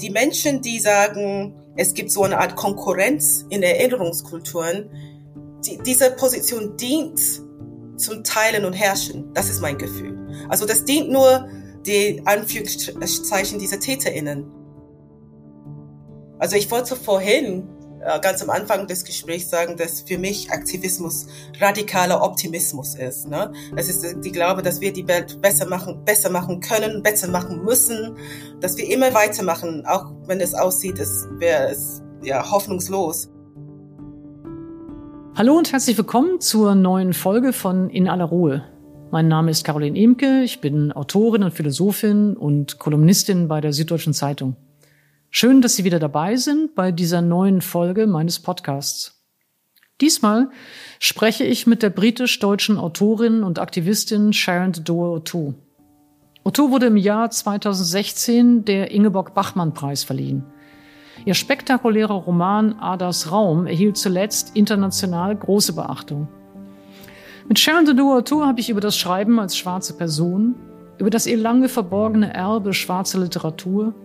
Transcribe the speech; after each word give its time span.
die 0.00 0.10
Menschen, 0.10 0.60
die 0.60 0.80
sagen, 0.80 1.54
es 1.76 1.94
gibt 1.94 2.10
so 2.10 2.22
eine 2.22 2.38
Art 2.38 2.56
Konkurrenz 2.56 3.44
in 3.50 3.62
Erinnerungskulturen, 3.62 4.90
die, 5.66 5.78
diese 5.84 6.10
Position 6.12 6.76
dient 6.76 7.20
zum 7.96 8.24
Teilen 8.24 8.64
und 8.64 8.72
Herrschen. 8.72 9.32
Das 9.34 9.48
ist 9.48 9.60
mein 9.60 9.78
Gefühl. 9.78 10.18
Also 10.48 10.66
das 10.66 10.84
dient 10.84 11.10
nur 11.10 11.48
die 11.86 12.22
Anführungszeichen 12.24 13.58
dieser 13.58 13.78
TäterInnen. 13.78 14.50
Also 16.38 16.56
ich 16.56 16.70
wollte 16.70 16.96
vorhin 16.96 17.68
ganz 18.20 18.42
am 18.42 18.50
Anfang 18.50 18.86
des 18.86 19.04
Gesprächs 19.04 19.50
sagen, 19.50 19.76
dass 19.76 20.02
für 20.02 20.18
mich 20.18 20.50
Aktivismus 20.50 21.26
radikaler 21.60 22.22
Optimismus 22.22 22.94
ist. 22.94 23.28
Ne? 23.28 23.52
Es 23.76 23.88
ist 23.88 24.04
die 24.22 24.32
Glaube, 24.32 24.62
dass 24.62 24.80
wir 24.80 24.92
die 24.92 25.06
Welt 25.08 25.40
besser 25.40 25.66
machen, 25.66 26.04
besser 26.04 26.30
machen 26.30 26.60
können, 26.60 27.02
besser 27.02 27.28
machen 27.28 27.64
müssen, 27.64 28.16
dass 28.60 28.76
wir 28.76 28.90
immer 28.90 29.14
weitermachen, 29.14 29.84
auch 29.86 30.12
wenn 30.26 30.40
es 30.40 30.54
aussieht, 30.54 30.98
als 31.00 31.26
wäre 31.38 31.70
es 31.70 32.02
ja 32.22 32.50
hoffnungslos. 32.50 33.30
Hallo 35.36 35.56
und 35.56 35.72
herzlich 35.72 35.98
willkommen 35.98 36.40
zur 36.40 36.74
neuen 36.74 37.12
Folge 37.12 37.52
von 37.52 37.90
In 37.90 38.08
aller 38.08 38.26
Ruhe. 38.26 38.64
Mein 39.10 39.28
Name 39.28 39.50
ist 39.50 39.64
Caroline 39.64 39.98
Emke, 39.98 40.42
ich 40.42 40.60
bin 40.60 40.92
Autorin 40.92 41.42
und 41.42 41.52
Philosophin 41.52 42.36
und 42.36 42.78
Kolumnistin 42.78 43.48
bei 43.48 43.60
der 43.60 43.72
Süddeutschen 43.72 44.12
Zeitung. 44.12 44.56
Schön, 45.36 45.62
dass 45.62 45.74
Sie 45.74 45.82
wieder 45.82 45.98
dabei 45.98 46.36
sind 46.36 46.76
bei 46.76 46.92
dieser 46.92 47.20
neuen 47.20 47.60
Folge 47.60 48.06
meines 48.06 48.38
Podcasts. 48.38 49.20
Diesmal 50.00 50.48
spreche 51.00 51.42
ich 51.42 51.66
mit 51.66 51.82
der 51.82 51.90
britisch-deutschen 51.90 52.78
Autorin 52.78 53.42
und 53.42 53.58
Aktivistin 53.58 54.32
Sharon 54.32 54.70
Doe 54.84 55.18
O'Toole. 55.18 55.54
O'Toole 56.44 56.70
wurde 56.70 56.86
im 56.86 56.96
Jahr 56.96 57.30
2016 57.30 58.64
der 58.64 58.92
Ingeborg-Bachmann-Preis 58.92 60.04
verliehen. 60.04 60.44
Ihr 61.24 61.34
spektakulärer 61.34 62.14
Roman 62.14 62.74
Adas 62.74 63.32
Raum 63.32 63.66
erhielt 63.66 63.96
zuletzt 63.96 64.54
international 64.54 65.34
große 65.34 65.72
Beachtung. 65.72 66.28
Mit 67.48 67.58
Sharon 67.58 67.86
Doe 67.86 68.20
O'Toole 68.20 68.46
habe 68.46 68.60
ich 68.60 68.70
über 68.70 68.80
das 68.80 68.96
Schreiben 68.96 69.40
als 69.40 69.56
schwarze 69.56 69.96
Person, 69.96 70.54
über 70.98 71.10
das 71.10 71.26
ihr 71.26 71.38
lange 71.38 71.68
verborgene 71.68 72.32
Erbe 72.32 72.72
schwarzer 72.72 73.18
Literatur 73.18 73.96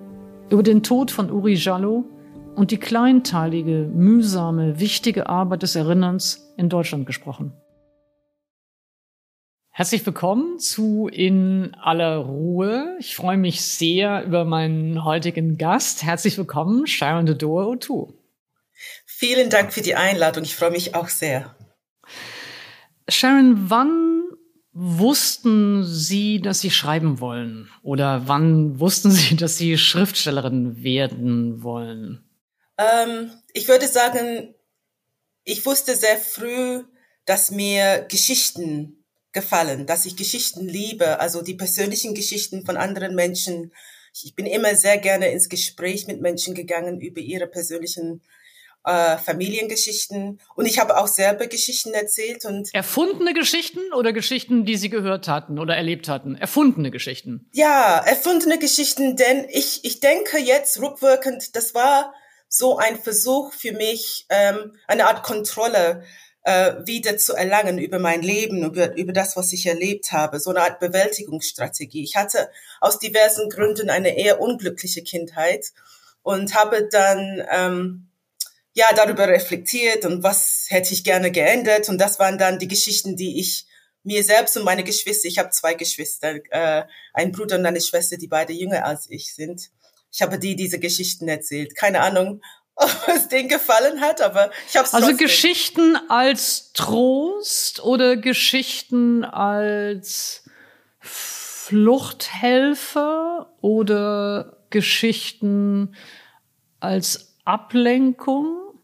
über 0.50 0.64
den 0.64 0.82
Tod 0.82 1.12
von 1.12 1.32
Uri 1.32 1.54
Jallo 1.54 2.06
und 2.56 2.72
die 2.72 2.78
kleinteilige, 2.78 3.90
mühsame, 3.94 4.80
wichtige 4.80 5.30
Arbeit 5.30 5.62
des 5.62 5.76
Erinnerns 5.76 6.52
in 6.58 6.70
Deutschland 6.70 7.06
gesprochen. 7.06 7.54
Herzlich 9.70 10.06
willkommen 10.06 10.60
zu 10.60 11.08
In 11.08 11.74
aller 11.76 12.18
Ruhe. 12.18 12.98
Ich 13.00 13.16
freue 13.16 13.38
mich 13.38 13.62
sehr 13.62 14.26
über 14.26 14.44
meinen 14.44 15.06
heutigen 15.06 15.58
Gast. 15.58 16.04
Herzlich 16.04 16.38
willkommen, 16.38 16.88
Sharon 16.88 17.28
Dodor 17.28 17.68
O'Toole. 17.68 18.14
Vielen 19.06 19.50
Dank 19.50 19.72
für 19.72 19.82
die 19.82 19.96
Einladung. 19.96 20.44
Ich 20.44 20.56
freue 20.56 20.72
mich 20.72 20.96
auch 20.96 21.10
sehr. 21.10 21.56
Sharon, 23.08 23.70
wann 23.70 24.29
wussten 24.74 25.84
Sie, 25.84 26.42
dass 26.42 26.60
Sie 26.60 26.72
schreiben 26.72 27.20
wollen? 27.20 27.70
Oder 27.82 28.28
wann 28.28 28.80
wussten 28.80 29.12
Sie, 29.12 29.36
dass 29.36 29.58
Sie 29.58 29.78
Schriftstellerin 29.78 30.84
werden 30.84 31.64
wollen? 31.64 32.24
Ähm, 32.78 33.32
ich 33.54 33.68
würde 33.68 33.88
sagen, 33.88 34.54
ich 35.44 35.66
wusste 35.66 35.96
sehr 35.96 36.18
früh, 36.18 36.84
dass 37.26 37.52
mir 37.52 38.06
Geschichten 38.10 39.04
gefallen, 39.32 39.86
dass 39.86 40.06
ich 40.06 40.16
Geschichten 40.16 40.68
liebe, 40.68 41.20
also 41.20 41.42
die 41.42 41.54
persönlichen 41.54 42.16
Geschichten 42.16 42.66
von 42.66 42.78
anderen 42.78 43.16
Menschen. 43.16 43.74
Ich 44.24 44.36
bin 44.36 44.46
immer 44.46 44.76
sehr 44.76 44.98
gerne 44.98 45.30
ins 45.30 45.50
Gespräch 45.50 46.08
mit 46.08 46.22
Menschen 46.22 46.56
gegangen 46.56 47.00
über 47.00 47.22
ihre 47.22 47.48
persönlichen 47.48 48.22
äh, 48.86 49.18
Familiengeschichten 49.18 50.40
und 50.56 50.66
ich 50.66 50.80
habe 50.80 50.98
auch 50.98 51.08
selber 51.08 51.48
Geschichten 51.48 51.94
erzählt 51.94 52.46
und 52.46 52.74
erfundene 52.74 53.34
Geschichten 53.34 53.80
oder 53.94 54.14
Geschichten, 54.14 54.66
die 54.66 54.78
Sie 54.78 54.90
gehört 54.90 55.28
hatten 55.28 55.60
oder 55.60 55.76
erlebt 55.76 56.08
hatten, 56.08 56.36
erfundene 56.36 56.92
Geschichten. 56.92 57.50
Ja, 57.52 57.98
erfundene 57.98 58.58
Geschichten, 58.58 59.16
denn 59.16 59.46
ich 59.50 59.84
ich 59.84 60.00
denke 60.00 60.40
jetzt 60.40 60.80
rückwirkend, 60.82 61.56
das 61.56 61.74
war 61.76 62.14
so 62.48 62.78
ein 62.78 63.00
Versuch 63.00 63.54
für 63.54 63.74
mich, 63.74 64.26
ähm, 64.30 64.74
eine 64.88 65.08
Art 65.08 65.24
Kontrolle 65.24 66.04
äh, 66.44 66.76
wieder 66.86 67.18
zu 67.18 67.36
erlangen 67.36 67.78
über 67.78 68.00
mein 68.00 68.22
Leben, 68.22 68.64
über, 68.64 68.96
über 68.96 69.14
das, 69.14 69.38
was 69.38 69.54
ich 69.54 69.68
erlebt 69.68 70.12
habe, 70.12 70.40
so 70.40 70.50
eine 70.50 70.62
Art 70.62 70.80
Bewältigungsstrategie. 70.80 72.04
Ich 72.04 72.16
hatte 72.16 72.50
aus 72.82 72.98
diversen 72.98 73.50
Gründen 73.50 73.90
eine 73.90 74.18
eher 74.18 74.42
unglückliche 74.42 75.04
Kindheit 75.04 75.68
und 76.24 76.56
habe 76.56 76.88
dann 76.90 77.44
ähm, 77.52 78.09
ja, 78.74 78.86
darüber 78.96 79.28
reflektiert 79.28 80.06
und 80.06 80.24
was 80.24 80.66
hätte 80.70 80.94
ich 80.94 81.04
gerne 81.04 81.32
geändert. 81.32 81.90
Und 81.90 81.98
das 82.00 82.20
waren 82.20 82.38
dann 82.38 82.60
die 82.60 82.68
Geschichten, 82.68 83.16
die 83.16 83.40
ich 83.40 83.66
mir 84.04 84.24
selbst 84.24 84.56
und 84.58 84.64
meine 84.64 84.84
Geschwister, 84.84 85.28
ich 85.28 85.38
habe 85.38 85.50
zwei 85.50 85.74
Geschwister, 85.74 86.36
äh, 86.52 86.84
einen 87.14 87.32
Bruder 87.32 87.58
und 87.58 87.66
eine 87.66 87.82
Schwester, 87.82 88.18
die 88.18 88.28
beide 88.28 88.54
jünger 88.54 88.86
als 88.86 89.10
ich 89.10 89.34
sind. 89.34 89.70
Ich 90.12 90.22
habe 90.22 90.40
die 90.40 90.56
diese 90.56 90.80
Geschichten 90.80 91.28
erzählt. 91.28 91.76
Keine 91.76 92.02
Ahnung, 92.02 92.42
ob 92.76 92.90
es 93.08 93.28
denen 93.28 93.50
gefallen 93.50 94.00
hat, 94.02 94.22
aber 94.22 94.52
ich 94.70 94.78
habe 94.78 94.88
Also 94.94 95.18
Geschichten 95.18 95.98
als 96.08 96.72
Trost 96.74 97.84
oder 97.84 98.16
Geschichten 98.16 99.26
als 99.26 100.44
Fluchthelfer 101.70 103.54
oder 103.62 104.58
Geschichten 104.70 105.96
als 106.80 107.29
Ablenkung? 107.50 108.80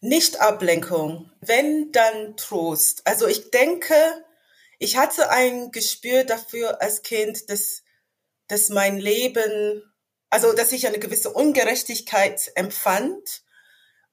Nicht 0.00 0.40
Ablenkung, 0.40 1.32
wenn 1.40 1.90
dann 1.90 2.36
Trost. 2.36 3.02
Also 3.04 3.26
ich 3.26 3.50
denke, 3.50 3.96
ich 4.78 4.96
hatte 4.96 5.28
ein 5.30 5.72
Gespür 5.72 6.22
dafür 6.22 6.80
als 6.80 7.02
Kind, 7.02 7.50
dass, 7.50 7.82
dass 8.46 8.68
mein 8.68 8.98
Leben, 8.98 9.82
also 10.30 10.52
dass 10.52 10.70
ich 10.70 10.86
eine 10.86 11.00
gewisse 11.00 11.32
Ungerechtigkeit 11.32 12.52
empfand 12.54 13.42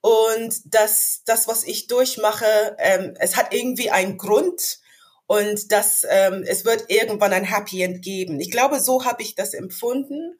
und 0.01 0.59
dass 0.65 1.21
das, 1.27 1.47
was 1.47 1.63
ich 1.63 1.85
durchmache, 1.85 2.75
ähm, 2.79 3.13
es 3.19 3.35
hat 3.35 3.53
irgendwie 3.53 3.91
einen 3.91 4.17
Grund 4.17 4.79
und 5.27 5.71
dass 5.71 6.03
ähm, 6.09 6.43
es 6.47 6.65
wird 6.65 6.85
irgendwann 6.89 7.31
ein 7.31 7.43
Happy 7.43 7.83
End 7.83 8.03
geben. 8.03 8.39
Ich 8.39 8.49
glaube, 8.49 8.79
so 8.79 9.05
habe 9.05 9.21
ich 9.21 9.35
das 9.35 9.53
empfunden 9.53 10.39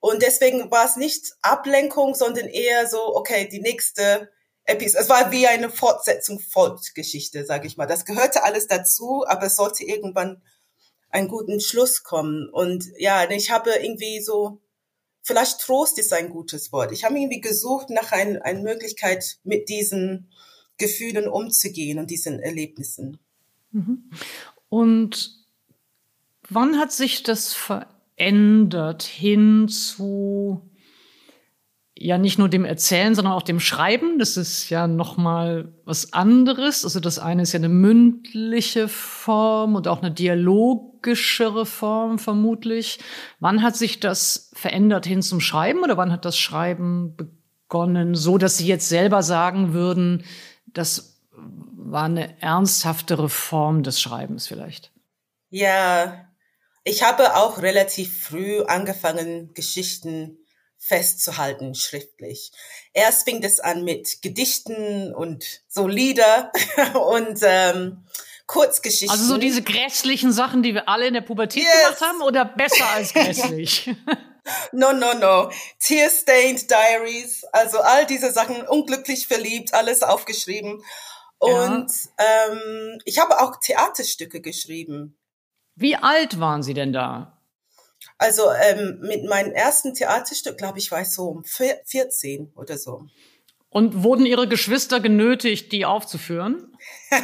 und 0.00 0.22
deswegen 0.22 0.70
war 0.70 0.84
es 0.84 0.96
nicht 0.96 1.34
Ablenkung, 1.42 2.14
sondern 2.14 2.46
eher 2.46 2.86
so, 2.88 3.16
okay, 3.16 3.48
die 3.48 3.60
nächste 3.60 4.30
Episode. 4.64 5.02
Es 5.02 5.08
war 5.08 5.32
wie 5.32 5.46
eine 5.46 5.70
Fortsetzung 5.70 6.38
Fortgeschichte, 6.38 7.44
sage 7.44 7.66
ich 7.66 7.76
mal. 7.76 7.86
Das 7.86 8.04
gehörte 8.04 8.44
alles 8.44 8.68
dazu, 8.68 9.24
aber 9.26 9.46
es 9.46 9.56
sollte 9.56 9.84
irgendwann 9.84 10.42
einen 11.10 11.28
guten 11.28 11.60
Schluss 11.60 12.04
kommen. 12.04 12.48
Und 12.48 12.84
ja, 12.98 13.28
ich 13.30 13.50
habe 13.50 13.70
irgendwie 13.70 14.20
so, 14.20 14.60
vielleicht 15.22 15.60
Trost 15.60 15.98
ist 15.98 16.12
ein 16.12 16.30
gutes 16.30 16.70
Wort. 16.70 16.92
Ich 16.92 17.04
habe 17.04 17.18
irgendwie 17.18 17.40
gesucht 17.40 17.90
nach 17.90 18.12
ein, 18.12 18.40
einer 18.40 18.60
Möglichkeit, 18.60 19.38
mit 19.42 19.68
diesen 19.68 20.30
Gefühlen 20.76 21.26
umzugehen 21.26 21.98
und 21.98 22.10
diesen 22.10 22.38
Erlebnissen. 22.38 23.18
Mhm. 23.72 24.10
Und 24.68 25.44
wann 26.50 26.78
hat 26.78 26.92
sich 26.92 27.24
das 27.24 27.52
verändert? 27.52 27.97
Ändert 28.18 29.02
hin 29.02 29.68
zu 29.68 30.68
ja 32.00 32.16
nicht 32.16 32.38
nur 32.38 32.48
dem 32.48 32.64
Erzählen, 32.64 33.14
sondern 33.14 33.34
auch 33.34 33.42
dem 33.42 33.60
Schreiben. 33.60 34.18
Das 34.18 34.36
ist 34.36 34.70
ja 34.70 34.86
noch 34.86 35.16
mal 35.16 35.72
was 35.84 36.12
anderes. 36.12 36.84
Also 36.84 37.00
das 37.00 37.18
eine 37.18 37.42
ist 37.42 37.52
ja 37.52 37.58
eine 37.58 37.68
mündliche 37.68 38.88
Form 38.88 39.74
und 39.74 39.88
auch 39.88 40.00
eine 40.00 40.12
dialogischere 40.12 41.66
Form 41.66 42.18
vermutlich. 42.18 43.00
Wann 43.40 43.62
hat 43.62 43.76
sich 43.76 44.00
das 44.00 44.50
verändert 44.54 45.06
hin 45.06 45.22
zum 45.22 45.40
Schreiben 45.40 45.80
oder 45.80 45.96
wann 45.96 46.12
hat 46.12 46.24
das 46.24 46.38
Schreiben 46.38 47.16
begonnen, 47.16 48.14
so 48.14 48.38
dass 48.38 48.58
Sie 48.58 48.66
jetzt 48.66 48.88
selber 48.88 49.22
sagen 49.22 49.72
würden, 49.72 50.24
das 50.66 51.20
war 51.32 52.04
eine 52.04 52.40
ernsthaftere 52.40 53.28
Form 53.28 53.82
des 53.82 54.00
Schreibens 54.00 54.46
vielleicht? 54.46 54.92
Ja, 55.50 56.27
ich 56.88 57.02
habe 57.02 57.36
auch 57.36 57.60
relativ 57.60 58.24
früh 58.24 58.62
angefangen, 58.62 59.52
Geschichten 59.54 60.38
festzuhalten, 60.78 61.74
schriftlich. 61.74 62.52
Erst 62.94 63.24
fing 63.28 63.42
das 63.42 63.60
an 63.60 63.84
mit 63.84 64.22
Gedichten 64.22 65.14
und 65.14 65.44
so 65.68 65.86
Lieder 65.86 66.50
und 66.94 67.40
ähm, 67.42 68.04
Kurzgeschichten. 68.46 69.10
Also 69.10 69.24
so 69.24 69.38
diese 69.38 69.62
grässlichen 69.62 70.32
Sachen, 70.32 70.62
die 70.62 70.72
wir 70.72 70.88
alle 70.88 71.08
in 71.08 71.14
der 71.14 71.20
Pubertät 71.20 71.62
yes. 71.62 71.72
gemacht 71.82 72.00
haben, 72.00 72.22
oder 72.22 72.44
besser 72.46 72.88
als 72.94 73.12
grässlich? 73.12 73.90
no, 74.72 74.92
no, 74.92 75.12
no. 75.14 75.50
Tear-stained 75.80 76.70
Diaries, 76.70 77.44
also 77.52 77.80
all 77.80 78.06
diese 78.06 78.32
Sachen, 78.32 78.66
unglücklich 78.66 79.26
verliebt, 79.26 79.74
alles 79.74 80.02
aufgeschrieben. 80.02 80.82
Und 81.38 81.90
ja. 82.18 82.50
ähm, 82.50 82.98
ich 83.04 83.18
habe 83.18 83.40
auch 83.40 83.56
Theaterstücke 83.60 84.40
geschrieben. 84.40 85.17
Wie 85.80 85.94
alt 85.94 86.40
waren 86.40 86.62
Sie 86.64 86.74
denn 86.74 86.92
da? 86.92 87.38
Also 88.18 88.50
ähm, 88.50 88.98
mit 89.00 89.24
meinem 89.24 89.52
ersten 89.52 89.94
Theaterstück, 89.94 90.58
glaube 90.58 90.78
ich, 90.78 90.90
war 90.90 91.02
ich 91.02 91.10
so 91.10 91.28
um 91.28 91.44
14 91.44 92.52
oder 92.56 92.76
so. 92.76 93.06
Und 93.70 94.02
wurden 94.02 94.26
Ihre 94.26 94.48
Geschwister 94.48 94.98
genötigt, 94.98 95.70
die 95.70 95.86
aufzuführen? 95.86 96.76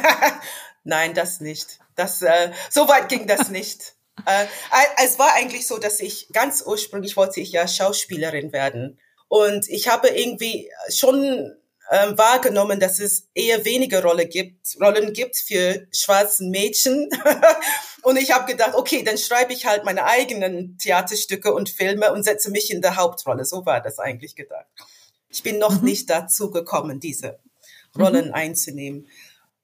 Nein, 0.85 1.13
das 1.13 1.41
nicht. 1.41 1.79
Das, 1.95 2.21
äh, 2.21 2.51
so 2.69 2.87
weit 2.87 3.09
ging 3.09 3.27
das 3.27 3.49
nicht. 3.49 3.95
äh, 4.25 4.45
es 5.03 5.19
war 5.19 5.33
eigentlich 5.33 5.67
so, 5.67 5.77
dass 5.77 5.99
ich 5.99 6.29
ganz 6.31 6.63
ursprünglich 6.65 7.17
wollte 7.17 7.41
ich 7.41 7.51
ja 7.51 7.67
Schauspielerin 7.67 8.53
werden. 8.53 8.99
Und 9.27 9.67
ich 9.67 9.89
habe 9.89 10.07
irgendwie 10.07 10.71
schon 10.87 11.57
ähm, 11.91 12.17
wahrgenommen, 12.17 12.79
dass 12.79 12.99
es 12.99 13.27
eher 13.33 13.63
weniger 13.65 14.01
Rolle 14.01 14.25
gibt, 14.25 14.75
Rollen 14.81 15.13
gibt 15.13 15.37
für 15.37 15.87
schwarzen 15.91 16.49
Mädchen. 16.49 17.09
und 18.03 18.17
ich 18.17 18.31
habe 18.31 18.51
gedacht, 18.51 18.73
okay, 18.75 19.03
dann 19.03 19.17
schreibe 19.17 19.53
ich 19.53 19.65
halt 19.65 19.83
meine 19.83 20.05
eigenen 20.05 20.77
Theaterstücke 20.77 21.53
und 21.53 21.69
Filme 21.69 22.11
und 22.11 22.23
setze 22.23 22.49
mich 22.49 22.71
in 22.71 22.81
der 22.81 22.95
Hauptrolle. 22.95 23.45
So 23.45 23.65
war 23.65 23.81
das 23.81 23.99
eigentlich 23.99 24.35
gedacht. 24.35 24.65
Ich 25.29 25.43
bin 25.43 25.59
noch 25.59 25.81
mhm. 25.81 25.85
nicht 25.85 26.09
dazu 26.09 26.49
gekommen, 26.49 26.99
diese 26.99 27.39
Rollen 27.97 28.29
mhm. 28.29 28.33
einzunehmen. 28.33 29.07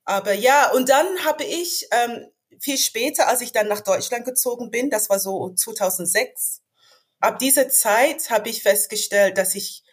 Aber 0.06 0.34
ja, 0.34 0.72
und 0.72 0.90
dann 0.90 1.08
habe 1.26 1.44
ich 1.44 1.88
ähm, 1.92 2.28
viel 2.60 2.78
später, 2.78 3.28
als 3.28 3.42
ich 3.42 3.52
dann 3.52 3.68
nach 3.68 3.82
Deutschland 3.82 4.26
gezogen 4.26 4.70
bin, 4.70 4.90
das 4.90 5.10
war 5.10 5.20
so 5.20 5.54
2006, 5.54 6.62
ab 7.20 7.40
dieser 7.40 7.70
Zeit 7.70 8.30
habe 8.30 8.50
ich 8.50 8.64
festgestellt, 8.64 9.38
dass 9.38 9.56
ich 9.56 9.84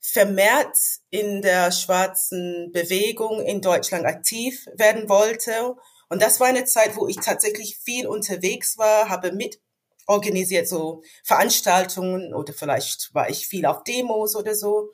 vermehrt 0.00 0.76
in 1.10 1.42
der 1.42 1.72
schwarzen 1.72 2.70
Bewegung 2.72 3.44
in 3.44 3.60
Deutschland 3.60 4.06
aktiv 4.06 4.66
werden 4.74 5.08
wollte. 5.08 5.76
Und 6.08 6.22
das 6.22 6.40
war 6.40 6.48
eine 6.48 6.64
Zeit, 6.64 6.96
wo 6.96 7.06
ich 7.06 7.16
tatsächlich 7.16 7.78
viel 7.78 8.06
unterwegs 8.06 8.78
war, 8.78 9.08
habe 9.08 9.32
mit 9.32 9.60
organisiert 10.06 10.68
so 10.68 11.02
Veranstaltungen 11.22 12.34
oder 12.34 12.52
vielleicht 12.52 13.14
war 13.14 13.30
ich 13.30 13.46
viel 13.46 13.64
auf 13.64 13.84
Demos 13.84 14.34
oder 14.34 14.54
so. 14.54 14.90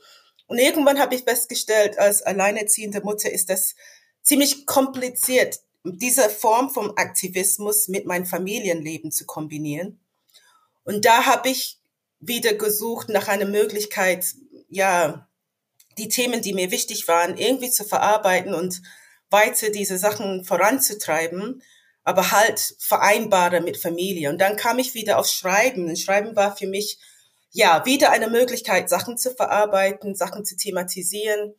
Und 0.47 0.59
irgendwann 0.59 1.01
habe 1.01 1.15
ich 1.15 1.23
festgestellt, 1.23 1.99
als 1.99 2.23
alleinerziehende 2.23 3.01
Mutter 3.01 3.31
ist 3.31 3.49
das 3.49 3.75
ziemlich 4.23 4.67
kompliziert, 4.67 5.61
diese 5.85 6.29
Form 6.29 6.69
vom 6.71 6.93
Aktivismus 6.97 7.89
mit 7.89 8.07
meinem 8.07 8.27
Familienleben 8.27 9.11
zu 9.11 9.25
kombinieren. 9.25 10.01
Und 10.85 11.05
da 11.05 11.27
habe 11.27 11.49
ich 11.49 11.79
wieder 12.21 12.55
gesucht 12.55 13.09
nach 13.09 13.29
einer 13.29 13.47
Möglichkeit, 13.47 14.35
ja, 14.69 15.29
die 15.99 16.09
Themen, 16.09 16.43
die 16.43 16.53
mir 16.53 16.71
wichtig 16.71 17.09
waren, 17.09 17.37
irgendwie 17.37 17.71
zu 17.71 17.85
verarbeiten 17.85 18.55
und 18.55 18.83
weiter 19.31 19.71
diese 19.71 19.99
Sachen 19.99 20.45
voranzutreiben, 20.45 21.63
aber 22.05 22.31
halt 22.31 22.77
vereinbare 22.79 23.61
mit 23.61 23.79
Familie. 23.79 24.31
Und 24.31 24.41
dann 24.41 24.57
kam 24.57 24.79
ich 24.79 24.95
wieder 24.95 25.19
aufs 25.19 25.33
Schreiben. 25.33 25.89
Und 25.89 25.99
Schreiben 25.99 26.37
war 26.37 26.57
für 26.57 26.67
mich, 26.67 26.99
ja, 27.51 27.85
wieder 27.87 28.11
eine 28.11 28.29
Möglichkeit, 28.29 28.89
Sachen 28.89 29.17
zu 29.17 29.35
verarbeiten, 29.35 30.15
Sachen 30.15 30.45
zu 30.45 30.57
thematisieren. 30.57 31.55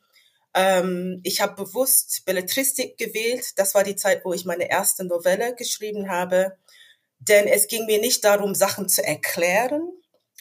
Ähm, 0.54 1.19
ich 1.24 1.42
habe 1.42 1.63
bewusst 1.63 2.24
Belletristik 2.25 2.98
gewählt. 2.98 3.54
Das 3.57 3.74
war 3.74 3.83
die 3.83 3.95
Zeit, 3.95 4.24
wo 4.24 4.33
ich 4.33 4.45
meine 4.45 4.69
erste 4.69 5.04
Novelle 5.04 5.56
geschrieben 5.56 6.09
habe. 6.09 6.57
Denn 7.19 7.48
es 7.48 7.68
ging 7.68 7.86
mir 7.86 8.00
nicht 8.00 8.24
darum, 8.24 8.54
Sachen 8.56 8.88
zu 8.88 9.04
erklären, 9.04 9.89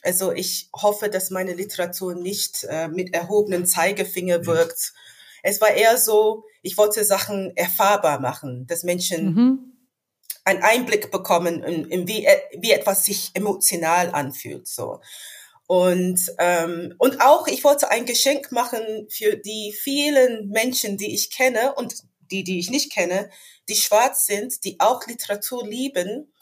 also 0.07 0.33
ich 0.33 0.71
hoffe, 0.73 1.09
dass 1.09 1.31
meine 1.31 1.53
Literatur 1.55 2.15
nicht 2.15 2.65
äh, 2.71 2.87
mit 2.87 3.13
erhobenen 3.13 3.67
Zeigefinger 3.67 4.47
wirkt. 4.47 4.93
Es 5.43 5.61
war 5.61 5.71
eher 5.71 5.99
so, 5.99 6.45
ich 6.63 6.79
wollte 6.79 7.05
Sachen 7.05 7.57
erfahrbar 7.57 8.21
machen, 8.21 8.69
dass 8.69 8.85
Menschen 8.85 9.35
mhm. 9.35 9.73
einen 10.45 10.63
Einblick 10.63 11.11
bekommen, 11.11 11.63
in, 11.65 11.87
in 11.91 12.07
wie, 12.07 12.25
äh, 12.25 12.41
wie 12.59 12.71
etwas 12.71 13.05
sich 13.05 13.33
emotional 13.35 14.11
anfühlt. 14.11 14.69
So. 14.69 15.01
Und, 15.67 16.21
ähm, 16.39 16.95
und 16.99 17.21
auch, 17.21 17.49
ich 17.49 17.65
wollte 17.65 17.91
ein 17.91 18.07
Geschenk 18.07 18.53
machen 18.53 19.09
für 19.11 19.37
die 19.37 19.75
vielen 19.77 20.51
Menschen, 20.51 20.97
die 20.97 21.13
ich 21.13 21.33
kenne 21.33 21.75
und 21.75 22.05
die, 22.31 22.45
die 22.45 22.61
ich 22.61 22.71
nicht 22.71 22.93
kenne, 22.93 23.29
die 23.69 23.75
schwarz 23.75 24.27
sind, 24.27 24.65
die 24.65 24.79
auch 24.79 25.05
Literatur 25.09 25.67
lieben 25.67 26.33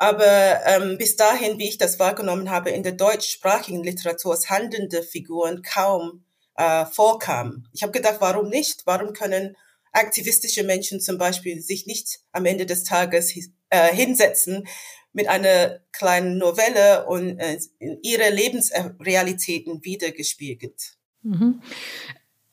aber 0.00 0.64
ähm, 0.64 0.96
bis 0.96 1.16
dahin, 1.16 1.58
wie 1.58 1.68
ich 1.68 1.76
das 1.76 1.98
wahrgenommen 1.98 2.50
habe, 2.50 2.70
in 2.70 2.82
der 2.82 2.92
deutschsprachigen 2.92 3.84
Literatur 3.84 4.32
als 4.32 4.48
handelnde 4.48 5.02
Figuren 5.02 5.60
kaum 5.60 6.24
äh, 6.56 6.86
vorkamen. 6.86 7.68
Ich 7.74 7.82
habe 7.82 7.92
gedacht, 7.92 8.16
warum 8.20 8.48
nicht? 8.48 8.86
Warum 8.86 9.12
können 9.12 9.58
aktivistische 9.92 10.64
Menschen 10.64 11.02
zum 11.02 11.18
Beispiel 11.18 11.60
sich 11.60 11.86
nicht 11.86 12.20
am 12.32 12.46
Ende 12.46 12.64
des 12.64 12.84
Tages 12.84 13.36
äh, 13.68 13.94
hinsetzen 13.94 14.66
mit 15.12 15.28
einer 15.28 15.80
kleinen 15.92 16.38
Novelle 16.38 17.04
und 17.06 17.38
äh, 17.38 17.58
ihre 18.00 18.30
Lebensrealitäten 18.30 19.84
wiedergespiegelt? 19.84 20.94
Mhm. 21.22 21.60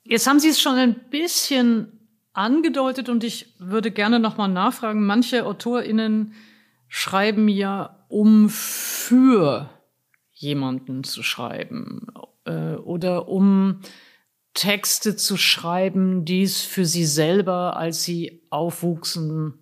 Jetzt 0.04 0.28
haben 0.28 0.42
Sie 0.42 0.50
es 0.50 0.60
schon 0.60 0.76
ein 0.76 0.96
bisschen 1.10 2.10
angedeutet 2.34 3.08
und 3.08 3.24
ich 3.24 3.56
würde 3.58 3.92
gerne 3.92 4.20
nochmal 4.20 4.50
nachfragen. 4.50 5.06
Manche 5.06 5.46
AutorInnen 5.46 6.34
schreiben 6.88 7.48
ja, 7.48 8.06
um 8.08 8.50
für 8.50 9.70
jemanden 10.32 11.04
zu 11.04 11.24
schreiben 11.24 12.08
äh, 12.46 12.76
oder 12.76 13.28
um 13.28 13.82
Texte 14.54 15.16
zu 15.16 15.38
schreiben, 15.38 16.26
die 16.26 16.42
es 16.42 16.62
für 16.62 16.86
sie 16.86 17.06
selber, 17.06 17.78
als 17.78 18.04
sie 18.04 18.42
aufwuchsen, 18.50 19.60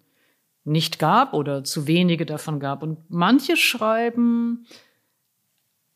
nicht 0.63 0.99
gab 0.99 1.33
oder 1.33 1.63
zu 1.63 1.85
wenige 1.85 2.25
davon 2.25 2.59
gab. 2.59 2.81
Und 2.81 3.09
manche 3.09 3.55
schreiben 3.57 4.65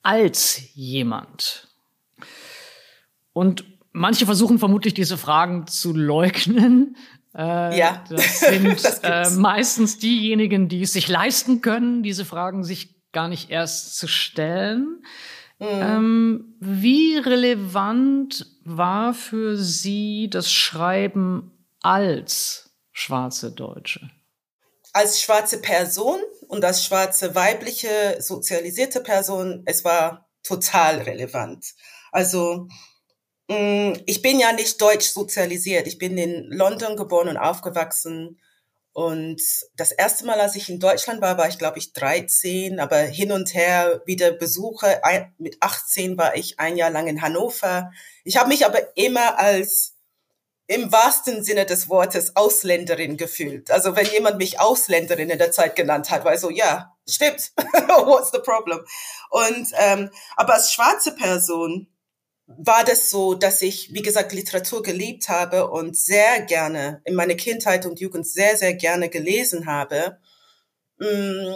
als 0.03 0.73
jemand. 0.75 1.67
Und 3.33 3.65
manche 3.91 4.25
versuchen 4.25 4.59
vermutlich 4.59 4.93
diese 4.93 5.17
Fragen 5.17 5.65
zu 5.67 5.93
leugnen 5.93 6.95
äh, 7.35 7.77
ja, 7.77 8.03
das 8.09 8.39
sind 8.39 8.83
das 8.83 8.99
äh, 9.03 9.29
meistens 9.37 9.97
diejenigen, 9.99 10.67
die 10.67 10.81
es 10.81 10.93
sich 10.93 11.07
leisten 11.07 11.61
können, 11.61 12.03
diese 12.03 12.25
Fragen 12.25 12.63
sich 12.63 12.95
gar 13.11 13.27
nicht 13.27 13.49
erst 13.49 13.97
zu 13.97 14.07
stellen. 14.07 15.03
Mhm. 15.59 15.67
Ähm, 15.67 16.55
wie 16.59 17.17
relevant 17.17 18.45
war 18.63 19.13
für 19.13 19.57
Sie 19.57 20.29
das 20.29 20.51
Schreiben 20.51 21.51
als 21.81 22.71
schwarze 22.91 23.51
Deutsche? 23.51 24.09
Als 24.93 25.21
schwarze 25.21 25.61
Person 25.61 26.19
und 26.47 26.65
als 26.65 26.83
schwarze 26.83 27.35
weibliche 27.35 28.17
sozialisierte 28.19 29.01
Person, 29.01 29.63
es 29.65 29.83
war 29.83 30.29
total 30.43 31.01
relevant. 31.01 31.65
Also 32.11 32.67
ich 33.49 34.21
bin 34.21 34.39
ja 34.39 34.53
nicht 34.53 34.79
deutsch 34.79 35.09
sozialisiert. 35.09 35.87
Ich 35.87 35.97
bin 35.97 36.17
in 36.19 36.51
London 36.51 36.95
geboren 36.95 37.29
und 37.29 37.37
aufgewachsen. 37.37 38.39
Und 38.93 39.41
das 39.75 39.91
erste 39.91 40.25
Mal, 40.25 40.39
als 40.39 40.55
ich 40.55 40.69
in 40.69 40.79
Deutschland 40.79 41.19
war, 41.21 41.37
war 41.37 41.47
ich, 41.47 41.57
glaube 41.57 41.79
ich, 41.79 41.93
13, 41.93 42.79
aber 42.79 42.97
hin 42.97 43.31
und 43.31 43.53
her 43.55 44.03
wieder 44.05 44.31
Besuche. 44.31 45.01
Mit 45.39 45.57
18 45.61 46.17
war 46.17 46.35
ich 46.35 46.59
ein 46.59 46.77
Jahr 46.77 46.91
lang 46.91 47.07
in 47.07 47.21
Hannover. 47.23 47.91
Ich 48.23 48.37
habe 48.37 48.49
mich 48.49 48.65
aber 48.65 48.95
immer 48.95 49.39
als 49.39 49.95
im 50.67 50.91
wahrsten 50.91 51.43
Sinne 51.43 51.65
des 51.65 51.89
Wortes 51.89 52.35
Ausländerin 52.35 53.17
gefühlt. 53.17 53.71
Also 53.71 53.95
wenn 53.95 54.05
jemand 54.05 54.37
mich 54.37 54.59
Ausländerin 54.59 55.31
in 55.31 55.39
der 55.39 55.51
Zeit 55.51 55.75
genannt 55.75 56.11
hat, 56.11 56.23
war 56.23 56.35
ich 56.35 56.39
so, 56.39 56.51
ja, 56.51 56.95
stimmt. 57.09 57.51
What's 57.57 58.31
the 58.31 58.39
problem? 58.39 58.79
Und 59.31 59.71
ähm, 59.79 60.11
aber 60.35 60.53
als 60.53 60.71
schwarze 60.71 61.15
Person 61.15 61.87
war 62.57 62.83
das 62.83 63.09
so, 63.09 63.35
dass 63.35 63.61
ich, 63.61 63.93
wie 63.93 64.01
gesagt, 64.01 64.33
Literatur 64.33 64.81
geliebt 64.81 65.29
habe 65.29 65.69
und 65.69 65.95
sehr 65.95 66.41
gerne 66.41 67.01
in 67.05 67.13
meiner 67.13 67.35
Kindheit 67.35 67.85
und 67.85 67.99
Jugend 67.99 68.27
sehr, 68.27 68.57
sehr 68.57 68.73
gerne 68.73 69.09
gelesen 69.09 69.67
habe. 69.67 70.17
Mm, 70.97 71.53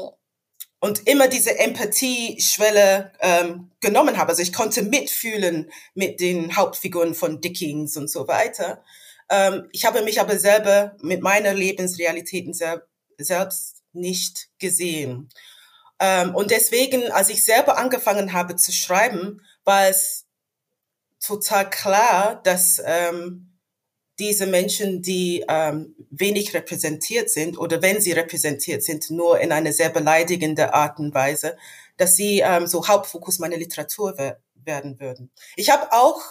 und 0.80 1.08
immer 1.08 1.28
diese 1.30 1.58
Empathie-Schwelle 1.58 3.14
ähm, 3.22 3.72
genommen 3.80 4.18
habe. 4.18 4.30
Also 4.30 4.42
ich 4.42 4.52
konnte 4.54 4.84
mitfühlen 4.84 5.72
mit 5.96 6.20
den 6.20 6.56
Hauptfiguren 6.56 7.16
von 7.16 7.42
Dickens 7.42 7.96
und 7.96 8.10
so 8.10 8.28
weiter. 8.28 8.84
Ähm, 9.30 9.70
ich 9.72 9.86
habe 9.86 10.02
mich 10.04 10.20
aber 10.20 10.38
selber 10.38 10.96
mit 11.02 11.22
meiner 11.22 11.54
Lebensrealitäten 11.54 12.54
sehr, 12.54 12.86
selbst 13.18 13.82
nicht 13.94 14.50
gesehen. 14.60 15.30
Ähm, 16.00 16.36
und 16.36 16.52
deswegen, 16.52 17.12
als 17.12 17.30
ich 17.30 17.46
selber 17.46 17.78
angefangen 17.78 18.34
habe 18.34 18.58
zu 18.58 18.72
schreiben, 18.74 19.42
war 19.64 19.88
es 19.88 20.23
total 21.26 21.70
klar, 21.70 22.42
dass 22.44 22.82
ähm, 22.86 23.54
diese 24.20 24.46
Menschen, 24.46 25.02
die 25.02 25.44
ähm, 25.48 25.96
wenig 26.12 26.54
repräsentiert 26.54 27.30
sind 27.30 27.58
oder 27.58 27.82
wenn 27.82 28.00
sie 28.02 28.12
repräsentiert 28.12 28.84
sind, 28.84 29.10
nur 29.10 29.40
in 29.40 29.52
eine 29.52 29.74
sehr 29.74 29.90
beleidigende 29.90 30.74
Art 30.74 31.00
und 31.00 31.14
Weise, 31.14 31.58
dass 31.98 32.16
sie 32.16 32.40
ähm, 32.40 32.68
so 32.68 32.88
Hauptfokus 32.88 33.40
meiner 33.40 33.58
Literatur 33.58 34.18
we 34.18 34.38
werden 34.66 34.98
würden. 35.02 35.30
Ich 35.58 35.72
habe 35.72 35.92
auch 35.92 36.22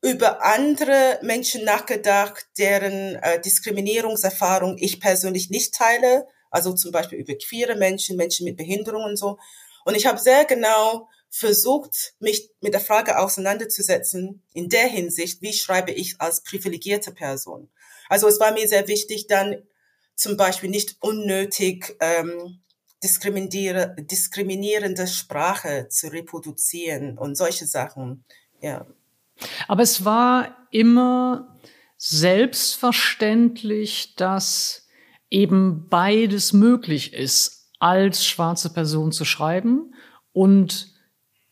über 0.00 0.42
andere 0.42 1.18
Menschen 1.22 1.64
nachgedacht, 1.64 2.46
deren 2.56 3.16
äh, 3.16 3.38
Diskriminierungserfahrung 3.40 4.78
ich 4.78 4.98
persönlich 4.98 5.50
nicht 5.50 5.74
teile, 5.74 6.26
also 6.50 6.72
zum 6.72 6.90
Beispiel 6.90 7.18
über 7.18 7.34
queere 7.34 7.76
Menschen, 7.76 8.16
Menschen 8.16 8.44
mit 8.44 8.56
Behinderungen 8.56 9.10
und 9.10 9.16
so. 9.16 9.38
Und 9.84 9.94
ich 9.94 10.06
habe 10.06 10.18
sehr 10.18 10.46
genau 10.46 11.08
versucht, 11.30 12.14
mich 12.18 12.50
mit 12.60 12.74
der 12.74 12.80
Frage 12.80 13.18
auseinanderzusetzen, 13.18 14.42
in 14.52 14.68
der 14.68 14.88
Hinsicht, 14.88 15.42
wie 15.42 15.52
schreibe 15.52 15.92
ich 15.92 16.20
als 16.20 16.42
privilegierte 16.42 17.12
Person. 17.12 17.70
Also 18.08 18.28
es 18.28 18.40
war 18.40 18.52
mir 18.52 18.68
sehr 18.68 18.88
wichtig, 18.88 19.26
dann 19.26 19.62
zum 20.14 20.36
Beispiel 20.36 20.70
nicht 20.70 20.96
unnötig 21.00 21.96
ähm, 22.00 22.60
diskriminiere, 23.02 23.96
diskriminierende 23.98 25.06
Sprache 25.06 25.88
zu 25.90 26.08
reproduzieren 26.08 27.18
und 27.18 27.36
solche 27.36 27.66
Sachen. 27.66 28.24
Ja. 28.60 28.86
Aber 29.68 29.82
es 29.82 30.04
war 30.04 30.66
immer 30.70 31.58
selbstverständlich, 31.98 34.16
dass 34.16 34.86
eben 35.30 35.88
beides 35.88 36.52
möglich 36.52 37.12
ist, 37.12 37.70
als 37.78 38.24
schwarze 38.24 38.72
Person 38.72 39.12
zu 39.12 39.24
schreiben 39.24 39.94
und 40.32 40.95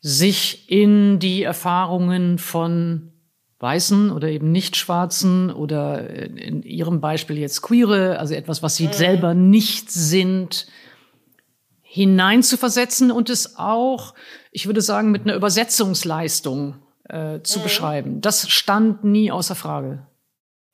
sich 0.07 0.69
in 0.69 1.17
die 1.17 1.41
Erfahrungen 1.41 2.37
von 2.37 3.11
Weißen 3.57 4.11
oder 4.11 4.27
eben 4.27 4.51
nicht 4.51 4.75
Schwarzen 4.75 5.49
oder 5.49 6.07
in 6.07 6.61
Ihrem 6.61 7.01
Beispiel 7.01 7.39
jetzt 7.39 7.63
Queere, 7.63 8.19
also 8.19 8.35
etwas, 8.35 8.61
was 8.61 8.75
Sie 8.75 8.85
mhm. 8.85 8.93
selber 8.93 9.33
nicht 9.33 9.89
sind, 9.89 10.67
hineinzuversetzen 11.81 13.09
und 13.09 13.31
es 13.31 13.57
auch, 13.57 14.13
ich 14.51 14.67
würde 14.67 14.81
sagen, 14.81 15.09
mit 15.09 15.23
einer 15.23 15.33
Übersetzungsleistung 15.33 16.75
äh, 17.09 17.41
zu 17.41 17.57
mhm. 17.57 17.63
beschreiben. 17.63 18.21
Das 18.21 18.47
stand 18.47 19.03
nie 19.03 19.31
außer 19.31 19.55
Frage. 19.55 20.05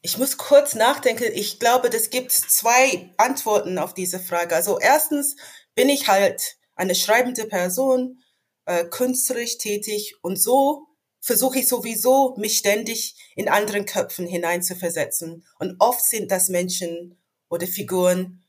Ich 0.01 0.17
muss 0.17 0.35
kurz 0.35 0.75
nachdenken. 0.75 1.23
Ich 1.35 1.57
glaube, 1.57 1.89
das 1.89 2.09
gibt 2.09 2.33
zwei 2.33 3.09
Antworten 3.15 3.77
auf 3.77 3.93
diese 3.93 4.19
Frage. 4.19 4.55
Also 4.55 4.77
erstens 4.77 5.37
bin 5.73 5.87
ich 5.87 6.09
halt 6.09 6.57
eine 6.75 6.95
schreibende 6.95 7.45
Person, 7.45 8.17
äh, 8.65 8.85
künstlerisch 8.85 9.57
tätig 9.57 10.15
und 10.21 10.41
so 10.41 10.87
versuche 11.21 11.59
ich 11.59 11.67
sowieso, 11.67 12.35
mich 12.37 12.57
ständig 12.57 13.15
in 13.35 13.47
anderen 13.47 13.85
Köpfen 13.85 14.25
hineinzuversetzen. 14.25 15.45
Und 15.59 15.75
oft 15.79 16.03
sind 16.03 16.31
das 16.31 16.49
Menschen 16.49 17.21
oder 17.47 17.67
Figuren, 17.67 18.43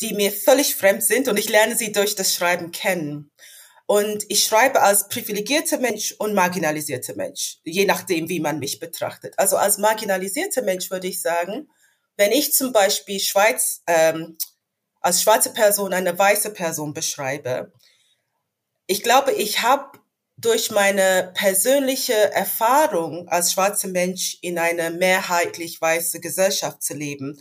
die 0.00 0.14
mir 0.14 0.32
völlig 0.32 0.76
fremd 0.76 1.02
sind 1.02 1.28
und 1.28 1.36
ich 1.36 1.48
lerne 1.48 1.76
sie 1.76 1.92
durch 1.92 2.14
das 2.14 2.34
Schreiben 2.34 2.70
kennen. 2.70 3.30
Und 3.86 4.24
ich 4.28 4.44
schreibe 4.44 4.82
als 4.82 5.08
privilegierter 5.08 5.78
Mensch 5.78 6.14
und 6.18 6.32
marginalisierter 6.32 7.16
Mensch, 7.16 7.58
je 7.64 7.86
nachdem, 7.86 8.28
wie 8.28 8.38
man 8.38 8.60
mich 8.60 8.78
betrachtet. 8.78 9.34
Also 9.36 9.56
als 9.56 9.78
marginalisierter 9.78 10.62
Mensch 10.62 10.92
würde 10.92 11.08
ich 11.08 11.20
sagen, 11.20 11.68
wenn 12.16 12.30
ich 12.30 12.52
zum 12.52 12.72
Beispiel 12.72 13.18
Schweiz 13.18 13.82
ähm, 13.88 14.38
als 15.00 15.22
schwarze 15.22 15.52
Person 15.52 15.92
eine 15.92 16.16
weiße 16.16 16.50
Person 16.50 16.94
beschreibe, 16.94 17.72
ich 18.90 19.04
glaube, 19.04 19.30
ich 19.30 19.62
habe 19.62 20.00
durch 20.36 20.72
meine 20.72 21.32
persönliche 21.36 22.32
Erfahrung 22.32 23.28
als 23.28 23.52
schwarzer 23.52 23.86
Mensch 23.86 24.38
in 24.42 24.58
einer 24.58 24.90
mehrheitlich 24.90 25.80
weiße 25.80 26.18
Gesellschaft 26.18 26.82
zu 26.82 26.94
leben, 26.94 27.40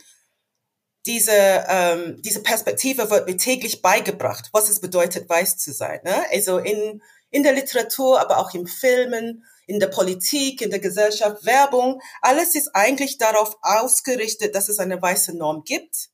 diese, 1.08 1.66
ähm, 1.68 2.22
diese 2.22 2.44
Perspektive 2.44 3.10
wird 3.10 3.28
mir 3.28 3.38
täglich 3.38 3.82
beigebracht, 3.82 4.50
was 4.52 4.70
es 4.70 4.80
bedeutet, 4.80 5.28
weiß 5.28 5.58
zu 5.58 5.74
sein. 5.74 6.00
Ne? 6.04 6.24
Also 6.32 6.60
in, 6.60 7.02
in 7.32 7.42
der 7.42 7.54
Literatur, 7.54 8.22
aber 8.22 8.38
auch 8.38 8.54
im 8.54 8.68
Filmen, 8.68 9.44
in 9.66 9.80
der 9.80 9.88
Politik, 9.88 10.62
in 10.62 10.70
der 10.70 10.80
Gesellschaft, 10.80 11.46
Werbung, 11.46 12.00
alles 12.22 12.54
ist 12.54 12.76
eigentlich 12.76 13.18
darauf 13.18 13.58
ausgerichtet, 13.64 14.54
dass 14.54 14.70
es 14.70 14.78
eine 14.78 15.02
weiße 15.02 15.36
Norm 15.36 15.64
gibt 15.64 16.10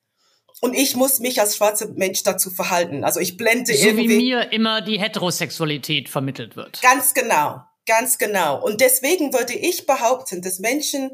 und 0.61 0.73
ich 0.73 0.95
muss 0.95 1.19
mich 1.19 1.39
als 1.41 1.57
schwarzer 1.57 1.87
Mensch 1.95 2.23
dazu 2.23 2.49
verhalten. 2.49 3.03
Also 3.03 3.19
ich 3.19 3.37
blende 3.37 3.73
so 3.73 3.85
irgendwie. 3.85 4.09
wie 4.09 4.17
mir 4.17 4.51
immer 4.51 4.81
die 4.81 4.99
Heterosexualität 4.99 6.09
vermittelt 6.09 6.55
wird. 6.55 6.81
Ganz 6.81 7.13
genau, 7.13 7.61
ganz 7.85 8.17
genau. 8.17 8.63
Und 8.63 8.81
deswegen 8.81 9.33
würde 9.33 9.53
ich 9.53 9.85
behaupten, 9.85 10.41
dass 10.41 10.59
Menschen, 10.59 11.11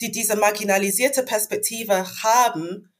die 0.00 0.10
diese 0.10 0.36
marginalisierte 0.36 1.22
Perspektive 1.22 2.06
haben, 2.22 2.94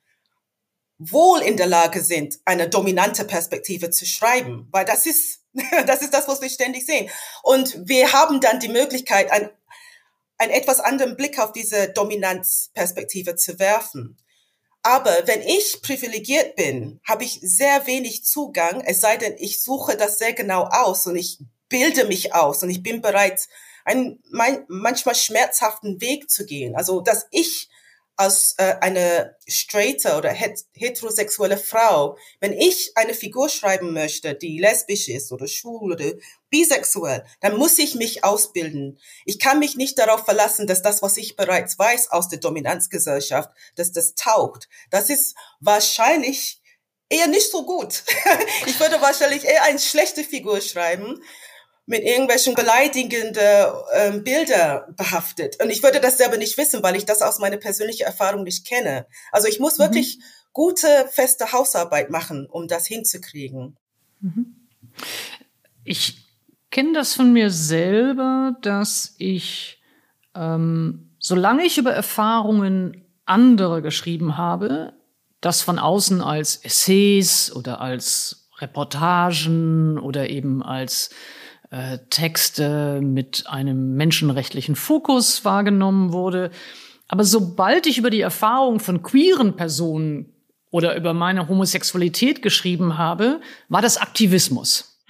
wohl 0.98 1.40
in 1.42 1.56
der 1.56 1.66
Lage 1.66 2.02
sind, 2.02 2.38
eine 2.44 2.68
dominante 2.68 3.24
Perspektive 3.24 3.90
zu 3.90 4.06
schreiben, 4.06 4.68
weil 4.70 4.84
das 4.84 5.06
ist, 5.06 5.40
das 5.86 6.02
ist 6.02 6.14
das, 6.14 6.28
was 6.28 6.40
wir 6.40 6.50
ständig 6.50 6.86
sehen. 6.86 7.10
Und 7.42 7.88
wir 7.88 8.12
haben 8.12 8.40
dann 8.40 8.60
die 8.60 8.68
Möglichkeit, 8.68 9.30
ein, 9.30 9.50
einen 10.38 10.52
etwas 10.52 10.80
anderen 10.80 11.16
Blick 11.16 11.38
auf 11.38 11.52
diese 11.52 11.88
Dominanzperspektive 11.88 13.36
zu 13.36 13.58
werfen. 13.58 14.18
Aber 14.86 15.26
wenn 15.26 15.40
ich 15.40 15.80
privilegiert 15.80 16.56
bin, 16.56 17.00
habe 17.08 17.24
ich 17.24 17.40
sehr 17.42 17.86
wenig 17.86 18.26
Zugang, 18.26 18.82
es 18.82 19.00
sei 19.00 19.16
denn, 19.16 19.34
ich 19.38 19.62
suche 19.62 19.96
das 19.96 20.18
sehr 20.18 20.34
genau 20.34 20.64
aus 20.64 21.06
und 21.06 21.16
ich 21.16 21.38
bilde 21.70 22.04
mich 22.04 22.34
aus 22.34 22.62
und 22.62 22.68
ich 22.68 22.82
bin 22.82 23.00
bereit, 23.00 23.48
einen 23.86 24.22
manchmal 24.68 25.14
schmerzhaften 25.14 26.02
Weg 26.02 26.30
zu 26.30 26.44
gehen. 26.44 26.76
Also, 26.76 27.00
dass 27.00 27.26
ich 27.30 27.70
als 28.16 28.54
äh, 28.58 28.76
eine 28.80 29.36
straighte 29.46 30.16
oder 30.16 30.30
heterosexuelle 30.30 31.56
Frau, 31.56 32.16
wenn 32.40 32.52
ich 32.52 32.92
eine 32.96 33.14
Figur 33.14 33.48
schreiben 33.48 33.92
möchte, 33.92 34.34
die 34.34 34.58
lesbisch 34.58 35.08
ist 35.08 35.32
oder 35.32 35.48
schwul 35.48 35.92
oder 35.92 36.12
bisexuell, 36.50 37.24
dann 37.40 37.56
muss 37.56 37.78
ich 37.78 37.96
mich 37.96 38.22
ausbilden. 38.22 39.00
Ich 39.24 39.40
kann 39.40 39.58
mich 39.58 39.76
nicht 39.76 39.98
darauf 39.98 40.24
verlassen, 40.24 40.66
dass 40.66 40.82
das, 40.82 41.02
was 41.02 41.16
ich 41.16 41.36
bereits 41.36 41.78
weiß 41.78 42.10
aus 42.10 42.28
der 42.28 42.38
Dominanzgesellschaft, 42.38 43.50
dass 43.74 43.90
das 43.90 44.14
taugt. 44.14 44.68
Das 44.90 45.10
ist 45.10 45.34
wahrscheinlich 45.60 46.60
eher 47.08 47.26
nicht 47.26 47.50
so 47.50 47.64
gut. 47.64 48.04
ich 48.66 48.78
würde 48.78 49.00
wahrscheinlich 49.00 49.44
eher 49.44 49.64
eine 49.64 49.78
schlechte 49.78 50.22
Figur 50.22 50.60
schreiben, 50.60 51.22
mit 51.86 52.02
irgendwelchen 52.02 52.54
beleidigenden 52.54 53.36
äh, 53.92 54.18
Bilder 54.18 54.88
behaftet. 54.96 55.62
Und 55.62 55.70
ich 55.70 55.82
würde 55.82 56.00
das 56.00 56.16
selber 56.16 56.38
nicht 56.38 56.56
wissen, 56.56 56.82
weil 56.82 56.96
ich 56.96 57.04
das 57.04 57.20
aus 57.20 57.38
meiner 57.38 57.58
persönlichen 57.58 58.04
Erfahrung 58.04 58.42
nicht 58.42 58.66
kenne. 58.66 59.06
Also 59.32 59.48
ich 59.48 59.60
muss 59.60 59.78
mhm. 59.78 59.84
wirklich 59.84 60.18
gute, 60.52 60.86
feste 61.10 61.52
Hausarbeit 61.52 62.10
machen, 62.10 62.46
um 62.46 62.68
das 62.68 62.86
hinzukriegen. 62.86 63.76
Mhm. 64.20 64.56
Ich 65.84 66.24
kenne 66.70 66.94
das 66.94 67.12
von 67.12 67.32
mir 67.32 67.50
selber, 67.50 68.56
dass 68.62 69.14
ich, 69.18 69.82
ähm, 70.34 71.10
solange 71.18 71.64
ich 71.64 71.76
über 71.76 71.92
Erfahrungen 71.92 73.04
anderer 73.26 73.82
geschrieben 73.82 74.38
habe, 74.38 74.94
das 75.40 75.60
von 75.60 75.78
außen 75.78 76.22
als 76.22 76.56
Essays 76.56 77.52
oder 77.52 77.80
als 77.82 78.48
Reportagen 78.58 79.98
oder 79.98 80.30
eben 80.30 80.62
als 80.62 81.10
äh, 81.74 81.98
Texte 82.08 83.00
mit 83.02 83.48
einem 83.48 83.96
menschenrechtlichen 83.96 84.76
Fokus 84.76 85.44
wahrgenommen 85.44 86.12
wurde. 86.12 86.52
Aber 87.08 87.24
sobald 87.24 87.88
ich 87.88 87.98
über 87.98 88.10
die 88.10 88.20
Erfahrung 88.20 88.78
von 88.78 89.02
queeren 89.02 89.56
Personen 89.56 90.32
oder 90.70 90.94
über 90.96 91.14
meine 91.14 91.48
Homosexualität 91.48 92.42
geschrieben 92.42 92.96
habe, 92.96 93.40
war 93.68 93.82
das 93.82 93.96
Aktivismus. 93.96 95.00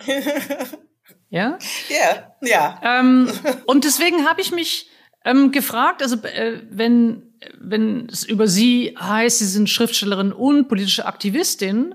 ja? 1.29 1.59
Ja, 1.91 2.35
ja. 2.41 2.81
Ähm, 2.83 3.31
und 3.67 3.85
deswegen 3.85 4.27
habe 4.27 4.41
ich 4.41 4.51
mich 4.51 4.89
ähm, 5.27 5.53
gefragt, 5.53 6.03
also 6.03 6.17
äh, 6.23 6.63
wenn, 6.71 7.35
wenn 7.59 8.09
es 8.11 8.25
über 8.25 8.49
Sie 8.49 8.97
heißt, 8.99 9.39
Sie 9.39 9.47
sind 9.47 9.69
Schriftstellerin 9.69 10.33
und 10.33 10.69
politische 10.69 11.05
Aktivistin, 11.05 11.95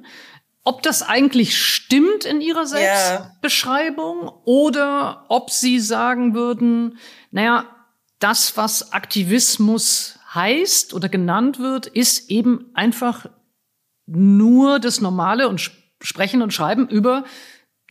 ob 0.63 0.83
das 0.83 1.01
eigentlich 1.01 1.57
stimmt 1.57 2.25
in 2.25 2.41
ihrer 2.41 2.65
Selbstbeschreibung 2.65 4.21
yeah. 4.21 4.41
oder 4.45 5.25
ob 5.29 5.49
sie 5.51 5.79
sagen 5.79 6.33
würden, 6.33 6.97
naja, 7.31 7.65
das, 8.19 8.57
was 8.57 8.91
Aktivismus 8.91 10.19
heißt 10.33 10.93
oder 10.93 11.09
genannt 11.09 11.59
wird, 11.59 11.87
ist 11.87 12.29
eben 12.29 12.69
einfach 12.73 13.25
nur 14.05 14.79
das 14.79 15.01
Normale 15.01 15.47
und 15.47 15.71
Sprechen 16.01 16.41
und 16.41 16.53
Schreiben 16.53 16.87
über 16.87 17.23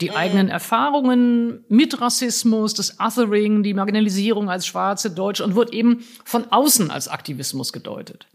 die 0.00 0.10
mhm. 0.10 0.16
eigenen 0.16 0.48
Erfahrungen 0.48 1.64
mit 1.68 2.00
Rassismus, 2.00 2.74
das 2.74 3.00
Othering, 3.00 3.62
die 3.62 3.74
Marginalisierung 3.74 4.50
als 4.50 4.66
schwarze 4.66 5.10
Deutsche 5.10 5.44
und 5.44 5.54
wird 5.54 5.72
eben 5.72 6.04
von 6.24 6.52
außen 6.52 6.90
als 6.90 7.08
Aktivismus 7.08 7.72
gedeutet. 7.72 8.28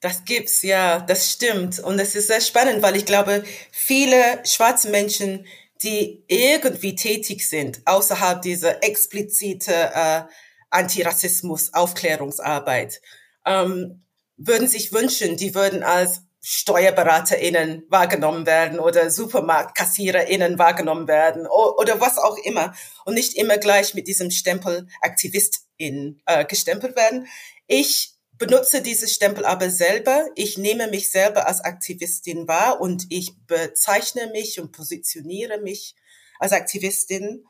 Das 0.00 0.24
gibt's, 0.24 0.62
ja, 0.62 1.00
das 1.00 1.32
stimmt. 1.32 1.80
Und 1.80 1.98
es 1.98 2.14
ist 2.14 2.28
sehr 2.28 2.40
spannend, 2.40 2.82
weil 2.82 2.94
ich 2.96 3.04
glaube, 3.04 3.42
viele 3.72 4.40
schwarze 4.44 4.90
Menschen, 4.90 5.44
die 5.82 6.22
irgendwie 6.28 6.94
tätig 6.94 7.48
sind, 7.48 7.82
außerhalb 7.84 8.40
dieser 8.42 8.84
explizite 8.84 9.72
äh, 9.72 10.22
Antirassismus-Aufklärungsarbeit, 10.70 13.02
ähm, 13.44 14.04
würden 14.36 14.68
sich 14.68 14.92
wünschen, 14.92 15.36
die 15.36 15.56
würden 15.56 15.82
als 15.82 16.22
SteuerberaterInnen 16.40 17.84
wahrgenommen 17.88 18.46
werden 18.46 18.78
oder 18.78 19.10
SupermarktkassiererInnen 19.10 20.56
wahrgenommen 20.58 21.08
werden 21.08 21.48
oder 21.48 22.00
was 22.00 22.18
auch 22.18 22.36
immer 22.38 22.72
und 23.04 23.14
nicht 23.14 23.34
immer 23.34 23.58
gleich 23.58 23.94
mit 23.94 24.06
diesem 24.06 24.30
Stempel 24.30 24.86
AktivistInnen 25.00 26.22
äh, 26.26 26.44
gestempelt 26.44 26.94
werden. 26.96 27.26
Ich 27.66 28.17
benutze 28.38 28.82
diese 28.82 29.08
Stempel 29.08 29.44
aber 29.44 29.70
selber. 29.70 30.26
Ich 30.34 30.56
nehme 30.58 30.88
mich 30.88 31.10
selber 31.10 31.46
als 31.46 31.60
Aktivistin 31.60 32.48
wahr 32.48 32.80
und 32.80 33.06
ich 33.10 33.34
bezeichne 33.46 34.28
mich 34.28 34.60
und 34.60 34.72
positioniere 34.72 35.58
mich 35.58 35.94
als 36.38 36.52
Aktivistin. 36.52 37.44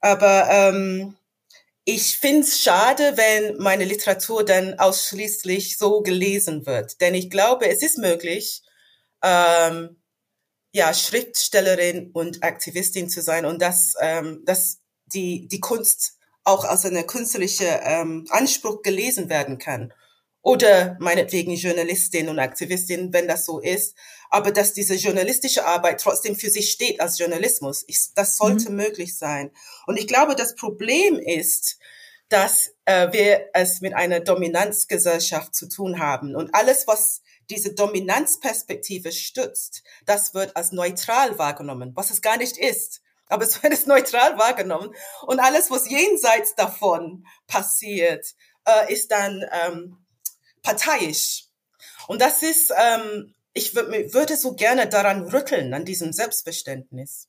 Aber 0.00 0.48
ähm, 0.50 1.16
ich 1.84 2.18
finde 2.18 2.42
es 2.42 2.60
schade, 2.60 3.16
wenn 3.16 3.56
meine 3.58 3.84
Literatur 3.84 4.44
dann 4.44 4.78
ausschließlich 4.78 5.78
so 5.78 6.00
gelesen 6.00 6.64
wird. 6.66 7.00
Denn 7.00 7.14
ich 7.14 7.28
glaube, 7.28 7.68
es 7.68 7.82
ist 7.82 7.98
möglich, 7.98 8.62
ähm, 9.22 9.96
ja, 10.72 10.94
Schriftstellerin 10.94 12.10
und 12.12 12.42
Aktivistin 12.42 13.10
zu 13.10 13.20
sein 13.20 13.44
und 13.44 13.60
dass, 13.60 13.94
ähm, 14.00 14.42
dass 14.46 14.80
die, 15.06 15.46
die 15.48 15.60
Kunst 15.60 16.18
auch 16.44 16.64
als 16.64 16.84
eine 16.86 17.04
künstlerische 17.04 17.80
ähm, 17.82 18.26
Anspruch 18.30 18.82
gelesen 18.82 19.28
werden 19.28 19.58
kann. 19.58 19.92
Oder 20.42 20.96
meinetwegen 20.98 21.54
Journalistin 21.54 22.28
und 22.28 22.40
Aktivistin, 22.40 23.12
wenn 23.12 23.28
das 23.28 23.46
so 23.46 23.60
ist. 23.60 23.96
Aber 24.28 24.50
dass 24.50 24.72
diese 24.72 24.96
journalistische 24.96 25.64
Arbeit 25.64 26.00
trotzdem 26.00 26.34
für 26.34 26.50
sich 26.50 26.72
steht 26.72 27.00
als 27.00 27.18
Journalismus. 27.18 27.84
Ich, 27.86 28.12
das 28.14 28.36
sollte 28.36 28.70
mhm. 28.70 28.76
möglich 28.76 29.16
sein. 29.16 29.52
Und 29.86 29.98
ich 29.98 30.08
glaube, 30.08 30.34
das 30.34 30.56
Problem 30.56 31.18
ist, 31.18 31.78
dass 32.28 32.74
äh, 32.86 33.12
wir 33.12 33.50
es 33.52 33.82
mit 33.82 33.94
einer 33.94 34.20
Dominanzgesellschaft 34.20 35.54
zu 35.54 35.68
tun 35.68 36.00
haben. 36.00 36.34
Und 36.34 36.54
alles, 36.54 36.86
was 36.86 37.22
diese 37.50 37.74
Dominanzperspektive 37.74 39.12
stützt, 39.12 39.82
das 40.06 40.34
wird 40.34 40.56
als 40.56 40.72
neutral 40.72 41.38
wahrgenommen, 41.38 41.92
was 41.94 42.10
es 42.10 42.22
gar 42.22 42.38
nicht 42.38 42.56
ist. 42.56 43.02
Aber 43.26 43.44
es 43.46 43.62
wird 43.62 43.72
es 43.72 43.86
neutral 43.86 44.38
wahrgenommen. 44.38 44.94
Und 45.26 45.38
alles, 45.38 45.70
was 45.70 45.88
jenseits 45.88 46.54
davon 46.56 47.26
passiert, 47.46 48.34
äh, 48.66 48.92
ist 48.92 49.12
dann 49.12 49.44
ähm, 49.52 49.98
parteiisch. 50.62 51.44
Und 52.08 52.20
das 52.20 52.42
ist, 52.42 52.72
ähm, 52.76 53.34
ich 53.52 53.74
würde 53.74 54.36
so 54.36 54.54
gerne 54.54 54.88
daran 54.88 55.28
rütteln, 55.28 55.74
an 55.74 55.84
diesem 55.84 56.12
Selbstverständnis. 56.12 57.28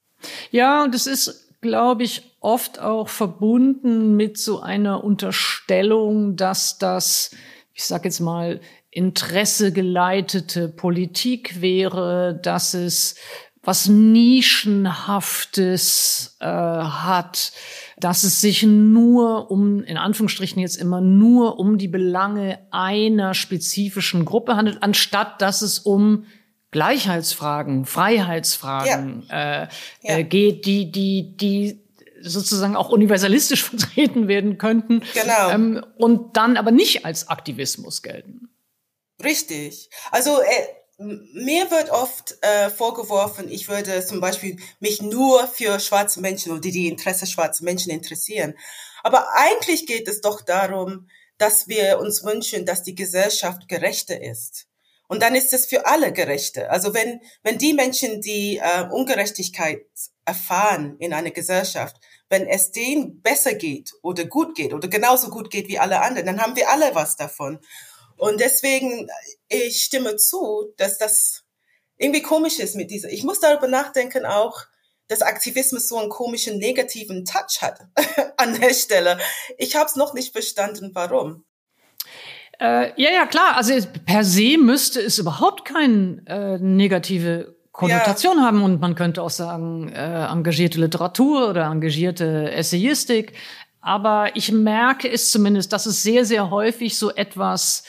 Ja, 0.51 0.83
und 0.83 0.95
es 0.95 1.07
ist, 1.07 1.49
glaube 1.61 2.03
ich, 2.03 2.35
oft 2.39 2.79
auch 2.79 3.09
verbunden 3.09 4.15
mit 4.15 4.37
so 4.37 4.61
einer 4.61 5.03
Unterstellung, 5.03 6.35
dass 6.35 6.77
das, 6.77 7.31
ich 7.73 7.83
sage 7.83 8.05
jetzt 8.05 8.19
mal, 8.19 8.61
interessegeleitete 8.91 10.69
Politik 10.69 11.61
wäre, 11.61 12.39
dass 12.41 12.73
es 12.73 13.15
was 13.63 13.87
Nischenhaftes 13.87 16.37
äh, 16.39 16.45
hat, 16.45 17.51
dass 18.03 18.23
es 18.23 18.41
sich 18.41 18.63
nur 18.63 19.49
um, 19.49 19.81
in 19.83 19.95
Anführungsstrichen 19.95 20.61
jetzt 20.61 20.75
immer 20.75 20.99
nur 20.99 21.57
um 21.57 21.77
die 21.77 21.87
Belange 21.87 22.59
einer 22.69 23.33
spezifischen 23.33 24.25
Gruppe 24.25 24.57
handelt, 24.57 24.83
anstatt 24.83 25.41
dass 25.41 25.61
es 25.61 25.79
um 25.79 26.25
Gleichheitsfragen, 26.71 27.85
Freiheitsfragen 27.85 29.25
ja. 29.29 29.63
Äh, 29.63 29.67
ja. 30.01 30.17
Äh, 30.17 30.23
geht, 30.25 30.65
die, 30.65 30.91
die, 30.91 31.37
die 31.37 31.81
sozusagen 32.19 32.75
auch 32.75 32.89
universalistisch 32.89 33.63
vertreten 33.69 34.27
werden 34.27 34.57
könnten 34.57 35.01
genau. 35.13 35.51
ähm, 35.51 35.85
und 35.97 36.35
dann 36.35 36.57
aber 36.57 36.71
nicht 36.71 37.05
als 37.05 37.29
Aktivismus 37.29 38.01
gelten. 38.01 38.49
Richtig. 39.23 39.89
Also 40.11 40.41
äh, 40.41 40.82
mir 40.97 41.71
wird 41.71 41.89
oft 41.89 42.37
äh, 42.41 42.69
vorgeworfen, 42.69 43.49
ich 43.49 43.67
würde 43.67 44.05
zum 44.05 44.21
Beispiel 44.21 44.57
mich 44.79 45.01
nur 45.01 45.47
für 45.47 45.79
schwarze 45.79 46.21
Menschen 46.21 46.51
oder 46.51 46.61
die 46.61 46.87
Interesse 46.87 47.25
schwarzer 47.25 47.63
Menschen 47.63 47.91
interessieren. 47.91 48.55
Aber 49.03 49.27
eigentlich 49.33 49.85
geht 49.85 50.07
es 50.07 50.21
doch 50.21 50.41
darum, 50.41 51.09
dass 51.37 51.67
wir 51.67 51.99
uns 51.99 52.23
wünschen, 52.23 52.65
dass 52.65 52.83
die 52.83 52.95
Gesellschaft 52.95 53.67
gerechter 53.67 54.21
ist. 54.21 54.67
Und 55.07 55.21
dann 55.21 55.35
ist 55.35 55.53
es 55.53 55.65
für 55.65 55.85
alle 55.85 56.13
gerechter. 56.13 56.71
Also 56.71 56.93
wenn, 56.93 57.21
wenn 57.43 57.57
die 57.57 57.73
Menschen, 57.73 58.21
die 58.21 58.57
äh, 58.57 58.87
Ungerechtigkeit 58.89 59.85
erfahren 60.25 60.95
in 60.99 61.13
einer 61.13 61.31
Gesellschaft, 61.31 61.97
wenn 62.29 62.47
es 62.47 62.71
denen 62.71 63.21
besser 63.21 63.53
geht 63.53 63.91
oder 64.01 64.25
gut 64.25 64.55
geht 64.55 64.73
oder 64.73 64.87
genauso 64.87 65.29
gut 65.29 65.51
geht 65.51 65.67
wie 65.67 65.77
alle 65.77 66.01
anderen, 66.01 66.25
dann 66.25 66.41
haben 66.41 66.55
wir 66.55 66.69
alle 66.69 66.95
was 66.95 67.15
davon. 67.15 67.59
Und 68.17 68.39
deswegen, 68.39 69.09
ich 69.49 69.83
stimme 69.83 70.15
zu, 70.15 70.73
dass 70.77 70.97
das 70.97 71.43
irgendwie 71.97 72.21
komisch 72.21 72.59
ist 72.59 72.75
mit 72.75 72.91
dieser. 72.91 73.09
Ich 73.09 73.23
muss 73.23 73.39
darüber 73.39 73.67
nachdenken 73.67 74.25
auch, 74.25 74.65
dass 75.07 75.21
Aktivismus 75.21 75.87
so 75.87 75.97
einen 75.97 76.09
komischen 76.09 76.57
negativen 76.57 77.25
Touch 77.25 77.61
hat 77.61 77.79
an 78.37 78.59
der 78.59 78.73
Stelle. 78.73 79.19
Ich 79.57 79.75
habe 79.75 79.85
es 79.85 79.95
noch 79.95 80.13
nicht 80.13 80.31
verstanden, 80.31 80.91
warum. 80.93 81.45
Äh, 82.59 83.01
ja, 83.01 83.11
ja, 83.11 83.25
klar. 83.25 83.55
Also 83.57 83.73
per 84.05 84.23
se 84.23 84.57
müsste 84.57 85.01
es 85.01 85.17
überhaupt 85.17 85.65
keine 85.65 86.23
äh, 86.27 86.57
negative 86.59 87.55
Konnotation 87.71 88.37
ja. 88.37 88.43
haben 88.43 88.63
und 88.63 88.79
man 88.79 88.93
könnte 88.93 89.23
auch 89.23 89.31
sagen, 89.31 89.89
äh, 89.89 90.25
engagierte 90.25 90.79
Literatur 90.79 91.49
oder 91.49 91.65
engagierte 91.65 92.51
Essayistik. 92.51 93.33
Aber 93.83 94.35
ich 94.35 94.51
merke 94.51 95.11
es 95.11 95.29
zumindest, 95.29 95.73
dass 95.73 95.85
es 95.85 96.01
sehr, 96.01 96.23
sehr 96.23 96.49
häufig 96.49 96.97
so 96.97 97.11
etwas, 97.11 97.83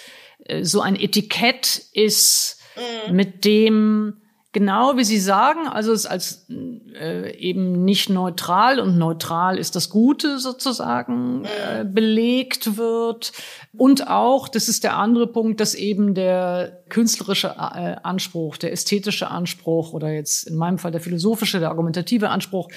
äh, 0.45 0.65
so 0.65 0.81
ein 0.81 0.97
Etikett 0.97 1.83
ist, 1.93 2.61
mhm. 3.07 3.15
mit 3.15 3.45
dem 3.45 4.21
genau 4.55 4.97
wie 4.97 5.05
Sie 5.05 5.19
sagen, 5.19 5.69
also 5.69 5.93
es 5.93 6.07
als 6.07 6.47
äh, 6.49 7.37
eben 7.37 7.85
nicht 7.85 8.09
neutral 8.09 8.81
und 8.81 8.99
neutral 8.99 9.59
ist 9.59 9.77
das 9.77 9.91
Gute 9.91 10.39
sozusagen 10.39 11.45
äh, 11.45 11.85
belegt 11.85 12.77
wird. 12.77 13.33
Und 13.77 14.09
auch, 14.09 14.49
das 14.49 14.69
ist 14.69 14.83
der 14.83 14.97
andere 14.97 15.27
Punkt, 15.27 15.61
dass 15.61 15.75
eben 15.75 16.15
der 16.15 16.85
künstlerische 16.89 17.49
äh, 17.49 17.97
Anspruch, 18.03 18.57
der 18.57 18.73
ästhetische 18.73 19.31
Anspruch 19.31 19.93
oder 19.93 20.11
jetzt 20.11 20.49
in 20.49 20.57
meinem 20.57 20.79
Fall 20.79 20.93
der 20.93 21.01
philosophische, 21.01 21.61
der 21.61 21.69
argumentative 21.69 22.31
Anspruch 22.31 22.69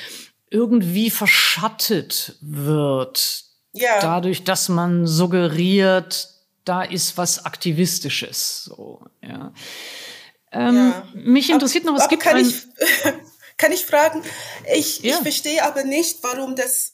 irgendwie 0.50 1.10
verschattet 1.10 2.38
wird. 2.42 3.44
Ja. 3.74 4.00
Dadurch, 4.00 4.44
dass 4.44 4.70
man 4.70 5.06
suggeriert, 5.06 6.30
da 6.66 6.84
ist 6.84 7.18
was 7.18 7.46
Aktivistisches. 7.46 8.66
So, 8.66 9.02
ja. 9.22 9.54
Ähm, 10.52 10.76
ja. 10.76 11.08
Mich 11.14 11.50
interessiert 11.50 11.86
aber, 11.86 11.98
noch, 11.98 12.04
es 12.04 12.10
gibt 12.10 12.24
kann 12.24 12.38
ein... 12.38 12.50
ich, 12.50 12.64
kann 13.58 13.72
ich 13.72 13.86
fragen? 13.86 14.24
Ich, 14.74 15.00
ja. 15.00 15.16
ich 15.16 15.22
verstehe 15.22 15.64
aber 15.64 15.84
nicht, 15.84 16.20
warum 16.24 16.56
das, 16.56 16.94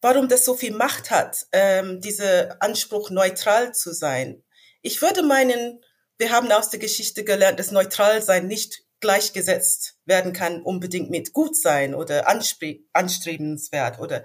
warum 0.00 0.28
das 0.28 0.44
so 0.44 0.54
viel 0.54 0.72
Macht 0.72 1.10
hat, 1.10 1.46
ähm, 1.52 2.00
dieser 2.00 2.62
Anspruch, 2.62 3.10
neutral 3.10 3.74
zu 3.74 3.92
sein. 3.92 4.42
Ich 4.82 5.02
würde 5.02 5.22
meinen, 5.22 5.82
wir 6.18 6.30
haben 6.30 6.50
aus 6.52 6.70
der 6.70 6.78
Geschichte 6.78 7.24
gelernt, 7.24 7.58
dass 7.58 7.72
neutral 7.72 8.22
sein 8.22 8.46
nicht 8.46 8.84
gleichgesetzt 9.00 9.96
werden 10.04 10.32
kann 10.32 10.62
unbedingt 10.62 11.10
mit 11.10 11.32
gut 11.32 11.56
sein 11.56 11.94
oder 11.94 12.28
anstrebenswert 12.28 13.98
oder 13.98 14.24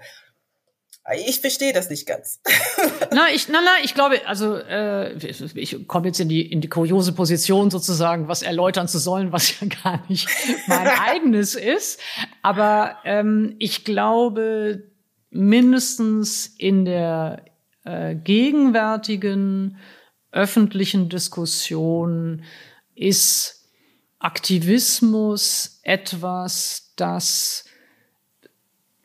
ich 1.26 1.40
verstehe 1.40 1.74
das 1.74 1.90
nicht 1.90 2.06
ganz. 2.06 2.40
na, 3.12 3.28
ich, 3.30 3.48
na, 3.50 3.60
na, 3.62 3.84
ich 3.84 3.92
glaube, 3.92 4.26
also 4.26 4.56
äh, 4.56 5.14
ich, 5.54 5.86
komme 5.86 6.06
jetzt 6.06 6.18
in 6.18 6.30
die 6.30 6.50
in 6.50 6.62
die 6.62 6.68
kuriose 6.68 7.12
Position 7.12 7.70
sozusagen, 7.70 8.26
was 8.28 8.40
erläutern 8.40 8.88
zu 8.88 8.98
sollen, 8.98 9.30
was 9.30 9.60
ja 9.60 9.66
gar 9.82 10.02
nicht 10.08 10.28
mein 10.66 10.88
eigenes 11.00 11.56
ist. 11.56 12.00
Aber 12.40 12.96
ähm, 13.04 13.54
ich 13.58 13.84
glaube, 13.84 14.90
mindestens 15.28 16.46
in 16.56 16.86
der 16.86 17.44
äh, 17.84 18.14
gegenwärtigen 18.14 19.76
öffentlichen 20.32 21.10
Diskussion 21.10 22.44
ist 22.94 23.53
Aktivismus 24.24 25.80
etwas, 25.82 26.92
das 26.96 27.66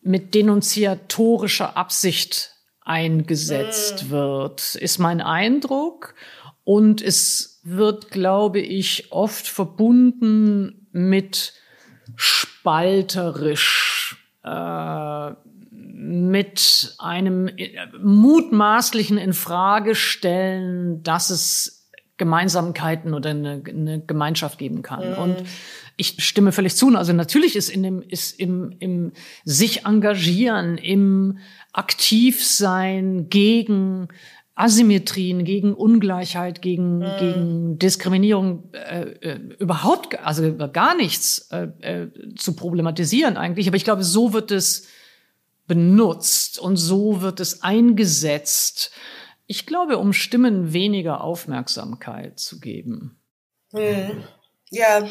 mit 0.02 0.34
denunziatorischer 0.34 1.76
Absicht 1.76 2.56
eingesetzt 2.82 4.06
mhm. 4.06 4.10
wird, 4.12 4.76
ist 4.76 4.98
mein 4.98 5.20
Eindruck. 5.20 6.16
Und 6.64 7.02
es 7.02 7.60
wird, 7.64 8.12
glaube 8.12 8.62
ich, 8.62 9.12
oft 9.12 9.48
verbunden 9.48 10.88
mit 10.92 11.54
spalterisch, 12.16 14.26
äh, 14.44 15.32
mit 15.72 16.96
einem 16.98 17.48
äh, 17.50 17.88
mutmaßlichen 18.02 19.18
Infragestellen, 19.18 21.04
dass 21.04 21.30
es 21.30 21.79
Gemeinsamkeiten 22.20 23.16
oder 23.16 23.32
eine, 23.32 23.64
eine 23.68 24.00
Gemeinschaft 24.06 24.60
geben 24.60 24.84
kann. 24.84 25.14
Mhm. 25.14 25.18
Und 25.18 25.36
ich 25.98 26.24
stimme 26.24 26.52
völlig 26.52 26.76
zu. 26.76 26.96
Also 26.96 27.14
natürlich 27.14 27.56
ist 27.56 27.70
in 27.70 27.82
dem, 27.82 28.04
ist 28.04 28.40
im, 28.40 28.76
im 28.80 29.14
sich 29.44 29.86
engagieren, 29.86 30.78
im 30.78 31.40
Aktivsein 31.74 33.30
gegen 33.30 34.10
Asymmetrien, 34.54 35.46
gegen 35.46 35.74
Ungleichheit, 35.74 36.62
gegen, 36.62 37.00
mhm. 37.00 37.18
gegen 37.20 37.80
Diskriminierung 37.80 38.70
äh, 38.74 39.12
äh, 39.22 39.40
überhaupt, 39.58 40.20
also 40.20 40.56
gar 40.72 40.96
nichts 40.96 41.50
äh, 41.52 41.70
äh, 41.80 42.08
zu 42.36 42.54
problematisieren 42.56 43.38
eigentlich. 43.38 43.68
Aber 43.68 43.78
ich 43.78 43.86
glaube, 43.86 44.04
so 44.04 44.34
wird 44.34 44.52
es 44.52 44.88
benutzt 45.68 46.60
und 46.60 46.76
so 46.76 47.22
wird 47.22 47.40
es 47.40 47.64
eingesetzt 47.64 48.92
Ich 49.52 49.66
glaube, 49.66 49.98
um 49.98 50.14
Stimmen 50.14 50.74
weniger 50.74 51.22
Aufmerksamkeit 51.22 52.38
zu 52.38 52.60
geben. 52.60 53.18
Hm. 53.72 54.24
Ja, 54.70 55.10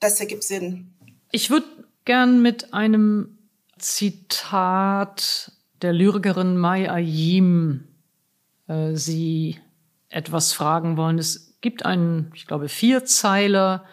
das 0.00 0.18
ergibt 0.18 0.42
Sinn. 0.42 0.94
Ich 1.30 1.48
würde 1.48 1.68
gern 2.04 2.42
mit 2.42 2.74
einem 2.74 3.38
Zitat 3.78 5.52
der 5.80 5.92
Lyrikerin 5.92 6.56
Mai 6.56 6.90
Ayim 6.90 7.84
äh, 8.66 8.96
Sie 8.96 9.60
etwas 10.08 10.52
fragen 10.52 10.96
wollen. 10.96 11.20
Es 11.20 11.56
gibt 11.60 11.86
einen, 11.86 12.32
ich 12.34 12.48
glaube, 12.48 12.68
Vierzeiler 12.68 13.84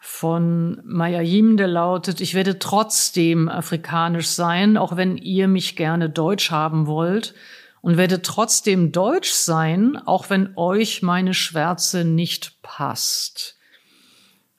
von 0.00 0.82
Mai 0.84 1.16
Ayim, 1.16 1.56
der 1.56 1.68
lautet, 1.68 2.20
ich 2.20 2.34
werde 2.34 2.58
trotzdem 2.58 3.48
afrikanisch 3.48 4.28
sein, 4.28 4.76
auch 4.76 4.98
wenn 4.98 5.16
ihr 5.16 5.48
mich 5.48 5.76
gerne 5.76 6.10
deutsch 6.10 6.50
haben 6.50 6.86
wollt 6.86 7.34
und 7.80 7.96
werde 7.96 8.22
trotzdem 8.22 8.92
deutsch 8.92 9.30
sein, 9.30 9.96
auch 9.96 10.30
wenn 10.30 10.56
euch 10.56 11.02
meine 11.02 11.34
Schwärze 11.34 12.04
nicht 12.04 12.60
passt. 12.62 13.56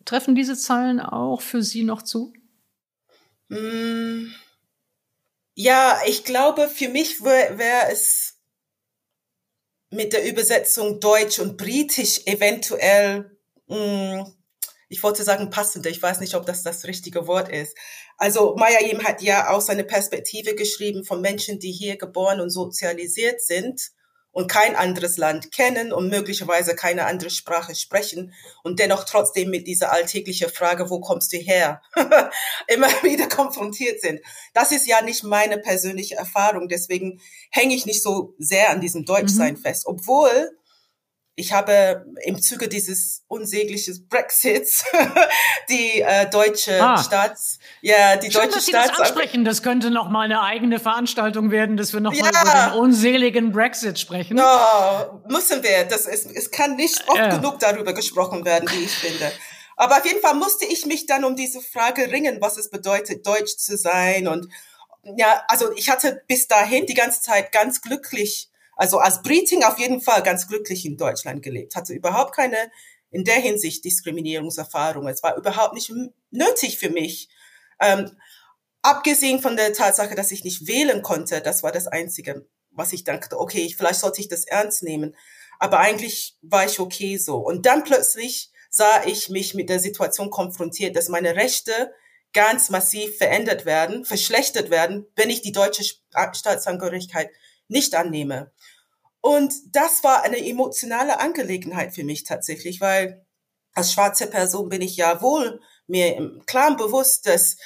Treffen 0.05 0.35
diese 0.35 0.57
Zeilen 0.57 0.99
auch 0.99 1.41
für 1.41 1.61
Sie 1.61 1.83
noch 1.83 2.01
zu? 2.01 2.33
Mm, 3.49 4.27
ja, 5.55 5.99
ich 6.07 6.23
glaube, 6.23 6.67
für 6.67 6.89
mich 6.89 7.23
wäre 7.23 7.57
wär 7.57 7.91
es 7.91 8.37
mit 9.91 10.13
der 10.13 10.27
Übersetzung 10.27 10.99
Deutsch 10.99 11.39
und 11.39 11.57
Britisch 11.57 12.21
eventuell, 12.25 13.37
mh, 13.67 14.23
mm, 14.23 14.38
ich 14.89 15.03
wollte 15.03 15.23
sagen 15.23 15.49
passender, 15.51 15.89
ich 15.89 16.01
weiß 16.01 16.19
nicht, 16.19 16.35
ob 16.35 16.45
das 16.45 16.63
das 16.63 16.85
richtige 16.85 17.27
Wort 17.27 17.47
ist. 17.49 17.77
Also 18.17 18.55
Mayayim 18.57 19.03
hat 19.03 19.21
ja 19.21 19.49
aus 19.49 19.67
seiner 19.67 19.83
Perspektive 19.83 20.55
geschrieben 20.55 21.05
von 21.05 21.21
Menschen, 21.21 21.59
die 21.59 21.71
hier 21.71 21.97
geboren 21.97 22.41
und 22.41 22.49
sozialisiert 22.49 23.41
sind 23.41 23.91
und 24.31 24.47
kein 24.47 24.75
anderes 24.75 25.17
Land 25.17 25.51
kennen 25.51 25.91
und 25.91 26.09
möglicherweise 26.09 26.75
keine 26.75 27.05
andere 27.05 27.29
Sprache 27.29 27.75
sprechen 27.75 28.33
und 28.63 28.79
dennoch 28.79 29.03
trotzdem 29.03 29.49
mit 29.49 29.67
dieser 29.67 29.91
alltäglichen 29.91 30.49
Frage, 30.49 30.89
wo 30.89 30.99
kommst 30.99 31.33
du 31.33 31.37
her, 31.37 31.81
immer 32.67 32.87
wieder 33.03 33.27
konfrontiert 33.27 34.01
sind. 34.01 34.21
Das 34.53 34.71
ist 34.71 34.87
ja 34.87 35.01
nicht 35.01 35.23
meine 35.23 35.57
persönliche 35.57 36.15
Erfahrung, 36.15 36.67
deswegen 36.67 37.21
hänge 37.51 37.75
ich 37.75 37.85
nicht 37.85 38.03
so 38.03 38.33
sehr 38.37 38.69
an 38.69 38.81
diesem 38.81 39.05
Deutschsein 39.05 39.55
mhm. 39.55 39.61
fest, 39.61 39.85
obwohl 39.85 40.58
ich 41.39 41.53
habe 41.53 42.05
im 42.23 42.41
Zuge 42.41 42.67
dieses 42.67 43.23
unsäglichen 43.29 44.07
Brexits 44.09 44.83
die 45.69 46.01
äh, 46.01 46.29
deutsche 46.29 46.83
ah. 46.83 47.01
Staats, 47.01 47.59
ja, 47.81 48.17
die 48.17 48.29
Schön, 48.29 48.41
deutsche 48.41 48.55
dass 48.55 48.65
Sie 48.65 48.71
Staats 48.71 48.89
das 48.89 48.99
ansprechen. 48.99 49.45
Das 49.45 49.63
könnte 49.63 49.89
noch 49.89 50.09
mal 50.09 50.23
eine 50.23 50.41
eigene 50.41 50.79
Veranstaltung 50.79 51.49
werden, 51.49 51.77
dass 51.77 51.93
wir 51.93 52.01
noch 52.01 52.13
ja. 52.13 52.23
mal 52.23 52.29
über 52.31 52.71
den 52.71 52.79
unseligen 52.79 53.51
Brexit 53.53 53.97
sprechen. 53.97 54.35
No, 54.35 55.21
müssen 55.29 55.63
wir. 55.63 55.85
Das 55.85 56.07
ist, 56.07 56.29
es 56.29 56.51
kann 56.51 56.75
nicht 56.75 57.07
oft 57.07 57.17
ja. 57.17 57.29
genug 57.29 57.59
darüber 57.59 57.93
gesprochen 57.93 58.43
werden, 58.43 58.69
wie 58.71 58.83
ich 58.83 58.91
finde. 58.91 59.31
Aber 59.77 59.97
auf 59.97 60.05
jeden 60.05 60.19
Fall 60.19 60.33
musste 60.35 60.65
ich 60.65 60.85
mich 60.85 61.05
dann 61.05 61.23
um 61.23 61.37
diese 61.37 61.61
Frage 61.61 62.11
ringen, 62.11 62.39
was 62.41 62.57
es 62.57 62.69
bedeutet, 62.69 63.25
deutsch 63.25 63.55
zu 63.55 63.77
sein 63.77 64.27
und 64.27 64.49
ja, 65.15 65.41
also 65.47 65.71
ich 65.77 65.89
hatte 65.89 66.21
bis 66.27 66.47
dahin 66.47 66.85
die 66.85 66.93
ganze 66.93 67.21
Zeit 67.21 67.53
ganz 67.53 67.81
glücklich 67.81 68.49
also 68.79 68.99
als 68.99 69.21
Britin 69.21 69.65
auf 69.65 69.77
jeden 69.77 69.99
Fall 69.99 70.23
ganz 70.23 70.47
glücklich 70.47 70.85
in 70.85 70.95
Deutschland 70.95 71.43
gelebt, 71.43 71.75
hatte 71.75 71.91
überhaupt 71.91 72.33
keine 72.33 72.71
in 73.11 73.25
der 73.25 73.35
Hinsicht 73.35 73.83
Diskriminierungserfahrung. 73.83 75.05
Es 75.09 75.21
war 75.21 75.35
überhaupt 75.35 75.73
nicht 75.73 75.91
nötig 76.31 76.77
für 76.77 76.89
mich. 76.89 77.27
Ähm, 77.81 78.09
abgesehen 78.81 79.41
von 79.41 79.57
der 79.57 79.73
Tatsache, 79.73 80.15
dass 80.15 80.31
ich 80.31 80.45
nicht 80.45 80.65
wählen 80.65 81.01
konnte, 81.01 81.41
das 81.41 81.61
war 81.61 81.73
das 81.73 81.87
Einzige, 81.87 82.47
was 82.71 82.93
ich 82.93 83.03
dachte, 83.03 83.37
okay, 83.37 83.73
vielleicht 83.77 83.99
sollte 83.99 84.21
ich 84.21 84.29
das 84.29 84.45
ernst 84.45 84.81
nehmen. 84.81 85.13
Aber 85.59 85.79
eigentlich 85.79 86.37
war 86.41 86.63
ich 86.65 86.79
okay 86.79 87.17
so. 87.17 87.35
Und 87.35 87.65
dann 87.65 87.83
plötzlich 87.83 88.49
sah 88.69 89.03
ich 89.05 89.27
mich 89.27 89.55
mit 89.55 89.67
der 89.67 89.81
Situation 89.81 90.29
konfrontiert, 90.29 90.95
dass 90.95 91.09
meine 91.09 91.35
Rechte 91.35 91.91
ganz 92.31 92.69
massiv 92.69 93.17
verändert 93.17 93.65
werden, 93.65 94.05
verschlechtert 94.05 94.69
werden, 94.69 95.05
wenn 95.17 95.29
ich 95.29 95.41
die 95.41 95.51
deutsche 95.51 95.83
Staatsangehörigkeit 95.83 97.29
nicht 97.67 97.93
annehme. 97.95 98.51
Und 99.21 99.53
das 99.75 100.03
war 100.03 100.23
eine 100.23 100.37
emotionale 100.37 101.19
Angelegenheit 101.19 101.93
für 101.93 102.03
mich 102.03 102.23
tatsächlich, 102.23 102.79
weil 102.81 103.25
als 103.73 103.93
schwarze 103.93 104.27
Person 104.27 104.69
bin 104.69 104.81
ich 104.81 104.95
ja 104.97 105.21
wohl 105.21 105.61
mir 105.87 106.15
im 106.15 106.43
Klaren 106.45 106.77
bewusst, 106.77 107.27
dass 107.27 107.57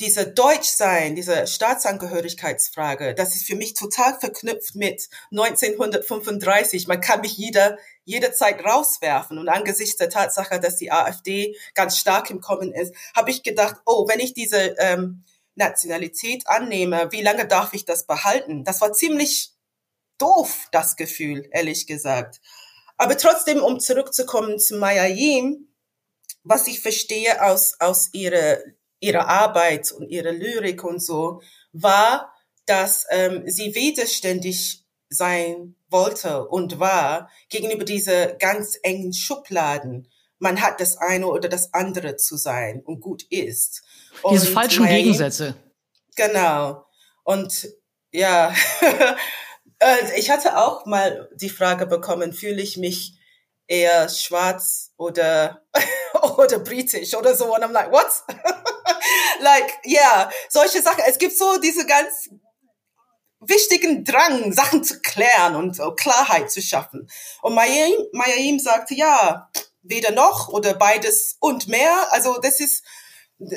diese 0.00 0.26
Deutschsein, 0.26 1.14
diese 1.14 1.46
Staatsangehörigkeitsfrage, 1.46 3.14
das 3.14 3.36
ist 3.36 3.46
für 3.46 3.54
mich 3.54 3.74
total 3.74 4.18
verknüpft 4.18 4.74
mit 4.74 5.08
1935. 5.30 6.88
Man 6.88 7.00
kann 7.00 7.20
mich 7.20 7.36
jeder, 7.36 7.78
jederzeit 8.04 8.64
rauswerfen. 8.64 9.38
Und 9.38 9.48
angesichts 9.48 9.96
der 9.96 10.10
Tatsache, 10.10 10.58
dass 10.58 10.76
die 10.76 10.90
AfD 10.90 11.56
ganz 11.74 11.98
stark 11.98 12.30
im 12.30 12.40
Kommen 12.40 12.72
ist, 12.72 12.94
habe 13.14 13.30
ich 13.30 13.42
gedacht, 13.42 13.76
oh, 13.86 14.08
wenn 14.08 14.18
ich 14.18 14.34
diese 14.34 14.74
ähm, 14.78 15.24
Nationalität 15.54 16.48
annehme, 16.48 17.12
wie 17.12 17.22
lange 17.22 17.46
darf 17.46 17.72
ich 17.74 17.84
das 17.84 18.06
behalten? 18.06 18.64
Das 18.64 18.80
war 18.80 18.92
ziemlich 18.92 19.52
doof, 20.22 20.68
das 20.70 20.96
Gefühl, 20.96 21.48
ehrlich 21.50 21.86
gesagt. 21.86 22.40
Aber 22.96 23.16
trotzdem, 23.18 23.62
um 23.62 23.80
zurückzukommen 23.80 24.58
zu 24.58 24.76
Maya 24.76 25.06
Yim, 25.06 25.68
was 26.44 26.66
ich 26.68 26.80
verstehe 26.80 27.42
aus, 27.42 27.74
aus 27.80 28.10
ihrer, 28.12 28.58
ihrer 29.00 29.28
Arbeit 29.28 29.92
und 29.92 30.08
ihrer 30.08 30.32
Lyrik 30.32 30.84
und 30.84 31.02
so, 31.02 31.42
war, 31.72 32.32
dass 32.66 33.06
ähm, 33.10 33.42
sie 33.46 33.74
widerständig 33.74 34.84
sein 35.08 35.74
wollte 35.88 36.46
und 36.48 36.78
war 36.78 37.28
gegenüber 37.48 37.84
diese 37.84 38.36
ganz 38.38 38.78
engen 38.82 39.12
Schubladen. 39.12 40.08
Man 40.38 40.62
hat 40.62 40.80
das 40.80 40.96
eine 40.96 41.26
oder 41.26 41.48
das 41.48 41.72
andere 41.74 42.16
zu 42.16 42.36
sein 42.36 42.82
und 42.84 43.00
gut 43.00 43.24
ist. 43.30 43.82
Diese 44.30 44.46
und 44.46 44.54
falschen 44.54 44.86
Gegensätze. 44.86 45.54
Genau. 46.16 46.86
Und 47.24 47.68
ja, 48.10 48.54
ich 50.16 50.30
hatte 50.30 50.58
auch 50.58 50.86
mal 50.86 51.28
die 51.34 51.48
Frage 51.48 51.86
bekommen, 51.86 52.32
fühle 52.32 52.62
ich 52.62 52.76
mich 52.76 53.14
eher 53.66 54.08
schwarz 54.08 54.92
oder, 54.96 55.62
oder 56.36 56.58
britisch 56.58 57.14
oder 57.14 57.34
so. 57.34 57.54
Und 57.54 57.62
I'm 57.64 57.72
like, 57.72 57.90
what? 57.90 58.10
like, 59.40 59.72
yeah, 59.86 60.30
solche 60.48 60.82
Sachen. 60.82 61.02
Es 61.06 61.18
gibt 61.18 61.36
so 61.36 61.58
diese 61.58 61.86
ganz 61.86 62.28
wichtigen 63.40 64.04
Drang, 64.04 64.52
Sachen 64.52 64.84
zu 64.84 65.00
klären 65.00 65.56
und 65.56 65.78
uh, 65.80 65.92
Klarheit 65.92 66.50
zu 66.50 66.62
schaffen. 66.62 67.08
Und 67.40 67.54
Mayim, 67.54 67.92
Mayim 68.12 68.58
sagte, 68.58 68.94
ja, 68.94 69.50
weder 69.82 70.12
noch 70.12 70.48
oder 70.48 70.74
beides 70.74 71.36
und 71.40 71.68
mehr. 71.68 72.12
Also 72.12 72.38
das 72.40 72.60
ist, 72.60 72.84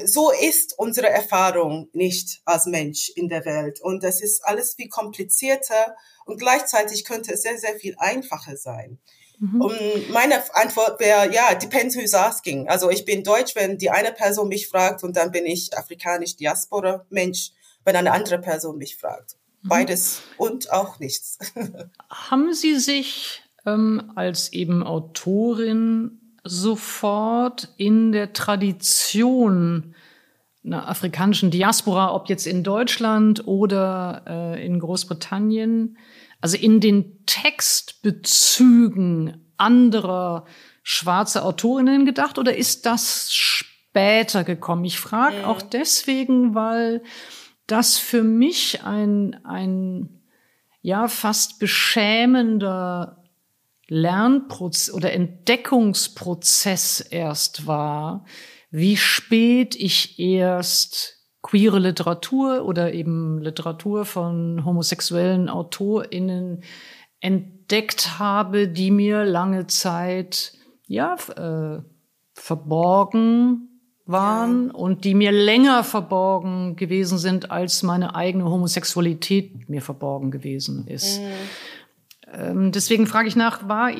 so 0.06 0.32
ist 0.32 0.78
unsere 0.78 1.10
Erfahrung 1.10 1.90
nicht 1.94 2.42
als 2.46 2.66
Mensch 2.66 3.10
in 3.16 3.30
der 3.30 3.46
Welt. 3.46 3.82
Und 3.82 4.04
das 4.04 4.22
ist 4.22 4.44
alles 4.46 4.76
viel 4.76 4.90
komplizierter 4.90 5.96
und 6.26 6.40
gleichzeitig 6.40 7.06
könnte 7.06 7.34
es 7.34 7.44
sehr, 7.44 7.58
sehr 7.58 7.76
viel 7.76 7.96
einfacher 7.98 8.58
sein. 8.58 9.00
Mhm. 9.40 9.62
Und 9.62 10.10
meine 10.12 10.56
Antwort 10.56 11.00
wäre, 11.00 11.34
ja, 11.34 11.54
depends 11.56 11.96
who's 11.96 12.14
asking. 12.14 12.70
Also 12.70 12.90
ich 12.90 13.06
bin 13.06 13.24
Deutsch, 13.24 13.56
wenn 13.56 13.78
die 13.78 13.90
eine 13.90 14.12
Person 14.12 14.48
mich 14.48 14.68
fragt 14.68 15.04
und 15.04 15.18
dann 15.18 15.32
bin 15.32 15.46
ich 15.46 15.78
afrikanisch 15.78 16.36
Diaspora 16.36 17.06
Mensch, 17.10 17.52
wenn 17.84 17.96
eine 17.96 18.12
andere 18.12 18.40
Person 18.40 18.78
mich 18.78 18.96
fragt. 18.96 19.36
Mhm. 19.62 19.70
Beides 19.70 20.22
und 20.38 20.72
auch 20.72 21.00
nichts. 21.00 21.38
Haben 22.10 22.54
Sie 22.54 22.76
sich 22.80 23.44
ähm, 23.66 24.12
als 24.16 24.54
eben 24.54 24.84
Autorin 24.84 26.22
sofort 26.46 27.70
in 27.76 28.12
der 28.12 28.34
Tradition 28.34 29.96
einer 30.64 30.88
afrikanischen 30.88 31.50
Diaspora, 31.52 32.14
ob 32.14 32.30
jetzt 32.30 32.48
in 32.48 32.64
Deutschland 32.64 33.48
oder 33.48 34.24
äh, 34.28 34.66
in 34.66 34.80
Großbritannien, 34.80 35.98
also 36.42 36.58
in 36.58 36.80
den 36.80 37.26
Textbezügen 37.26 39.46
anderer 39.58 40.46
schwarze 40.84 41.44
Autorinnen 41.44 42.06
gedacht 42.06 42.38
oder 42.38 42.56
ist 42.56 42.86
das 42.86 43.34
später 43.34 44.44
gekommen? 44.44 44.86
Ich 44.86 45.00
frage 45.00 45.40
mhm. 45.40 45.46
auch 45.46 45.62
deswegen, 45.62 46.56
weil 46.56 47.02
das 47.68 47.98
für 47.98 48.24
mich 48.24 48.84
ein, 48.84 49.44
ein 49.46 50.22
ja 50.82 51.08
fast 51.08 51.60
beschämender 51.60 53.25
Lernprozess 53.88 54.94
oder 54.94 55.14
Entdeckungsprozess 55.14 57.02
erst 57.02 57.68
war, 57.68 58.26
wie 58.72 58.98
spät 58.98 59.76
ich 59.76 60.20
erst 60.20 61.16
queere 61.42 61.78
Literatur 61.78 62.66
oder 62.66 62.94
eben 62.94 63.40
Literatur 63.40 64.06
von 64.06 64.66
homosexuellen 64.66 65.48
AutorInnen 65.48 66.64
entdeckt 67.20 68.18
habe, 68.20 68.68
die 68.68 68.90
mir 68.90 69.26
lange 69.26 69.68
Zeit 69.68 70.54
ja 70.88 71.16
äh, 71.36 71.82
verborgen 72.34 73.70
waren 74.06 74.70
und 74.72 75.04
die 75.04 75.16
mir 75.16 75.32
länger 75.32 75.84
verborgen 75.84 76.76
gewesen 76.76 77.18
sind, 77.18 77.52
als 77.52 77.82
meine 77.82 78.16
eigene 78.16 78.46
Homosexualität 78.46 79.68
mir 79.70 79.82
verborgen 79.82 80.32
gewesen 80.32 80.88
ist. 80.88 81.22
Mhm. 81.22 81.26
Ähm, 82.32 82.72
deswegen 82.72 83.08
frage 83.08 83.28
ich 83.28 83.36
nach, 83.36 83.68
war 83.68 83.92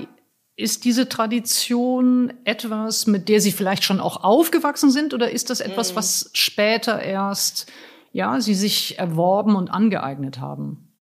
ist 0.58 0.86
diese 0.86 1.10
Tradition 1.10 2.34
etwas, 2.46 3.08
mit 3.08 3.28
der 3.28 3.42
Sie 3.42 3.52
vielleicht 3.52 3.84
schon 3.84 4.00
auch 4.00 4.24
aufgewachsen 4.24 4.90
sind, 4.90 5.14
oder 5.14 5.30
ist 5.30 5.50
das 5.50 5.60
etwas, 5.60 5.92
mhm. 5.92 5.96
was 5.98 6.30
später 6.34 7.02
erst 7.02 7.72
ja 8.14 8.40
Sie 8.40 8.56
sich 8.56 8.98
erworben 8.98 9.56
und 9.56 9.70
angeeignet 9.70 10.40
haben? 10.40 10.98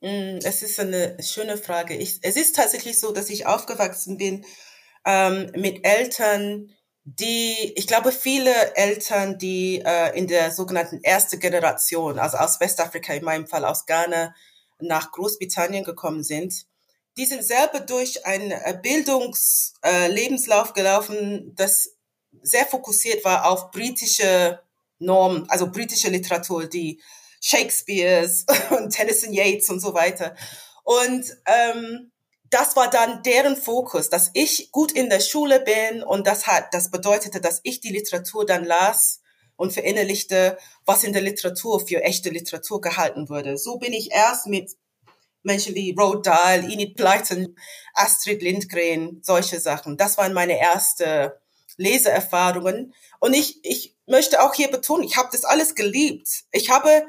Mm, 0.00 0.38
es 0.42 0.62
ist 0.62 0.80
eine 0.80 1.16
schöne 1.22 1.56
Frage. 1.56 1.94
Ich, 1.94 2.18
es 2.22 2.36
ist 2.36 2.56
tatsächlich 2.56 2.98
so, 2.98 3.12
dass 3.12 3.30
ich 3.30 3.46
aufgewachsen 3.46 4.18
bin 4.18 4.44
ähm, 5.04 5.52
mit 5.54 5.86
Eltern, 5.86 6.70
die, 7.04 7.72
ich 7.76 7.86
glaube, 7.86 8.10
viele 8.10 8.52
Eltern, 8.74 9.38
die 9.38 9.82
äh, 9.86 10.18
in 10.18 10.26
der 10.26 10.50
sogenannten 10.50 11.00
erste 11.02 11.38
Generation, 11.38 12.18
also 12.18 12.38
aus 12.38 12.58
Westafrika, 12.58 13.14
in 13.14 13.24
meinem 13.24 13.46
Fall 13.46 13.64
aus 13.64 13.86
Ghana, 13.86 14.34
nach 14.80 15.12
Großbritannien 15.12 15.84
gekommen 15.84 16.22
sind, 16.22 16.66
die 17.16 17.26
sind 17.26 17.42
selber 17.42 17.80
durch 17.80 18.26
einen 18.26 18.50
äh, 18.50 18.78
Bildungslebenslauf 18.82 20.70
äh, 20.70 20.72
gelaufen, 20.74 21.54
das 21.56 21.96
sehr 22.42 22.66
fokussiert 22.66 23.24
war 23.24 23.46
auf 23.50 23.70
britische 23.70 24.60
Normen, 24.98 25.48
also 25.48 25.70
britische 25.70 26.10
Literatur, 26.10 26.66
die 26.66 27.00
Shakespeares 27.40 28.44
und 28.70 28.90
Tennyson 28.90 29.32
Yates 29.32 29.70
und 29.70 29.80
so 29.80 29.94
weiter. 29.94 30.36
Und 30.84 31.24
ähm, 31.46 32.12
das 32.50 32.76
war 32.76 32.90
dann 32.90 33.22
deren 33.22 33.56
Fokus, 33.56 34.10
dass 34.10 34.30
ich 34.34 34.70
gut 34.70 34.92
in 34.92 35.10
der 35.10 35.20
Schule 35.20 35.60
bin 35.60 36.02
und 36.02 36.26
das 36.26 36.46
hat, 36.46 36.72
das 36.72 36.90
bedeutete, 36.90 37.40
dass 37.40 37.60
ich 37.64 37.80
die 37.80 37.90
Literatur 37.90 38.46
dann 38.46 38.64
las 38.64 39.20
und 39.56 39.72
verinnerlichte, 39.72 40.58
was 40.84 41.04
in 41.04 41.12
der 41.12 41.22
Literatur 41.22 41.80
für 41.86 42.02
echte 42.02 42.30
Literatur 42.30 42.80
gehalten 42.80 43.28
wurde. 43.28 43.58
So 43.58 43.78
bin 43.78 43.92
ich 43.92 44.12
erst 44.12 44.46
mit 44.46 44.76
Menschen 45.42 45.74
wie 45.74 45.94
Roald 45.98 46.26
Dahl, 46.26 46.70
Enid 46.70 46.96
Blyton, 46.96 47.56
Astrid 47.94 48.42
Lindgren, 48.42 49.20
solche 49.22 49.60
Sachen. 49.60 49.96
Das 49.96 50.18
waren 50.18 50.32
meine 50.32 50.58
erste 50.58 51.40
Leseerfahrungen. 51.76 52.94
Und 53.20 53.34
ich, 53.34 53.64
ich 53.64 53.96
möchte 54.06 54.42
auch 54.42 54.54
hier 54.54 54.70
betonen, 54.70 55.04
ich 55.04 55.16
habe 55.16 55.28
das 55.32 55.44
alles 55.44 55.74
geliebt. 55.74 56.28
Ich 56.50 56.70
habe 56.70 57.06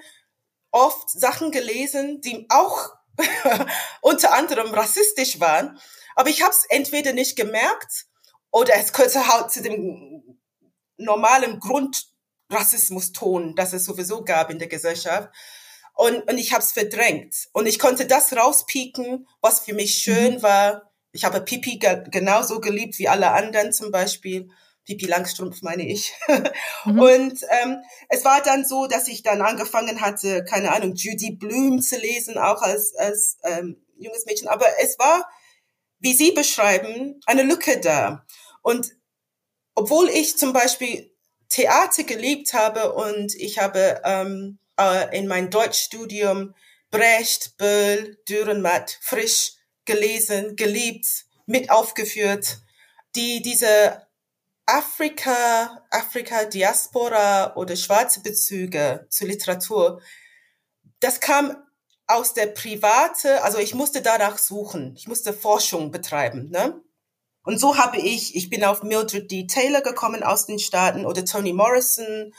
oft 0.72 1.10
Sachen 1.10 1.52
gelesen, 1.52 2.22
die 2.22 2.46
auch 2.50 2.94
unter 4.02 4.34
anderem 4.34 4.74
rassistisch 4.74 5.40
waren. 5.40 5.80
Aber 6.16 6.30
ich 6.30 6.42
habe 6.42 6.52
es 6.52 6.66
entweder 6.70 7.14
nicht 7.14 7.36
gemerkt 7.36 8.06
oder 8.52 8.76
es 8.76 8.94
gehörte 8.94 9.28
halt 9.28 9.52
zu 9.52 9.62
dem 9.62 10.40
normalen 10.98 11.60
Grundrassismus-Ton, 12.48 13.56
das 13.56 13.74
es 13.74 13.86
sowieso 13.86 14.24
gab 14.24 14.50
in 14.50 14.60
der 14.60 14.68
Gesellschaft. 14.68 15.30
Und, 15.94 16.30
und 16.30 16.38
ich 16.38 16.54
habe 16.54 16.64
es 16.64 16.72
verdrängt. 16.72 17.48
Und 17.54 17.66
ich 17.66 17.80
konnte 17.80 18.06
das 18.06 18.34
rauspieken, 18.34 19.28
was 19.42 19.62
für 19.62 19.74
mich 19.74 19.96
schön 19.96 20.36
mhm. 20.36 20.42
war. 20.44 20.92
Ich 21.12 21.26
habe 21.26 21.42
Pipi 21.42 21.80
ge 21.80 22.04
genauso 22.12 22.60
geliebt 22.60 23.00
wie 23.00 23.08
alle 23.08 23.32
anderen 23.32 23.74
zum 23.74 23.92
Beispiel. 23.92 24.50
Pipi 24.86 25.08
Langstrumpf 25.08 25.64
meine 25.64 25.88
ich. 25.88 26.14
mhm. 26.86 27.00
Und 27.00 27.44
ähm, 27.64 27.82
es 28.10 28.24
war 28.24 28.42
dann 28.42 28.64
so, 28.64 28.88
dass 28.88 29.08
ich 29.08 29.24
dann 29.24 29.42
angefangen 29.42 30.02
hatte, 30.02 30.46
keine 30.46 30.72
Ahnung, 30.72 30.94
Judy 30.94 31.32
Bloom 31.32 31.82
zu 31.82 31.98
lesen, 31.98 32.38
auch 32.38 32.62
als, 32.62 32.96
als 32.96 33.38
ähm, 33.44 33.84
junges 33.98 34.26
Mädchen. 34.26 34.48
Aber 34.48 34.68
es 34.82 35.00
war, 35.00 35.28
wie 36.00 36.14
Sie 36.14 36.32
beschreiben, 36.32 37.20
eine 37.26 37.42
Lücke 37.42 37.80
da. 37.80 38.26
Und 38.62 38.96
obwohl 39.74 40.10
ich 40.10 40.38
zum 40.38 40.54
Beispiel 40.54 41.12
Theater 41.50 42.04
geliebt 42.04 42.54
habe 42.54 42.94
und 42.94 43.36
ich 43.36 43.60
habe 43.60 44.02
ähm, 44.04 44.60
äh, 44.80 45.18
in 45.18 45.28
mein 45.28 45.50
Deutschstudium 45.50 46.54
Brecht, 46.92 47.58
Böll, 47.58 48.18
Dürrenmatt, 48.30 48.98
Frisch 49.02 49.54
gelesen, 49.86 50.56
geliebt, 50.56 51.26
mit 51.46 51.70
aufgeführt, 51.70 52.60
die 53.16 53.42
diese 53.42 54.08
Afrika, 54.66 55.86
Afrika 55.92 56.46
Diaspora 56.46 57.56
oder 57.56 57.76
schwarze 57.76 58.22
Bezüge 58.22 59.08
zur 59.10 59.28
Literatur, 59.28 60.02
das 61.00 61.20
kam 61.20 61.56
aus 62.06 62.34
der 62.34 62.48
private, 62.48 63.44
also 63.44 63.58
ich 63.60 63.74
musste 63.74 64.02
danach 64.02 64.38
suchen, 64.38 64.94
ich 64.98 65.08
musste 65.08 65.34
Forschung 65.34 65.92
betreiben, 65.92 66.50
ne? 66.50 66.82
Und 67.48 67.60
so 67.60 67.78
habe 67.78 67.98
ich, 67.98 68.36
ich 68.36 68.50
bin 68.50 68.66
auf 68.66 68.84
Mildred 68.84 69.32
D. 69.32 69.48
Taylor 69.48 69.80
gekommen 69.80 70.22
aus 70.22 70.46
den 70.46 70.60
Staaten 70.60 71.06
oder 71.06 71.24
Toni 71.24 71.54
Morrison 71.54 72.34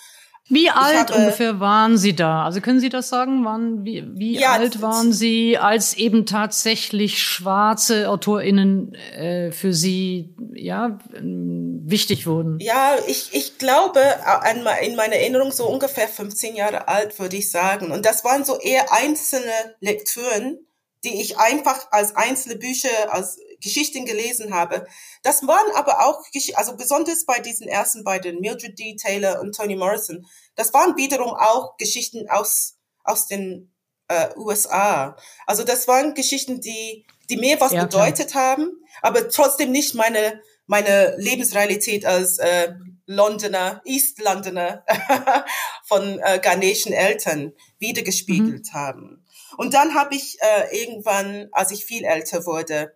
wie 0.50 0.70
alt 0.70 1.10
habe, 1.10 1.14
ungefähr 1.14 1.60
waren 1.60 1.98
Sie 1.98 2.16
da? 2.16 2.44
Also 2.44 2.62
können 2.62 2.80
Sie 2.80 2.88
das 2.88 3.10
sagen? 3.10 3.44
Wann, 3.44 3.84
wie 3.84 4.04
wie 4.14 4.38
ja, 4.38 4.52
alt 4.52 4.80
waren 4.80 5.12
Sie, 5.12 5.58
als 5.58 5.94
eben 5.94 6.24
tatsächlich 6.24 7.22
schwarze 7.22 8.08
AutorInnen 8.08 8.94
äh, 8.94 9.52
für 9.52 9.74
Sie 9.74 10.34
ja 10.54 10.98
wichtig 11.20 12.26
wurden? 12.26 12.58
Ja, 12.60 12.96
ich, 13.06 13.34
ich 13.34 13.58
glaube, 13.58 14.00
an, 14.24 14.66
in 14.82 14.96
meiner 14.96 15.16
Erinnerung 15.16 15.52
so 15.52 15.68
ungefähr 15.68 16.08
15 16.08 16.56
Jahre 16.56 16.88
alt, 16.88 17.18
würde 17.18 17.36
ich 17.36 17.50
sagen. 17.50 17.90
Und 17.90 18.06
das 18.06 18.24
waren 18.24 18.44
so 18.44 18.58
eher 18.58 18.90
einzelne 18.90 19.52
Lektüren, 19.80 20.58
die 21.04 21.20
ich 21.20 21.38
einfach 21.38 21.88
als 21.90 22.16
einzelne 22.16 22.56
Bücher, 22.56 22.88
als 23.10 23.38
Geschichten 23.62 24.04
gelesen 24.04 24.54
habe. 24.54 24.86
Das 25.22 25.46
waren 25.46 25.74
aber 25.74 26.06
auch, 26.06 26.22
also 26.54 26.76
besonders 26.76 27.24
bei 27.26 27.40
diesen 27.40 27.68
ersten 27.68 28.04
beiden, 28.04 28.40
Mildred 28.40 28.78
D. 28.78 28.96
Taylor 28.96 29.40
und 29.40 29.54
Toni 29.54 29.76
Morrison, 29.76 30.26
das 30.54 30.72
waren 30.72 30.96
wiederum 30.96 31.34
auch 31.34 31.76
Geschichten 31.76 32.28
aus, 32.28 32.76
aus 33.04 33.26
den 33.26 33.72
äh, 34.08 34.28
USA. 34.36 35.16
Also 35.46 35.64
das 35.64 35.88
waren 35.88 36.14
Geschichten, 36.14 36.60
die, 36.60 37.06
die 37.30 37.36
mir 37.36 37.60
was 37.60 37.72
ja, 37.72 37.84
bedeutet 37.84 38.30
klar. 38.30 38.52
haben, 38.52 38.82
aber 39.02 39.28
trotzdem 39.28 39.70
nicht 39.70 39.94
meine, 39.94 40.40
meine 40.66 41.16
Lebensrealität 41.18 42.04
als 42.06 42.38
äh, 42.38 42.72
Londoner, 43.06 43.80
East 43.84 44.20
Londoner 44.20 44.84
von 45.84 46.20
äh, 46.22 46.38
ghanäischen 46.40 46.92
Eltern 46.92 47.52
wiedergespiegelt 47.78 48.66
mhm. 48.66 48.72
haben. 48.76 49.24
Und 49.56 49.74
dann 49.74 49.94
habe 49.94 50.14
ich 50.14 50.36
äh, 50.40 50.78
irgendwann, 50.78 51.48
als 51.52 51.70
ich 51.70 51.84
viel 51.84 52.04
älter 52.04 52.44
wurde, 52.44 52.94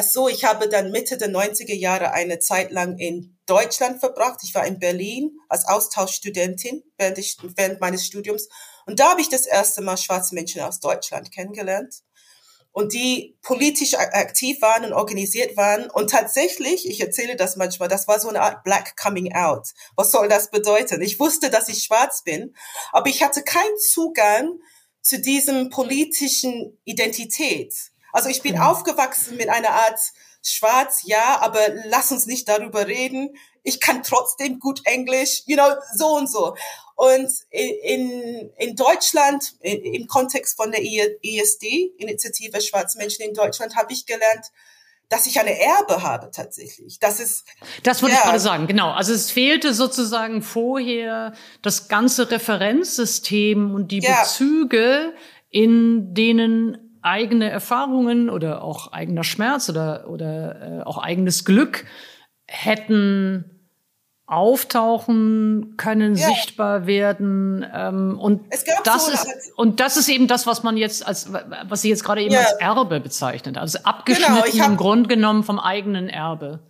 Ach 0.00 0.04
so, 0.04 0.28
ich 0.28 0.44
habe 0.44 0.68
dann 0.68 0.92
Mitte 0.92 1.18
der 1.18 1.28
90er 1.28 1.74
Jahre 1.74 2.12
eine 2.12 2.38
Zeit 2.38 2.70
lang 2.70 2.98
in 2.98 3.36
Deutschland 3.46 3.98
verbracht. 3.98 4.38
Ich 4.44 4.54
war 4.54 4.64
in 4.64 4.78
Berlin 4.78 5.32
als 5.48 5.66
Austauschstudentin 5.66 6.84
während, 6.96 7.18
ich, 7.18 7.36
während 7.56 7.80
meines 7.80 8.06
Studiums. 8.06 8.48
Und 8.86 9.00
da 9.00 9.10
habe 9.10 9.20
ich 9.20 9.28
das 9.28 9.44
erste 9.44 9.80
Mal 9.80 9.96
schwarze 9.96 10.36
Menschen 10.36 10.62
aus 10.62 10.78
Deutschland 10.78 11.32
kennengelernt. 11.32 11.96
Und 12.70 12.92
die 12.92 13.36
politisch 13.42 13.94
aktiv 13.94 14.62
waren 14.62 14.84
und 14.84 14.92
organisiert 14.92 15.56
waren. 15.56 15.90
Und 15.90 16.10
tatsächlich, 16.10 16.88
ich 16.88 17.00
erzähle 17.00 17.34
das 17.34 17.56
manchmal, 17.56 17.88
das 17.88 18.06
war 18.06 18.20
so 18.20 18.28
eine 18.28 18.42
Art 18.42 18.62
Black 18.62 18.96
Coming 18.96 19.34
Out. 19.34 19.70
Was 19.96 20.12
soll 20.12 20.28
das 20.28 20.52
bedeuten? 20.52 21.02
Ich 21.02 21.18
wusste, 21.18 21.50
dass 21.50 21.68
ich 21.68 21.82
schwarz 21.82 22.22
bin, 22.22 22.54
aber 22.92 23.08
ich 23.08 23.24
hatte 23.24 23.42
keinen 23.42 23.78
Zugang 23.78 24.60
zu 25.02 25.20
diesem 25.20 25.70
politischen 25.70 26.78
Identität. 26.84 27.74
Also 28.18 28.30
ich 28.30 28.42
bin 28.42 28.56
ja. 28.56 28.68
aufgewachsen 28.68 29.36
mit 29.36 29.48
einer 29.48 29.70
Art 29.70 30.00
Schwarz, 30.42 31.02
ja, 31.04 31.38
aber 31.40 31.60
lass 31.84 32.10
uns 32.10 32.26
nicht 32.26 32.48
darüber 32.48 32.88
reden. 32.88 33.36
Ich 33.62 33.78
kann 33.78 34.02
trotzdem 34.02 34.58
gut 34.58 34.80
Englisch, 34.84 35.42
you 35.46 35.56
know, 35.56 35.68
so 35.94 36.16
und 36.16 36.28
so. 36.28 36.56
Und 36.96 37.30
in, 37.50 38.50
in 38.56 38.74
Deutschland, 38.74 39.54
im 39.60 40.08
Kontext 40.08 40.56
von 40.56 40.72
der 40.72 40.82
ESD, 40.82 41.92
Initiative 41.96 42.60
Schwarze 42.60 42.98
Menschen 42.98 43.22
in 43.22 43.34
Deutschland, 43.34 43.76
habe 43.76 43.92
ich 43.92 44.04
gelernt, 44.04 44.46
dass 45.08 45.26
ich 45.26 45.38
eine 45.38 45.56
Erbe 45.56 46.02
habe 46.02 46.32
tatsächlich. 46.32 46.98
Das 46.98 47.20
ist 47.20 47.44
Das 47.84 48.02
wollte 48.02 48.16
ja. 48.16 48.20
ich 48.20 48.26
gerade 48.26 48.40
sagen, 48.40 48.66
genau. 48.66 48.90
Also 48.90 49.12
es 49.12 49.30
fehlte 49.30 49.74
sozusagen 49.74 50.42
vorher 50.42 51.34
das 51.62 51.86
ganze 51.86 52.32
Referenzsystem 52.32 53.72
und 53.72 53.92
die 53.92 54.00
ja. 54.00 54.22
Bezüge, 54.22 55.14
in 55.50 56.14
denen 56.14 56.87
eigene 57.08 57.50
Erfahrungen 57.50 58.30
oder 58.30 58.62
auch 58.62 58.92
eigener 58.92 59.24
Schmerz 59.24 59.68
oder, 59.68 60.08
oder 60.08 60.80
äh, 60.80 60.82
auch 60.82 60.98
eigenes 60.98 61.44
Glück 61.44 61.84
hätten 62.46 63.58
auftauchen 64.28 65.74
können, 65.78 66.14
ja. 66.14 66.28
sichtbar 66.28 66.86
werden. 66.86 67.66
Ähm, 67.74 68.18
und 68.20 68.42
das 68.84 69.06
so 69.06 69.12
ist 69.12 69.26
und 69.56 69.80
das 69.80 69.96
ist 69.96 70.08
eben 70.08 70.28
das, 70.28 70.46
was 70.46 70.62
man 70.62 70.76
jetzt 70.76 71.04
als 71.06 71.32
was 71.32 71.82
sie 71.82 71.88
jetzt 71.88 72.04
gerade 72.04 72.22
eben 72.22 72.34
ja. 72.34 72.40
als 72.40 72.52
Erbe 72.52 73.00
bezeichnet. 73.00 73.56
Also 73.56 73.78
abgeschnitten 73.84 74.34
genau, 74.34 74.62
hab, 74.64 74.70
im 74.70 74.76
Grunde 74.76 75.08
genommen 75.08 75.44
vom 75.44 75.58
eigenen 75.58 76.10
Erbe. 76.10 76.60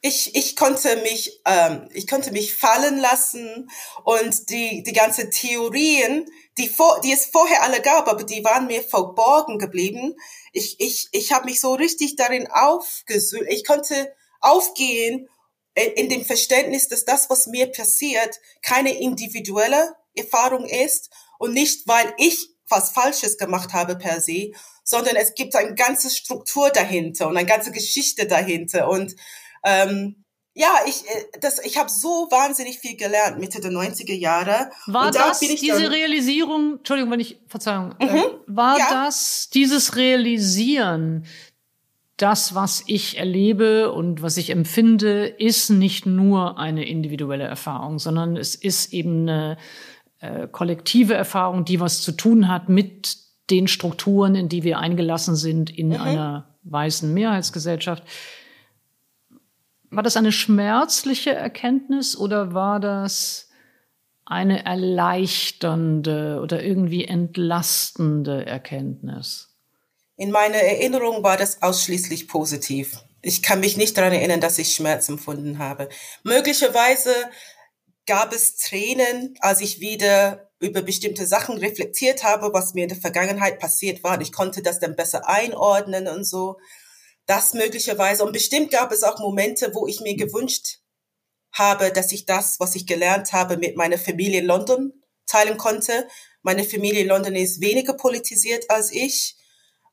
Ich, 0.00 0.34
ich 0.34 0.54
konnte 0.54 0.96
mich 1.02 1.40
ähm, 1.44 1.88
ich 1.92 2.06
konnte 2.06 2.30
mich 2.30 2.54
fallen 2.54 3.00
lassen 3.00 3.68
und 4.04 4.48
die 4.50 4.84
die 4.84 4.92
ganze 4.92 5.28
Theorien 5.28 6.26
die, 6.58 6.68
vor, 6.68 7.00
die 7.00 7.12
es 7.12 7.26
vorher 7.26 7.62
alle 7.62 7.80
gab, 7.80 8.08
aber 8.08 8.24
die 8.24 8.44
waren 8.44 8.66
mir 8.66 8.82
verborgen 8.82 9.58
geblieben. 9.58 10.14
Ich, 10.52 10.78
ich, 10.80 11.08
ich 11.12 11.32
habe 11.32 11.46
mich 11.46 11.60
so 11.60 11.74
richtig 11.74 12.16
darin 12.16 12.46
aufgesühlt. 12.50 13.48
Ich 13.50 13.64
konnte 13.64 14.14
aufgehen 14.40 15.28
in 15.74 16.10
dem 16.10 16.24
Verständnis, 16.24 16.88
dass 16.88 17.04
das, 17.04 17.30
was 17.30 17.46
mir 17.46 17.72
passiert, 17.72 18.38
keine 18.60 18.98
individuelle 18.98 19.94
Erfahrung 20.14 20.66
ist 20.66 21.10
und 21.38 21.54
nicht, 21.54 21.88
weil 21.88 22.12
ich 22.18 22.50
was 22.68 22.90
Falsches 22.90 23.38
gemacht 23.38 23.72
habe 23.72 23.96
per 23.96 24.20
se, 24.20 24.52
sondern 24.84 25.16
es 25.16 25.34
gibt 25.34 25.54
eine 25.54 25.74
ganze 25.74 26.10
Struktur 26.10 26.70
dahinter 26.70 27.28
und 27.28 27.36
eine 27.36 27.46
ganze 27.46 27.70
Geschichte 27.70 28.26
dahinter. 28.26 28.88
Und 28.88 29.14
ähm, 29.64 30.21
ja, 30.54 30.68
ich, 30.86 31.04
äh, 31.06 31.38
das, 31.40 31.58
ich 31.64 31.78
habe 31.78 31.88
so 31.88 32.28
wahnsinnig 32.30 32.78
viel 32.78 32.96
gelernt 32.96 33.38
Mitte 33.38 33.60
der 33.60 33.70
90er 33.70 34.14
Jahre. 34.14 34.70
War 34.86 35.10
da 35.10 35.28
das 35.28 35.40
diese 35.40 35.90
Realisierung, 35.90 36.78
Entschuldigung, 36.78 37.10
wenn 37.12 37.20
ich, 37.20 37.38
Verzeihung, 37.48 37.94
äh, 37.98 38.06
Mhm. 38.06 38.22
war 38.46 38.78
Ja. 38.78 38.86
das 38.90 39.48
dieses 39.52 39.96
Realisieren, 39.96 41.24
das, 42.18 42.54
was 42.54 42.84
ich 42.86 43.18
erlebe 43.18 43.90
und 43.92 44.22
was 44.22 44.36
ich 44.36 44.50
empfinde, 44.50 45.26
ist 45.26 45.70
nicht 45.70 46.06
nur 46.06 46.58
eine 46.58 46.86
individuelle 46.86 47.44
Erfahrung, 47.44 47.98
sondern 47.98 48.36
es 48.36 48.54
ist 48.54 48.92
eben 48.92 49.22
eine 49.28 49.56
äh, 50.20 50.46
kollektive 50.46 51.14
Erfahrung, 51.14 51.64
die 51.64 51.80
was 51.80 52.00
zu 52.00 52.12
tun 52.12 52.46
hat 52.46 52.68
mit 52.68 53.16
den 53.50 53.66
Strukturen, 53.66 54.36
in 54.36 54.48
die 54.48 54.62
wir 54.62 54.78
eingelassen 54.78 55.34
sind 55.34 55.68
in 55.76 55.88
Mhm. 55.88 56.00
einer 56.00 56.56
weißen 56.62 57.12
Mehrheitsgesellschaft. 57.12 58.04
War 59.92 60.02
das 60.02 60.16
eine 60.16 60.32
schmerzliche 60.32 61.34
Erkenntnis 61.34 62.16
oder 62.16 62.54
war 62.54 62.80
das 62.80 63.50
eine 64.24 64.64
erleichternde 64.64 66.40
oder 66.42 66.62
irgendwie 66.62 67.04
entlastende 67.04 68.46
Erkenntnis? 68.46 69.50
In 70.16 70.30
meiner 70.30 70.56
Erinnerung 70.56 71.22
war 71.22 71.36
das 71.36 71.60
ausschließlich 71.60 72.26
positiv. 72.26 73.04
Ich 73.20 73.42
kann 73.42 73.60
mich 73.60 73.76
nicht 73.76 73.98
daran 73.98 74.14
erinnern, 74.14 74.40
dass 74.40 74.56
ich 74.56 74.72
Schmerz 74.72 75.10
empfunden 75.10 75.58
habe. 75.58 75.90
Möglicherweise 76.22 77.14
gab 78.06 78.32
es 78.32 78.56
Tränen, 78.56 79.34
als 79.40 79.60
ich 79.60 79.80
wieder 79.80 80.48
über 80.58 80.80
bestimmte 80.80 81.26
Sachen 81.26 81.58
reflektiert 81.58 82.24
habe, 82.24 82.54
was 82.54 82.72
mir 82.72 82.84
in 82.84 82.88
der 82.88 82.98
Vergangenheit 82.98 83.58
passiert 83.58 84.02
war. 84.02 84.18
Ich 84.22 84.32
konnte 84.32 84.62
das 84.62 84.80
dann 84.80 84.96
besser 84.96 85.28
einordnen 85.28 86.08
und 86.08 86.24
so. 86.24 86.56
Das 87.26 87.54
möglicherweise. 87.54 88.24
Und 88.24 88.32
bestimmt 88.32 88.70
gab 88.70 88.92
es 88.92 89.02
auch 89.02 89.18
Momente, 89.18 89.74
wo 89.74 89.86
ich 89.86 90.00
mir 90.00 90.16
gewünscht 90.16 90.78
habe, 91.52 91.92
dass 91.92 92.12
ich 92.12 92.26
das, 92.26 92.58
was 92.58 92.74
ich 92.74 92.86
gelernt 92.86 93.32
habe, 93.32 93.56
mit 93.56 93.76
meiner 93.76 93.98
Familie 93.98 94.40
in 94.40 94.46
London 94.46 94.92
teilen 95.26 95.58
konnte. 95.58 96.08
Meine 96.42 96.64
Familie 96.64 97.02
in 97.02 97.08
London 97.08 97.34
ist 97.34 97.60
weniger 97.60 97.94
politisiert 97.94 98.70
als 98.70 98.90
ich. 98.90 99.36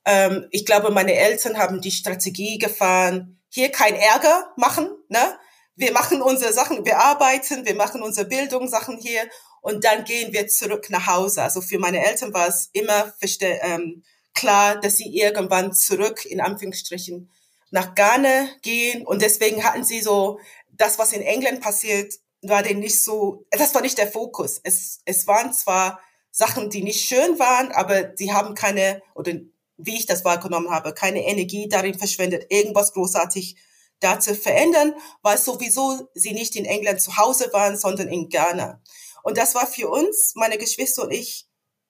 Ähm, 0.05 0.47
ich 0.51 0.65
glaube, 0.65 0.91
meine 0.91 1.13
Eltern 1.13 1.57
haben 1.57 1.81
die 1.81 1.91
Strategie 1.91 2.57
gefahren, 2.57 3.41
hier 3.49 3.69
kein 3.69 3.95
Ärger 3.95 4.51
machen, 4.57 4.89
ne? 5.09 5.37
Wir 5.75 5.93
machen 5.93 6.21
unsere 6.21 6.51
Sachen, 6.51 6.83
wir 6.85 6.99
arbeiten, 6.99 7.65
wir 7.65 7.75
machen 7.75 8.01
unsere 8.01 8.27
Bildungssachen 8.27 8.97
hier 8.97 9.29
und 9.61 9.85
dann 9.85 10.03
gehen 10.03 10.33
wir 10.33 10.47
zurück 10.47 10.89
nach 10.89 11.07
Hause. 11.07 11.41
Also 11.41 11.61
für 11.61 11.79
meine 11.79 12.05
Eltern 12.05 12.33
war 12.33 12.49
es 12.49 12.69
immer 12.73 13.13
ähm, 13.41 14.03
klar, 14.33 14.79
dass 14.79 14.97
sie 14.97 15.15
irgendwann 15.15 15.73
zurück, 15.73 16.25
in 16.25 16.41
Anführungsstrichen, 16.41 17.29
nach 17.71 17.93
Ghana 17.95 18.49
gehen 18.61 19.05
und 19.05 19.21
deswegen 19.21 19.63
hatten 19.63 19.83
sie 19.83 20.01
so, 20.01 20.39
das, 20.71 20.97
was 20.97 21.11
in 21.13 21.21
England 21.21 21.61
passiert, 21.61 22.13
war 22.41 22.63
denen 22.63 22.79
nicht 22.79 23.03
so, 23.03 23.45
das 23.51 23.75
war 23.75 23.81
nicht 23.81 23.97
der 23.97 24.11
Fokus. 24.11 24.59
Es, 24.63 25.01
es 25.05 25.27
waren 25.27 25.53
zwar 25.53 25.99
Sachen, 26.31 26.69
die 26.69 26.81
nicht 26.81 27.05
schön 27.05 27.37
waren, 27.37 27.71
aber 27.71 28.13
sie 28.15 28.31
haben 28.31 28.55
keine, 28.55 29.01
oder 29.13 29.33
wie 29.77 29.95
ich 29.95 30.05
das 30.05 30.23
wahrgenommen 30.25 30.69
habe, 30.69 30.93
keine 30.93 31.25
Energie 31.25 31.67
darin 31.67 31.97
verschwendet, 31.97 32.45
irgendwas 32.49 32.93
großartig 32.93 33.57
da 33.99 34.19
zu 34.19 34.35
verändern, 34.35 34.93
weil 35.21 35.37
sowieso 35.37 36.09
sie 36.13 36.31
nicht 36.31 36.55
in 36.55 36.65
England 36.65 37.01
zu 37.01 37.17
Hause 37.17 37.49
waren, 37.51 37.77
sondern 37.77 38.07
in 38.07 38.29
Ghana. 38.29 38.81
Und 39.23 39.37
das 39.37 39.55
war 39.55 39.67
für 39.67 39.89
uns, 39.89 40.33
meine 40.35 40.57
Geschwister 40.57 41.03
und 41.03 41.11
ich, 41.11 41.48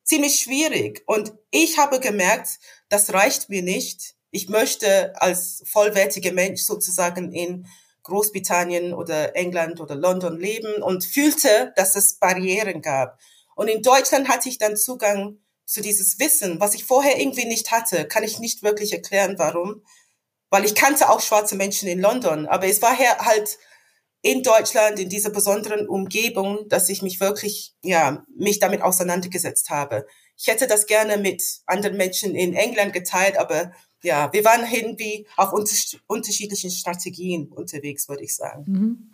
ziemlich 0.09 0.39
schwierig. 0.39 1.03
Und 1.05 1.33
ich 1.51 1.77
habe 1.77 1.99
gemerkt, 1.99 2.59
das 2.89 3.13
reicht 3.13 3.49
mir 3.49 3.61
nicht. 3.61 4.15
Ich 4.31 4.49
möchte 4.49 5.13
als 5.21 5.63
vollwertiger 5.65 6.33
Mensch 6.33 6.63
sozusagen 6.63 7.31
in 7.31 7.67
Großbritannien 8.03 8.93
oder 8.93 9.35
England 9.35 9.79
oder 9.79 9.95
London 9.95 10.39
leben 10.39 10.81
und 10.81 11.05
fühlte, 11.05 11.73
dass 11.75 11.95
es 11.95 12.15
Barrieren 12.15 12.81
gab. 12.81 13.19
Und 13.55 13.67
in 13.67 13.83
Deutschland 13.83 14.27
hatte 14.27 14.49
ich 14.49 14.57
dann 14.57 14.77
Zugang 14.77 15.37
zu 15.65 15.81
dieses 15.81 16.17
Wissen, 16.17 16.59
was 16.59 16.73
ich 16.73 16.85
vorher 16.85 17.19
irgendwie 17.19 17.45
nicht 17.45 17.69
hatte, 17.69 18.07
kann 18.07 18.23
ich 18.23 18.39
nicht 18.39 18.63
wirklich 18.63 18.91
erklären, 18.91 19.35
warum. 19.37 19.83
Weil 20.49 20.65
ich 20.65 20.73
kannte 20.73 21.09
auch 21.09 21.21
schwarze 21.21 21.55
Menschen 21.55 21.87
in 21.87 21.99
London, 21.99 22.47
aber 22.47 22.65
es 22.65 22.81
war 22.81 22.97
halt 22.97 23.59
in 24.21 24.43
Deutschland, 24.43 24.99
in 24.99 25.09
dieser 25.09 25.29
besonderen 25.29 25.87
Umgebung, 25.87 26.67
dass 26.67 26.89
ich 26.89 27.01
mich 27.01 27.19
wirklich, 27.19 27.73
ja, 27.81 28.23
mich 28.35 28.59
damit 28.59 28.81
auseinandergesetzt 28.81 29.69
habe. 29.69 30.05
Ich 30.37 30.47
hätte 30.47 30.67
das 30.67 30.87
gerne 30.87 31.17
mit 31.17 31.43
anderen 31.65 31.97
Menschen 31.97 32.35
in 32.35 32.53
England 32.53 32.93
geteilt, 32.93 33.37
aber 33.37 33.71
ja, 34.01 34.31
wir 34.31 34.45
waren 34.45 34.61
irgendwie 34.71 35.27
auf 35.37 35.53
unter 35.53 35.73
unterschiedlichen 36.07 36.71
Strategien 36.71 37.49
unterwegs, 37.49 38.07
würde 38.07 38.23
ich 38.23 38.35
sagen. 38.35 38.63
Mhm. 38.67 39.11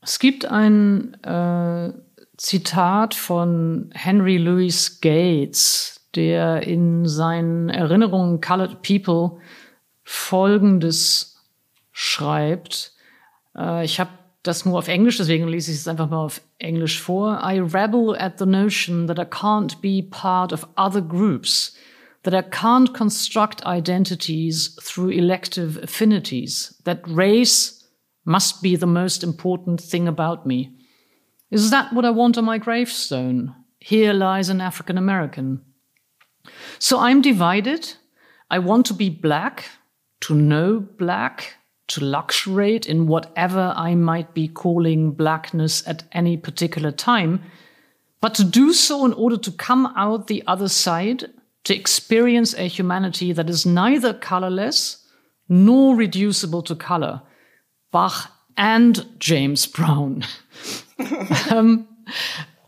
Es 0.00 0.18
gibt 0.18 0.44
ein 0.46 1.14
äh, 1.24 1.92
Zitat 2.36 3.14
von 3.14 3.90
Henry 3.94 4.36
Louis 4.36 5.00
Gates, 5.00 6.00
der 6.14 6.62
in 6.62 7.06
seinen 7.06 7.68
Erinnerungen 7.68 8.40
Colored 8.40 8.82
People 8.82 9.40
Folgendes 10.04 11.36
schreibt. 11.92 12.94
Äh, 13.56 13.84
ich 13.84 14.00
habe 14.00 14.10
das 14.42 14.64
nur 14.64 14.78
auf 14.78 14.88
Englisch, 14.88 15.18
deswegen 15.18 15.48
lese 15.48 15.70
ich 15.70 15.78
es 15.78 15.88
einfach 15.88 16.08
mal 16.08 16.24
auf 16.24 16.40
Englisch 16.58 17.00
vor. 17.00 17.40
I 17.42 17.58
rebel 17.58 18.16
at 18.18 18.38
the 18.38 18.46
notion 18.46 19.06
that 19.06 19.18
I 19.18 19.24
can't 19.24 19.80
be 19.80 20.02
part 20.02 20.52
of 20.52 20.66
other 20.76 21.00
groups, 21.00 21.76
that 22.22 22.34
I 22.34 22.42
can't 22.42 22.92
construct 22.94 23.66
identities 23.66 24.76
through 24.82 25.10
elective 25.10 25.82
affinities, 25.82 26.80
that 26.84 27.00
race 27.06 27.84
must 28.24 28.62
be 28.62 28.76
the 28.76 28.86
most 28.86 29.22
important 29.22 29.80
thing 29.80 30.06
about 30.06 30.46
me. 30.46 30.70
Is 31.50 31.70
that 31.70 31.92
what 31.92 32.04
I 32.04 32.10
want 32.10 32.36
on 32.36 32.44
my 32.44 32.58
gravestone? 32.58 33.54
Here 33.80 34.12
lies 34.12 34.50
an 34.50 34.60
African 34.60 34.98
American. 34.98 35.62
So 36.78 36.98
I'm 36.98 37.22
divided. 37.22 37.94
I 38.50 38.58
want 38.58 38.86
to 38.86 38.94
be 38.94 39.08
black, 39.08 39.64
to 40.20 40.34
know 40.34 40.80
black, 40.80 41.57
to 41.88 42.04
luxuriate 42.04 42.86
in 42.86 43.06
whatever 43.06 43.72
I 43.76 43.94
might 43.94 44.34
be 44.34 44.48
calling 44.48 45.12
blackness 45.12 45.86
at 45.86 46.04
any 46.12 46.36
particular 46.36 46.92
time, 46.92 47.42
but 48.20 48.34
to 48.34 48.44
do 48.44 48.72
so 48.72 49.04
in 49.04 49.12
order 49.12 49.36
to 49.38 49.50
come 49.50 49.86
out 49.96 50.26
the 50.26 50.42
other 50.46 50.68
side, 50.68 51.30
to 51.64 51.74
experience 51.74 52.54
a 52.54 52.68
humanity 52.68 53.32
that 53.32 53.50
is 53.50 53.66
neither 53.66 54.14
colorless 54.14 55.06
nor 55.48 55.96
reducible 55.96 56.62
to 56.62 56.74
color. 56.74 57.22
Bach 57.90 58.30
and 58.56 59.06
James 59.18 59.66
Brown. 59.66 60.24
ähm, 61.50 61.86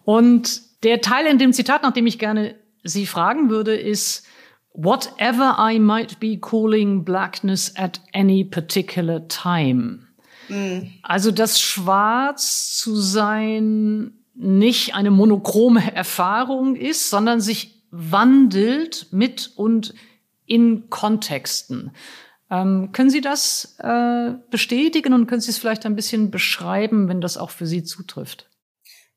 und 0.05 0.63
der 0.83 1.01
Teil 1.01 1.27
in 1.27 1.39
dem 1.39 1.53
Zitat, 1.53 1.83
nach 1.83 1.93
dem 1.93 2.07
ich 2.07 2.19
gerne 2.19 2.55
Sie 2.83 3.05
fragen 3.05 3.51
würde, 3.51 3.77
ist, 3.77 4.27
whatever 4.73 5.57
I 5.59 5.79
might 5.79 6.21
be 6.21 6.39
calling 6.39 7.05
blackness 7.05 7.73
at 7.77 8.01
any 8.13 8.45
particular 8.45 9.27
time. 9.29 10.07
Mhm. 10.49 10.93
Also 11.03 11.31
das 11.31 11.61
Schwarz 11.61 12.77
zu 12.77 12.97
sein 12.97 14.13
nicht 14.35 14.95
eine 14.95 15.11
monochrome 15.11 15.95
Erfahrung 15.95 16.77
ist, 16.77 17.11
sondern 17.11 17.41
sich 17.41 17.83
wandelt 17.91 19.09
mit 19.11 19.53
und 19.57 19.95
in 20.47 20.89
Kontexten. 20.89 21.93
Ähm, 22.51 22.91
können 22.93 23.11
Sie 23.11 23.21
das 23.21 23.77
äh, 23.79 24.33
bestätigen 24.51 25.13
und 25.13 25.27
können 25.27 25.41
Sie 25.41 25.51
es 25.51 25.59
vielleicht 25.59 25.87
ein 25.87 25.95
bisschen 25.95 26.31
beschreiben, 26.31 27.09
wenn 27.09 27.21
das 27.21 27.37
auch 27.37 27.51
für 27.51 27.67
Sie 27.67 27.85
zutrifft? 27.85 28.49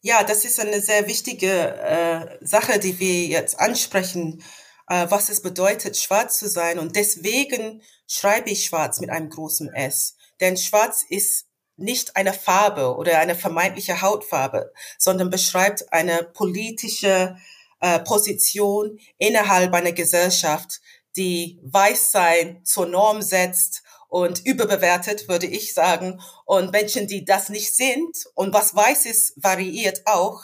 Ja, 0.02 0.24
das 0.24 0.44
ist 0.44 0.60
eine 0.60 0.82
sehr 0.82 1.08
wichtige 1.08 1.48
äh, 1.48 2.38
Sache, 2.42 2.80
die 2.80 3.00
wir 3.00 3.26
jetzt 3.26 3.60
ansprechen, 3.60 4.44
äh, 4.88 5.08
was 5.10 5.30
es 5.30 5.42
bedeutet, 5.42 5.98
schwarz 5.98 6.40
zu 6.40 6.48
sein. 6.50 6.80
Und 6.80 6.96
deswegen 6.96 7.82
schreibe 8.08 8.50
ich 8.50 8.66
schwarz 8.66 9.00
mit 9.00 9.10
einem 9.10 9.30
großen 9.30 9.74
S. 9.74 10.16
Denn 10.40 10.58
schwarz 10.58 11.04
ist 11.08 11.46
nicht 11.76 12.16
eine 12.16 12.34
Farbe 12.34 12.96
oder 12.96 13.20
eine 13.20 13.36
vermeintliche 13.36 14.02
Hautfarbe, 14.02 14.72
sondern 14.98 15.30
beschreibt 15.30 15.92
eine 15.92 16.24
politische 16.24 17.38
äh, 17.80 18.00
Position 18.00 19.00
innerhalb 19.18 19.74
einer 19.74 19.92
Gesellschaft, 19.92 20.82
die 21.16 21.60
Weißsein 21.64 22.64
zur 22.64 22.86
Norm 22.86 23.22
setzt 23.22 23.84
und 24.08 24.46
überbewertet, 24.46 25.28
würde 25.28 25.48
ich 25.48 25.74
sagen. 25.74 26.22
Und 26.46 26.72
Menschen, 26.72 27.08
die 27.08 27.26
das 27.26 27.50
nicht 27.50 27.76
sind 27.76 28.16
und 28.36 28.54
was 28.54 28.76
weiß 28.76 29.06
ist, 29.06 29.34
variiert 29.36 30.04
auch 30.06 30.44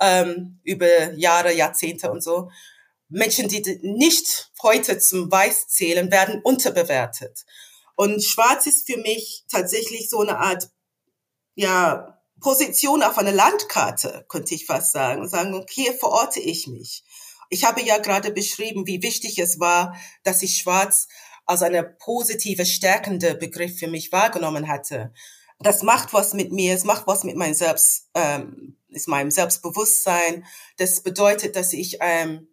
ähm, 0.00 0.60
über 0.62 1.12
Jahre, 1.14 1.52
Jahrzehnte 1.52 2.10
und 2.10 2.22
so. 2.22 2.50
Menschen, 3.08 3.48
die 3.48 3.78
nicht 3.82 4.50
heute 4.62 4.98
zum 4.98 5.30
Weiß 5.30 5.68
zählen, 5.68 6.10
werden 6.10 6.40
unterbewertet. 6.42 7.44
Und 7.96 8.22
Schwarz 8.22 8.66
ist 8.66 8.86
für 8.86 8.98
mich 8.98 9.44
tatsächlich 9.50 10.08
so 10.08 10.20
eine 10.20 10.38
Art, 10.38 10.70
ja, 11.54 12.18
Position 12.40 13.02
auf 13.02 13.18
einer 13.18 13.32
Landkarte, 13.32 14.24
könnte 14.28 14.54
ich 14.54 14.66
fast 14.66 14.92
sagen. 14.92 15.20
Und 15.20 15.28
sagen, 15.28 15.54
okay, 15.54 15.82
hier 15.82 15.94
verorte 15.94 16.38
ich 16.40 16.68
mich. 16.68 17.02
Ich 17.50 17.64
habe 17.64 17.82
ja 17.82 17.98
gerade 17.98 18.30
beschrieben, 18.30 18.86
wie 18.86 19.02
wichtig 19.02 19.38
es 19.38 19.58
war, 19.58 19.96
dass 20.22 20.42
ich 20.42 20.58
schwarz 20.58 21.08
als 21.46 21.62
eine 21.62 21.82
positive, 21.82 22.66
stärkende 22.66 23.34
Begriff 23.34 23.78
für 23.78 23.88
mich 23.88 24.12
wahrgenommen 24.12 24.68
hatte. 24.68 25.12
Das 25.58 25.82
macht 25.82 26.12
was 26.12 26.34
mit 26.34 26.52
mir, 26.52 26.74
es 26.74 26.84
macht 26.84 27.06
was 27.06 27.24
mit 27.24 27.36
meinem 27.36 27.54
Selbst, 27.54 28.10
ähm, 28.14 28.76
ist 28.90 29.08
meinem 29.08 29.30
Selbstbewusstsein. 29.30 30.44
Das 30.76 31.02
bedeutet, 31.02 31.56
dass 31.56 31.72
ich 31.72 31.96
ähm, 32.00 32.48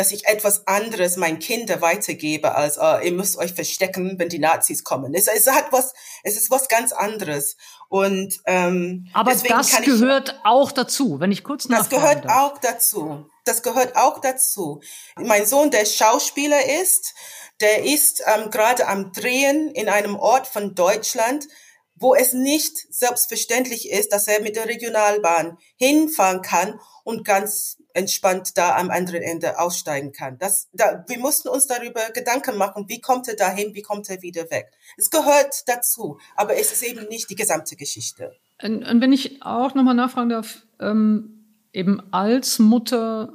dass 0.00 0.12
ich 0.12 0.26
etwas 0.26 0.66
anderes 0.66 1.18
meinen 1.18 1.40
Kindern 1.40 1.82
weitergebe, 1.82 2.54
als 2.54 2.78
äh, 2.78 3.06
ihr 3.06 3.12
müsst 3.12 3.36
euch 3.36 3.52
verstecken, 3.52 4.18
wenn 4.18 4.30
die 4.30 4.38
Nazis 4.38 4.82
kommen. 4.82 5.12
Es, 5.12 5.26
es 5.26 5.46
hat 5.46 5.72
was, 5.72 5.92
es 6.22 6.38
ist 6.38 6.50
was 6.50 6.68
ganz 6.68 6.92
anderes. 6.92 7.58
Und 7.90 8.40
ähm, 8.46 9.10
aber 9.12 9.32
das 9.34 9.42
gehört 9.82 10.30
ich, 10.30 10.46
auch 10.46 10.72
dazu, 10.72 11.20
wenn 11.20 11.30
ich 11.30 11.44
kurz 11.44 11.68
Das 11.68 11.90
gehört 11.90 12.24
darf. 12.24 12.54
auch 12.54 12.58
dazu. 12.58 13.26
Das 13.44 13.62
gehört 13.62 13.94
auch 13.94 14.22
dazu. 14.22 14.80
Mein 15.16 15.44
Sohn, 15.44 15.70
der 15.70 15.84
Schauspieler 15.84 16.80
ist, 16.80 17.12
der 17.60 17.84
ist 17.84 18.22
ähm, 18.24 18.50
gerade 18.50 18.88
am 18.88 19.12
Drehen 19.12 19.70
in 19.72 19.90
einem 19.90 20.16
Ort 20.16 20.46
von 20.46 20.74
Deutschland, 20.74 21.46
wo 21.94 22.14
es 22.14 22.32
nicht 22.32 22.86
selbstverständlich 22.88 23.90
ist, 23.90 24.14
dass 24.14 24.26
er 24.28 24.40
mit 24.40 24.56
der 24.56 24.64
Regionalbahn 24.64 25.58
hinfahren 25.76 26.40
kann 26.40 26.80
und 27.04 27.26
ganz 27.26 27.76
entspannt 28.00 28.56
da 28.56 28.76
am 28.76 28.90
anderen 28.90 29.22
Ende 29.22 29.58
aussteigen 29.58 30.12
kann. 30.12 30.38
Das, 30.38 30.68
da, 30.72 31.04
wir 31.06 31.18
mussten 31.18 31.48
uns 31.48 31.66
darüber 31.66 32.00
Gedanken 32.12 32.56
machen, 32.56 32.86
wie 32.88 33.00
kommt 33.00 33.28
er 33.28 33.36
dahin, 33.36 33.74
wie 33.74 33.82
kommt 33.82 34.08
er 34.08 34.22
wieder 34.22 34.50
weg. 34.50 34.70
Es 34.96 35.10
gehört 35.10 35.68
dazu, 35.68 36.18
aber 36.34 36.56
es 36.56 36.72
ist 36.72 36.82
eben 36.82 37.06
nicht 37.08 37.30
die 37.30 37.36
gesamte 37.36 37.76
Geschichte. 37.76 38.34
Und, 38.62 38.84
und 38.84 39.00
wenn 39.00 39.12
ich 39.12 39.42
auch 39.42 39.74
nochmal 39.74 39.94
nachfragen 39.94 40.30
darf, 40.30 40.66
ähm, 40.80 41.44
eben 41.72 42.02
als 42.12 42.58
Mutter, 42.58 43.34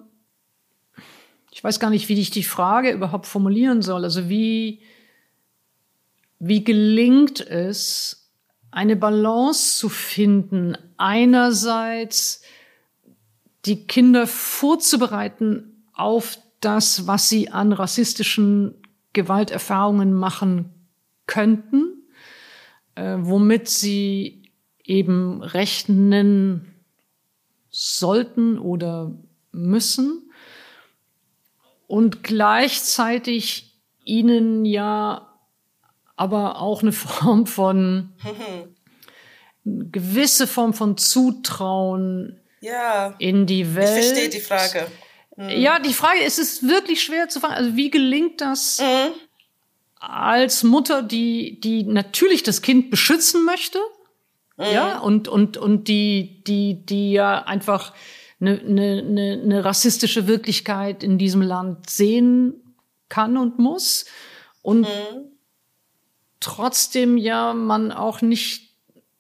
ich 1.52 1.64
weiß 1.64 1.80
gar 1.80 1.90
nicht, 1.90 2.10
wie 2.10 2.20
ich 2.20 2.32
die 2.32 2.44
Frage 2.44 2.92
überhaupt 2.92 3.28
formulieren 3.28 3.82
soll. 3.82 4.04
Also 4.04 4.28
wie, 4.30 4.82
wie 6.40 6.64
gelingt 6.64 7.40
es, 7.40 8.30
eine 8.72 8.98
Balance 8.98 9.78
zu 9.78 9.88
finden, 9.88 10.78
einerseits 10.98 12.42
die 13.66 13.88
Kinder 13.88 14.28
vorzubereiten 14.28 15.84
auf 15.94 16.38
das, 16.62 17.08
was 17.08 17.30
sie 17.30 17.50
an 17.50 17.72
rassistischen 17.74 18.76
Gewalterfahrungen 19.14 20.14
machen 20.14 20.74
könnten, 21.26 22.04
äh, 22.96 23.18
womit 23.20 23.68
sie 23.68 24.52
eben 24.84 25.42
rechnen 25.42 26.76
sollten 27.70 28.60
oder 28.60 29.12
müssen. 29.52 30.32
Und 31.88 32.24
gleichzeitig 32.24 33.80
ihnen 34.04 34.66
ja 34.66 35.34
aber 36.16 36.62
auch 36.62 36.82
eine 36.82 36.92
Form 36.94 37.48
von 37.48 38.14
gewisse 39.66 40.48
Form 40.48 40.74
von 40.74 40.98
Zutrauen 40.98 42.40
ja. 42.66 43.16
in 43.20 43.46
die 43.46 43.76
Welt. 43.76 44.00
Ich 44.00 44.06
verstehe 44.06 44.30
die 44.30 44.40
Frage. 44.40 44.88
Mhm. 45.36 45.50
Ja, 45.50 45.80
die 45.80 45.94
Frage 45.94 46.20
ist, 46.20 46.40
es 46.40 46.54
ist 46.54 46.68
wirklich 46.68 47.04
schwer 47.04 47.30
zu 47.30 47.40
fragen. 47.40 47.56
Also 47.56 47.76
wie 47.76 47.92
gelingt 47.92 48.42
das 48.42 48.80
mhm. 48.80 49.14
als 50.00 50.64
Mutter, 50.64 51.04
die, 51.04 51.60
die 51.60 51.84
natürlich 51.84 52.44
das 52.44 52.62
Kind 52.62 52.90
beschützen 52.90 53.46
möchte? 53.46 53.80
Mhm. 54.58 54.66
Ja, 54.74 55.00
und, 55.00 55.28
und, 55.28 55.58
und 55.58 55.88
die, 55.88 56.44
die, 56.46 56.86
die 56.86 57.12
ja 57.12 57.44
einfach 57.44 57.94
eine, 58.40 58.60
eine, 58.60 59.40
eine, 59.44 59.66
rassistische 59.66 60.28
Wirklichkeit 60.28 61.04
in 61.04 61.18
diesem 61.18 61.42
Land 61.42 61.90
sehen 61.90 62.76
kann 63.10 63.38
und 63.38 63.60
muss. 63.60 64.06
Und 64.62 64.82
mhm. 64.82 65.32
trotzdem 66.40 67.18
ja 67.18 67.54
man 67.54 67.92
auch 67.92 68.22
nicht 68.22 68.65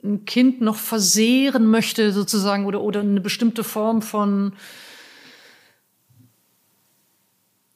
ein 0.05 0.25
Kind 0.25 0.61
noch 0.61 0.77
versehren 0.77 1.67
möchte 1.67 2.11
sozusagen 2.11 2.65
oder, 2.65 2.81
oder 2.81 3.01
eine 3.01 3.21
bestimmte 3.21 3.63
Form 3.63 4.01
von 4.01 4.55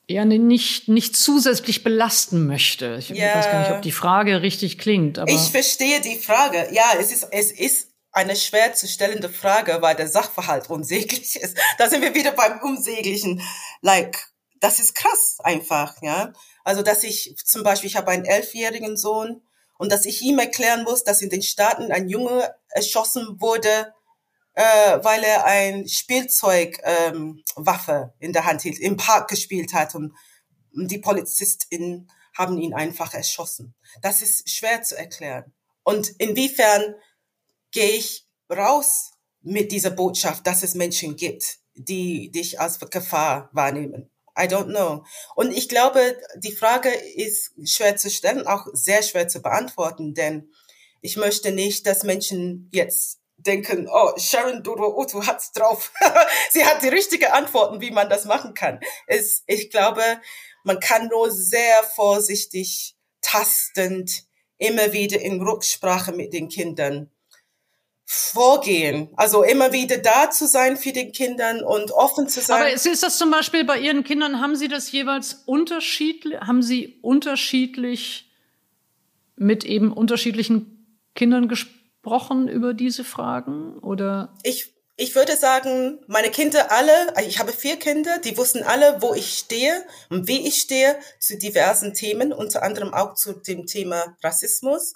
ja 0.10 0.26
nicht, 0.26 0.88
nicht 0.88 1.16
zusätzlich 1.16 1.84
belasten 1.84 2.48
möchte. 2.48 2.98
Ich 3.00 3.10
ja. 3.10 3.36
weiß 3.36 3.46
gar 3.46 3.60
nicht, 3.62 3.72
ob 3.72 3.82
die 3.84 3.92
Frage 3.92 4.42
richtig 4.42 4.80
klingt. 4.80 5.20
Aber 5.20 5.32
ich 5.32 5.52
verstehe 5.52 6.02
die 6.02 6.18
Frage. 6.18 6.68
Ja, 6.72 6.94
es 7.00 7.12
ist, 7.12 7.28
es 7.32 7.52
ist 7.52 7.90
eine 8.12 8.36
schwer 8.36 8.74
zu 8.74 8.88
stellende 8.88 9.30
Frage, 9.30 9.78
weil 9.82 9.96
der 9.96 10.08
Sachverhalt 10.08 10.70
unsäglich 10.70 11.36
ist. 11.36 11.58
Da 11.78 11.90
sind 11.90 12.02
wir 12.02 12.16
wieder 12.16 12.32
beim 12.32 12.60
Unsäglichen. 12.62 13.42
Like, 13.82 14.30
das 14.60 14.80
ist 14.80 14.96
krass 14.96 15.38
einfach, 15.44 15.96
ja. 16.02 16.34
Also, 16.64 16.82
dass 16.82 17.04
ich 17.04 17.36
zum 17.46 17.64
Beispiel, 17.64 17.90
ich 17.90 17.96
habe 17.96 18.12
einen 18.12 18.26
elfjährigen 18.26 18.98
Sohn, 18.98 19.42
und 19.80 19.94
dass 19.94 20.06
ich 20.06 20.22
ihm 20.22 20.38
erklären 20.40 20.84
muss, 20.84 21.06
dass 21.06 21.22
in 21.22 21.30
den 21.30 21.42
Staaten 21.42 21.92
ein 21.92 22.10
Junge 22.10 22.54
erschossen 22.68 23.40
wurde, 23.40 23.94
äh, 24.54 25.00
weil 25.04 25.24
er 25.24 25.46
ein 25.46 25.88
Spielzeugwaffe 25.88 27.14
ähm, 27.14 27.44
Waffe 27.56 28.14
in 28.20 28.34
der 28.34 28.46
Hand 28.46 28.62
hielt, 28.62 28.78
im 28.78 28.98
Park 28.98 29.30
gespielt 29.30 29.74
hat 29.74 29.96
und, 29.96 30.14
die 30.72 31.00
Polizisten 31.00 32.12
haben 32.38 32.60
ihn 32.60 32.76
einfach 32.76 33.14
erschossen. 33.16 33.74
Das 34.04 34.22
ist 34.22 34.48
schwer 34.48 34.84
zu 34.84 34.96
erklären. 34.96 35.52
Und 35.82 36.10
inwiefern 36.20 36.94
gehe 37.72 37.90
ich 37.90 38.28
raus 38.52 39.14
mit 39.42 39.72
dieser 39.72 39.90
Botschaft, 39.90 40.46
dass 40.46 40.62
es 40.62 40.76
Menschen 40.76 41.16
gibt, 41.16 41.58
die 41.74 42.30
dich 42.30 42.60
als 42.60 42.80
Gefahr 42.80 43.50
wahrnehmen? 43.52 44.12
I 44.40 44.48
don't 44.48 44.70
know. 44.70 45.04
Und 45.36 45.52
ich 45.52 45.68
glaube, 45.68 46.18
die 46.38 46.56
Frage 46.56 46.90
ist 46.90 47.52
schwer 47.66 47.98
zu 47.98 48.10
stellen, 48.10 48.48
auch 48.48 48.68
sehr 48.74 49.04
schwer 49.04 49.28
zu 49.28 49.42
beantworten, 49.42 50.14
denn 50.14 50.52
ich 51.02 51.18
möchte 51.18 51.52
nicht, 51.52 51.86
dass 51.86 52.04
Menschen 52.04 52.70
jetzt 52.72 53.20
denken, 53.38 53.88
oh, 53.92 54.12
Sharon 54.18 54.64
Dodo 54.64 54.98
Utu 54.98 55.26
hat's 55.26 55.52
drauf. 55.52 55.92
Sie 56.52 56.66
hat 56.66 56.84
die 56.84 56.90
richtige 56.90 57.34
Antworten, 57.34 57.82
wie 57.82 57.92
man 57.92 58.10
das 58.10 58.26
machen 58.26 58.54
kann. 58.54 58.80
Es, 59.08 59.44
ich 59.48 59.70
glaube, 59.70 60.02
man 60.64 60.80
kann 60.80 61.08
nur 61.08 61.32
sehr 61.32 61.84
vorsichtig, 61.96 62.96
tastend, 63.22 64.26
immer 64.58 64.92
wieder 64.92 65.20
in 65.20 65.42
Rücksprache 65.42 66.12
mit 66.12 66.34
den 66.34 66.50
Kindern 66.50 67.10
vorgehen. 68.12 69.10
Also 69.18 69.44
immer 69.44 69.72
wieder 69.72 70.00
da 70.00 70.32
zu 70.32 70.48
sein 70.48 70.78
für 70.78 70.92
die 70.92 71.12
Kindern 71.12 71.62
und 71.62 71.92
offen 71.92 72.28
zu 72.28 72.42
sein. 72.42 72.60
Aber 72.60 72.72
ist 72.72 73.04
das 73.04 73.20
zum 73.20 73.30
Beispiel 73.30 73.64
bei 73.66 73.78
Ihren 73.78 74.04
Kindern, 74.04 74.42
haben 74.42 74.56
Sie 74.56 74.68
das 74.68 74.92
jeweils 74.92 75.44
unterschiedlich, 75.46 76.40
haben 76.40 76.64
Sie 76.64 76.98
unterschiedlich 77.04 78.32
mit 79.36 79.64
eben 79.64 79.94
unterschiedlichen 79.94 80.98
Kindern 81.14 81.48
gesprochen 81.48 82.48
über 82.48 82.74
diese 82.74 83.04
Fragen 83.04 83.78
oder? 83.78 84.34
Ich, 84.42 84.74
ich 84.98 85.14
würde 85.14 85.36
sagen, 85.36 86.00
meine 86.08 86.32
Kinder 86.32 86.72
alle, 86.72 87.14
ich 87.28 87.38
habe 87.38 87.52
vier 87.52 87.78
Kinder, 87.78 88.18
die 88.18 88.36
wussten 88.38 88.64
alle, 88.64 89.04
wo 89.04 89.14
ich 89.14 89.38
stehe 89.38 89.86
und 90.10 90.28
wie 90.28 90.48
ich 90.48 90.56
stehe 90.56 90.98
zu 91.20 91.38
diversen 91.38 91.94
Themen, 91.94 92.34
unter 92.34 92.64
anderem 92.64 92.92
auch 92.92 93.14
zu 93.14 93.34
dem 93.34 93.68
Thema 93.68 94.18
Rassismus. 94.24 94.96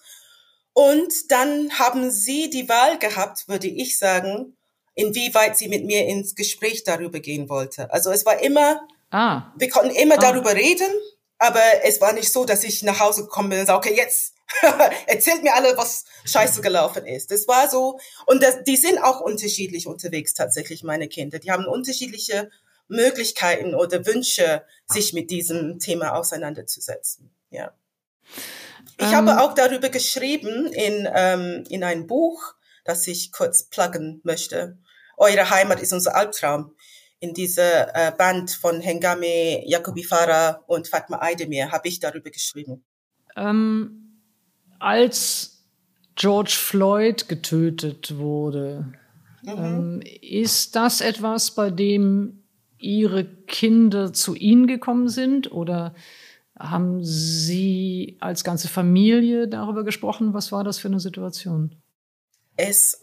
Und 0.73 1.31
dann 1.31 1.77
haben 1.77 2.09
sie 2.09 2.49
die 2.49 2.67
Wahl 2.67 2.97
gehabt, 2.97 3.47
würde 3.47 3.67
ich 3.67 3.97
sagen, 3.97 4.57
inwieweit 4.95 5.57
sie 5.57 5.67
mit 5.67 5.85
mir 5.85 6.05
ins 6.07 6.35
Gespräch 6.35 6.83
darüber 6.83 7.19
gehen 7.19 7.49
wollte. 7.49 7.91
Also 7.91 8.11
es 8.11 8.25
war 8.25 8.41
immer, 8.41 8.87
ah. 9.11 9.51
wir 9.57 9.69
konnten 9.69 9.95
immer 9.95 10.15
ah. 10.15 10.21
darüber 10.21 10.55
reden, 10.55 10.91
aber 11.37 11.61
es 11.83 12.01
war 12.01 12.13
nicht 12.13 12.31
so, 12.31 12.45
dass 12.45 12.63
ich 12.63 12.83
nach 12.83 12.99
Hause 12.99 13.23
gekommen 13.23 13.49
bin 13.49 13.59
und 13.59 13.65
sage, 13.65 13.77
okay, 13.77 13.95
jetzt 13.95 14.33
erzählt 15.07 15.43
mir 15.43 15.53
alle, 15.55 15.75
was 15.77 16.05
scheiße 16.25 16.61
gelaufen 16.61 17.05
ist. 17.05 17.31
Es 17.31 17.47
war 17.47 17.69
so, 17.69 17.99
und 18.25 18.41
das, 18.41 18.63
die 18.63 18.77
sind 18.77 18.97
auch 18.99 19.21
unterschiedlich 19.21 19.87
unterwegs 19.87 20.33
tatsächlich, 20.33 20.83
meine 20.83 21.07
Kinder. 21.07 21.39
Die 21.39 21.51
haben 21.51 21.65
unterschiedliche 21.65 22.49
Möglichkeiten 22.87 23.75
oder 23.75 24.05
Wünsche, 24.05 24.63
sich 24.85 25.13
mit 25.13 25.31
diesem 25.31 25.79
Thema 25.79 26.15
auseinanderzusetzen. 26.15 27.31
Ja. 27.49 27.73
Ich 28.97 29.07
ähm, 29.07 29.13
habe 29.13 29.41
auch 29.41 29.53
darüber 29.53 29.89
geschrieben 29.89 30.67
in, 30.67 31.07
ähm, 31.13 31.63
in 31.69 31.83
ein 31.83 32.07
Buch, 32.07 32.53
das 32.85 33.07
ich 33.07 33.31
kurz 33.31 33.63
pluggen 33.69 34.21
möchte. 34.23 34.77
Eure 35.17 35.49
Heimat 35.49 35.81
ist 35.81 35.93
unser 35.93 36.15
Albtraum. 36.15 36.75
In 37.19 37.33
dieser 37.33 37.95
äh, 37.95 38.11
Band 38.11 38.51
von 38.51 38.81
Hengame 38.81 39.65
Jacobi 39.65 40.03
Farah 40.03 40.61
und 40.67 40.87
Fatma 40.87 41.19
Aydemir 41.21 41.71
habe 41.71 41.87
ich 41.87 41.99
darüber 41.99 42.29
geschrieben. 42.29 42.83
Ähm, 43.35 44.19
als 44.79 45.63
George 46.15 46.55
Floyd 46.55 47.29
getötet 47.29 48.17
wurde, 48.17 48.93
mhm. 49.43 49.49
ähm, 49.49 50.03
ist 50.21 50.75
das 50.75 51.01
etwas, 51.01 51.51
bei 51.51 51.69
dem 51.69 52.43
Ihre 52.77 53.23
Kinder 53.23 54.11
zu 54.11 54.35
Ihnen 54.35 54.67
gekommen 54.67 55.07
sind 55.07 55.51
oder 55.51 55.95
haben 56.63 57.03
Sie 57.03 58.17
als 58.21 58.43
ganze 58.43 58.67
Familie 58.67 59.47
darüber 59.47 59.83
gesprochen? 59.83 60.33
Was 60.33 60.51
war 60.51 60.63
das 60.63 60.79
für 60.79 60.87
eine 60.87 60.99
Situation? 60.99 61.81
Es 62.55 63.01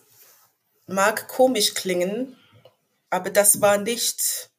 mag 0.86 1.28
komisch 1.28 1.74
klingen, 1.74 2.36
aber 3.10 3.30
das 3.30 3.60
war 3.60 3.78
nicht 3.78 4.50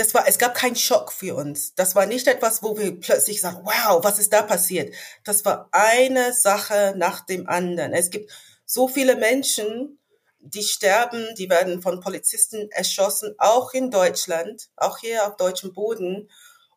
das 0.00 0.14
war, 0.14 0.26
es 0.26 0.38
gab 0.38 0.54
keinen 0.54 0.76
Schock 0.76 1.12
für 1.12 1.34
uns. 1.34 1.74
Das 1.74 1.94
war 1.94 2.06
nicht 2.06 2.26
etwas, 2.26 2.62
wo 2.62 2.78
wir 2.78 2.98
plötzlich 2.98 3.40
sagen, 3.40 3.60
wow, 3.64 4.02
was 4.02 4.18
ist 4.18 4.32
da 4.32 4.40
passiert? 4.40 4.94
Das 5.24 5.44
war 5.44 5.68
eine 5.72 6.32
Sache 6.32 6.94
nach 6.96 7.26
dem 7.26 7.46
anderen. 7.46 7.92
Es 7.92 8.08
gibt 8.08 8.30
so 8.64 8.88
viele 8.88 9.16
Menschen, 9.16 9.98
die 10.38 10.62
sterben, 10.62 11.34
die 11.36 11.50
werden 11.50 11.82
von 11.82 12.00
Polizisten 12.00 12.70
erschossen, 12.70 13.34
auch 13.36 13.74
in 13.74 13.90
Deutschland, 13.90 14.70
auch 14.76 14.98
hier 14.98 15.26
auf 15.26 15.36
deutschem 15.36 15.74
Boden. 15.74 16.30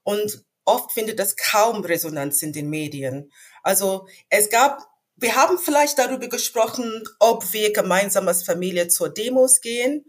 Und 0.04 0.44
oft 0.66 0.92
findet 0.92 1.20
das 1.20 1.36
kaum 1.36 1.84
Resonanz 1.84 2.42
in 2.42 2.54
den 2.54 2.70
Medien. 2.70 3.32
Also 3.64 4.08
es 4.30 4.50
gab, 4.50 4.80
wir 5.16 5.36
haben 5.36 5.58
vielleicht 5.58 6.00
darüber 6.00 6.28
gesprochen, 6.28 7.04
ob 7.20 7.54
wir 7.54 7.74
gemeinsam 7.74 8.28
als 8.28 8.44
Familie 8.44 8.88
zur 8.88 9.10
Demos 9.10 9.62
gehen. 9.62 10.06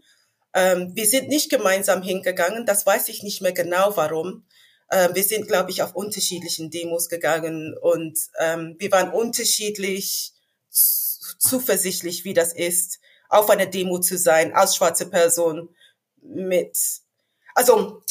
Ähm, 0.53 0.91
wir 0.95 1.05
sind 1.05 1.27
nicht 1.27 1.49
gemeinsam 1.49 2.01
hingegangen, 2.01 2.65
das 2.65 2.85
weiß 2.85 3.09
ich 3.09 3.23
nicht 3.23 3.41
mehr 3.41 3.53
genau 3.53 3.95
warum. 3.95 4.45
Äh, 4.89 5.13
wir 5.13 5.23
sind, 5.23 5.47
glaube 5.47 5.71
ich, 5.71 5.81
auf 5.81 5.95
unterschiedlichen 5.95 6.69
Demos 6.69 7.09
gegangen 7.09 7.75
und 7.79 8.17
ähm, 8.39 8.75
wir 8.79 8.91
waren 8.91 9.11
unterschiedlich 9.11 10.33
zuversichtlich, 11.39 12.23
wie 12.25 12.33
das 12.33 12.53
ist, 12.53 12.99
auf 13.29 13.49
einer 13.49 13.65
Demo 13.65 13.99
zu 13.99 14.17
sein, 14.17 14.53
als 14.53 14.75
schwarze 14.75 15.09
Person 15.09 15.69
mit, 16.21 16.77
also 17.53 18.01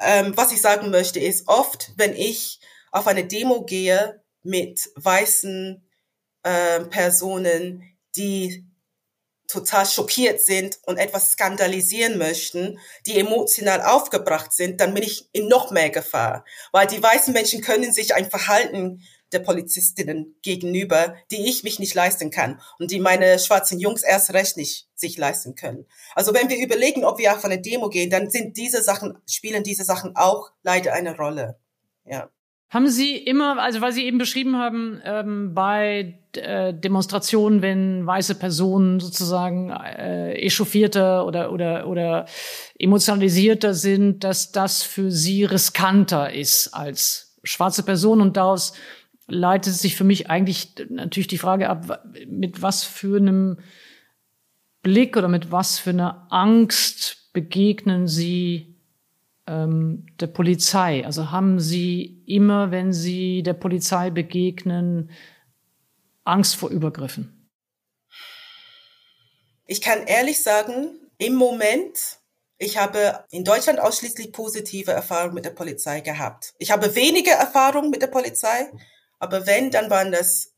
ähm, 0.00 0.36
was 0.36 0.52
ich 0.52 0.60
sagen 0.60 0.90
möchte, 0.90 1.20
ist 1.20 1.48
oft, 1.48 1.92
wenn 1.96 2.14
ich 2.14 2.60
auf 2.90 3.06
eine 3.06 3.26
Demo 3.26 3.64
gehe 3.64 4.22
mit 4.42 4.90
weißen 4.96 5.86
äh, 6.42 6.80
Personen, 6.84 7.82
die 8.16 8.66
total 9.48 9.86
schockiert 9.86 10.40
sind 10.40 10.78
und 10.86 10.96
etwas 10.96 11.32
skandalisieren 11.32 12.18
möchten, 12.18 12.78
die 13.06 13.18
emotional 13.18 13.82
aufgebracht 13.82 14.52
sind, 14.52 14.80
dann 14.80 14.92
bin 14.94 15.02
ich 15.02 15.28
in 15.32 15.48
noch 15.48 15.70
mehr 15.70 15.90
Gefahr. 15.90 16.44
Weil 16.72 16.86
die 16.86 17.02
weißen 17.02 17.32
Menschen 17.32 17.60
können 17.60 17.92
sich 17.92 18.14
ein 18.14 18.28
Verhalten 18.28 19.02
der 19.32 19.40
Polizistinnen 19.40 20.36
gegenüber, 20.42 21.14
die 21.30 21.48
ich 21.48 21.64
mich 21.64 21.78
nicht 21.78 21.94
leisten 21.94 22.30
kann 22.30 22.60
und 22.78 22.90
die 22.90 23.00
meine 23.00 23.38
schwarzen 23.38 23.78
Jungs 23.78 24.02
erst 24.02 24.32
recht 24.32 24.56
nicht 24.56 24.88
sich 24.94 25.18
leisten 25.18 25.54
können. 25.54 25.86
Also 26.14 26.32
wenn 26.32 26.48
wir 26.48 26.62
überlegen, 26.64 27.04
ob 27.04 27.18
wir 27.18 27.32
auf 27.32 27.44
eine 27.44 27.60
Demo 27.60 27.88
gehen, 27.88 28.10
dann 28.10 28.30
sind 28.30 28.56
diese 28.56 28.82
Sachen, 28.82 29.18
spielen 29.28 29.62
diese 29.62 29.84
Sachen 29.84 30.16
auch 30.16 30.50
leider 30.62 30.92
eine 30.92 31.16
Rolle. 31.16 31.58
Ja. 32.04 32.30
Haben 32.68 32.88
Sie 32.88 33.16
immer, 33.16 33.60
also 33.60 33.80
weil 33.80 33.92
Sie 33.92 34.04
eben 34.04 34.18
beschrieben 34.18 34.56
haben, 34.56 35.00
ähm, 35.04 35.54
bei 35.54 36.18
äh, 36.34 36.74
Demonstrationen, 36.74 37.62
wenn 37.62 38.04
weiße 38.04 38.34
Personen 38.34 38.98
sozusagen 38.98 39.70
äh, 39.70 40.32
echauffierter 40.32 41.26
oder, 41.26 41.52
oder, 41.52 41.86
oder 41.86 42.26
emotionalisierter 42.76 43.72
sind, 43.72 44.24
dass 44.24 44.50
das 44.50 44.82
für 44.82 45.12
Sie 45.12 45.44
riskanter 45.44 46.32
ist 46.32 46.74
als 46.74 47.36
schwarze 47.44 47.84
Personen 47.84 48.20
und 48.20 48.36
daraus 48.36 48.72
leitet 49.26 49.74
sich 49.74 49.96
für 49.96 50.04
mich 50.04 50.30
eigentlich 50.30 50.74
natürlich 50.88 51.26
die 51.26 51.38
Frage 51.38 51.68
ab, 51.68 52.04
mit 52.26 52.62
was 52.62 52.84
für 52.84 53.16
einem 53.16 53.58
Blick 54.82 55.16
oder 55.16 55.28
mit 55.28 55.50
was 55.50 55.78
für 55.78 55.90
einer 55.90 56.26
Angst 56.30 57.32
begegnen 57.32 58.06
Sie 58.06 58.76
ähm, 59.46 60.06
der 60.20 60.28
Polizei? 60.28 61.04
Also 61.04 61.30
haben 61.30 61.58
Sie 61.58 62.22
immer, 62.26 62.70
wenn 62.70 62.92
Sie 62.92 63.42
der 63.42 63.54
Polizei 63.54 64.10
begegnen, 64.10 65.10
Angst 66.24 66.56
vor 66.56 66.70
Übergriffen? 66.70 67.50
Ich 69.66 69.80
kann 69.80 70.06
ehrlich 70.06 70.42
sagen, 70.42 70.90
im 71.18 71.34
Moment, 71.34 72.18
ich 72.58 72.78
habe 72.78 73.24
in 73.30 73.44
Deutschland 73.44 73.80
ausschließlich 73.80 74.32
positive 74.32 74.92
Erfahrungen 74.92 75.34
mit 75.34 75.44
der 75.44 75.50
Polizei 75.50 76.00
gehabt. 76.00 76.54
Ich 76.58 76.70
habe 76.70 76.94
wenige 76.94 77.30
Erfahrungen 77.30 77.90
mit 77.90 78.02
der 78.02 78.06
Polizei, 78.06 78.70
aber 79.18 79.46
wenn, 79.46 79.70
dann 79.70 79.90
waren 79.90 80.12
das 80.12 80.52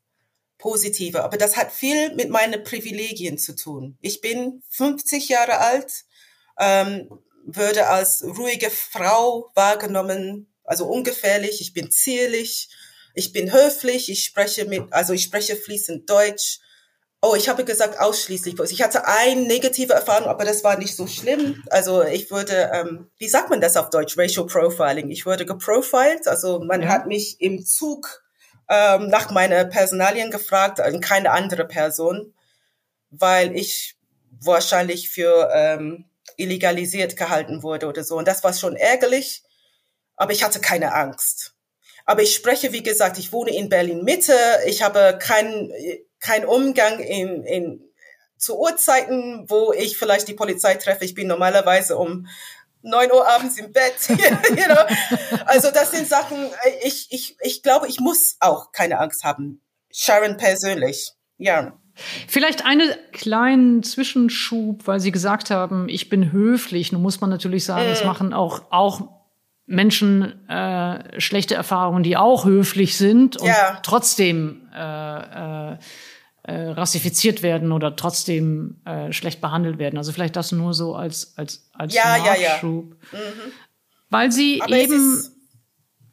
positive. 0.58 1.22
Aber 1.22 1.36
das 1.36 1.56
hat 1.56 1.72
viel 1.72 2.14
mit 2.14 2.28
meinen 2.30 2.62
Privilegien 2.64 3.38
zu 3.38 3.54
tun. 3.54 3.96
Ich 4.00 4.20
bin 4.20 4.62
50 4.70 5.28
Jahre 5.28 5.58
alt, 5.58 6.04
ähm, 6.58 7.08
würde 7.44 7.86
als 7.86 8.22
ruhige 8.22 8.70
Frau 8.70 9.50
wahrgenommen, 9.54 10.52
also 10.64 10.86
ungefährlich. 10.86 11.60
Ich 11.60 11.72
bin 11.72 11.90
zierlich, 11.90 12.68
ich 13.14 13.32
bin 13.32 13.52
höflich, 13.52 14.10
ich 14.10 14.24
spreche 14.24 14.66
mit, 14.66 14.92
also 14.92 15.12
ich 15.12 15.22
spreche 15.22 15.56
fließend 15.56 16.10
Deutsch. 16.10 16.58
Oh, 17.20 17.34
ich 17.34 17.48
habe 17.48 17.64
gesagt 17.64 17.98
ausschließlich. 17.98 18.54
Ich 18.70 18.82
hatte 18.82 19.08
eine 19.08 19.40
negative 19.40 19.92
Erfahrung, 19.92 20.28
aber 20.28 20.44
das 20.44 20.62
war 20.62 20.78
nicht 20.78 20.94
so 20.94 21.08
schlimm. 21.08 21.64
Also 21.68 22.04
ich 22.04 22.30
wurde, 22.30 22.70
ähm, 22.72 23.10
wie 23.18 23.28
sagt 23.28 23.50
man 23.50 23.60
das 23.60 23.76
auf 23.76 23.90
Deutsch? 23.90 24.16
Racial 24.16 24.46
Profiling. 24.46 25.10
Ich 25.10 25.26
wurde 25.26 25.44
geprofiled. 25.44 26.28
Also 26.28 26.60
man 26.60 26.82
ja. 26.82 26.88
hat 26.88 27.06
mich 27.06 27.40
im 27.40 27.64
Zug 27.64 28.22
ähm, 28.68 29.08
nach 29.08 29.30
meinen 29.30 29.68
Personalien 29.70 30.30
gefragt, 30.30 30.80
keine 31.00 31.30
andere 31.30 31.66
Person, 31.66 32.34
weil 33.10 33.56
ich 33.56 33.96
wahrscheinlich 34.40 35.10
für 35.10 35.50
ähm, 35.54 36.04
illegalisiert 36.36 37.16
gehalten 37.16 37.62
wurde 37.62 37.86
oder 37.86 38.04
so. 38.04 38.16
Und 38.16 38.28
das 38.28 38.44
war 38.44 38.52
schon 38.52 38.76
ärgerlich, 38.76 39.42
aber 40.16 40.32
ich 40.32 40.44
hatte 40.44 40.60
keine 40.60 40.94
Angst. 40.94 41.54
Aber 42.04 42.22
ich 42.22 42.34
spreche, 42.34 42.72
wie 42.72 42.82
gesagt, 42.82 43.18
ich 43.18 43.32
wohne 43.32 43.54
in 43.54 43.68
Berlin 43.68 44.02
Mitte. 44.02 44.34
Ich 44.66 44.82
habe 44.82 45.18
keinen 45.20 45.70
kein 46.20 46.44
Umgang 46.46 47.00
in, 47.00 47.44
in 47.44 47.84
zu 48.38 48.58
Uhrzeiten, 48.58 49.44
wo 49.48 49.72
ich 49.72 49.98
vielleicht 49.98 50.28
die 50.28 50.34
Polizei 50.34 50.74
treffe. 50.76 51.04
Ich 51.04 51.14
bin 51.14 51.26
normalerweise 51.26 51.98
um 51.98 52.26
neun 52.88 53.10
Uhr 53.12 53.28
abends 53.28 53.58
im 53.58 53.72
Bett. 53.72 53.94
you 54.08 54.64
know? 54.64 55.38
Also 55.46 55.70
das 55.70 55.90
sind 55.90 56.08
Sachen, 56.08 56.38
ich, 56.82 57.08
ich, 57.10 57.36
ich 57.40 57.62
glaube, 57.62 57.88
ich 57.88 58.00
muss 58.00 58.36
auch 58.40 58.72
keine 58.72 58.98
Angst 58.98 59.24
haben. 59.24 59.62
Sharon 59.92 60.36
persönlich, 60.36 61.12
ja. 61.38 61.72
Vielleicht 62.28 62.64
einen 62.64 62.90
kleinen 63.12 63.82
Zwischenschub, 63.82 64.86
weil 64.86 65.00
Sie 65.00 65.10
gesagt 65.10 65.50
haben, 65.50 65.88
ich 65.88 66.08
bin 66.08 66.30
höflich. 66.30 66.92
Nun 66.92 67.02
muss 67.02 67.20
man 67.20 67.30
natürlich 67.30 67.64
sagen, 67.64 67.88
es 67.88 68.04
mm. 68.04 68.06
machen 68.06 68.32
auch, 68.32 68.62
auch 68.70 69.08
Menschen 69.66 70.48
äh, 70.48 71.20
schlechte 71.20 71.54
Erfahrungen, 71.54 72.02
die 72.02 72.16
auch 72.16 72.44
höflich 72.44 72.96
sind 72.96 73.36
und 73.36 73.48
ja. 73.48 73.80
trotzdem 73.82 74.68
äh, 74.74 75.72
äh, 75.72 75.78
äh, 76.48 76.70
rassifiziert 76.70 77.42
werden 77.42 77.72
oder 77.72 77.94
trotzdem 77.94 78.80
äh, 78.86 79.12
schlecht 79.12 79.42
behandelt 79.42 79.78
werden. 79.78 79.98
Also 79.98 80.12
vielleicht 80.12 80.34
das 80.34 80.50
nur 80.50 80.72
so 80.72 80.94
als 80.94 81.34
als 81.36 81.68
als 81.74 81.92
ja, 81.92 82.16
Nachschub. 82.16 82.96
Ja, 83.12 83.18
ja. 83.18 83.24
Mhm. 83.24 83.52
Weil 84.08 84.32
sie 84.32 84.62
aber 84.62 84.74
eben 84.74 85.18
ist, 85.18 85.32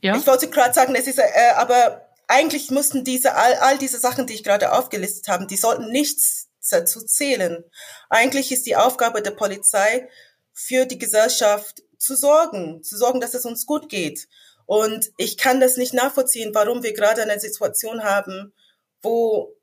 ja. 0.01 0.17
Ich 0.17 0.27
wollte 0.27 0.49
gerade 0.49 0.73
sagen, 0.73 0.93
es 0.93 1.07
ist 1.07 1.19
äh, 1.19 1.23
aber 1.55 2.09
eigentlich 2.27 2.69
mussten 2.69 3.05
diese 3.05 3.35
all, 3.35 3.53
all 3.61 3.77
diese 3.77 3.97
Sachen, 3.97 4.27
die 4.27 4.33
ich 4.33 4.43
gerade 4.43 4.73
aufgelistet 4.73 5.29
habe, 5.29 5.47
die 5.47 5.55
sollten 5.55 5.89
nichts 5.89 6.49
dazu 6.69 7.01
zählen. 7.05 7.63
Eigentlich 8.09 8.51
ist 8.51 8.65
die 8.65 8.75
Aufgabe 8.75 9.21
der 9.21 9.31
Polizei 9.31 10.09
für 10.51 10.85
die 10.85 10.99
Gesellschaft 10.99 11.81
zu 11.97 12.17
sorgen, 12.17 12.83
zu 12.83 12.97
sorgen, 12.97 13.21
dass 13.21 13.35
es 13.35 13.45
uns 13.45 13.65
gut 13.65 13.87
geht. 13.87 14.27
Und 14.65 15.11
ich 15.15 15.37
kann 15.37 15.61
das 15.61 15.77
nicht 15.77 15.93
nachvollziehen, 15.93 16.51
warum 16.53 16.83
wir 16.83 16.91
gerade 16.91 17.21
eine 17.21 17.39
Situation 17.39 18.03
haben, 18.03 18.53
wo 19.01 19.54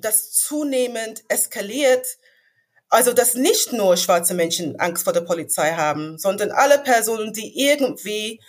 das 0.00 0.32
zunehmend 0.32 1.22
eskaliert. 1.28 2.06
Also, 2.88 3.12
dass 3.12 3.34
nicht 3.34 3.72
nur 3.72 3.96
schwarze 3.96 4.34
Menschen 4.34 4.78
Angst 4.80 5.04
vor 5.04 5.12
der 5.12 5.20
Polizei 5.20 5.72
haben, 5.72 6.18
sondern 6.18 6.50
alle 6.50 6.78
Personen, 6.78 7.32
die 7.32 7.56
irgendwie 7.60 8.40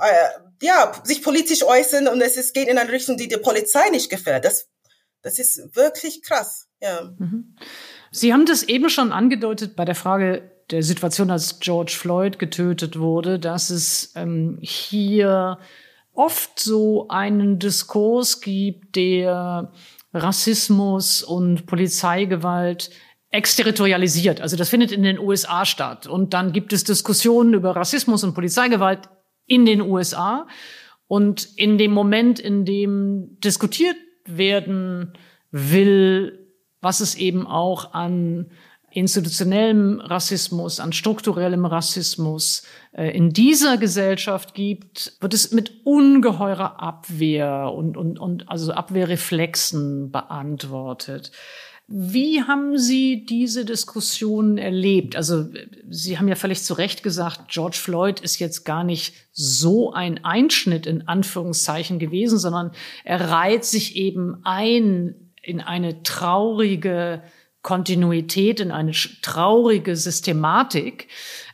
äh, 0.00 0.28
ja, 0.62 0.92
sich 1.04 1.22
politisch 1.22 1.62
äußern 1.62 2.08
und 2.08 2.20
es 2.20 2.36
ist, 2.36 2.54
geht 2.54 2.68
in 2.68 2.78
eine 2.78 2.90
Richtung, 2.90 3.16
die 3.16 3.28
der 3.28 3.38
Polizei 3.38 3.90
nicht 3.90 4.10
gefällt. 4.10 4.44
Das, 4.44 4.68
das 5.22 5.38
ist 5.38 5.76
wirklich 5.76 6.22
krass. 6.22 6.68
Ja. 6.80 7.14
Mhm. 7.18 7.56
Sie 8.10 8.32
haben 8.32 8.46
das 8.46 8.62
eben 8.62 8.88
schon 8.88 9.12
angedeutet 9.12 9.76
bei 9.76 9.84
der 9.84 9.94
Frage 9.94 10.50
der 10.70 10.82
Situation, 10.82 11.30
als 11.30 11.60
George 11.60 11.94
Floyd 11.98 12.38
getötet 12.38 12.98
wurde, 12.98 13.38
dass 13.38 13.70
es 13.70 14.12
ähm, 14.14 14.58
hier 14.62 15.58
oft 16.14 16.58
so 16.58 17.08
einen 17.08 17.58
Diskurs 17.58 18.40
gibt, 18.40 18.96
der 18.96 19.72
Rassismus 20.14 21.22
und 21.22 21.66
Polizeigewalt 21.66 22.90
exterritorialisiert. 23.30 24.40
Also 24.40 24.56
das 24.56 24.68
findet 24.68 24.92
in 24.92 25.02
den 25.02 25.18
USA 25.18 25.64
statt. 25.64 26.06
Und 26.06 26.34
dann 26.34 26.52
gibt 26.52 26.72
es 26.72 26.84
Diskussionen 26.84 27.52
über 27.52 27.74
Rassismus 27.74 28.22
und 28.22 28.34
Polizeigewalt 28.34 29.08
in 29.46 29.66
den 29.66 29.80
USA. 29.80 30.46
Und 31.08 31.48
in 31.56 31.76
dem 31.76 31.90
Moment, 31.90 32.38
in 32.38 32.64
dem 32.64 33.38
diskutiert 33.40 33.96
werden 34.24 35.12
will, 35.50 36.48
was 36.80 37.00
es 37.00 37.16
eben 37.16 37.46
auch 37.46 37.92
an 37.92 38.50
institutionellem 38.94 40.00
Rassismus, 40.00 40.80
an 40.80 40.92
strukturellem 40.92 41.66
Rassismus 41.66 42.62
äh, 42.92 43.10
in 43.10 43.30
dieser 43.30 43.76
Gesellschaft 43.76 44.54
gibt, 44.54 45.14
wird 45.20 45.34
es 45.34 45.52
mit 45.52 45.84
ungeheurer 45.84 46.80
Abwehr 46.80 47.72
und, 47.74 47.96
und, 47.96 48.18
und 48.18 48.48
also 48.48 48.72
Abwehrreflexen 48.72 50.12
beantwortet. 50.12 51.32
Wie 51.86 52.42
haben 52.42 52.78
Sie 52.78 53.26
diese 53.26 53.66
Diskussion 53.66 54.56
erlebt? 54.56 55.16
Also 55.16 55.48
Sie 55.90 56.18
haben 56.18 56.28
ja 56.28 56.34
völlig 56.34 56.62
zu 56.62 56.72
Recht 56.74 57.02
gesagt, 57.02 57.48
George 57.48 57.76
Floyd 57.78 58.20
ist 58.20 58.38
jetzt 58.38 58.64
gar 58.64 58.84
nicht 58.84 59.14
so 59.32 59.92
ein 59.92 60.24
Einschnitt 60.24 60.86
in 60.86 61.06
Anführungszeichen 61.06 61.98
gewesen, 61.98 62.38
sondern 62.38 62.70
er 63.04 63.28
reiht 63.28 63.64
sich 63.64 63.96
eben 63.96 64.38
ein 64.44 65.14
in 65.42 65.60
eine 65.60 66.02
traurige 66.02 67.22
Kontinuität, 67.64 68.60
in 68.60 68.70
eine 68.70 68.92
traurige 68.92 69.96
Systematik. 69.96 71.08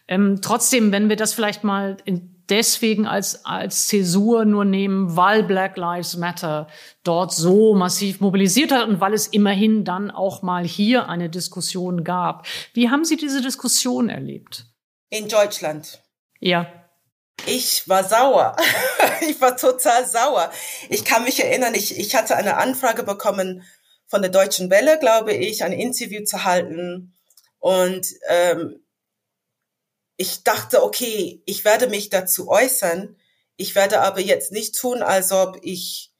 Ähm, 0.06 0.40
trotzdem, 0.42 0.92
wenn 0.92 1.08
wir 1.08 1.16
das 1.16 1.32
vielleicht 1.32 1.64
mal 1.64 1.96
in 2.04 2.36
deswegen 2.50 3.06
als, 3.06 3.44
als 3.44 3.86
Zäsur 3.86 4.44
nur 4.44 4.64
nehmen, 4.64 5.16
weil 5.16 5.42
Black 5.42 5.76
Lives 5.76 6.16
Matter 6.16 6.66
dort 7.04 7.32
so 7.32 7.74
massiv 7.74 8.20
mobilisiert 8.20 8.72
hat 8.72 8.88
und 8.88 9.00
weil 9.00 9.14
es 9.14 9.28
immerhin 9.28 9.84
dann 9.84 10.10
auch 10.10 10.42
mal 10.42 10.64
hier 10.64 11.08
eine 11.08 11.30
Diskussion 11.30 12.04
gab. 12.04 12.46
Wie 12.74 12.90
haben 12.90 13.04
Sie 13.04 13.16
diese 13.16 13.40
Diskussion 13.40 14.08
erlebt? 14.08 14.66
In 15.08 15.28
Deutschland. 15.28 16.02
Ja. 16.40 16.66
Ich 17.46 17.88
war 17.88 18.04
sauer. 18.04 18.56
ich 19.28 19.40
war 19.40 19.56
total 19.56 20.04
sauer. 20.06 20.50
Ich 20.88 21.04
kann 21.04 21.24
mich 21.24 21.42
erinnern, 21.42 21.74
ich, 21.74 21.98
ich 21.98 22.14
hatte 22.14 22.36
eine 22.36 22.56
Anfrage 22.58 23.02
bekommen 23.02 23.64
von 24.10 24.22
der 24.22 24.30
Deutschen 24.30 24.70
Welle, 24.70 24.98
glaube 24.98 25.32
ich, 25.32 25.62
ein 25.62 25.72
Interview 25.72 26.24
zu 26.24 26.44
halten. 26.44 27.14
Und 27.60 28.08
ähm, 28.28 28.84
ich 30.16 30.42
dachte, 30.42 30.82
okay, 30.82 31.42
ich 31.46 31.64
werde 31.64 31.86
mich 31.86 32.10
dazu 32.10 32.48
äußern. 32.48 33.16
Ich 33.56 33.74
werde 33.74 34.00
aber 34.00 34.20
jetzt 34.20 34.52
nicht 34.52 34.76
tun, 34.76 35.02
als 35.02 35.30
ob 35.30 35.58
ich 35.62 36.12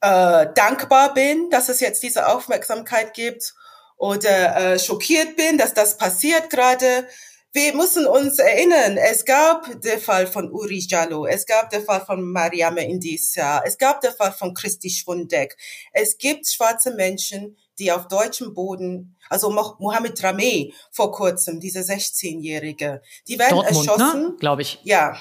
äh, 0.00 0.46
dankbar 0.54 1.14
bin, 1.14 1.50
dass 1.50 1.68
es 1.68 1.80
jetzt 1.80 2.02
diese 2.02 2.26
Aufmerksamkeit 2.26 3.14
gibt 3.14 3.54
oder 3.96 4.56
äh, 4.56 4.78
schockiert 4.78 5.36
bin, 5.36 5.56
dass 5.56 5.72
das 5.72 5.98
passiert 5.98 6.50
gerade. 6.50 7.06
Wir 7.52 7.74
müssen 7.74 8.06
uns 8.06 8.38
erinnern, 8.38 8.96
es 8.96 9.24
gab 9.24 9.80
den 9.80 10.00
Fall 10.00 10.28
von 10.28 10.52
Uri 10.52 10.78
Jallo, 10.88 11.26
es 11.26 11.46
gab 11.46 11.68
den 11.70 11.84
Fall 11.84 12.00
von 12.04 12.22
Mariame 12.22 12.88
Indisa, 12.88 13.60
es 13.64 13.76
gab 13.76 14.00
den 14.00 14.12
Fall 14.12 14.30
von 14.30 14.54
Christi 14.54 14.88
Schwundeck. 14.88 15.56
Es 15.92 16.16
gibt 16.16 16.46
schwarze 16.46 16.94
Menschen, 16.94 17.56
die 17.80 17.90
auf 17.90 18.06
deutschem 18.06 18.54
Boden, 18.54 19.16
also 19.28 19.50
Mohammed 19.50 20.22
Rameh 20.22 20.72
vor 20.92 21.10
kurzem, 21.10 21.58
diese 21.58 21.80
16-Jährige, 21.80 23.02
die 23.26 23.36
werden 23.36 23.56
Dortmund, 23.56 23.86
ne? 23.86 23.92
erschossen. 23.92 24.22
Ne? 24.22 24.36
Glaube 24.38 24.62
ich. 24.62 24.78
Ja, 24.84 25.20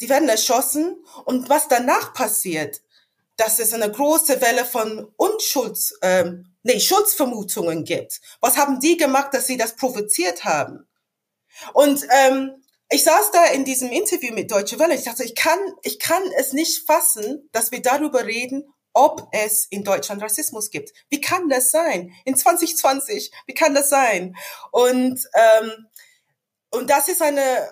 die 0.00 0.08
werden 0.08 0.28
erschossen. 0.28 1.04
Und 1.24 1.48
was 1.48 1.66
danach 1.66 2.14
passiert, 2.14 2.82
dass 3.36 3.58
es 3.58 3.72
eine 3.72 3.90
große 3.90 4.40
Welle 4.40 4.64
von 4.64 5.10
Unschulds, 5.16 5.98
ähm, 6.02 6.54
nee, 6.62 6.78
Schuldvermutungen 6.78 7.82
gibt. 7.84 8.20
Was 8.40 8.56
haben 8.56 8.78
die 8.78 8.96
gemacht, 8.96 9.34
dass 9.34 9.48
sie 9.48 9.56
das 9.56 9.74
provoziert 9.74 10.44
haben? 10.44 10.86
Und 11.72 12.06
ähm, 12.10 12.62
ich 12.90 13.04
saß 13.04 13.30
da 13.32 13.46
in 13.46 13.64
diesem 13.64 13.90
Interview 13.90 14.32
mit 14.34 14.50
Deutsche 14.50 14.78
Welle. 14.78 14.94
Ich 14.94 15.04
dachte, 15.04 15.24
ich 15.24 15.34
kann, 15.34 15.58
ich 15.82 15.98
kann 15.98 16.22
es 16.38 16.52
nicht 16.52 16.86
fassen, 16.86 17.48
dass 17.52 17.72
wir 17.72 17.82
darüber 17.82 18.24
reden, 18.24 18.64
ob 18.92 19.28
es 19.32 19.66
in 19.66 19.82
Deutschland 19.82 20.22
Rassismus 20.22 20.70
gibt. 20.70 20.92
Wie 21.10 21.20
kann 21.20 21.48
das 21.48 21.70
sein? 21.70 22.12
In 22.24 22.36
2020, 22.36 23.32
wie 23.46 23.54
kann 23.54 23.74
das 23.74 23.88
sein? 23.90 24.36
Und, 24.70 25.20
ähm, 25.34 25.88
und 26.70 26.90
das 26.90 27.08
ist 27.08 27.20
eine, 27.20 27.68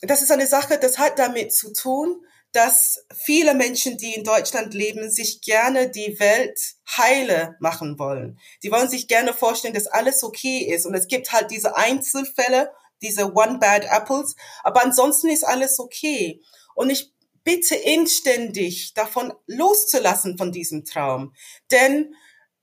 das 0.00 0.22
ist 0.22 0.30
eine 0.30 0.46
Sache, 0.46 0.78
das 0.78 0.98
hat 0.98 1.18
damit 1.18 1.52
zu 1.52 1.72
tun, 1.72 2.24
dass 2.52 3.04
viele 3.14 3.54
Menschen, 3.54 3.96
die 3.96 4.14
in 4.14 4.24
Deutschland 4.24 4.74
leben, 4.74 5.10
sich 5.10 5.40
gerne 5.40 5.90
die 5.90 6.18
Welt 6.20 6.60
heile 6.86 7.56
machen 7.60 7.98
wollen. 7.98 8.38
Die 8.62 8.70
wollen 8.70 8.90
sich 8.90 9.08
gerne 9.08 9.32
vorstellen, 9.32 9.74
dass 9.74 9.86
alles 9.86 10.22
okay 10.22 10.58
ist. 10.58 10.84
Und 10.84 10.94
es 10.94 11.08
gibt 11.08 11.32
halt 11.32 11.50
diese 11.50 11.76
Einzelfälle, 11.76 12.70
diese 13.00 13.34
One 13.34 13.58
Bad 13.58 13.86
Apples. 13.86 14.36
Aber 14.62 14.84
ansonsten 14.84 15.30
ist 15.30 15.44
alles 15.44 15.78
okay. 15.78 16.42
Und 16.74 16.90
ich 16.90 17.12
bitte 17.42 17.74
inständig 17.74 18.92
davon 18.94 19.32
loszulassen 19.46 20.36
von 20.36 20.52
diesem 20.52 20.84
Traum. 20.84 21.34
Denn 21.70 22.14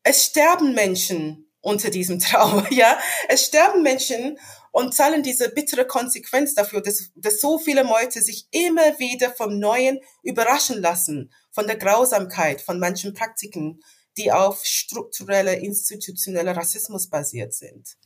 es 0.04 0.26
sterben 0.26 0.74
Menschen 0.74 1.49
unter 1.62 1.90
diesem 1.90 2.20
Traum, 2.20 2.66
ja. 2.70 2.98
Es 3.28 3.46
sterben 3.46 3.84
Menschen 3.84 4.38
und 4.72 4.94
zahlen 4.94 5.24
diese 5.24 5.50
bittere 5.50 5.86
Konsequenz 5.86 6.54
dafür, 6.54 6.82
dass, 6.82 7.12
dass 7.16 7.42
so 7.42 7.58
viele 7.58 7.84
Leute 7.84 8.22
sich 8.22 8.48
immer 8.52 9.00
wieder 9.00 9.32
vom 9.32 9.60
Neuen 9.60 10.00
überraschen 10.24 10.82
lassen, 10.82 11.32
von 11.52 11.68
der 11.68 11.78
Grausamkeit 11.78 12.62
von 12.62 12.80
manchen 12.80 13.14
Praktiken, 13.14 13.80
die 14.18 14.32
auf 14.32 14.64
struktureller, 14.64 15.58
institutioneller 15.58 16.56
Rassismus 16.56 17.10
basiert 17.10 17.54
sind. 17.54 17.98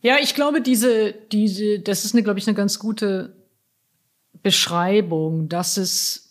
Ja, 0.00 0.18
ich 0.20 0.34
glaube, 0.34 0.62
diese, 0.62 1.12
diese, 1.12 1.80
das 1.80 2.04
ist 2.04 2.14
eine, 2.14 2.22
glaube 2.22 2.38
ich, 2.38 2.46
eine 2.46 2.56
ganz 2.56 2.78
gute 2.78 3.36
Beschreibung, 4.42 5.48
dass 5.48 5.76
es 5.76 6.30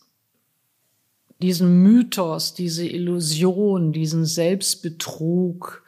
diesen 1.41 1.83
Mythos, 1.83 2.53
diese 2.53 2.87
Illusion, 2.87 3.91
diesen 3.91 4.25
Selbstbetrug 4.25 5.84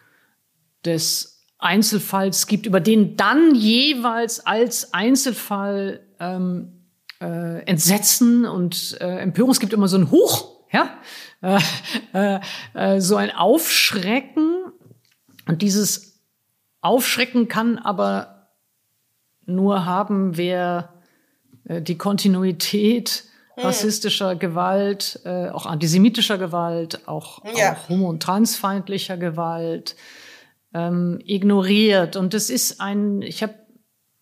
des 0.87 1.37
Einzelfalls 1.59 2.47
gibt, 2.47 2.65
über 2.65 2.79
den 2.79 3.17
dann 3.17 3.55
jeweils 3.55 4.45
als 4.45 4.93
Einzelfall 4.93 6.01
ähm, 6.19 6.85
äh, 7.19 7.63
Entsetzen 7.65 8.45
und 8.45 8.97
äh, 9.01 9.19
Empörung, 9.19 9.51
es 9.51 9.59
gibt 9.59 9.73
immer 9.73 9.87
so 9.87 9.97
ein 9.97 10.11
Hoch, 10.11 10.61
ja, 10.71 10.97
äh, 11.41 11.59
äh, 12.13 12.39
äh, 12.73 13.01
so 13.01 13.15
ein 13.15 13.31
Aufschrecken. 13.31 14.65
Und 15.47 15.61
dieses 15.61 16.19
Aufschrecken 16.81 17.47
kann 17.47 17.79
aber 17.79 18.49
nur 19.45 19.85
haben, 19.85 20.37
wer 20.37 20.93
äh, 21.65 21.81
die 21.81 21.97
Kontinuität 21.97 23.23
hm. 23.55 23.63
rassistischer 23.63 24.35
Gewalt, 24.35 25.21
äh, 25.25 25.49
auch 25.49 25.65
antisemitischer 25.65 26.37
Gewalt, 26.37 27.07
auch, 27.07 27.43
ja. 27.57 27.73
auch 27.73 27.89
homo- 27.89 28.09
und 28.09 28.21
transfeindlicher 28.21 29.17
Gewalt 29.17 29.95
ähm, 30.77 31.19
ignoriert. 31.25 32.15
Und 32.15 32.33
es 32.33 32.49
ist 32.49 32.79
ein, 32.79 33.21
ich 33.21 33.41
habe 33.41 33.55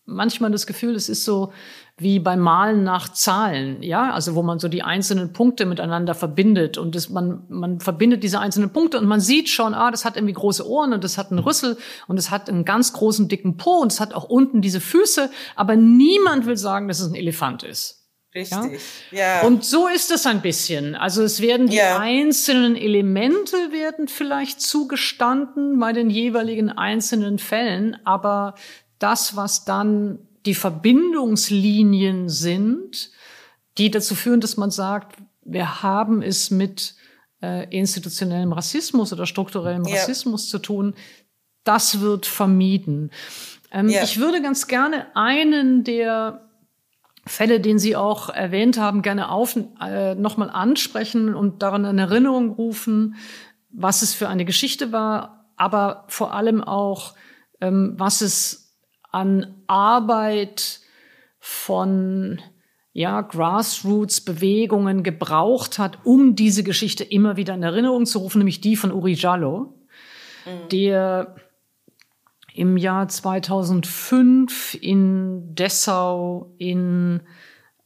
manchmal 0.06 0.52
das 0.52 0.68
Gefühl, 0.68 0.96
es 0.96 1.10
ist 1.10 1.26
so 1.26 1.52
wie 1.98 2.20
beim 2.20 2.42
Malen 2.42 2.84
nach 2.84 3.14
Zahlen, 3.14 3.82
ja, 3.82 4.12
also 4.12 4.36
wo 4.36 4.44
man 4.44 4.60
so 4.60 4.68
die 4.68 4.84
einzelnen 4.84 5.32
Punkte 5.32 5.66
miteinander 5.66 6.14
verbindet 6.14 6.78
und 6.78 6.94
das, 6.94 7.10
man, 7.10 7.46
man 7.48 7.80
verbindet 7.80 8.22
diese 8.22 8.40
einzelnen 8.40 8.72
Punkte 8.72 9.00
und 9.00 9.06
man 9.08 9.22
sieht 9.22 9.48
schon, 9.48 9.74
ah, 9.74 9.92
das 9.92 10.04
hat 10.04 10.18
irgendwie 10.18 10.34
große 10.34 10.68
Ohren 10.68 10.92
und 10.92 11.06
das 11.06 11.18
hat 11.18 11.32
einen 11.32 11.40
Rüssel 11.40 11.78
und 12.08 12.18
es 12.18 12.32
hat 12.32 12.50
einen 12.50 12.66
ganz 12.66 12.92
großen 12.92 13.30
dicken 13.30 13.56
Po 13.56 13.78
und 13.82 13.94
es 13.94 14.02
hat 14.02 14.14
auch 14.14 14.26
unten 14.26 14.62
diese 14.62 14.82
Füße, 14.82 15.32
aber 15.56 15.78
niemand 15.78 16.46
will 16.46 16.58
sagen, 16.58 16.90
dass 16.90 17.00
es 17.00 17.10
ein 17.10 17.16
Elefant 17.16 17.64
ist. 17.64 18.05
Richtig, 18.36 18.82
ja. 19.12 19.18
ja. 19.18 19.42
Und 19.44 19.64
so 19.64 19.88
ist 19.88 20.12
es 20.12 20.26
ein 20.26 20.42
bisschen. 20.42 20.96
Also 20.96 21.24
es 21.24 21.42
werden 21.42 21.68
die 21.68 21.78
ja. 21.78 21.98
einzelnen 22.00 22.76
Elemente 22.76 23.56
werden 23.72 24.10
vielleicht 24.10 24.62
zugestanden 24.62 25.80
bei 25.80 25.94
den 25.94 26.10
jeweiligen 26.10 26.70
einzelnen 26.70 27.40
Fällen, 27.40 27.98
aber 28.06 28.56
das, 29.00 29.38
was 29.38 29.64
dann 29.64 30.20
die 30.46 30.54
Verbindungslinien 30.54 32.28
sind, 32.28 33.12
die 33.78 33.90
dazu 33.90 34.16
führen, 34.16 34.42
dass 34.42 34.58
man 34.58 34.70
sagt, 34.70 35.18
wir 35.44 35.82
haben 35.82 36.22
es 36.22 36.52
mit 36.52 36.96
äh, 37.42 37.70
institutionellem 37.76 38.52
Rassismus 38.52 39.14
oder 39.14 39.26
strukturellem 39.26 39.86
ja. 39.86 39.96
Rassismus 39.96 40.50
zu 40.50 40.60
tun, 40.60 40.94
das 41.64 42.02
wird 42.02 42.26
vermieden. 42.26 43.12
Ähm. 43.72 43.90
Ich 43.90 44.20
würde 44.20 44.42
ganz 44.42 44.68
gerne 44.68 45.08
einen 45.16 45.84
der 45.84 46.45
Fälle, 47.28 47.60
den 47.60 47.80
Sie 47.80 47.96
auch 47.96 48.30
erwähnt 48.30 48.80
haben, 48.80 49.02
gerne 49.02 49.30
auf, 49.30 49.58
äh, 49.82 50.16
nochmal 50.16 50.50
ansprechen 50.50 51.34
und 51.34 51.64
daran 51.64 51.86
in 51.86 51.98
Erinnerung 51.98 52.52
rufen, 52.52 53.16
was 53.72 54.02
es 54.04 54.14
für 54.14 54.30
eine 54.30 54.46
Geschichte 54.46 54.92
war, 54.92 55.50
aber 55.58 56.06
vor 56.08 56.34
allem 56.34 56.64
auch, 56.64 57.16
ähm, 57.62 57.96
was 57.98 58.22
es 58.22 58.78
an 59.12 59.56
Arbeit 59.68 60.82
von 61.40 62.42
ja, 62.94 63.22
Grassroots-Bewegungen 63.22 65.04
gebraucht 65.04 65.80
hat, 65.80 66.00
um 66.06 66.36
diese 66.36 66.64
Geschichte 66.64 67.04
immer 67.04 67.38
wieder 67.38 67.54
in 67.54 67.64
Erinnerung 67.64 68.06
zu 68.06 68.20
rufen, 68.20 68.38
nämlich 68.38 68.62
die 68.62 68.76
von 68.76 68.92
Uri 68.92 69.14
Jallo, 69.14 69.74
mhm. 70.46 70.70
der 70.70 71.36
im 72.56 72.78
Jahr 72.78 73.08
2005 73.08 74.78
in 74.82 75.56
Dessau 75.56 76.54
in, 76.58 77.22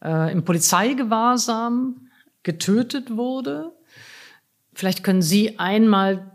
äh, 0.03 0.32
im 0.32 0.45
Polizeigewahrsam 0.45 2.07
getötet 2.43 3.15
wurde. 3.17 3.72
Vielleicht 4.74 5.03
können 5.03 5.24
Sie 5.24 5.57
einmal 5.57 6.32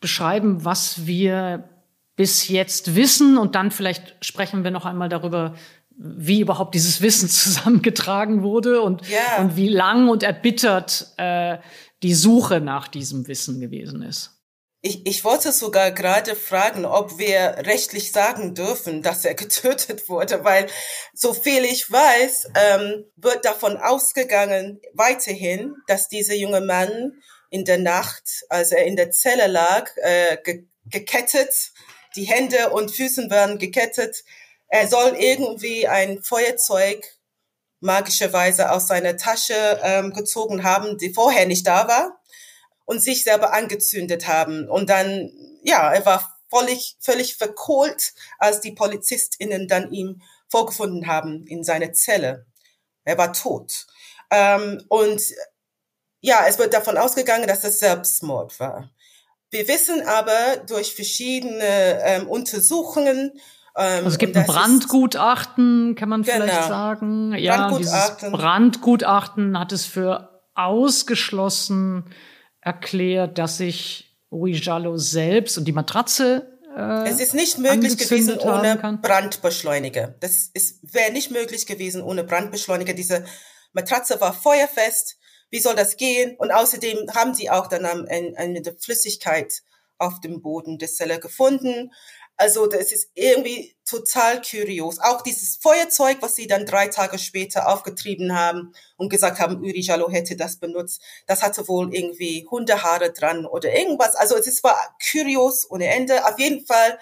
beschreiben, 0.00 0.64
was 0.64 1.06
wir 1.06 1.68
bis 2.14 2.48
jetzt 2.48 2.94
wissen 2.94 3.36
und 3.36 3.54
dann 3.54 3.70
vielleicht 3.70 4.24
sprechen 4.24 4.62
wir 4.62 4.70
noch 4.70 4.86
einmal 4.86 5.08
darüber, 5.08 5.54
wie 5.90 6.40
überhaupt 6.40 6.74
dieses 6.74 7.02
Wissen 7.02 7.28
zusammengetragen 7.30 8.42
wurde 8.42 8.80
und, 8.80 9.02
yeah. 9.08 9.42
und 9.42 9.56
wie 9.56 9.68
lang 9.68 10.08
und 10.08 10.22
erbittert 10.22 11.14
äh, 11.16 11.58
die 12.02 12.14
Suche 12.14 12.60
nach 12.60 12.88
diesem 12.88 13.26
Wissen 13.26 13.60
gewesen 13.60 14.02
ist. 14.02 14.39
Ich, 14.82 15.06
ich 15.06 15.24
wollte 15.24 15.52
sogar 15.52 15.90
gerade 15.90 16.34
fragen, 16.34 16.86
ob 16.86 17.18
wir 17.18 17.56
rechtlich 17.66 18.12
sagen 18.12 18.54
dürfen, 18.54 19.02
dass 19.02 19.26
er 19.26 19.34
getötet 19.44 20.08
wurde, 20.08 20.42
weil 20.44 20.68
so 21.12 21.34
viel 21.34 21.64
ich 21.64 21.90
weiß, 21.90 22.48
ähm, 22.54 23.04
wird 23.16 23.44
davon 23.44 23.76
ausgegangen 23.76 24.80
weiterhin, 24.94 25.74
dass 25.86 26.08
dieser 26.08 26.34
junge 26.34 26.62
Mann 26.62 27.20
in 27.50 27.64
der 27.64 27.78
Nacht, 27.78 28.22
als 28.48 28.72
er 28.72 28.84
in 28.86 28.96
der 28.96 29.10
Zelle 29.10 29.48
lag, 29.48 29.90
äh, 29.96 30.38
ge 30.42 30.64
gekettet, 30.86 31.72
die 32.16 32.24
Hände 32.24 32.70
und 32.70 32.90
Füßen 32.90 33.30
werden 33.30 33.58
gekettet. 33.58 34.24
Er 34.66 34.88
soll 34.88 35.14
irgendwie 35.16 35.86
ein 35.86 36.20
Feuerzeug 36.22 37.04
magischerweise 37.80 38.72
aus 38.72 38.88
seiner 38.88 39.16
Tasche 39.16 39.78
ähm, 39.84 40.12
gezogen 40.12 40.64
haben, 40.64 40.98
die 40.98 41.12
vorher 41.12 41.46
nicht 41.46 41.66
da 41.66 41.86
war 41.86 42.19
und 42.90 43.00
sich 43.00 43.22
selber 43.22 43.52
angezündet 43.52 44.26
haben. 44.26 44.68
Und 44.68 44.90
dann, 44.90 45.30
ja, 45.62 45.92
er 45.92 46.04
war 46.06 46.36
völlig, 46.52 46.96
völlig 46.98 47.36
verkohlt, 47.36 48.14
als 48.40 48.60
die 48.60 48.72
PolizistInnen 48.72 49.68
dann 49.68 49.92
ihm 49.92 50.22
vorgefunden 50.48 51.06
haben 51.06 51.46
in 51.46 51.62
seiner 51.62 51.92
Zelle. 51.92 52.46
Er 53.04 53.16
war 53.16 53.32
tot. 53.32 53.86
Ähm, 54.32 54.82
und 54.88 55.22
ja, 56.20 56.46
es 56.48 56.58
wird 56.58 56.74
davon 56.74 56.98
ausgegangen, 56.98 57.46
dass 57.46 57.62
es 57.62 57.78
Selbstmord 57.78 58.58
war. 58.58 58.90
Wir 59.50 59.68
wissen 59.68 60.02
aber 60.08 60.56
durch 60.66 60.96
verschiedene 60.96 62.02
ähm, 62.02 62.28
Untersuchungen, 62.28 63.30
ähm, 63.76 63.98
also 63.98 64.08
es 64.08 64.18
gibt 64.18 64.36
ein 64.36 64.46
Brandgutachten, 64.46 65.94
kann 65.94 66.08
man 66.08 66.22
genau. 66.22 66.38
vielleicht 66.38 66.64
sagen. 66.64 67.34
Ja, 67.38 67.68
Brandgutachten. 67.68 68.16
dieses 68.18 68.32
Brandgutachten 68.32 69.56
hat 69.60 69.70
es 69.70 69.86
für 69.86 70.42
ausgeschlossen 70.56 72.12
erklärt, 72.60 73.38
dass 73.38 73.58
sich 73.58 74.16
Uijallo 74.30 74.96
selbst 74.96 75.58
und 75.58 75.64
die 75.64 75.72
Matratze 75.72 76.50
äh, 76.76 77.08
es 77.08 77.20
ist 77.20 77.34
nicht 77.34 77.58
möglich 77.58 77.96
gewesen 77.98 78.38
ohne 78.38 78.98
Brandbeschleuniger. 79.02 80.14
Das 80.20 80.50
wäre 80.82 81.12
nicht 81.12 81.30
möglich 81.30 81.66
gewesen 81.66 82.02
ohne 82.02 82.24
Brandbeschleuniger. 82.24 82.94
Diese 82.94 83.24
Matratze 83.72 84.20
war 84.20 84.32
feuerfest. 84.32 85.18
Wie 85.50 85.60
soll 85.60 85.74
das 85.74 85.96
gehen? 85.96 86.36
Und 86.38 86.52
außerdem 86.52 87.10
haben 87.14 87.34
sie 87.34 87.50
auch 87.50 87.66
dann 87.66 87.84
eine, 87.84 88.36
eine 88.36 88.62
Flüssigkeit 88.78 89.62
auf 89.98 90.20
dem 90.20 90.42
Boden 90.42 90.78
der 90.78 90.88
Zelle 90.88 91.18
gefunden. 91.18 91.90
Also 92.40 92.66
das 92.66 92.90
ist 92.90 93.10
irgendwie 93.12 93.76
total 93.86 94.40
kurios. 94.40 94.98
Auch 94.98 95.20
dieses 95.20 95.56
Feuerzeug, 95.56 96.22
was 96.22 96.36
sie 96.36 96.46
dann 96.46 96.64
drei 96.64 96.88
Tage 96.88 97.18
später 97.18 97.68
aufgetrieben 97.68 98.34
haben 98.34 98.72
und 98.96 99.10
gesagt 99.10 99.38
haben, 99.40 99.58
Uri 99.58 99.82
Jallo 99.82 100.08
hätte 100.08 100.36
das 100.36 100.56
benutzt, 100.56 101.02
das 101.26 101.42
hatte 101.42 101.68
wohl 101.68 101.94
irgendwie 101.94 102.48
Hundehaare 102.50 103.12
dran 103.12 103.44
oder 103.44 103.70
irgendwas. 103.76 104.16
Also 104.16 104.36
es 104.36 104.64
war 104.64 104.96
kurios 105.12 105.70
ohne 105.70 105.88
Ende. 105.88 106.26
Auf 106.26 106.38
jeden 106.38 106.64
Fall, 106.64 106.98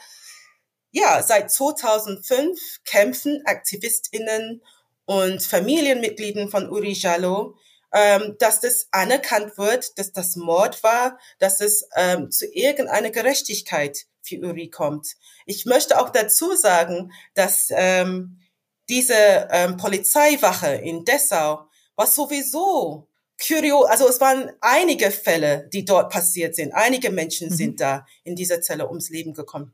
ja, 0.90 1.22
seit 1.22 1.52
2005 1.52 2.80
kämpfen 2.84 3.40
AktivistInnen 3.44 4.60
und 5.04 5.40
Familienmitglieder 5.40 6.48
von 6.48 6.68
Uri 6.68 6.94
Jallo 6.94 7.54
ähm, 7.92 8.36
dass 8.38 8.60
das 8.60 8.88
anerkannt 8.90 9.56
wird, 9.56 9.98
dass 9.98 10.12
das 10.12 10.36
Mord 10.36 10.82
war, 10.82 11.18
dass 11.38 11.60
es 11.60 11.88
ähm, 11.96 12.30
zu 12.30 12.46
irgendeiner 12.46 13.10
Gerechtigkeit 13.10 14.07
Uri 14.36 14.68
kommt. 14.68 15.16
Ich 15.46 15.64
möchte 15.64 16.00
auch 16.00 16.10
dazu 16.10 16.54
sagen, 16.54 17.12
dass 17.34 17.68
ähm, 17.70 18.40
diese 18.88 19.48
ähm, 19.50 19.76
Polizeiwache 19.76 20.74
in 20.74 21.04
Dessau 21.04 21.68
war 21.96 22.06
sowieso 22.06 23.08
curio, 23.38 23.82
also 23.84 24.08
es 24.08 24.20
waren 24.20 24.50
einige 24.60 25.10
Fälle, 25.10 25.68
die 25.72 25.84
dort 25.84 26.10
passiert 26.10 26.54
sind. 26.54 26.72
Einige 26.72 27.10
Menschen 27.10 27.48
mhm. 27.50 27.54
sind 27.54 27.80
da 27.80 28.06
in 28.24 28.36
dieser 28.36 28.60
Zelle 28.60 28.88
ums 28.88 29.10
Leben 29.10 29.32
gekommen. 29.32 29.72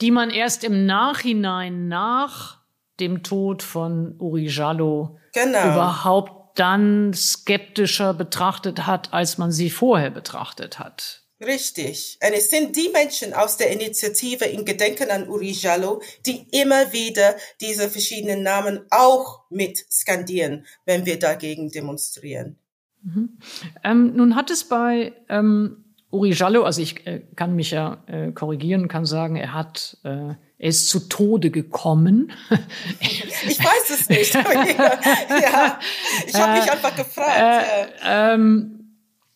Die 0.00 0.10
man 0.10 0.30
erst 0.30 0.64
im 0.64 0.84
Nachhinein 0.84 1.88
nach 1.88 2.60
dem 3.00 3.22
Tod 3.22 3.62
von 3.62 4.14
Uri 4.18 4.46
Jallo 4.46 5.18
genau. 5.32 5.72
überhaupt 5.72 6.58
dann 6.58 7.12
skeptischer 7.14 8.14
betrachtet 8.14 8.86
hat, 8.86 9.12
als 9.12 9.38
man 9.38 9.52
sie 9.52 9.70
vorher 9.70 10.10
betrachtet 10.10 10.78
hat. 10.78 11.25
Richtig. 11.44 12.18
Und 12.22 12.32
es 12.32 12.48
sind 12.48 12.76
die 12.76 12.88
Menschen 12.88 13.34
aus 13.34 13.58
der 13.58 13.70
Initiative 13.70 14.46
in 14.46 14.64
Gedenken 14.64 15.10
an 15.10 15.28
Uri 15.28 15.50
Jallo, 15.50 16.00
die 16.24 16.46
immer 16.50 16.92
wieder 16.92 17.36
diese 17.60 17.90
verschiedenen 17.90 18.42
Namen 18.42 18.80
auch 18.90 19.42
mit 19.50 19.78
skandieren, 19.92 20.64
wenn 20.86 21.04
wir 21.04 21.18
dagegen 21.18 21.70
demonstrieren. 21.70 22.56
Mhm. 23.02 23.38
Ähm, 23.84 24.16
nun 24.16 24.34
hat 24.34 24.50
es 24.50 24.64
bei 24.64 25.12
ähm, 25.28 25.84
Uri 26.10 26.32
Jallo, 26.32 26.64
also 26.64 26.80
ich 26.80 27.06
äh, 27.06 27.20
kann 27.36 27.54
mich 27.54 27.70
ja 27.70 28.02
äh, 28.06 28.32
korrigieren, 28.32 28.88
kann 28.88 29.04
sagen, 29.04 29.36
er 29.36 29.52
hat, 29.52 29.98
äh, 30.04 30.08
er 30.08 30.38
ist 30.58 30.88
zu 30.88 31.00
Tode 31.00 31.50
gekommen. 31.50 32.32
ich 33.00 33.58
weiß 33.58 33.90
es 33.90 34.08
nicht. 34.08 34.34
ja, 34.34 35.78
ich 36.26 36.34
habe 36.34 36.60
mich 36.60 36.72
einfach 36.72 36.96
gefragt. 36.96 37.66
Äh, 38.02 38.34
ähm, 38.34 38.85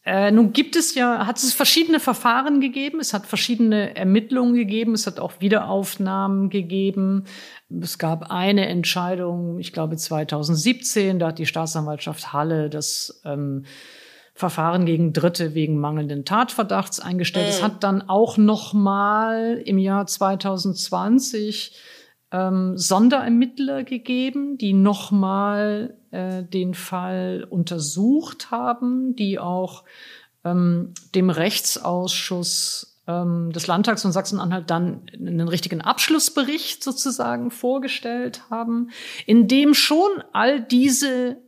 äh, 0.04 0.30
nun 0.30 0.52
gibt 0.52 0.76
es 0.76 0.94
ja, 0.94 1.26
hat 1.26 1.36
es 1.36 1.52
verschiedene 1.52 2.00
Verfahren 2.00 2.60
gegeben, 2.60 3.00
es 3.00 3.12
hat 3.12 3.26
verschiedene 3.26 3.94
Ermittlungen 3.96 4.54
gegeben, 4.54 4.94
es 4.94 5.06
hat 5.06 5.20
auch 5.20 5.34
Wiederaufnahmen 5.40 6.48
gegeben. 6.48 7.24
Es 7.68 7.98
gab 7.98 8.30
eine 8.30 8.66
Entscheidung, 8.66 9.58
ich 9.58 9.72
glaube 9.72 9.96
2017, 9.96 11.18
da 11.18 11.28
hat 11.28 11.38
die 11.38 11.46
Staatsanwaltschaft 11.46 12.32
Halle 12.32 12.70
das 12.70 13.20
ähm, 13.26 13.64
Verfahren 14.32 14.86
gegen 14.86 15.12
Dritte 15.12 15.54
wegen 15.54 15.78
mangelnden 15.78 16.24
Tatverdachts 16.24 16.98
eingestellt. 16.98 17.46
Mhm. 17.46 17.50
Es 17.50 17.62
hat 17.62 17.84
dann 17.84 18.08
auch 18.08 18.38
noch 18.38 18.72
mal 18.72 19.60
im 19.66 19.76
Jahr 19.76 20.06
2020 20.06 21.76
ähm, 22.32 22.76
Sonderermittler 22.76 23.84
gegeben, 23.84 24.56
die 24.58 24.72
nochmal 24.72 25.96
äh, 26.10 26.42
den 26.42 26.74
Fall 26.74 27.46
untersucht 27.48 28.50
haben, 28.50 29.16
die 29.16 29.38
auch 29.38 29.84
ähm, 30.44 30.94
dem 31.14 31.30
Rechtsausschuss 31.30 32.90
ähm, 33.06 33.52
des 33.52 33.66
Landtags 33.66 34.02
von 34.02 34.12
Sachsen-Anhalt 34.12 34.70
dann 34.70 35.02
einen 35.12 35.48
richtigen 35.48 35.80
Abschlussbericht 35.80 36.84
sozusagen 36.84 37.50
vorgestellt 37.50 38.42
haben, 38.50 38.90
in 39.26 39.48
dem 39.48 39.74
schon 39.74 40.10
all 40.32 40.60
diese 40.60 41.38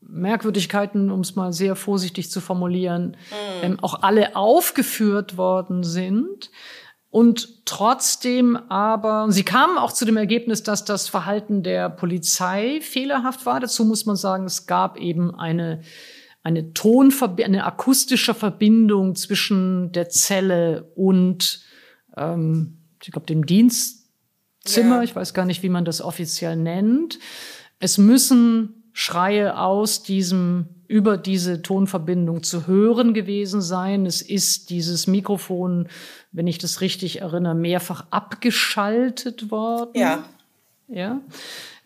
Merkwürdigkeiten, 0.00 1.10
um 1.10 1.20
es 1.20 1.36
mal 1.36 1.52
sehr 1.52 1.76
vorsichtig 1.76 2.30
zu 2.30 2.40
formulieren, 2.40 3.16
mhm. 3.62 3.62
ähm, 3.62 3.78
auch 3.80 4.02
alle 4.02 4.36
aufgeführt 4.36 5.36
worden 5.36 5.84
sind. 5.84 6.50
Und 7.12 7.66
trotzdem 7.66 8.56
aber, 8.56 9.30
sie 9.30 9.42
kamen 9.44 9.76
auch 9.76 9.92
zu 9.92 10.06
dem 10.06 10.16
Ergebnis, 10.16 10.62
dass 10.62 10.86
das 10.86 11.10
Verhalten 11.10 11.62
der 11.62 11.90
Polizei 11.90 12.80
fehlerhaft 12.80 13.44
war. 13.44 13.60
Dazu 13.60 13.84
muss 13.84 14.06
man 14.06 14.16
sagen, 14.16 14.46
es 14.46 14.66
gab 14.66 14.96
eben 14.96 15.34
eine, 15.34 15.82
eine 16.42 16.72
Tonverbindung, 16.72 17.54
eine 17.54 17.66
akustische 17.66 18.32
Verbindung 18.32 19.14
zwischen 19.14 19.92
der 19.92 20.08
Zelle 20.08 20.90
und, 20.94 21.60
ähm, 22.16 22.78
ich 23.02 23.12
glaube, 23.12 23.26
dem 23.26 23.44
Dienstzimmer. 23.44 24.96
Ja. 24.96 25.02
Ich 25.02 25.14
weiß 25.14 25.34
gar 25.34 25.44
nicht, 25.44 25.62
wie 25.62 25.68
man 25.68 25.84
das 25.84 26.00
offiziell 26.00 26.56
nennt. 26.56 27.18
Es 27.78 27.98
müssen 27.98 28.84
Schreie 28.94 29.58
aus 29.58 30.02
diesem 30.02 30.81
über 30.92 31.16
diese 31.16 31.62
Tonverbindung 31.62 32.42
zu 32.42 32.66
hören 32.66 33.14
gewesen 33.14 33.62
sein. 33.62 34.04
Es 34.04 34.20
ist 34.20 34.68
dieses 34.68 35.06
Mikrofon, 35.06 35.88
wenn 36.32 36.46
ich 36.46 36.58
das 36.58 36.82
richtig 36.82 37.22
erinnere, 37.22 37.54
mehrfach 37.54 38.04
abgeschaltet 38.10 39.50
worden. 39.50 39.92
Ja. 39.94 40.24
Ja. 40.88 41.22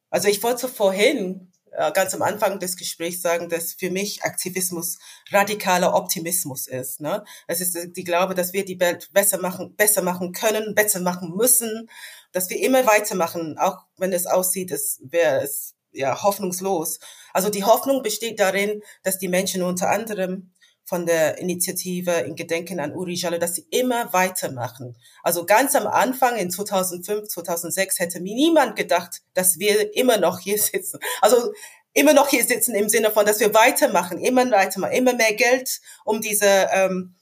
also 0.08 0.28
ich 0.28 0.42
wollte 0.42 0.66
vorhin 0.66 1.52
ganz 1.92 2.14
am 2.14 2.22
Anfang 2.22 2.58
des 2.58 2.76
Gesprächs 2.76 3.20
sagen, 3.20 3.48
dass 3.48 3.74
für 3.74 3.90
mich 3.90 4.22
Aktivismus 4.24 4.98
radikaler 5.30 5.94
Optimismus 5.94 6.66
ist. 6.66 7.00
Ne? 7.00 7.24
Es 7.46 7.60
ist 7.60 7.96
die 7.96 8.04
Glaube, 8.04 8.34
dass 8.34 8.52
wir 8.52 8.64
die 8.64 8.80
Welt 8.80 9.10
besser 9.12 9.38
machen, 9.38 9.76
besser 9.76 10.02
machen 10.02 10.32
können, 10.32 10.74
besser 10.74 11.00
machen 11.00 11.34
müssen, 11.36 11.88
dass 12.32 12.50
wir 12.50 12.60
immer 12.60 12.86
weitermachen, 12.86 13.58
auch 13.58 13.86
wenn 13.96 14.12
es 14.12 14.26
aussieht, 14.26 14.70
es 14.70 15.00
wäre 15.02 15.42
es 15.42 15.74
ja 15.92 16.22
hoffnungslos. 16.22 16.98
Also 17.32 17.48
die 17.50 17.64
Hoffnung 17.64 18.02
besteht 18.02 18.40
darin, 18.40 18.82
dass 19.02 19.18
die 19.18 19.28
Menschen 19.28 19.62
unter 19.62 19.90
anderem 19.90 20.52
von 20.86 21.04
der 21.04 21.38
Initiative 21.38 22.12
in 22.12 22.36
Gedenken 22.36 22.78
an 22.78 22.94
Uri 22.94 23.14
Jallo, 23.14 23.38
dass 23.38 23.56
sie 23.56 23.66
immer 23.70 24.12
weitermachen. 24.12 24.96
Also 25.24 25.44
ganz 25.44 25.74
am 25.74 25.88
Anfang 25.88 26.36
in 26.36 26.50
2005, 26.50 27.28
2006 27.28 27.98
hätte 27.98 28.20
mir 28.20 28.36
niemand 28.36 28.76
gedacht, 28.76 29.22
dass 29.34 29.58
wir 29.58 29.96
immer 29.96 30.18
noch 30.18 30.38
hier 30.38 30.58
sitzen. 30.58 31.00
Also 31.20 31.52
immer 31.92 32.12
noch 32.12 32.28
hier 32.28 32.44
sitzen 32.44 32.76
im 32.76 32.88
Sinne 32.88 33.10
von, 33.10 33.26
dass 33.26 33.40
wir 33.40 33.52
weitermachen, 33.52 34.18
immer 34.18 34.48
weitermachen, 34.50 34.92
immer 34.92 35.14
mehr 35.14 35.34
Geld, 35.34 35.80
um 36.04 36.20
diese 36.20 36.68
ähm, 36.72 37.16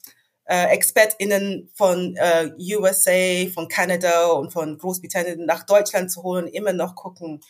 äh, 0.45 0.67
ExpertInnen 0.75 1.71
von 1.73 2.15
äh, 2.17 2.51
USA, 2.75 3.49
von 3.51 3.67
Kanada 3.67 4.27
und 4.27 4.53
von 4.53 4.77
Großbritannien 4.77 5.43
nach 5.43 5.65
Deutschland 5.65 6.11
zu 6.11 6.21
holen, 6.21 6.47
immer 6.47 6.73
noch 6.73 6.93
gucken, 6.93 7.41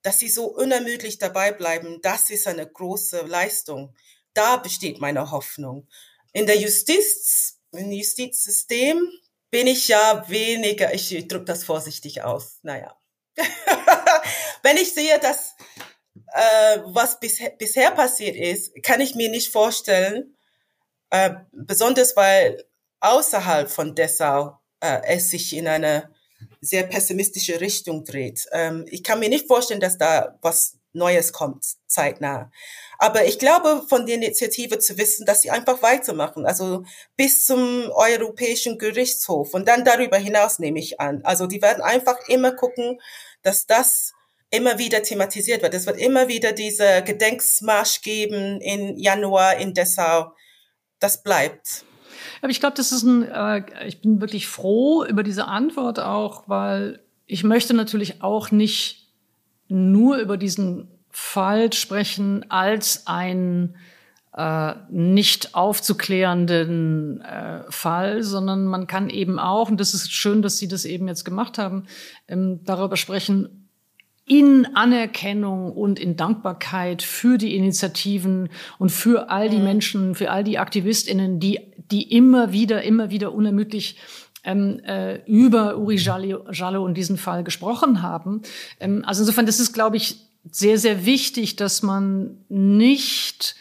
dass 0.00 0.18
sie 0.18 0.30
so 0.30 0.46
unermüdlich 0.46 1.18
dabei 1.18 1.52
bleiben. 1.52 1.98
Das 2.00 2.30
ist 2.30 2.46
eine 2.46 2.66
große 2.66 3.26
Leistung 3.26 3.92
da 4.36 4.56
besteht 4.56 5.00
meine 5.00 5.30
Hoffnung. 5.30 5.88
In 6.32 6.46
der 6.46 6.58
Justiz, 6.58 7.60
im 7.72 7.90
Justizsystem 7.90 9.08
bin 9.50 9.66
ich 9.66 9.88
ja 9.88 10.28
weniger, 10.28 10.92
ich 10.92 11.08
drücke 11.28 11.44
das 11.44 11.64
vorsichtig 11.64 12.22
aus, 12.22 12.58
naja. 12.62 12.96
Wenn 14.62 14.76
ich 14.76 14.92
sehe, 14.92 15.18
dass 15.20 15.54
äh, 16.32 16.78
was 16.84 17.20
bisher, 17.20 17.50
bisher 17.50 17.90
passiert 17.90 18.36
ist, 18.36 18.82
kann 18.82 19.00
ich 19.00 19.14
mir 19.14 19.30
nicht 19.30 19.52
vorstellen, 19.52 20.36
äh, 21.10 21.34
besonders 21.52 22.16
weil 22.16 22.64
außerhalb 23.00 23.70
von 23.70 23.94
Dessau 23.94 24.58
äh, 24.80 25.00
es 25.06 25.30
sich 25.30 25.54
in 25.54 25.68
eine 25.68 26.14
sehr 26.60 26.82
pessimistische 26.82 27.60
Richtung 27.60 28.04
dreht. 28.04 28.46
Ähm, 28.52 28.84
ich 28.88 29.02
kann 29.02 29.20
mir 29.20 29.28
nicht 29.28 29.46
vorstellen, 29.46 29.80
dass 29.80 29.98
da 29.98 30.38
was 30.42 30.75
Neues 30.96 31.32
kommt 31.32 31.64
zeitnah. 31.86 32.50
Aber 32.98 33.24
ich 33.26 33.38
glaube, 33.38 33.84
von 33.88 34.06
der 34.06 34.16
Initiative 34.16 34.78
zu 34.78 34.98
wissen, 34.98 35.26
dass 35.26 35.42
sie 35.42 35.50
einfach 35.50 35.82
weitermachen, 35.82 36.46
also 36.46 36.84
bis 37.16 37.46
zum 37.46 37.90
Europäischen 37.92 38.78
Gerichtshof 38.78 39.54
und 39.54 39.68
dann 39.68 39.84
darüber 39.84 40.16
hinaus 40.16 40.58
nehme 40.58 40.78
ich 40.78 41.00
an. 41.00 41.20
Also 41.24 41.46
die 41.46 41.62
werden 41.62 41.82
einfach 41.82 42.16
immer 42.28 42.52
gucken, 42.52 43.00
dass 43.42 43.66
das 43.66 44.12
immer 44.50 44.78
wieder 44.78 45.02
thematisiert 45.02 45.62
wird. 45.62 45.74
Es 45.74 45.86
wird 45.86 45.98
immer 45.98 46.28
wieder 46.28 46.52
diese 46.52 47.02
Gedenksmarsch 47.02 48.00
geben 48.02 48.60
in 48.60 48.96
Januar 48.96 49.56
in 49.56 49.74
Dessau. 49.74 50.32
Das 50.98 51.22
bleibt. 51.22 51.84
Aber 52.40 52.50
ich 52.50 52.60
glaube, 52.60 52.76
das 52.76 52.92
ist 52.92 53.02
ein, 53.02 53.24
äh, 53.24 53.86
ich 53.86 54.00
bin 54.00 54.20
wirklich 54.20 54.46
froh 54.46 55.04
über 55.04 55.22
diese 55.22 55.46
Antwort 55.46 55.98
auch, 55.98 56.48
weil 56.48 57.00
ich 57.26 57.44
möchte 57.44 57.74
natürlich 57.74 58.22
auch 58.22 58.50
nicht 58.50 59.05
nur 59.68 60.16
über 60.18 60.36
diesen 60.36 60.88
Fall 61.10 61.72
sprechen 61.72 62.50
als 62.50 63.06
ein 63.06 63.74
äh, 64.36 64.74
nicht 64.90 65.54
aufzuklärenden 65.54 67.22
äh, 67.22 67.62
Fall, 67.70 68.22
sondern 68.22 68.66
man 68.66 68.86
kann 68.86 69.08
eben 69.08 69.38
auch, 69.38 69.70
und 69.70 69.80
das 69.80 69.94
ist 69.94 70.12
schön, 70.12 70.42
dass 70.42 70.58
Sie 70.58 70.68
das 70.68 70.84
eben 70.84 71.08
jetzt 71.08 71.24
gemacht 71.24 71.56
haben, 71.56 71.86
ähm, 72.28 72.60
darüber 72.64 72.96
sprechen, 72.96 73.66
in 74.26 74.66
Anerkennung 74.74 75.72
und 75.72 76.00
in 76.00 76.16
Dankbarkeit 76.16 77.02
für 77.02 77.38
die 77.38 77.54
Initiativen 77.54 78.50
und 78.78 78.90
für 78.90 79.30
all 79.30 79.48
die 79.48 79.58
mhm. 79.58 79.64
Menschen, 79.64 80.14
für 80.16 80.30
all 80.30 80.42
die 80.42 80.58
AktivistInnen, 80.58 81.38
die, 81.38 81.60
die 81.90 82.12
immer 82.12 82.52
wieder, 82.52 82.82
immer 82.82 83.10
wieder 83.10 83.32
unermüdlich 83.32 83.96
ähm, 84.46 84.80
äh, 84.84 85.16
über 85.26 85.76
Uri 85.76 85.96
Jallo, 85.96 86.84
und 86.84 86.94
diesen 86.94 87.18
Fall 87.18 87.44
gesprochen 87.44 88.00
haben. 88.00 88.42
Ähm, 88.80 89.04
also 89.04 89.22
insofern, 89.22 89.44
das 89.44 89.60
ist, 89.60 89.72
glaube 89.72 89.96
ich, 89.96 90.20
sehr, 90.50 90.78
sehr 90.78 91.04
wichtig, 91.04 91.56
dass 91.56 91.82
man 91.82 92.38
nicht 92.48 93.56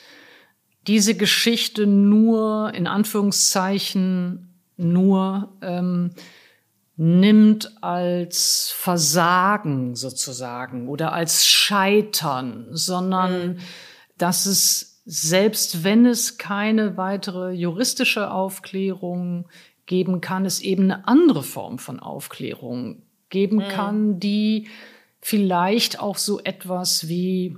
diese 0.88 1.16
Geschichte 1.16 1.88
nur 1.88 2.72
in 2.76 2.86
Anführungszeichen 2.86 4.54
nur 4.78 5.54
ähm, 5.62 6.12
nimmt 6.96 7.84
als 7.84 8.72
Versagen 8.76 9.96
sozusagen 9.96 10.88
oder 10.88 11.12
als 11.12 11.46
Scheitern, 11.46 12.68
sondern 12.72 13.48
mhm. 13.48 13.58
dass 14.18 14.46
es 14.46 15.02
selbst 15.06 15.84
wenn 15.84 16.06
es 16.06 16.38
keine 16.38 16.98
weitere 16.98 17.52
juristische 17.52 18.32
Aufklärung 18.32 19.48
geben 19.86 20.22
kann, 20.22 20.46
es 20.46 20.62
eben 20.62 20.92
eine 20.92 21.08
andere 21.08 21.44
Form 21.44 21.80
von 21.80 22.00
Aufklärung 22.00 23.04
geben 23.30 23.58
mhm. 23.58 23.68
kann, 23.70 24.20
die 24.20 24.68
vielleicht 25.22 26.00
auch 26.00 26.18
so 26.18 26.40
etwas 26.44 27.08
wie, 27.08 27.58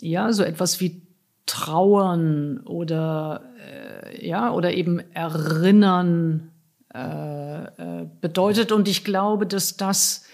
ja, 0.00 0.32
so 0.32 0.42
etwas 0.42 0.80
wie 0.80 1.02
Trauern 1.46 2.60
oder, 2.60 3.44
äh, 3.60 4.26
ja, 4.26 4.52
oder 4.52 4.74
eben 4.74 4.98
Erinnern 5.12 6.50
äh, 6.92 7.64
äh, 7.64 8.06
bedeutet. 8.20 8.72
Und 8.72 8.88
ich 8.88 9.04
glaube, 9.04 9.46
dass 9.46 9.76
das 9.76 10.24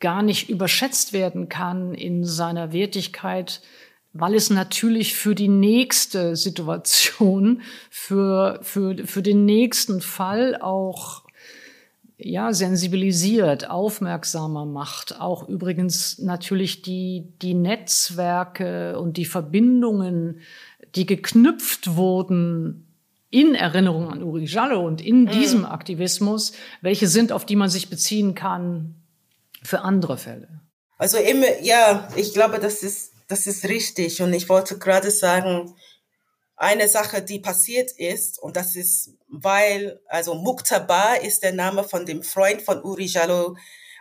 gar 0.00 0.22
nicht 0.22 0.48
überschätzt 0.48 1.12
werden 1.12 1.48
kann 1.48 1.94
in 1.94 2.24
seiner 2.24 2.72
Wertigkeit, 2.72 3.60
weil 4.12 4.34
es 4.34 4.50
natürlich 4.50 5.14
für 5.14 5.34
die 5.34 5.48
nächste 5.48 6.36
Situation, 6.36 7.62
für, 7.90 8.58
für, 8.62 9.06
für 9.06 9.22
den 9.22 9.44
nächsten 9.44 10.00
Fall 10.00 10.56
auch 10.60 11.24
ja, 12.22 12.52
sensibilisiert, 12.52 13.70
aufmerksamer 13.70 14.66
macht. 14.66 15.20
Auch 15.20 15.48
übrigens 15.48 16.18
natürlich 16.18 16.82
die, 16.82 17.32
die 17.40 17.54
Netzwerke 17.54 18.98
und 18.98 19.16
die 19.16 19.24
Verbindungen, 19.24 20.40
die 20.94 21.06
geknüpft 21.06 21.96
wurden 21.96 22.86
in 23.30 23.54
Erinnerung 23.54 24.10
an 24.10 24.22
Uri 24.22 24.44
Jallo 24.44 24.84
und 24.84 25.00
in 25.00 25.22
mhm. 25.22 25.30
diesem 25.30 25.64
Aktivismus, 25.64 26.52
welche 26.80 27.06
sind, 27.06 27.32
auf 27.32 27.46
die 27.46 27.56
man 27.56 27.70
sich 27.70 27.88
beziehen 27.88 28.34
kann 28.34 28.96
für 29.62 29.82
andere 29.82 30.18
Fälle. 30.18 30.60
Also 30.98 31.16
immer, 31.16 31.62
ja, 31.62 32.08
ich 32.16 32.34
glaube, 32.34 32.58
das 32.58 32.82
ist, 32.82 33.09
das 33.30 33.46
ist 33.46 33.64
richtig. 33.64 34.20
Und 34.22 34.32
ich 34.32 34.48
wollte 34.48 34.78
gerade 34.78 35.10
sagen, 35.10 35.74
eine 36.56 36.88
Sache, 36.88 37.22
die 37.22 37.38
passiert 37.38 37.92
ist, 37.92 38.38
und 38.38 38.56
das 38.56 38.76
ist, 38.76 39.14
weil, 39.28 40.00
also 40.06 40.34
Muktaba 40.34 41.14
ist 41.14 41.42
der 41.42 41.52
Name 41.52 41.84
von 41.84 42.04
dem 42.04 42.22
Freund 42.22 42.60
von 42.60 42.82
Uri 42.82 43.06
Jallo, 43.06 43.56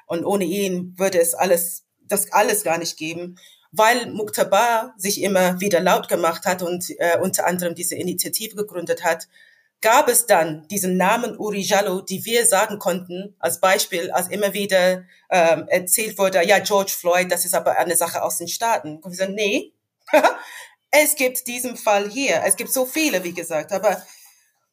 und 0.07 0.25
ohne 0.25 0.43
ihn 0.43 0.95
würde 0.97 1.21
es 1.21 1.35
alles, 1.35 1.85
das 2.01 2.31
alles 2.31 2.63
gar 2.63 2.79
nicht 2.79 2.97
geben, 2.97 3.37
weil 3.71 4.11
Muktaba 4.11 4.93
sich 4.97 5.21
immer 5.21 5.61
wieder 5.61 5.79
laut 5.79 6.09
gemacht 6.09 6.45
hat 6.45 6.63
und 6.63 6.89
äh, 6.97 7.19
unter 7.21 7.45
anderem 7.45 7.75
diese 7.75 7.95
Initiative 7.95 8.55
gegründet 8.55 9.03
hat, 9.03 9.27
gab 9.81 10.09
es 10.09 10.25
dann 10.25 10.67
diesen 10.67 10.97
Namen 10.97 11.37
Uri 11.37 11.61
Jallo, 11.61 12.01
die 12.01 12.25
wir 12.25 12.45
sagen 12.45 12.79
konnten, 12.79 13.35
als 13.39 13.59
Beispiel, 13.59 14.11
als 14.11 14.27
immer 14.27 14.53
wieder 14.53 15.03
ähm, 15.29 15.67
erzählt 15.67 16.17
wurde, 16.17 16.45
ja, 16.45 16.59
George 16.59 16.93
Floyd, 16.97 17.31
das 17.31 17.45
ist 17.45 17.55
aber 17.55 17.77
eine 17.77 17.95
Sache 17.95 18.21
aus 18.21 18.37
den 18.37 18.47
Staaten. 18.47 18.97
Und 18.97 19.11
wir 19.11 19.17
sagen, 19.17 19.35
nee, 19.35 19.73
es 20.91 21.15
gibt 21.15 21.47
diesen 21.47 21.77
Fall 21.77 22.09
hier. 22.09 22.41
Es 22.45 22.55
gibt 22.55 22.73
so 22.73 22.85
viele, 22.85 23.23
wie 23.23 23.33
gesagt. 23.33 23.71
Aber 23.71 24.03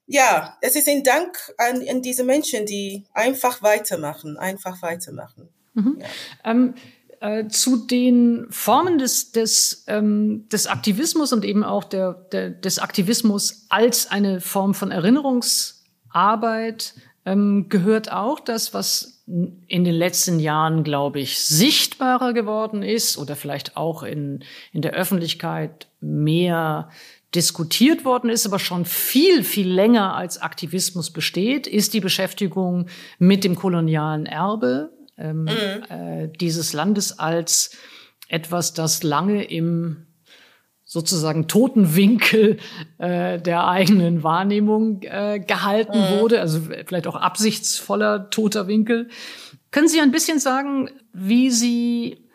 ja, 0.07 0.57
es 0.61 0.77
ist 0.77 0.89
ein 0.89 1.05
Dank 1.05 1.37
an, 1.59 1.87
an 1.89 2.03
diese 2.03 2.25
Menschen, 2.25 2.67
die 2.67 3.05
einfach 3.13 3.63
weitermachen, 3.63 4.37
einfach 4.39 4.83
weitermachen. 4.83 5.49
Mhm. 5.75 5.99
Ja. 6.01 6.51
Ähm, 6.51 6.75
äh, 7.21 7.49
zu 7.49 7.87
den 7.87 8.47
Formen 8.51 8.99
des, 8.99 9.33
des, 9.33 9.85
ähm, 9.87 10.49
des 10.51 10.67
Aktivismus 10.67 11.33
und 11.33 11.45
eben 11.45 11.65
auch 11.65 11.85
der, 11.85 12.13
der, 12.33 12.51
des 12.51 12.79
Aktivismus 12.79 13.67
als 13.69 14.11
eine 14.11 14.41
Form 14.41 14.75
von 14.75 14.91
Erinnerungsarbeit 14.91 16.95
ähm, 17.25 17.69
gehört 17.69 18.13
auch 18.13 18.41
das, 18.41 18.73
was 18.73 19.25
in 19.27 19.85
den 19.85 19.95
letzten 19.95 20.39
Jahren, 20.39 20.85
glaube 20.85 21.19
ich, 21.19 21.41
sichtbarer 21.41 22.33
geworden 22.33 22.85
ist 22.85 23.19
oder 23.19 23.35
vielleicht 23.35 23.77
auch 23.77 24.05
in, 24.05 24.45
in 24.73 24.83
der 24.83 24.93
Öffentlichkeit 24.93 25.89
mehr 26.01 26.91
diskutiert 27.35 28.05
worden 28.05 28.31
ist, 28.31 28.47
aber 28.47 28.61
schon 28.61 28.85
viel, 28.85 29.43
viel 29.43 29.69
länger 29.69 30.15
als 30.15 30.41
Aktivismus 30.41 31.11
besteht, 31.11 31.67
ist 31.67 31.93
die 31.93 32.01
Beschäftigung 32.01 32.87
mit 33.19 33.43
dem 33.43 33.57
kolonialen 33.57 34.27
Erbe 34.27 34.96
ähm, 35.19 35.45
mhm. 35.45 35.49
äh, 35.89 36.29
dieses 36.29 36.73
Landes 36.73 37.19
als 37.19 37.77
etwas, 38.29 38.75
das 38.75 39.03
lange 39.03 39.45
im 39.45 40.07
sozusagen 40.85 41.49
toten 41.49 41.97
Winkel 41.97 42.59
äh, 42.99 43.41
der 43.41 43.67
eigenen 43.67 44.23
Wahrnehmung 44.23 45.03
äh, 45.03 45.41
gehalten 45.41 45.99
mhm. 45.99 46.21
wurde, 46.21 46.41
also 46.41 46.61
vielleicht 46.61 47.09
auch 47.09 47.17
absichtsvoller 47.17 48.31
toter 48.31 48.69
Winkel. 48.69 49.09
Können 49.73 49.89
Sie 49.89 50.01
ein 50.01 50.13
bisschen 50.13 50.39
sagen, 50.39 50.91
wie 51.13 51.51
Sie 51.51 52.29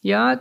ja 0.00 0.40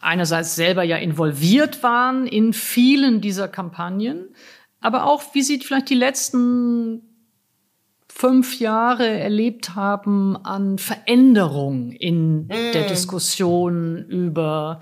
einerseits 0.00 0.56
selber 0.56 0.82
ja 0.82 0.96
involviert 0.96 1.82
waren 1.82 2.26
in 2.26 2.54
vielen 2.54 3.20
dieser 3.20 3.46
Kampagnen, 3.46 4.34
aber 4.80 5.04
auch 5.04 5.22
wie 5.34 5.42
Sie 5.42 5.58
vielleicht 5.60 5.90
die 5.90 5.94
letzten 5.94 7.13
fünf 8.16 8.60
Jahre 8.60 9.08
erlebt 9.08 9.74
haben 9.74 10.36
an 10.36 10.78
Veränderung 10.78 11.90
in 11.90 12.46
mm. 12.46 12.72
der 12.72 12.86
Diskussion 12.86 14.06
über 14.08 14.80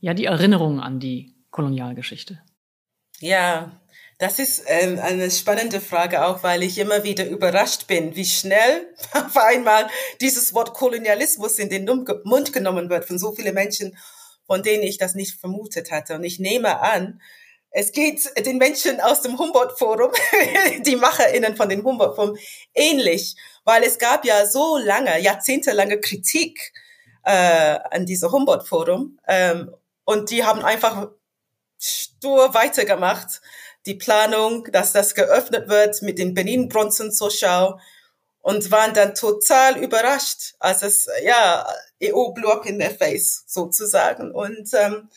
ja 0.00 0.14
die 0.14 0.24
Erinnerung 0.24 0.80
an 0.80 0.98
die 0.98 1.36
Kolonialgeschichte? 1.52 2.42
Ja, 3.20 3.80
das 4.18 4.40
ist 4.40 4.64
ähm, 4.66 4.98
eine 4.98 5.30
spannende 5.30 5.80
Frage 5.80 6.24
auch, 6.24 6.42
weil 6.42 6.64
ich 6.64 6.76
immer 6.76 7.04
wieder 7.04 7.24
überrascht 7.24 7.86
bin, 7.86 8.16
wie 8.16 8.24
schnell 8.24 8.92
auf 9.12 9.36
einmal 9.36 9.88
dieses 10.20 10.52
Wort 10.52 10.74
Kolonialismus 10.74 11.60
in 11.60 11.68
den 11.68 11.88
Mund 12.24 12.52
genommen 12.52 12.90
wird 12.90 13.04
von 13.04 13.18
so 13.18 13.30
vielen 13.30 13.54
Menschen, 13.54 13.96
von 14.44 14.64
denen 14.64 14.82
ich 14.82 14.98
das 14.98 15.14
nicht 15.14 15.38
vermutet 15.38 15.92
hatte. 15.92 16.16
Und 16.16 16.24
ich 16.24 16.40
nehme 16.40 16.80
an, 16.80 17.20
es 17.72 17.92
geht 17.92 18.30
den 18.44 18.58
Menschen 18.58 19.00
aus 19.00 19.22
dem 19.22 19.38
Humboldt-Forum, 19.38 20.12
die 20.86 20.96
MacherInnen 20.96 21.56
von 21.56 21.68
den 21.68 21.82
Humboldt-Forum, 21.82 22.36
ähnlich, 22.74 23.34
weil 23.64 23.82
es 23.82 23.98
gab 23.98 24.24
ja 24.24 24.46
so 24.46 24.76
lange, 24.76 25.18
jahrzehntelange 25.20 25.98
Kritik 26.00 26.72
äh, 27.24 27.78
an 27.90 28.04
diesem 28.04 28.30
Humboldt-Forum 28.30 29.18
ähm, 29.26 29.74
und 30.04 30.30
die 30.30 30.44
haben 30.44 30.64
einfach 30.64 31.08
stur 31.78 32.54
weitergemacht. 32.54 33.40
Die 33.86 33.94
Planung, 33.94 34.70
dass 34.70 34.92
das 34.92 35.14
geöffnet 35.14 35.68
wird 35.68 36.02
mit 36.02 36.18
den 36.18 36.34
Benin 36.34 36.68
Bronzen 36.68 37.10
zur 37.10 37.30
Schau 37.30 37.80
und 38.40 38.70
waren 38.70 38.94
dann 38.94 39.14
total 39.14 39.78
überrascht, 39.78 40.54
als 40.60 40.82
es, 40.82 41.08
ja, 41.24 41.66
EU 42.02 42.30
blew 42.32 42.48
up 42.48 42.66
in 42.66 42.78
their 42.78 42.90
face 42.90 43.44
sozusagen. 43.46 44.32
Und 44.32 44.68
ähm, 44.74 45.08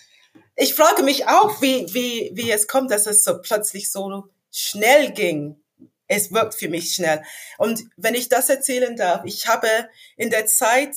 ich 0.56 0.74
frage 0.74 1.04
mich 1.04 1.28
auch, 1.28 1.62
wie, 1.62 1.94
wie, 1.94 2.32
wie 2.34 2.52
es 2.52 2.68
kommt, 2.68 2.92
dass 2.92 3.08
es 3.08 3.24
so 3.24 3.42
plötzlich 3.42 3.92
so 3.92 4.30
schnell 4.52 5.12
ging. 5.12 5.62
Es 6.08 6.32
wirkt 6.32 6.56
für 6.56 6.70
mich 6.70 6.94
schnell. 6.94 7.24
Und 7.58 7.84
wenn 7.98 8.16
ich 8.16 8.30
das 8.30 8.50
erzählen 8.50 8.96
darf, 8.96 9.26
ich 9.26 9.48
habe 9.48 9.68
in 10.16 10.30
der 10.30 10.46
Zeit, 10.46 10.96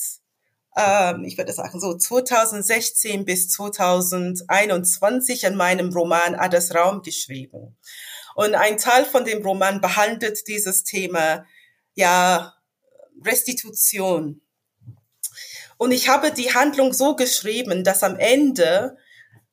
ähm, 0.76 1.24
ich 1.24 1.36
würde 1.38 1.52
sagen 1.52 1.80
so 1.80 1.96
2016 1.96 3.24
bis 3.24 3.48
2021 3.48 5.46
an 5.46 5.56
meinem 5.56 5.92
Roman 5.92 6.34
Adas 6.34 6.74
Raum 6.74 7.02
geschrieben. 7.02 7.76
Und 8.34 8.54
ein 8.54 8.76
Teil 8.78 9.04
von 9.04 9.24
dem 9.24 9.42
Roman 9.42 9.80
behandelt 9.80 10.46
dieses 10.46 10.84
Thema, 10.84 11.44
ja, 11.94 12.54
Restitution. 13.24 14.40
Und 15.78 15.90
ich 15.90 16.08
habe 16.08 16.30
die 16.30 16.54
Handlung 16.54 16.92
so 16.92 17.16
geschrieben, 17.16 17.82
dass 17.82 18.04
am 18.04 18.16
Ende 18.16 18.96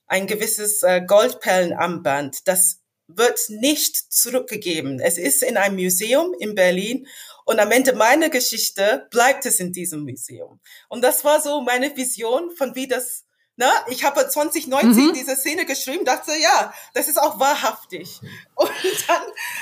ein 0.07 0.27
gewisses 0.27 0.83
äh, 0.83 1.01
Goldperlenarmband. 1.05 2.47
Das 2.47 2.81
wird 3.07 3.39
nicht 3.49 3.95
zurückgegeben. 4.11 4.99
Es 4.99 5.17
ist 5.17 5.43
in 5.43 5.57
einem 5.57 5.75
Museum 5.75 6.33
in 6.39 6.55
Berlin 6.55 7.07
und 7.45 7.59
am 7.59 7.71
Ende 7.71 7.93
meiner 7.93 8.29
Geschichte 8.29 9.07
bleibt 9.11 9.45
es 9.45 9.59
in 9.59 9.71
diesem 9.71 10.03
Museum. 10.03 10.59
Und 10.89 11.03
das 11.03 11.23
war 11.23 11.41
so 11.41 11.61
meine 11.61 11.95
Vision 11.95 12.55
von 12.55 12.75
wie 12.75 12.87
das 12.87 13.25
na, 13.57 13.71
ich 13.87 14.03
habe 14.03 14.27
2019 14.27 15.07
mhm. 15.07 15.13
diese 15.13 15.35
Szene 15.37 15.65
geschrieben, 15.65 16.03
dachte, 16.03 16.31
ja, 16.35 16.73
das 16.93 17.07
ist 17.07 17.17
auch 17.17 17.39
wahrhaftig. 17.39 18.19
Und 18.55 18.69
dann 19.07 19.21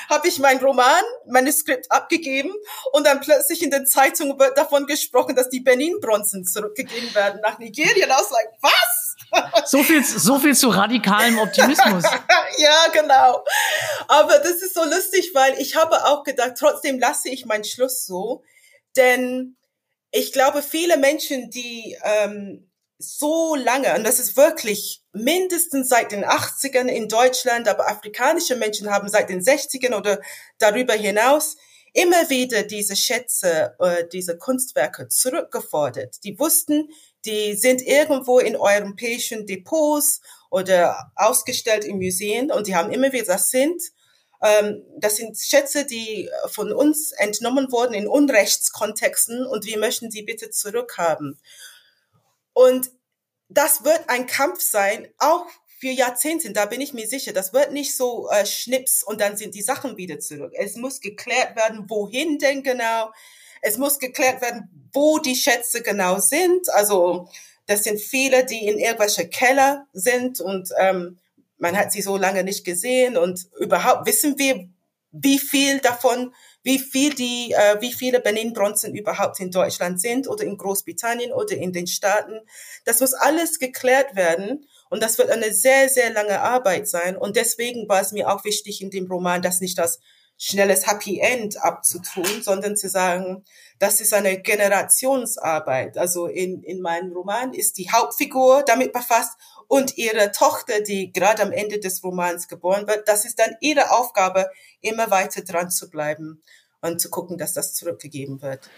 habe 0.09 0.27
ich 0.27 0.39
mein 0.39 0.57
Roman, 0.57 1.03
Manuskript 1.27 1.91
abgegeben 1.91 2.51
und 2.91 3.05
dann 3.05 3.21
plötzlich 3.21 3.61
in 3.61 3.69
den 3.69 3.85
Zeitungen 3.85 4.39
wird 4.39 4.57
davon 4.57 4.87
gesprochen, 4.87 5.35
dass 5.35 5.49
die 5.49 5.59
Benin-Bronzen 5.59 6.43
zurückgegeben 6.43 7.13
werden 7.13 7.39
nach 7.41 7.59
Nigeria. 7.59 8.05
Und 8.05 8.11
I 8.11 8.15
was 8.15 8.31
like, 8.31 8.49
was? 8.61 9.02
So 9.65 9.81
viel, 9.83 10.03
so 10.03 10.39
viel 10.39 10.55
zu 10.55 10.69
radikalem 10.69 11.39
Optimismus. 11.39 12.03
ja, 12.57 12.87
genau. 12.91 13.43
Aber 14.07 14.39
das 14.39 14.61
ist 14.61 14.73
so 14.73 14.83
lustig, 14.83 15.31
weil 15.33 15.59
ich 15.59 15.75
habe 15.75 16.05
auch 16.05 16.23
gedacht, 16.23 16.53
trotzdem 16.59 16.99
lasse 16.99 17.29
ich 17.29 17.45
meinen 17.45 17.63
Schluss 17.63 18.05
so, 18.05 18.43
denn 18.95 19.55
ich 20.11 20.31
glaube, 20.31 20.61
viele 20.61 20.97
Menschen, 20.97 21.49
die 21.49 21.97
ähm, 22.03 22.69
so 22.99 23.55
lange, 23.55 23.95
und 23.95 24.03
das 24.03 24.19
ist 24.19 24.37
wirklich 24.37 25.03
mindestens 25.11 25.89
seit 25.89 26.11
den 26.11 26.23
80ern 26.23 26.87
in 26.87 27.07
Deutschland, 27.07 27.67
aber 27.67 27.89
afrikanische 27.89 28.55
Menschen 28.55 28.91
haben 28.91 29.09
seit 29.09 29.29
den 29.29 29.41
60ern 29.41 29.95
oder 29.95 30.19
darüber 30.59 30.93
hinaus 30.93 31.57
immer 31.93 32.29
wieder 32.29 32.63
diese 32.63 32.95
Schätze, 32.95 33.75
äh, 33.79 34.05
diese 34.11 34.37
Kunstwerke 34.37 35.07
zurückgefordert. 35.07 36.23
Die 36.23 36.37
wussten, 36.39 36.89
die 37.25 37.55
sind 37.55 37.81
irgendwo 37.81 38.39
in 38.39 38.55
europäischen 38.55 39.45
Depots 39.45 40.21
oder 40.49 41.11
ausgestellt 41.15 41.85
in 41.85 41.97
Museen 41.97 42.51
und 42.51 42.67
die 42.67 42.75
haben 42.75 42.91
immer 42.91 43.11
wieder, 43.11 43.25
das 43.25 43.49
sind, 43.49 43.81
ähm, 44.41 44.83
das 44.97 45.15
sind 45.15 45.37
Schätze, 45.37 45.85
die 45.85 46.29
von 46.47 46.71
uns 46.71 47.11
entnommen 47.13 47.71
wurden 47.71 47.93
in 47.93 48.07
Unrechtskontexten 48.07 49.45
und 49.45 49.65
wir 49.65 49.77
möchten 49.77 50.09
die 50.09 50.23
bitte 50.23 50.49
zurückhaben. 50.49 51.39
Und 52.53 52.91
das 53.49 53.83
wird 53.83 54.01
ein 54.07 54.27
Kampf 54.27 54.61
sein, 54.61 55.07
auch 55.17 55.47
für 55.79 55.89
Jahrzehnte, 55.89 56.53
da 56.53 56.65
bin 56.65 56.79
ich 56.79 56.93
mir 56.93 57.07
sicher. 57.07 57.33
Das 57.33 57.51
wird 57.51 57.73
nicht 57.73 57.97
so 57.97 58.29
äh, 58.29 58.45
schnips 58.45 59.03
und 59.03 59.19
dann 59.19 59.35
sind 59.35 59.53
die 59.53 59.61
Sachen 59.61 59.97
wieder 59.97 60.17
zurück. 60.19 60.53
Es 60.55 60.77
muss 60.77 61.01
geklärt 61.01 61.57
werden, 61.57 61.89
wohin 61.89 62.39
denn 62.39 62.63
genau. 62.63 63.11
Es 63.63 63.77
muss 63.77 63.99
geklärt 63.99 64.41
werden, 64.41 64.89
wo 64.93 65.19
die 65.19 65.35
Schätze 65.35 65.81
genau 65.81 66.19
sind. 66.19 66.69
Also 66.69 67.27
das 67.65 67.83
sind 67.83 67.99
viele, 67.99 68.45
die 68.45 68.67
in 68.67 68.77
irgendwelche 68.77 69.27
Keller 69.27 69.87
sind 69.93 70.39
und 70.39 70.69
ähm, 70.79 71.17
man 71.57 71.77
hat 71.77 71.91
sie 71.91 72.01
so 72.01 72.17
lange 72.17 72.43
nicht 72.43 72.65
gesehen 72.65 73.17
und 73.17 73.47
überhaupt 73.59 74.05
wissen 74.05 74.37
wir, 74.37 74.67
wie 75.11 75.39
viel 75.39 75.79
davon 75.79 76.33
wie 76.63 76.79
viel 76.79 77.13
die, 77.13 77.51
äh, 77.51 77.79
wie 77.81 77.91
viele 77.91 78.21
Benin-Bronzen 78.21 78.95
überhaupt 78.95 79.39
in 79.41 79.51
Deutschland 79.51 79.99
sind 80.01 80.27
oder 80.27 80.45
in 80.45 80.57
Großbritannien 80.57 81.33
oder 81.33 81.55
in 81.55 81.73
den 81.73 81.87
Staaten. 81.87 82.39
Das 82.85 83.01
muss 83.01 83.13
alles 83.13 83.59
geklärt 83.59 84.15
werden. 84.15 84.65
Und 84.89 85.03
das 85.03 85.17
wird 85.17 85.29
eine 85.29 85.53
sehr, 85.53 85.89
sehr 85.89 86.11
lange 86.13 86.39
Arbeit 86.39 86.87
sein. 86.87 87.17
Und 87.17 87.35
deswegen 87.35 87.89
war 87.89 88.01
es 88.01 88.11
mir 88.11 88.31
auch 88.31 88.45
wichtig 88.45 88.81
in 88.81 88.91
dem 88.91 89.07
Roman, 89.07 89.41
das 89.41 89.59
nicht 89.59 89.77
das 89.77 89.99
schnelles 90.37 90.87
Happy 90.87 91.19
End 91.19 91.61
abzutun, 91.63 92.41
sondern 92.41 92.75
zu 92.75 92.89
sagen, 92.89 93.43
das 93.79 94.01
ist 94.01 94.13
eine 94.13 94.41
Generationsarbeit. 94.41 95.97
Also 95.97 96.27
in, 96.27 96.63
in 96.63 96.81
meinem 96.81 97.11
Roman 97.13 97.53
ist 97.53 97.77
die 97.77 97.91
Hauptfigur 97.91 98.63
damit 98.65 98.93
befasst 98.93 99.33
und 99.67 99.97
ihre 99.97 100.31
Tochter, 100.31 100.81
die 100.81 101.11
gerade 101.11 101.43
am 101.43 101.51
Ende 101.51 101.79
des 101.79 102.03
Romans 102.03 102.47
geboren 102.47 102.87
wird, 102.87 103.07
das 103.07 103.25
ist 103.25 103.39
dann 103.39 103.55
ihre 103.61 103.91
Aufgabe, 103.91 104.49
immer 104.81 105.09
weiter 105.11 105.43
dran 105.43 105.69
zu 105.69 105.89
bleiben 105.89 106.41
und 106.81 106.99
zu 106.99 107.09
gucken, 107.09 107.37
dass 107.37 107.53
das 107.53 107.73
zurückgegeben 107.73 108.41
wird. 108.41 108.69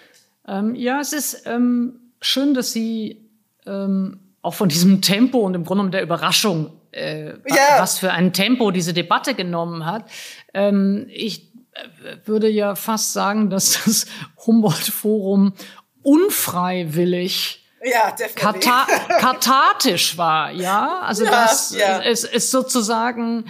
Ähm, 0.47 0.75
ja, 0.75 0.99
es 0.99 1.13
ist 1.13 1.43
ähm, 1.45 2.11
schön, 2.21 2.53
dass 2.53 2.71
Sie 2.71 3.27
ähm, 3.65 4.19
auch 4.41 4.53
von 4.53 4.69
diesem 4.69 5.01
Tempo 5.01 5.39
und 5.39 5.55
im 5.55 5.63
Grunde 5.63 5.81
genommen 5.81 5.91
der 5.91 6.03
Überraschung, 6.03 6.71
äh, 6.91 7.29
ja. 7.47 7.79
was 7.79 7.97
für 7.97 8.11
ein 8.11 8.31
Tempo 8.31 8.71
diese 8.71 8.93
Debatte 8.93 9.33
genommen 9.33 9.85
hat. 9.85 10.09
Ähm, 10.53 11.07
ich 11.09 11.44
würde 12.25 12.49
ja 12.49 12.75
fast 12.75 13.13
sagen, 13.13 13.49
dass 13.49 13.83
das 13.85 14.05
Humboldt-Forum 14.45 15.53
unfreiwillig 16.01 17.61
ja, 17.83 18.15
Kata 18.35 18.87
kathartisch 19.19 20.17
war, 20.17 20.51
ja. 20.51 21.01
Also 21.01 21.25
ja, 21.25 21.31
das 21.31 21.75
ja. 21.75 22.01
Es 22.01 22.23
ist 22.23 22.49
sozusagen 22.49 23.45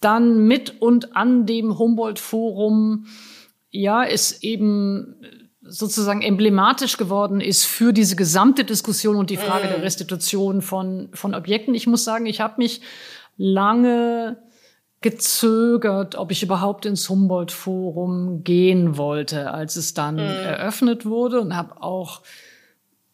dann 0.00 0.46
mit 0.46 0.80
und 0.80 1.16
an 1.16 1.44
dem 1.46 1.78
Humboldt-Forum, 1.78 3.06
ja, 3.70 4.02
ist 4.02 4.44
eben 4.44 5.16
sozusagen 5.62 6.22
emblematisch 6.22 6.96
geworden 6.96 7.40
ist 7.40 7.64
für 7.64 7.92
diese 7.92 8.16
gesamte 8.16 8.64
Diskussion 8.64 9.16
und 9.16 9.30
die 9.30 9.36
Frage 9.36 9.66
mm. 9.66 9.70
der 9.70 9.82
Restitution 9.82 10.62
von, 10.62 11.10
von 11.14 11.34
Objekten. 11.34 11.74
Ich 11.74 11.86
muss 11.86 12.02
sagen, 12.02 12.26
ich 12.26 12.40
habe 12.40 12.54
mich 12.56 12.80
lange 13.36 14.42
gezögert, 15.00 16.14
ob 16.14 16.30
ich 16.30 16.42
überhaupt 16.42 16.84
ins 16.84 17.08
Humboldt-Forum 17.08 18.44
gehen 18.44 18.96
wollte, 18.96 19.50
als 19.50 19.76
es 19.76 19.94
dann 19.94 20.16
mm. 20.16 20.18
eröffnet 20.18 21.06
wurde 21.06 21.40
und 21.40 21.56
habe 21.56 21.82
auch 21.82 22.20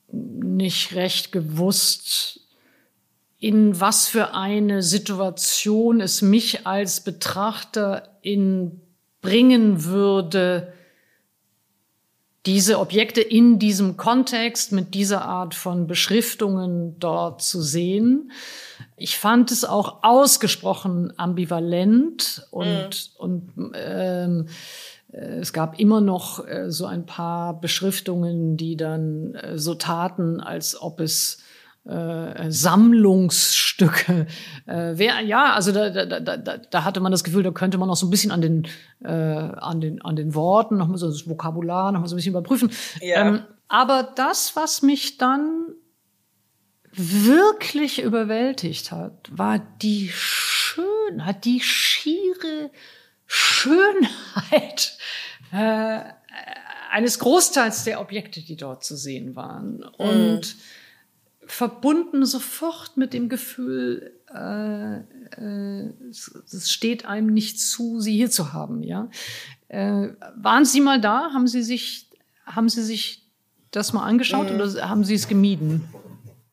nicht 0.09 0.95
recht 0.95 1.33
gewusst, 1.33 2.41
in 3.39 3.81
was 3.81 4.09
für 4.09 4.35
eine 4.35 4.83
Situation 4.83 6.01
es 6.01 6.23
mich 6.23 6.67
als 6.67 7.03
Betrachter 7.03 8.17
in 8.23 8.81
bringen 9.21 9.85
würde, 9.85 10.73
diese 12.47 12.79
Objekte 12.79 13.21
in 13.21 13.59
diesem 13.59 13.97
Kontext 13.97 14.73
mit 14.73 14.95
dieser 14.95 15.25
Art 15.25 15.55
von 15.55 15.87
Beschriftungen 15.87 16.99
dort 17.01 17.43
zu 17.43 17.61
sehen. 17.61 18.31
Ich 18.97 19.19
fand 19.19 19.51
es 19.51 19.65
auch 19.65 19.99
ausgesprochen 20.03 21.13
ambivalent 21.17 22.47
und, 22.51 23.13
mm. 23.19 23.21
und 23.21 23.73
ähm, 23.75 24.47
äh, 25.13 25.39
es 25.41 25.53
gab 25.53 25.79
immer 25.81 26.01
noch 26.01 26.47
äh, 26.47 26.71
so 26.71 26.87
ein 26.87 27.05
paar 27.05 27.61
Beschriftungen, 27.61 28.57
die 28.57 28.77
dann 28.77 29.35
äh, 29.35 29.59
so 29.59 29.75
taten, 29.75 30.41
als 30.41 30.81
ob 30.81 31.01
es 31.01 31.39
äh, 31.87 32.51
Sammlungsstücke. 32.51 34.27
Äh, 34.67 34.93
wer, 34.95 35.21
ja, 35.21 35.53
also 35.55 35.71
da, 35.73 35.91
da, 35.91 36.21
da, 36.21 36.59
da 36.59 36.85
hatte 36.85 37.01
man 37.01 37.13
das 37.13 37.23
Gefühl, 37.23 37.43
da 37.43 37.53
könnte 37.53 37.79
man 37.79 37.89
noch 37.89 37.97
so 37.97 38.07
ein 38.07 38.11
bisschen 38.11 38.33
an 38.33 38.41
den, 38.41 38.67
äh, 39.05 39.09
an 39.09 39.81
den, 39.81 40.03
an 40.03 40.17
den 40.17 40.35
Worten, 40.35 40.77
noch 40.77 40.89
mal 40.89 40.99
so 40.99 41.09
das 41.09 41.29
Vokabular, 41.29 41.93
noch 41.93 42.01
mal 42.01 42.09
so 42.09 42.15
ein 42.15 42.19
bisschen 42.19 42.33
überprüfen. 42.33 42.71
Ja. 43.01 43.27
Ähm, 43.27 43.43
aber 43.69 44.03
das, 44.03 44.57
was 44.57 44.83
mich 44.83 45.19
dann 45.19 45.75
wirklich 46.93 48.03
überwältigt 48.03 48.91
hat, 48.91 49.29
war 49.31 49.61
die 49.83 50.09
Schönheit, 50.13 51.45
die 51.45 51.61
schiere 51.61 52.71
Schönheit 53.27 54.97
äh, 55.53 56.01
eines 56.91 57.19
Großteils 57.19 57.85
der 57.85 58.01
Objekte, 58.01 58.41
die 58.41 58.57
dort 58.57 58.83
zu 58.83 58.97
sehen 58.97 59.37
waren. 59.37 59.85
Und 59.85 60.57
mm 60.57 60.61
verbunden 61.47 62.27
sofort 62.27 62.97
mit 62.97 63.13
dem 63.13 63.29
Gefühl, 63.29 64.21
äh, 64.33 64.97
äh, 64.99 65.93
es 66.11 66.71
steht 66.71 67.07
einem 67.07 67.33
nicht 67.33 67.61
zu, 67.61 68.01
sie 68.01 68.15
hier 68.15 68.31
zu 68.31 68.53
haben. 68.53 68.83
Ja, 68.83 69.09
äh, 69.69 70.09
waren 70.37 70.65
Sie 70.65 70.81
mal 70.81 71.01
da? 71.01 71.31
Haben 71.33 71.47
Sie 71.47 71.63
sich, 71.63 72.11
haben 72.45 72.69
Sie 72.69 72.83
sich 72.83 73.23
das 73.71 73.93
mal 73.93 74.05
angeschaut 74.05 74.51
mhm. 74.51 74.61
oder 74.61 74.89
haben 74.89 75.05
Sie 75.05 75.15
es 75.15 75.29
gemieden? 75.29 75.89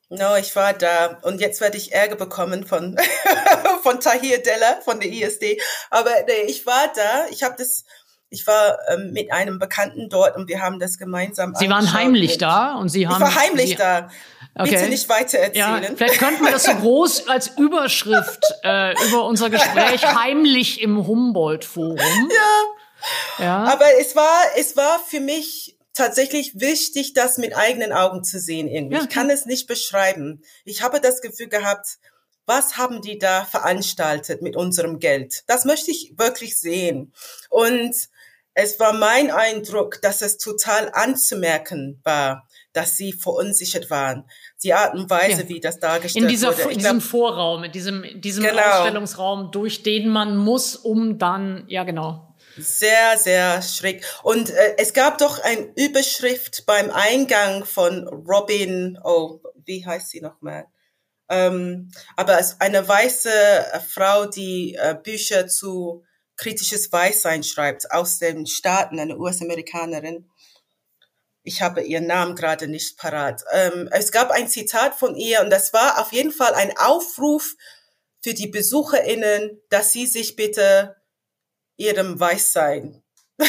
No, 0.09 0.35
ich 0.35 0.55
war 0.55 0.73
da 0.73 1.19
und 1.23 1.41
jetzt 1.41 1.59
werde 1.59 1.77
ich 1.77 1.91
Ärger 1.91 2.15
bekommen 2.15 2.67
von 2.67 2.97
von 3.83 3.99
Tahir 3.99 4.43
Della 4.43 4.79
von 4.81 4.99
der 4.99 5.09
ISD. 5.11 5.59
Aber 5.89 6.11
nee, 6.27 6.43
ich 6.47 6.67
war 6.67 6.91
da. 6.95 7.25
Ich 7.31 7.41
habe 7.41 7.55
das. 7.57 7.85
Ich 8.33 8.47
war 8.47 8.79
ähm, 8.89 9.11
mit 9.11 9.31
einem 9.31 9.59
Bekannten 9.59 10.09
dort 10.09 10.35
und 10.35 10.49
wir 10.49 10.59
haben 10.59 10.79
das 10.79 10.97
gemeinsam. 10.97 11.53
Sie 11.53 11.69
waren 11.69 11.93
heimlich 11.93 12.39
da 12.39 12.73
und 12.73 12.89
Sie 12.89 13.07
haben. 13.07 13.21
Ich 13.21 13.21
war 13.21 13.35
heimlich 13.35 13.69
Sie, 13.69 13.75
da. 13.75 14.09
Okay. 14.55 14.71
Bitte 14.71 14.89
nicht 14.89 15.07
weiter 15.07 15.37
erzählen. 15.37 15.83
Ja, 15.83 15.89
vielleicht 15.95 16.17
könnten 16.17 16.43
wir 16.43 16.51
das 16.51 16.63
so 16.63 16.73
groß 16.81 17.27
als 17.27 17.51
Überschrift 17.59 18.43
äh, 18.63 18.93
über 19.07 19.25
unser 19.25 19.51
Gespräch 19.51 20.03
heimlich 20.15 20.81
im 20.81 21.05
Humboldt-Forum. 21.05 21.99
Ja. 23.37 23.45
ja. 23.45 23.63
Aber 23.65 23.85
es 23.99 24.15
war, 24.15 24.39
es 24.55 24.77
war 24.77 24.97
für 24.97 25.19
mich 25.19 25.77
tatsächlich 25.93 26.59
wichtig, 26.59 27.13
das 27.13 27.37
mit 27.37 27.55
eigenen 27.55 27.91
Augen 27.91 28.23
zu 28.23 28.39
sehen 28.39 28.69
irgendwie. 28.69 28.95
Ja. 28.95 29.03
Ich 29.03 29.09
kann 29.09 29.29
es 29.29 29.45
nicht 29.45 29.67
beschreiben. 29.67 30.41
Ich 30.63 30.81
habe 30.81 31.01
das 31.01 31.21
Gefühl 31.21 31.49
gehabt, 31.49 31.97
was 32.45 32.77
haben 32.77 33.01
die 33.01 33.17
da 33.17 33.45
veranstaltet 33.45 34.41
mit 34.41 34.55
unserem 34.55 34.99
Geld? 34.99 35.43
Das 35.47 35.65
möchte 35.65 35.91
ich 35.91 36.13
wirklich 36.17 36.57
sehen. 36.57 37.13
Und 37.49 37.95
es 38.53 38.79
war 38.79 38.93
mein 38.93 39.31
Eindruck, 39.31 40.01
dass 40.01 40.21
es 40.21 40.37
total 40.37 40.91
anzumerken 40.93 41.99
war, 42.03 42.47
dass 42.71 42.97
sie 42.97 43.13
verunsichert 43.13 43.89
waren. 43.89 44.29
Die 44.63 44.73
Art 44.73 44.93
und 44.93 45.09
Weise, 45.09 45.43
ja. 45.43 45.49
wie 45.49 45.59
das 45.59 45.79
dargestellt 45.79 46.23
in 46.23 46.29
dieser, 46.29 46.57
wurde. 46.57 46.71
In 46.71 46.77
diesem 46.77 46.99
glaub, 46.99 47.09
Vorraum, 47.09 47.63
in 47.63 47.71
diesem, 47.71 48.21
diesem 48.21 48.43
genau. 48.43 48.61
Ausstellungsraum, 48.61 49.51
durch 49.51 49.83
den 49.83 50.09
man 50.09 50.37
muss, 50.37 50.75
um 50.75 51.17
dann, 51.17 51.65
ja 51.67 51.83
genau. 51.83 52.35
Sehr, 52.57 53.17
sehr 53.17 53.61
schräg. 53.63 54.05
Und 54.21 54.51
äh, 54.51 54.75
es 54.77 54.93
gab 54.93 55.17
doch 55.17 55.39
eine 55.39 55.71
Überschrift 55.75 56.65
beim 56.67 56.91
Eingang 56.91 57.65
von 57.65 58.07
Robin, 58.07 58.99
oh, 59.03 59.39
wie 59.65 59.85
heißt 59.85 60.09
sie 60.09 60.21
nochmal? 60.21 60.67
Ähm, 61.29 61.91
aber 62.15 62.39
es 62.39 62.59
eine 62.61 62.87
weiße 62.87 63.29
äh, 63.31 63.79
Frau, 63.79 64.25
die 64.25 64.75
äh, 64.75 64.95
Bücher 65.01 65.47
zu 65.47 66.03
kritisches 66.37 66.91
Weißsein 66.91 67.43
schreibt 67.43 67.91
aus 67.91 68.19
den 68.19 68.45
Staaten, 68.45 68.99
eine 68.99 69.17
US-Amerikanerin 69.17 70.29
ich 71.43 71.61
habe 71.61 71.81
ihren 71.81 72.07
Namen 72.07 72.35
gerade 72.35 72.67
nicht 72.67 72.97
parat. 72.97 73.43
Ähm, 73.51 73.89
es 73.91 74.11
gab 74.11 74.31
ein 74.31 74.47
Zitat 74.47 74.95
von 74.95 75.15
ihr 75.15 75.41
und 75.41 75.49
das 75.49 75.73
war 75.73 75.99
auf 75.99 76.13
jeden 76.13 76.31
Fall 76.31 76.53
ein 76.53 76.75
Aufruf 76.77 77.55
für 78.21 78.33
die 78.33 78.47
BesucherInnen, 78.47 79.61
dass 79.69 79.91
sie 79.91 80.07
sich 80.07 80.37
bitte 80.37 80.95
ihrem 81.75 82.17
Weißsein 82.17 83.03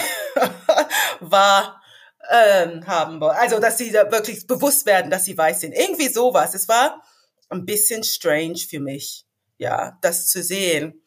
wahr 1.20 1.80
ähm, 2.28 2.86
haben 2.86 3.20
wollen. 3.20 3.36
Also, 3.36 3.60
dass 3.60 3.78
sie 3.78 3.92
da 3.92 4.10
wirklich 4.10 4.46
bewusst 4.48 4.86
werden, 4.86 5.10
dass 5.10 5.24
sie 5.24 5.38
weiß 5.38 5.60
sind. 5.60 5.72
Irgendwie 5.72 6.08
sowas. 6.08 6.54
Es 6.54 6.66
war 6.66 7.00
ein 7.48 7.64
bisschen 7.64 8.02
strange 8.02 8.58
für 8.58 8.80
mich, 8.80 9.24
ja, 9.58 9.96
das 10.00 10.26
zu 10.26 10.42
sehen 10.42 11.03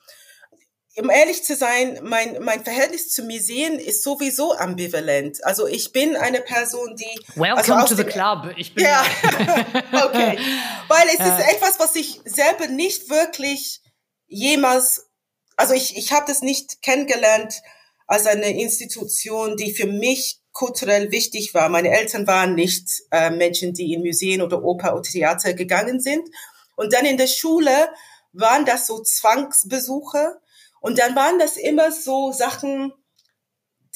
um 0.99 1.09
ehrlich 1.11 1.43
zu 1.43 1.55
sein, 1.55 1.99
mein, 2.03 2.41
mein 2.43 2.63
Verhältnis 2.63 3.09
zu 3.09 3.23
Museen 3.23 3.77
ist 3.77 4.03
sowieso 4.03 4.53
ambivalent. 4.53 5.43
Also 5.43 5.67
ich 5.67 5.91
bin 5.91 6.15
eine 6.15 6.41
Person, 6.41 6.95
die... 6.95 7.19
Welcome 7.35 7.81
also 7.81 7.95
to 7.95 8.01
the 8.01 8.03
club. 8.03 8.51
Ich 8.57 8.73
bin... 8.73 8.85
Ja, 8.85 9.03
okay. 10.05 10.39
Weil 10.87 11.07
es 11.07 11.19
ist 11.19 11.53
etwas, 11.53 11.79
was 11.79 11.95
ich 11.95 12.21
selber 12.25 12.67
nicht 12.67 13.09
wirklich 13.09 13.81
jemals... 14.27 15.07
Also 15.55 15.75
ich, 15.75 15.97
ich 15.97 16.11
habe 16.13 16.25
das 16.27 16.41
nicht 16.41 16.81
kennengelernt 16.81 17.61
als 18.07 18.25
eine 18.25 18.59
Institution, 18.59 19.55
die 19.55 19.73
für 19.73 19.87
mich 19.87 20.39
kulturell 20.51 21.11
wichtig 21.11 21.53
war. 21.53 21.69
Meine 21.69 21.89
Eltern 21.89 22.25
waren 22.25 22.55
nicht 22.55 23.03
äh, 23.11 23.29
Menschen, 23.29 23.73
die 23.73 23.93
in 23.93 24.01
Museen 24.01 24.41
oder 24.41 24.63
Oper 24.63 24.93
oder 24.93 25.03
Theater 25.03 25.53
gegangen 25.53 25.99
sind. 25.99 26.27
Und 26.75 26.93
dann 26.93 27.05
in 27.05 27.17
der 27.17 27.27
Schule 27.27 27.89
waren 28.33 28.65
das 28.65 28.87
so 28.87 28.99
Zwangsbesuche 29.01 30.39
und 30.87 30.99
dann 30.99 31.17
waren 31.17 31.37
das 31.37 31.57
immer 31.57 31.91
so 31.91 32.31
Sachen, 32.31 32.93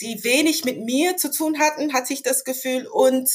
die 0.02 0.26
wenig 0.26 0.66
mit 0.66 0.84
mir 0.84 1.16
zu 1.16 1.32
tun 1.32 1.58
hatten, 1.58 1.94
hatte 1.94 2.12
ich 2.12 2.22
das 2.22 2.44
Gefühl. 2.44 2.86
Und 2.86 3.30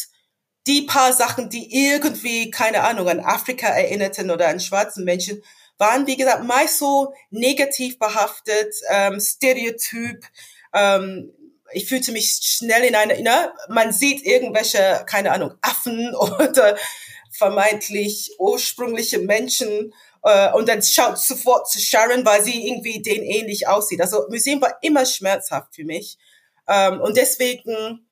die 0.66 0.82
paar 0.82 1.14
Sachen, 1.14 1.48
die 1.48 1.74
irgendwie, 1.88 2.50
keine 2.50 2.82
Ahnung, 2.82 3.08
an 3.08 3.20
Afrika 3.20 3.68
erinnerten 3.68 4.30
oder 4.30 4.48
an 4.48 4.60
schwarzen 4.60 5.06
Menschen, 5.06 5.42
waren, 5.78 6.06
wie 6.06 6.18
gesagt, 6.18 6.44
meist 6.44 6.80
so 6.80 7.14
negativ 7.30 7.98
behaftet, 7.98 8.74
ähm, 8.90 9.20
Stereotyp. 9.20 10.26
Ähm, 10.74 11.32
ich 11.72 11.88
fühlte 11.88 12.12
mich 12.12 12.38
schnell 12.42 12.84
in 12.84 12.94
einer, 12.94 13.14
ne, 13.14 13.54
man 13.70 13.90
sieht 13.90 14.22
irgendwelche, 14.26 15.02
keine 15.06 15.32
Ahnung, 15.32 15.54
Affen 15.62 16.14
oder 16.14 16.76
vermeintlich 17.30 18.34
ursprüngliche 18.38 19.20
Menschen 19.20 19.94
äh, 20.26 20.52
und 20.52 20.68
dann 20.68 20.82
schaut 20.82 21.18
sofort 21.18 21.70
zu 21.70 21.78
Sharon, 21.78 22.26
weil 22.26 22.42
sie 22.42 22.66
irgendwie 22.66 23.00
den 23.00 23.22
ähnlich 23.22 23.68
aussieht. 23.68 24.00
Also 24.00 24.26
Museum 24.28 24.60
war 24.60 24.76
immer 24.82 25.06
schmerzhaft 25.06 25.72
für 25.74 25.84
mich. 25.84 26.18
Ähm, 26.66 27.00
und 27.00 27.16
deswegen 27.16 28.08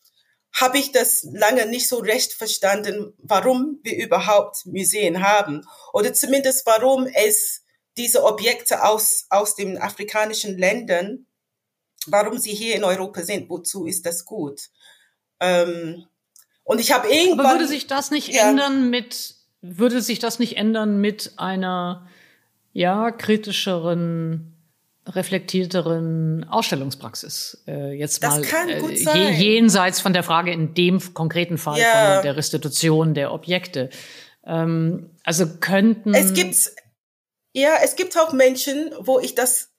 habe 0.52 0.78
ich 0.78 0.92
das 0.92 1.26
lange 1.32 1.66
nicht 1.66 1.88
so 1.88 1.98
recht 1.98 2.32
verstanden, 2.32 3.14
warum 3.18 3.80
wir 3.82 3.96
überhaupt 3.96 4.64
Museen 4.64 5.28
haben. 5.28 5.66
Oder 5.92 6.14
zumindest 6.14 6.64
warum 6.66 7.08
es 7.08 7.62
diese 7.96 8.22
Objekte 8.22 8.84
aus, 8.84 9.26
aus 9.30 9.56
den 9.56 9.76
afrikanischen 9.78 10.56
Ländern, 10.56 11.26
warum 12.06 12.38
sie 12.38 12.54
hier 12.54 12.76
in 12.76 12.84
Europa 12.84 13.24
sind. 13.24 13.50
Wozu 13.50 13.86
ist 13.86 14.06
das 14.06 14.24
gut? 14.24 14.68
Ähm, 15.40 16.06
und 16.62 16.80
ich 16.80 16.92
habe 16.92 17.08
irgendwann. 17.08 17.46
Aber 17.46 17.54
würde 17.54 17.66
sich 17.66 17.88
das 17.88 18.12
nicht 18.12 18.28
ja, 18.28 18.50
ändern 18.50 18.88
mit 18.88 19.34
würde 19.66 20.02
sich 20.02 20.18
das 20.18 20.38
nicht 20.38 20.58
ändern 20.58 21.00
mit 21.00 21.32
einer 21.38 22.06
ja 22.72 23.10
kritischeren 23.10 24.50
reflektierteren 25.06 26.44
Ausstellungspraxis 26.44 27.62
äh, 27.66 27.92
jetzt 27.92 28.22
das 28.22 28.36
mal 28.36 28.42
kann 28.42 28.78
gut 28.80 28.92
äh, 28.92 29.30
jenseits 29.30 30.00
von 30.00 30.12
der 30.12 30.22
Frage 30.22 30.52
in 30.52 30.74
dem 30.74 31.14
konkreten 31.14 31.56
Fall 31.56 31.78
ja. 31.78 32.14
von 32.14 32.24
der 32.24 32.36
Restitution 32.36 33.14
der 33.14 33.32
Objekte. 33.32 33.90
Ähm, 34.44 35.10
also 35.22 35.46
könnten 35.60 36.14
es 36.14 36.32
gibt 36.34 36.56
ja 37.54 37.76
es 37.82 37.96
gibt 37.96 38.18
auch 38.18 38.32
Menschen, 38.32 38.92
wo 38.98 39.18
ich 39.18 39.34
das 39.34 39.70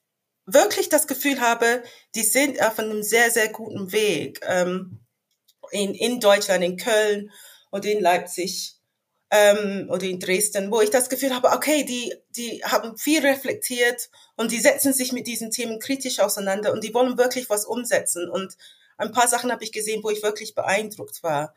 wirklich 0.46 0.90
das 0.90 1.08
Gefühl 1.08 1.42
habe, 1.42 1.84
die 2.16 2.24
sind 2.24 2.62
auf 2.62 2.80
einem 2.80 3.04
sehr 3.04 3.30
sehr 3.30 3.50
guten 3.50 3.92
Weg 3.92 4.42
ähm, 4.48 5.00
in 5.72 5.94
in 5.94 6.20
Deutschland, 6.20 6.64
in 6.64 6.78
Köln 6.78 7.32
und 7.72 7.86
in 7.86 8.00
Leipzig 8.00 8.76
ähm, 9.36 9.90
oder 9.90 10.04
in 10.04 10.20
Dresden, 10.20 10.72
wo 10.72 10.82
ich 10.82 10.90
das 10.90 11.10
Gefühl 11.10 11.36
habe, 11.36 11.50
okay, 11.50 11.84
die, 11.84 12.14
die 12.36 12.64
haben 12.64 12.98
viel 12.98 13.22
reflektiert 13.26 14.10
und 14.38 14.52
die 14.52 14.60
setzen 14.60 14.94
sich 14.94 15.12
mit 15.12 15.28
diesen 15.28 15.52
Themen 15.52 15.80
kritisch 15.80 16.20
auseinander 16.20 16.72
und 16.72 16.84
die 16.84 16.94
wollen 16.94 17.18
wirklich 17.18 17.50
was 17.50 17.66
umsetzen. 17.66 18.30
Und 18.30 18.56
ein 18.98 19.12
paar 19.12 19.28
Sachen 19.28 19.52
habe 19.52 19.64
ich 19.64 19.72
gesehen, 19.72 20.04
wo 20.04 20.10
ich 20.10 20.24
wirklich 20.24 20.56
beeindruckt 20.56 21.22
war. 21.24 21.54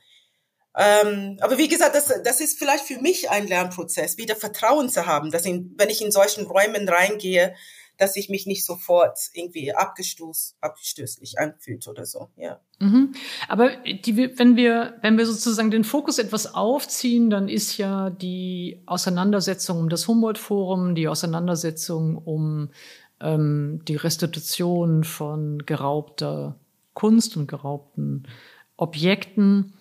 Ähm, 0.77 1.39
aber 1.41 1.59
wie 1.59 1.69
gesagt, 1.69 1.95
das, 1.95 2.13
das 2.25 2.41
ist 2.41 2.59
vielleicht 2.59 2.85
für 2.85 2.99
mich 2.99 3.31
ein 3.31 3.47
Lernprozess, 3.47 4.17
wieder 4.17 4.37
Vertrauen 4.37 4.89
zu 4.89 5.07
haben, 5.07 5.31
dass 5.31 5.45
in, 5.45 5.75
wenn 5.77 5.91
ich 5.91 6.03
in 6.03 6.13
solchen 6.13 6.47
Räumen 6.47 6.89
reingehe, 6.89 7.55
dass 7.99 8.17
ich 8.17 8.29
mich 8.29 8.47
nicht 8.47 8.65
sofort 8.65 9.19
irgendwie 9.35 9.75
abgestoß, 9.75 10.57
abstößlich 10.61 11.39
anfühlt 11.39 11.87
oder 11.89 12.07
so, 12.07 12.29
ja. 12.37 12.61
Mhm. 12.79 13.13
Aber 13.49 13.71
die, 13.85 14.39
wenn 14.39 14.57
wir, 14.57 14.97
wenn 15.03 15.19
wir 15.19 15.27
sozusagen 15.27 15.71
den 15.71 15.85
Fokus 15.85 16.19
etwas 16.19 16.55
aufziehen, 16.55 17.29
dann 17.29 17.49
ist 17.49 17.77
ja 17.77 18.09
die 18.11 18.83
Auseinandersetzung 18.87 19.81
um 19.81 19.89
das 19.89 20.07
Humboldt-Forum, 20.07 20.95
die 20.95 21.09
Auseinandersetzung 21.09 22.17
um 22.17 22.71
ähm, 23.21 23.81
die 23.87 23.97
Restitution 23.97 25.03
von 25.03 25.67
geraubter 25.67 26.57
Kunst 26.95 27.37
und 27.37 27.49
geraubten 27.49 28.29
Objekten 28.77 29.75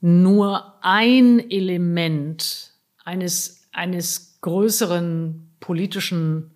nur 0.00 0.74
ein 0.82 1.50
Element 1.50 2.72
eines, 3.04 3.68
eines 3.72 4.38
größeren 4.40 5.50
politischen 5.58 6.55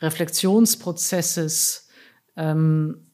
Reflexionsprozesses, 0.00 1.88
ähm, 2.36 3.06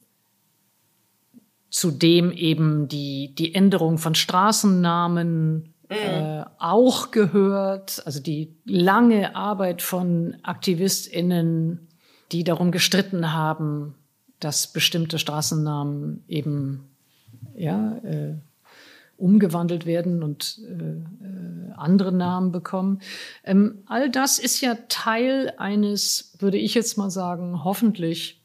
zu 1.71 1.91
dem 1.91 2.33
eben 2.33 2.89
die, 2.89 3.35
die 3.35 3.55
Änderung 3.55 3.99
von 3.99 4.15
Straßennamen 4.15 5.55
mhm. 5.55 5.69
äh, 5.89 6.45
auch 6.59 7.11
gehört, 7.11 8.03
also 8.05 8.21
die 8.21 8.55
lange 8.65 9.35
Arbeit 9.35 9.81
von 9.81 10.37
AktivistInnen, 10.43 11.89
die 12.31 12.45
darum 12.45 12.73
gestritten 12.73 13.33
haben, 13.33 13.95
dass 14.39 14.67
bestimmte 14.73 15.19
Straßennamen 15.19 16.25
eben 16.29 16.89
ja, 17.55 17.97
äh, 17.99 18.35
umgewandelt 19.23 19.87
werden 19.87 20.25
und 20.25 20.61
äh, 20.67 20.73
äh, 20.73 21.73
andere 21.77 22.13
Namen 22.13 22.51
bekommen. 22.51 23.01
Ähm, 23.45 23.85
all 23.87 24.11
das 24.11 24.41
ist 24.41 24.61
ja 24.61 24.77
Teil 24.89 25.55
eines, 25.59 26.35
würde 26.41 26.59
ich 26.59 26.75
jetzt 26.75 26.99
mal 26.99 27.11
sagen, 27.11 27.63
hoffentlich 27.63 28.43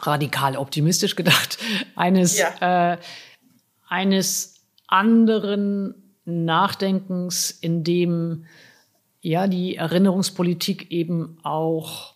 radikal 0.00 0.56
optimistisch 0.56 1.16
gedacht, 1.16 1.58
eines, 1.96 2.38
ja. 2.38 2.94
äh, 2.94 2.98
eines 3.88 4.54
anderen 4.86 6.16
Nachdenkens, 6.24 7.50
in 7.50 7.84
dem 7.84 8.46
ja 9.20 9.46
die 9.48 9.76
Erinnerungspolitik 9.76 10.90
eben 10.90 11.38
auch 11.42 12.14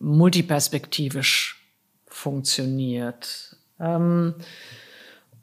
multiperspektivisch 0.00 1.62
funktioniert. 2.06 3.56
Ähm, 3.78 4.34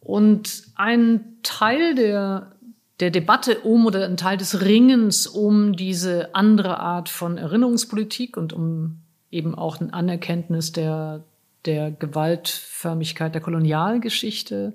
und 0.09 0.63
ein 0.73 1.37
Teil 1.43 1.93
der, 1.93 2.53
der 2.99 3.11
Debatte 3.11 3.59
um 3.59 3.85
oder 3.85 4.05
ein 4.05 4.17
Teil 4.17 4.37
des 4.37 4.65
Ringens 4.65 5.27
um 5.27 5.75
diese 5.75 6.33
andere 6.33 6.79
Art 6.79 7.09
von 7.09 7.37
Erinnerungspolitik 7.37 8.35
und 8.35 8.51
um 8.51 8.97
eben 9.29 9.53
auch 9.53 9.79
ein 9.79 9.93
Anerkenntnis 9.93 10.71
der, 10.71 11.23
der 11.65 11.91
Gewaltförmigkeit 11.91 13.35
der 13.35 13.41
Kolonialgeschichte. 13.41 14.73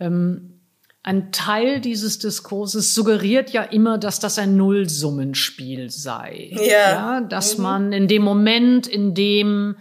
Ähm, 0.00 0.54
ein 1.02 1.32
Teil 1.32 1.82
dieses 1.82 2.18
Diskurses 2.18 2.94
suggeriert 2.94 3.50
ja 3.50 3.62
immer, 3.62 3.98
dass 3.98 4.20
das 4.20 4.38
ein 4.38 4.56
Nullsummenspiel 4.56 5.90
sei. 5.90 6.48
Ja. 6.52 6.62
ja 6.64 7.20
dass 7.20 7.58
mhm. 7.58 7.62
man 7.62 7.92
in 7.92 8.08
dem 8.08 8.22
Moment, 8.22 8.86
in 8.86 9.12
dem 9.12 9.76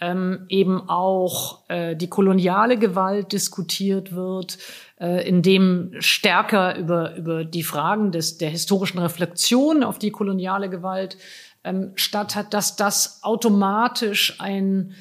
ähm, 0.00 0.46
eben 0.48 0.88
auch 0.88 1.68
äh, 1.68 1.94
die 1.94 2.08
koloniale 2.08 2.78
Gewalt 2.78 3.32
diskutiert 3.32 4.12
wird, 4.14 4.58
äh, 4.98 5.28
in 5.28 5.42
dem 5.42 5.94
stärker 5.98 6.76
über, 6.76 7.16
über 7.16 7.44
die 7.44 7.62
Fragen 7.62 8.10
des, 8.10 8.38
der 8.38 8.50
historischen 8.50 8.98
Reflexion 8.98 9.84
auf 9.84 9.98
die 9.98 10.10
koloniale 10.10 10.70
Gewalt 10.70 11.18
ähm, 11.64 11.92
statt 11.96 12.34
hat, 12.34 12.54
dass 12.54 12.76
das 12.76 13.22
automatisch 13.22 14.40
ein 14.40 14.94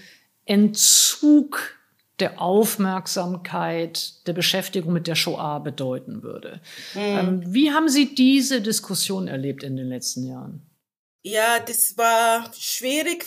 Entzug 0.45 1.79
der 2.19 2.41
Aufmerksamkeit, 2.41 4.27
der 4.27 4.33
Beschäftigung 4.33 4.91
mit 4.91 5.07
der 5.07 5.15
Shoah 5.15 5.59
bedeuten 5.59 6.21
würde. 6.21 6.59
Mhm. 6.93 6.99
Ähm, 7.01 7.43
wie 7.47 7.71
haben 7.71 7.87
Sie 7.87 8.13
diese 8.13 8.61
Diskussion 8.61 9.29
erlebt 9.29 9.63
in 9.63 9.77
den 9.77 9.87
letzten 9.87 10.27
Jahren? 10.27 10.69
Ja, 11.21 11.59
das 11.65 11.97
war 11.97 12.51
schwierig 12.57 13.25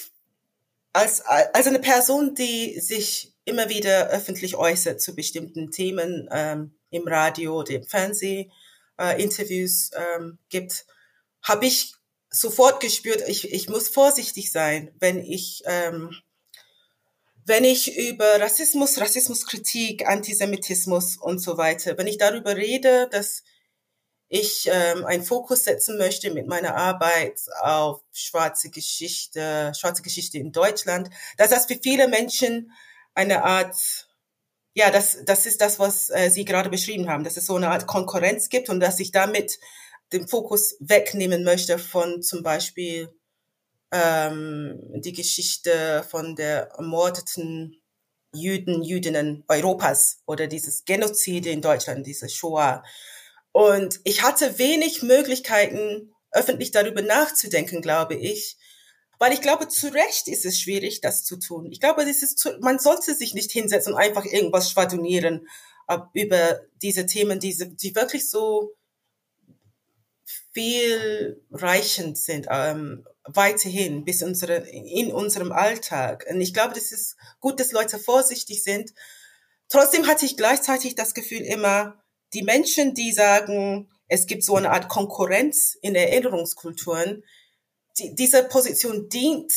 als, 0.93 1.21
als 1.23 1.67
eine 1.67 1.79
Person, 1.79 2.35
die 2.35 2.79
sich 2.81 3.35
immer 3.45 3.69
wieder 3.69 4.09
öffentlich 4.09 4.57
äußert 4.57 5.01
zu 5.01 5.15
bestimmten 5.15 5.71
Themen 5.71 6.29
ähm, 6.31 6.75
im 6.91 7.07
Radio 7.09 7.59
oder 7.59 7.73
im 7.73 7.85
Fernsehen, 7.85 8.53
äh, 8.99 9.21
Interviews 9.23 9.91
ähm, 9.97 10.39
gibt, 10.49 10.87
habe 11.43 11.67
ich 11.67 11.95
sofort 12.31 12.81
gespürt, 12.81 13.23
ich, 13.29 13.53
ich 13.53 13.69
muss 13.69 13.89
vorsichtig 13.89 14.53
sein, 14.53 14.95
wenn 14.99 15.19
ich 15.19 15.63
ähm, 15.67 16.15
wenn 17.45 17.65
ich 17.65 17.97
über 17.97 18.41
Rassismus, 18.41 19.01
Rassismuskritik, 19.01 20.07
Antisemitismus 20.07 21.17
und 21.17 21.41
so 21.41 21.57
weiter, 21.59 21.99
wenn 21.99 22.07
ich 22.07 22.19
darüber 22.19 22.57
rede, 22.57 23.09
dass 23.11 23.43
ich 24.35 24.67
ähm, 24.73 25.05
einen 25.05 25.23
Fokus 25.23 25.65
setzen 25.65 25.99
möchte 25.99 26.31
mit 26.31 26.47
meiner 26.47 26.75
Arbeit 26.75 27.39
auf 27.61 28.01
schwarze 28.15 28.71
Geschichte, 28.71 29.75
schwarze 29.79 30.01
Geschichte 30.01 30.39
in 30.39 30.53
Deutschland, 30.53 31.11
dass 31.37 31.51
das 31.51 31.67
für 31.67 31.79
viele 31.83 32.09
Menschen 32.09 32.73
eine 33.13 33.45
Art, 33.45 33.77
ja, 34.73 34.91
das, 34.91 35.19
das 35.27 35.45
ist 35.45 35.61
das, 35.61 35.79
was 35.79 36.09
äh, 36.09 36.31
Sie 36.31 36.47
gerade 36.47 36.71
beschrieben 36.71 37.11
haben, 37.11 37.25
dass 37.25 37.37
es 37.37 37.45
so 37.45 37.57
eine 37.57 37.69
Art 37.69 37.87
Konkurrenz 37.87 38.49
gibt 38.49 38.71
und 38.71 38.81
dass 38.81 39.01
ich 39.01 39.13
damit 39.13 39.59
den 40.15 40.27
Fokus 40.27 40.77
wegnehmen 40.81 41.45
möchte 41.45 41.79
von 41.79 42.23
zum 42.23 42.43
Beispiel 42.43 43.15
ähm, 43.91 44.81
die 44.95 45.13
Geschichte 45.13 46.07
von 46.09 46.37
der 46.37 46.71
ermordeten 46.79 47.83
Juden, 48.35 48.83
Jüdinnen 48.83 49.45
Europas 49.47 50.23
oder 50.25 50.47
dieses 50.47 50.87
Genozid 50.87 51.45
in 51.45 51.61
Deutschland, 51.61 52.07
diese 52.07 52.31
Shoah. 52.31 52.83
Und 53.53 54.01
ich 54.05 54.23
hatte 54.23 54.59
wenig 54.59 55.03
Möglichkeiten, 55.03 56.13
öffentlich 56.33 56.71
darüber 56.71 57.03
nachzudenken, 57.03 57.83
glaube 57.83 58.15
ich. 58.15 58.57
Weil 59.19 59.33
ich 59.33 59.41
glaube, 59.41 59.69
zu 59.69 59.93
Recht 59.93 60.27
ist 60.27 60.45
es 60.45 60.59
schwierig, 60.59 61.01
das 61.01 61.23
zu 61.23 61.37
tun. 61.37 61.71
Ich 61.71 61.79
glaube, 61.79 62.05
das 62.05 62.23
ist 62.23 62.39
zu, 62.39 62.59
man 62.61 62.79
sollte 62.79 63.15
sich 63.15 63.35
nicht 63.35 63.53
hinsetzen 63.53 63.93
und 63.93 64.01
einfach 64.01 64.25
irgendwas 64.25 64.71
schwadronieren 64.71 65.47
über 66.15 66.61
diese 66.81 67.07
Themen, 67.07 67.39
die, 67.39 67.57
die 67.77 67.95
wirklich 67.95 68.29
so 68.31 68.75
viel 70.53 71.43
reichend 71.51 72.19
sind, 72.19 72.47
ähm, 72.51 73.07
weiterhin 73.25 74.05
bis 74.05 74.23
unsere, 74.23 74.57
in 74.69 75.13
unserem 75.13 75.53
Alltag. 75.53 76.27
Und 76.29 76.41
ich 76.41 76.53
glaube, 76.53 76.75
das 76.75 76.93
ist 76.93 77.17
gut, 77.41 77.61
dass 77.61 77.73
Leute 77.73 77.99
vorsichtig 77.99 78.63
sind. 78.63 78.93
Trotzdem 79.69 80.07
hatte 80.07 80.27
ich 80.27 80.37
gleichzeitig 80.37 80.95
das 80.95 81.15
Gefühl 81.15 81.43
immer, 81.43 82.02
die 82.35 82.43
Menschen, 82.43 82.95
die 82.95 83.13
sagen, 83.13 83.89
es 84.09 84.27
gibt 84.27 84.45
so 84.45 84.57
eine 84.57 84.71
Art 84.71 84.89
Konkurrenz 84.89 85.77
in 85.81 85.95
Erinnerungskulturen, 85.95 87.25
die, 87.99 88.15
diese 88.15 88.43
Position 88.45 89.09
dient 89.09 89.53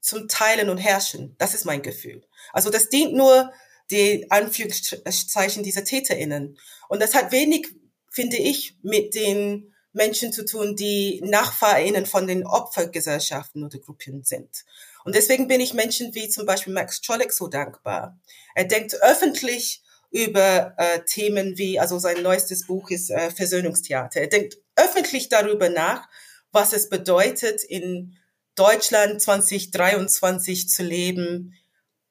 zum 0.00 0.28
Teilen 0.28 0.68
und 0.68 0.78
Herrschen. 0.78 1.34
Das 1.38 1.54
ist 1.54 1.64
mein 1.64 1.82
Gefühl. 1.82 2.26
Also 2.52 2.70
das 2.70 2.88
dient 2.88 3.14
nur 3.14 3.52
die 3.90 4.30
Anführungszeichen 4.30 5.62
dieser 5.62 5.84
TäterInnen. 5.84 6.58
Und 6.88 7.02
das 7.02 7.14
hat 7.14 7.32
wenig, 7.32 7.74
finde 8.10 8.36
ich, 8.36 8.76
mit 8.82 9.14
den 9.14 9.74
Menschen 9.92 10.32
zu 10.32 10.44
tun, 10.44 10.76
die 10.76 11.20
NachfahrInnen 11.24 12.04
von 12.04 12.26
den 12.26 12.46
Opfergesellschaften 12.46 13.64
oder 13.64 13.78
Gruppen 13.78 14.24
sind. 14.24 14.64
Und 15.04 15.14
deswegen 15.14 15.46
bin 15.46 15.60
ich 15.60 15.72
Menschen 15.72 16.14
wie 16.14 16.28
zum 16.28 16.46
Beispiel 16.46 16.72
Max 16.72 17.00
Czolek 17.00 17.32
so 17.32 17.46
dankbar. 17.48 18.18
Er 18.54 18.64
denkt 18.64 18.94
öffentlich 19.02 19.83
über 20.14 20.74
äh, 20.78 21.00
Themen 21.06 21.58
wie, 21.58 21.80
also 21.80 21.98
sein 21.98 22.22
neuestes 22.22 22.68
Buch 22.68 22.88
ist 22.90 23.10
äh, 23.10 23.30
Versöhnungstheater. 23.30 24.20
Er 24.20 24.28
denkt 24.28 24.58
öffentlich 24.76 25.28
darüber 25.28 25.68
nach, 25.68 26.08
was 26.52 26.72
es 26.72 26.88
bedeutet, 26.88 27.64
in 27.64 28.16
Deutschland 28.54 29.20
2023 29.20 30.68
zu 30.68 30.84
leben, 30.84 31.54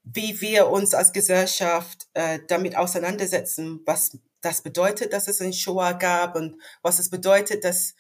wie 0.04 0.42
wir 0.42 0.68
uns 0.68 0.94
als 0.94 1.14
Gesellschaft 1.14 2.08
äh, 2.14 2.40
damit 2.50 2.76
auseinandersetzen, 2.76 3.80
was 3.86 4.18
das 4.42 4.62
bedeutet, 4.62 5.14
dass 5.14 5.30
es 5.30 5.40
ein 5.40 5.54
Shoah 5.54 5.94
gab 5.94 6.36
und 6.36 6.58
was 6.82 7.00
es 7.00 7.10
bedeutet, 7.10 7.64
dass 7.64 7.96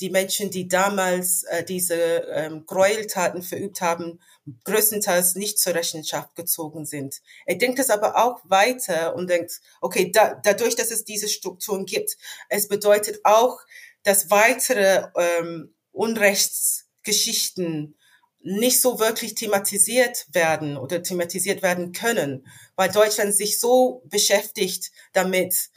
die 0.00 0.08
Menschen, 0.08 0.50
die 0.50 0.66
damals 0.66 1.42
äh, 1.42 1.62
diese 1.62 1.94
ähm, 1.94 2.64
Gräueltaten 2.64 3.42
verübt 3.42 3.82
haben, 3.82 4.18
größtenteils 4.64 5.36
nicht 5.36 5.58
zur 5.58 5.74
Rechenschaft 5.74 6.34
gezogen 6.34 6.84
sind. 6.84 7.20
Er 7.46 7.56
denkt 7.56 7.78
es 7.78 7.90
aber 7.90 8.16
auch 8.16 8.40
weiter 8.44 9.14
und 9.14 9.30
denkt, 9.30 9.60
okay, 9.80 10.10
da, 10.12 10.34
dadurch, 10.42 10.74
dass 10.74 10.90
es 10.90 11.04
diese 11.04 11.28
Strukturen 11.28 11.86
gibt, 11.86 12.16
es 12.48 12.68
bedeutet 12.68 13.20
auch, 13.24 13.60
dass 14.02 14.30
weitere 14.30 15.06
ähm, 15.16 15.74
Unrechtsgeschichten 15.92 17.96
nicht 18.40 18.80
so 18.80 18.98
wirklich 18.98 19.36
thematisiert 19.36 20.26
werden 20.32 20.76
oder 20.76 21.02
thematisiert 21.02 21.62
werden 21.62 21.92
können, 21.92 22.48
weil 22.74 22.90
Deutschland 22.90 23.34
sich 23.34 23.60
so 23.60 24.02
beschäftigt 24.06 24.90
damit, 25.12 25.70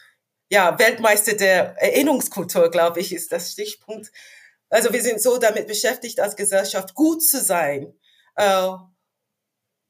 ja, 0.49 0.77
Weltmeister 0.79 1.33
der 1.33 1.75
Erinnerungskultur, 1.81 2.71
glaube 2.71 3.01
ich, 3.01 3.13
ist 3.13 3.31
das 3.31 3.51
Stichpunkt. 3.51 4.11
Also 4.69 4.93
wir 4.93 5.01
sind 5.01 5.21
so 5.21 5.37
damit 5.37 5.67
beschäftigt, 5.67 6.19
als 6.19 6.35
Gesellschaft 6.35 6.95
gut 6.95 7.23
zu 7.23 7.39
sein, 7.39 7.93
äh, 8.35 8.71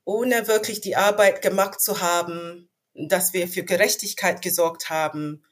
ohne 0.06 0.48
wirklich 0.48 0.82
die 0.82 0.96
Arbeit 0.96 1.42
gemacht 1.42 1.82
zu 1.82 2.02
haben, 2.02 2.70
dass 2.94 3.34
wir 3.34 3.48
für 3.48 3.64
Gerechtigkeit 3.64 4.42
gesorgt 4.42 4.90
haben. 4.90 5.44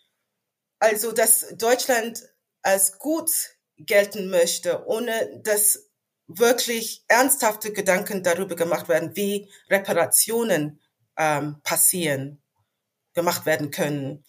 Also, 0.79 1.11
dass 1.11 1.55
Deutschland 1.57 2.23
als 2.61 2.97
gut 2.99 3.31
gelten 3.77 4.29
möchte, 4.29 4.85
ohne 4.85 5.41
dass 5.43 5.89
wirklich 6.27 7.03
ernsthafte 7.07 7.73
Gedanken 7.73 8.23
darüber 8.23 8.55
gemacht 8.55 8.87
werden, 8.87 9.15
wie 9.15 9.49
Reparationen 9.69 10.79
ähm, 11.17 11.59
passieren, 11.63 12.41
gemacht 13.13 13.45
werden 13.45 13.71
können. 13.71 14.23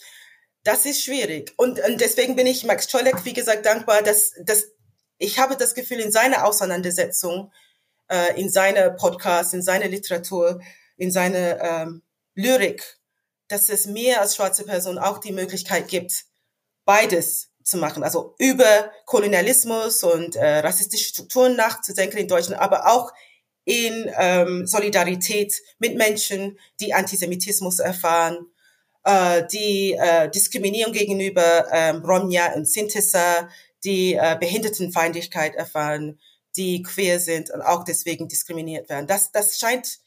Das 0.65 0.86
ist 0.86 1.05
schwierig. 1.05 1.53
Und, 1.57 1.78
und 1.81 2.01
deswegen 2.01 2.36
bin 2.36 2.47
ich 2.47 2.65
Max 2.65 2.89
Czolek, 2.89 3.24
wie 3.24 3.32
gesagt, 3.32 3.66
dankbar, 3.66 4.03
dass, 4.03 4.32
dass 4.45 4.69
ich 5.19 5.39
habe 5.39 5.57
das 5.57 5.74
Gefühl, 5.74 6.01
in 6.01 6.11
seiner 6.11 6.45
Auseinandersetzung, 6.45 7.53
äh, 8.09 8.40
in 8.40 8.51
seiner 8.51 8.90
Podcast, 8.90 9.55
in 9.55 9.62
seiner 9.62 9.89
Literatur, 9.89 10.60
in 10.97 11.10
seiner 11.10 11.60
ähm, 11.60 12.02
Lyrik, 12.35 12.98
dass 13.48 13.68
es 13.68 13.86
mir 13.86 14.20
als 14.20 14.36
schwarze 14.36 14.64
Person 14.64 14.98
auch 14.98 15.18
die 15.18 15.32
Möglichkeit 15.32 15.89
gibt, 15.89 16.24
beides 16.85 17.51
zu 17.62 17.78
machen. 17.78 18.02
Also 18.02 18.35
über 18.39 18.90
Kolonialismus 19.06 20.02
und 20.02 20.36
äh, 20.36 20.59
rassistische 20.59 21.09
Strukturen 21.09 21.56
nachzudenken 21.56 22.18
in 22.18 22.28
Deutschland, 22.28 22.60
aber 22.60 22.90
auch 22.93 23.12
in 23.64 24.10
ähm, 24.18 24.66
Solidarität 24.66 25.55
mit 25.78 25.97
Menschen, 25.97 26.59
die 26.81 26.93
Antisemitismus 26.93 27.78
erfahren, 27.78 28.47
äh, 29.05 29.47
die 29.51 29.93
äh, 29.93 30.31
Diskriminierung 30.31 30.93
gegenüber 30.93 31.66
ähm, 31.72 32.05
Romja 32.05 32.52
und 32.55 32.68
Sintesa, 32.68 33.48
die 33.82 34.14
äh, 34.14 34.36
Behindertenfeindlichkeit 34.39 35.55
erfahren, 35.55 36.18
die 36.56 36.82
queer 36.82 37.20
sind 37.20 37.51
und 37.51 37.62
auch 37.62 37.85
deswegen 37.85 38.28
diskriminiert 38.28 38.89
werden. 38.89 39.06
Das, 39.06 39.32
das 39.32 39.59
scheint 39.59 39.98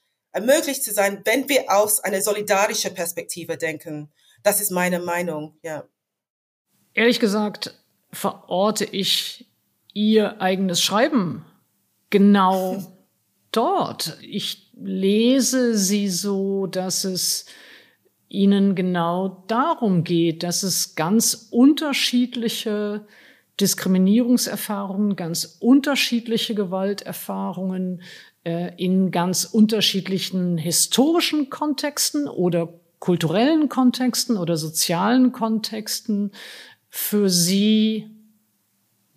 möglich 0.41 0.83
zu 0.83 0.93
sein, 0.93 1.21
wenn 1.25 1.49
wir 1.49 1.65
aus 1.69 1.99
einer 1.99 2.21
solidarischen 2.21 2.93
Perspektive 2.93 3.57
denken. 3.57 4.11
Das 4.43 4.61
ist 4.61 4.71
meine 4.71 4.99
Meinung, 4.99 5.57
ja. 5.61 5.83
Ehrlich 6.93 7.19
gesagt 7.19 7.73
verorte 8.11 8.85
ich 8.85 9.49
ihr 9.93 10.41
eigenes 10.41 10.81
Schreiben 10.81 11.45
genau 12.09 12.93
dort. 13.51 14.17
Ich 14.21 14.71
lese 14.75 15.77
sie 15.77 16.09
so, 16.09 16.67
dass 16.67 17.03
es 17.03 17.45
ihnen 18.29 18.75
genau 18.75 19.43
darum 19.47 20.03
geht, 20.03 20.43
dass 20.43 20.63
es 20.63 20.95
ganz 20.95 21.47
unterschiedliche 21.51 23.07
Diskriminierungserfahrungen, 23.59 25.15
ganz 25.15 25.57
unterschiedliche 25.59 26.55
Gewalterfahrungen 26.55 28.01
äh, 28.43 28.75
in 28.77 29.11
ganz 29.11 29.45
unterschiedlichen 29.45 30.57
historischen 30.57 31.49
Kontexten 31.49 32.27
oder 32.27 32.69
kulturellen 32.99 33.69
Kontexten 33.69 34.37
oder 34.37 34.57
sozialen 34.57 35.31
Kontexten 35.31 36.31
für 36.89 37.29
sie 37.29 38.09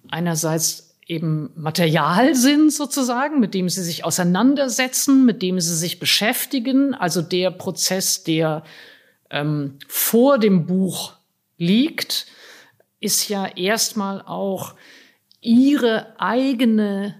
einerseits 0.08 0.96
eben 1.06 1.50
Material 1.56 2.34
sind 2.34 2.72
sozusagen, 2.72 3.40
mit 3.40 3.52
dem 3.52 3.68
sie 3.68 3.82
sich 3.82 4.04
auseinandersetzen, 4.04 5.26
mit 5.26 5.42
dem 5.42 5.60
sie 5.60 5.76
sich 5.76 5.98
beschäftigen, 5.98 6.94
also 6.94 7.20
der 7.20 7.50
Prozess, 7.50 8.22
der 8.22 8.62
ähm, 9.30 9.78
vor 9.88 10.38
dem 10.38 10.66
Buch 10.66 11.14
liegt, 11.58 12.26
ist 13.00 13.28
ja 13.28 13.46
erstmal 13.46 14.22
auch 14.22 14.74
ihre 15.40 16.20
eigene 16.20 17.16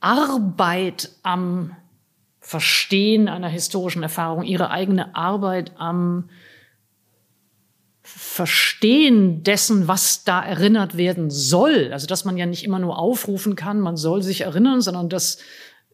Arbeit 0.00 1.10
am 1.22 1.76
Verstehen 2.38 3.28
einer 3.28 3.48
historischen 3.48 4.02
Erfahrung, 4.02 4.44
ihre 4.44 4.70
eigene 4.70 5.14
Arbeit 5.14 5.72
am 5.76 6.30
Verstehen 8.02 9.44
dessen, 9.44 9.86
was 9.86 10.24
da 10.24 10.42
erinnert 10.42 10.96
werden 10.96 11.30
soll. 11.30 11.90
Also, 11.92 12.06
dass 12.06 12.24
man 12.24 12.36
ja 12.36 12.46
nicht 12.46 12.64
immer 12.64 12.78
nur 12.78 12.98
aufrufen 12.98 13.56
kann, 13.56 13.78
man 13.78 13.96
soll 13.96 14.22
sich 14.22 14.40
erinnern, 14.40 14.80
sondern 14.80 15.08
dass 15.08 15.38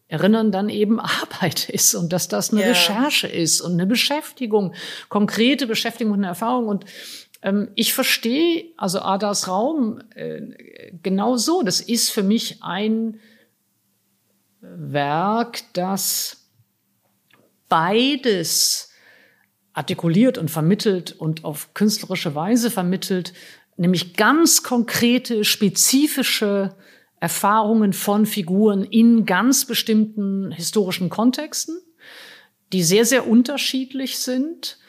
Erinnern 0.09 0.53
dann 0.53 0.69
eben 0.69 0.99
Arbeit 1.01 1.69
ist 1.69 1.93
und 1.95 2.13
dass 2.13 2.27
das 2.27 2.51
eine 2.51 2.61
yeah. 2.61 2.69
Recherche 2.69 3.27
ist 3.27 3.61
und 3.61 3.73
eine 3.73 3.85
Beschäftigung, 3.85 4.73
konkrete 5.09 5.67
Beschäftigung 5.67 6.13
und 6.13 6.19
eine 6.19 6.27
Erfahrung. 6.27 6.67
Und 6.67 6.85
ich 7.75 7.93
verstehe 7.93 8.65
also 8.77 8.99
Adas 8.99 9.47
Raum 9.47 10.01
äh, 10.15 10.91
genau 11.03 11.37
so. 11.37 11.61
Das 11.61 11.81
ist 11.81 12.09
für 12.09 12.23
mich 12.23 12.63
ein 12.63 13.19
Werk, 14.61 15.61
das 15.73 16.49
beides 17.69 18.91
artikuliert 19.73 20.37
und 20.37 20.49
vermittelt 20.49 21.11
und 21.11 21.45
auf 21.45 21.73
künstlerische 21.73 22.33
Weise 22.33 22.71
vermittelt, 22.71 23.33
nämlich 23.77 24.15
ganz 24.15 24.63
konkrete, 24.63 25.43
spezifische 25.43 26.75
Erfahrungen 27.19 27.93
von 27.93 28.25
Figuren 28.25 28.83
in 28.83 29.25
ganz 29.25 29.65
bestimmten 29.65 30.51
historischen 30.51 31.09
Kontexten, 31.09 31.79
die 32.73 32.83
sehr, 32.83 33.05
sehr 33.05 33.27
unterschiedlich 33.27 34.17
sind, 34.17 34.79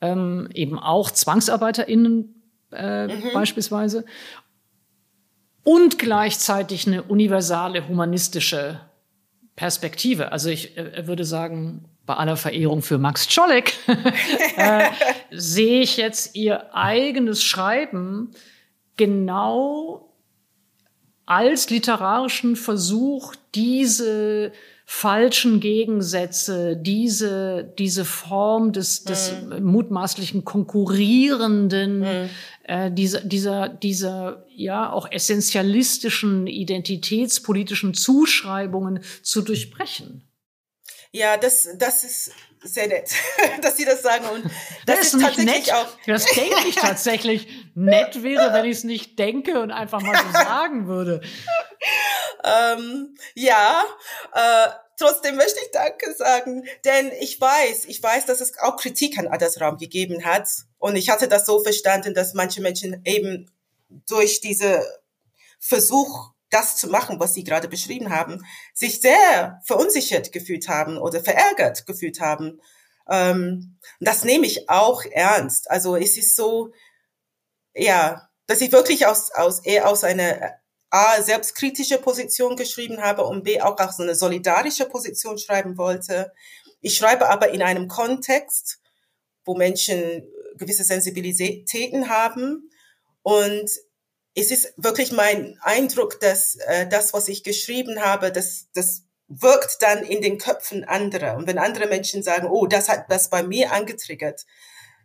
ähm, 0.00 0.48
eben 0.54 0.78
auch 0.78 1.10
ZwangsarbeiterInnen 1.10 2.34
äh, 2.72 3.08
mhm. 3.08 3.32
beispielsweise, 3.32 4.04
und 5.64 5.98
gleichzeitig 5.98 6.86
eine 6.86 7.02
universale 7.02 7.88
humanistische 7.88 8.80
Perspektive. 9.54 10.32
Also 10.32 10.48
ich 10.48 10.78
äh, 10.78 11.06
würde 11.06 11.24
sagen, 11.24 11.84
bei 12.06 12.14
aller 12.14 12.38
Verehrung 12.38 12.80
für 12.80 12.96
Max 12.96 13.28
Czolek 13.28 13.74
äh, 14.56 14.86
sehe 15.30 15.82
ich 15.82 15.98
jetzt 15.98 16.34
ihr 16.34 16.74
eigenes 16.74 17.42
Schreiben 17.42 18.30
genau 18.96 20.14
als 21.26 21.68
literarischen 21.68 22.56
Versuch, 22.56 23.34
diese 23.54 24.52
falschen 24.90 25.60
Gegensätze, 25.60 26.74
diese, 26.74 27.74
diese 27.78 28.06
Form 28.06 28.72
des, 28.72 29.04
des 29.04 29.34
mhm. 29.42 29.62
mutmaßlichen 29.62 30.46
konkurrierenden, 30.46 31.98
mhm. 31.98 32.30
äh, 32.62 32.90
dieser, 32.90 33.20
dieser, 33.20 33.68
dieser, 33.68 34.46
ja, 34.48 34.90
auch 34.90 35.12
essentialistischen, 35.12 36.46
identitätspolitischen 36.46 37.92
Zuschreibungen 37.92 39.00
zu 39.22 39.42
durchbrechen. 39.42 40.26
Ja, 41.12 41.36
das, 41.36 41.68
das 41.76 42.02
ist 42.04 42.32
sehr 42.62 42.88
nett, 42.88 43.10
dass 43.62 43.76
Sie 43.76 43.84
das 43.84 44.02
sagen. 44.02 44.24
Und 44.26 44.44
das, 44.86 44.98
das 44.98 45.14
ist, 45.14 45.20
tatsächlich 45.20 45.66
nett. 45.66 45.72
auch. 45.72 45.86
Das 46.06 46.24
denke 46.24 46.68
ich 46.68 46.74
tatsächlich 46.74 47.48
nett 47.74 48.22
wäre, 48.22 48.52
wenn 48.52 48.64
ich 48.64 48.78
es 48.78 48.84
nicht 48.84 49.18
denke 49.18 49.60
und 49.60 49.70
einfach 49.70 50.00
mal 50.00 50.16
so 50.16 50.32
sagen 50.32 50.86
würde. 50.86 51.20
ähm, 52.44 53.14
ja, 53.34 53.84
äh, 54.34 54.68
trotzdem 54.98 55.36
möchte 55.36 55.60
ich 55.64 55.70
Danke 55.70 56.12
sagen, 56.14 56.66
denn 56.84 57.12
ich 57.20 57.40
weiß, 57.40 57.86
ich 57.86 58.02
weiß, 58.02 58.26
dass 58.26 58.40
es 58.40 58.58
auch 58.58 58.76
Kritik 58.76 59.18
an 59.18 59.28
Altersraum 59.28 59.78
gegeben 59.78 60.24
hat. 60.24 60.48
Und 60.78 60.96
ich 60.96 61.10
hatte 61.10 61.28
das 61.28 61.46
so 61.46 61.60
verstanden, 61.60 62.14
dass 62.14 62.34
manche 62.34 62.60
Menschen 62.60 63.02
eben 63.04 63.50
durch 64.08 64.40
diese 64.40 64.82
Versuch, 65.58 66.32
das 66.50 66.76
zu 66.76 66.88
machen, 66.88 67.20
was 67.20 67.34
Sie 67.34 67.44
gerade 67.44 67.68
beschrieben 67.68 68.10
haben, 68.10 68.44
sich 68.74 69.00
sehr 69.00 69.60
verunsichert 69.64 70.32
gefühlt 70.32 70.68
haben 70.68 70.98
oder 70.98 71.22
verärgert 71.22 71.86
gefühlt 71.86 72.20
haben. 72.20 72.60
Ähm, 73.08 73.78
das 74.00 74.24
nehme 74.24 74.46
ich 74.46 74.68
auch 74.68 75.04
ernst. 75.04 75.70
Also 75.70 75.96
es 75.96 76.16
ist 76.16 76.36
so, 76.36 76.72
ja, 77.74 78.28
dass 78.46 78.60
ich 78.60 78.72
wirklich 78.72 79.06
aus, 79.06 79.30
aus 79.32 79.60
eher 79.60 79.88
aus 79.88 80.04
einer 80.04 80.58
A, 80.90 81.20
selbstkritische 81.20 81.98
Position 81.98 82.56
geschrieben 82.56 83.02
habe 83.02 83.24
und 83.24 83.44
B, 83.44 83.60
auch 83.60 83.78
aus 83.78 84.00
einer 84.00 84.14
solidarische 84.14 84.86
Position 84.86 85.38
schreiben 85.38 85.76
wollte. 85.76 86.32
Ich 86.80 86.94
schreibe 86.94 87.28
aber 87.28 87.50
in 87.50 87.62
einem 87.62 87.88
Kontext, 87.88 88.80
wo 89.44 89.54
Menschen 89.54 90.26
gewisse 90.56 90.84
Sensibilitäten 90.84 92.08
haben 92.08 92.70
und 93.22 93.70
es 94.38 94.50
ist 94.50 94.72
wirklich 94.76 95.12
mein 95.12 95.58
Eindruck, 95.62 96.20
dass 96.20 96.56
äh, 96.66 96.86
das, 96.88 97.12
was 97.12 97.28
ich 97.28 97.42
geschrieben 97.42 98.00
habe, 98.00 98.30
das, 98.30 98.68
das 98.74 99.04
wirkt 99.28 99.78
dann 99.80 100.02
in 100.02 100.22
den 100.22 100.38
Köpfen 100.38 100.84
anderer. 100.84 101.36
Und 101.36 101.46
wenn 101.46 101.58
andere 101.58 101.86
Menschen 101.86 102.22
sagen, 102.22 102.46
oh, 102.46 102.66
das 102.66 102.88
hat 102.88 103.10
das 103.10 103.30
bei 103.30 103.42
mir 103.42 103.72
angetriggert, 103.72 104.46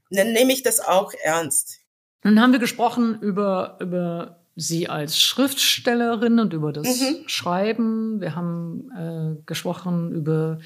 dann 0.10 0.32
nehme 0.32 0.54
ich 0.54 0.64
das 0.64 0.80
auch 0.80 1.14
ernst. 1.24 1.80
Nun 2.24 2.40
haben 2.40 2.54
wir 2.54 2.60
gesprochen 2.60 3.20
über, 3.22 3.78
über 3.82 4.40
Sie 4.56 4.88
als 4.88 5.20
Schriftstellerin 5.20 6.40
und 6.40 6.54
über 6.54 6.72
das 6.72 7.02
mhm. 7.02 7.24
Schreiben. 7.28 8.22
Wir 8.22 8.36
haben 8.36 8.92
äh, 9.40 9.44
gesprochen 9.46 10.12
über 10.12 10.60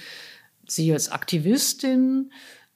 Sie 0.67 0.91
als 0.91 1.09
Aktivistin. 1.09 2.31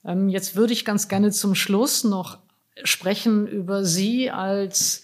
Ähm, 0.05 0.29
jetzt 0.29 0.55
würde 0.55 0.73
ich 0.73 0.85
ganz 0.85 1.09
gerne 1.09 1.31
zum 1.31 1.53
Schluss 1.53 2.03
noch 2.03 2.39
sprechen 2.83 3.45
über 3.45 3.83
Sie 3.83 4.31
als 4.31 5.03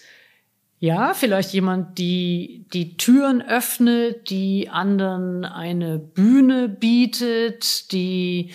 ja, 0.79 1.13
vielleicht 1.13 1.53
jemand, 1.53 1.97
die 1.97 2.65
die 2.71 2.97
Türen 2.97 3.41
öffnet, 3.41 4.29
die 4.29 4.69
anderen 4.69 5.43
eine 5.43 5.97
Bühne 5.97 6.69
bietet, 6.69 7.91
die 7.91 8.53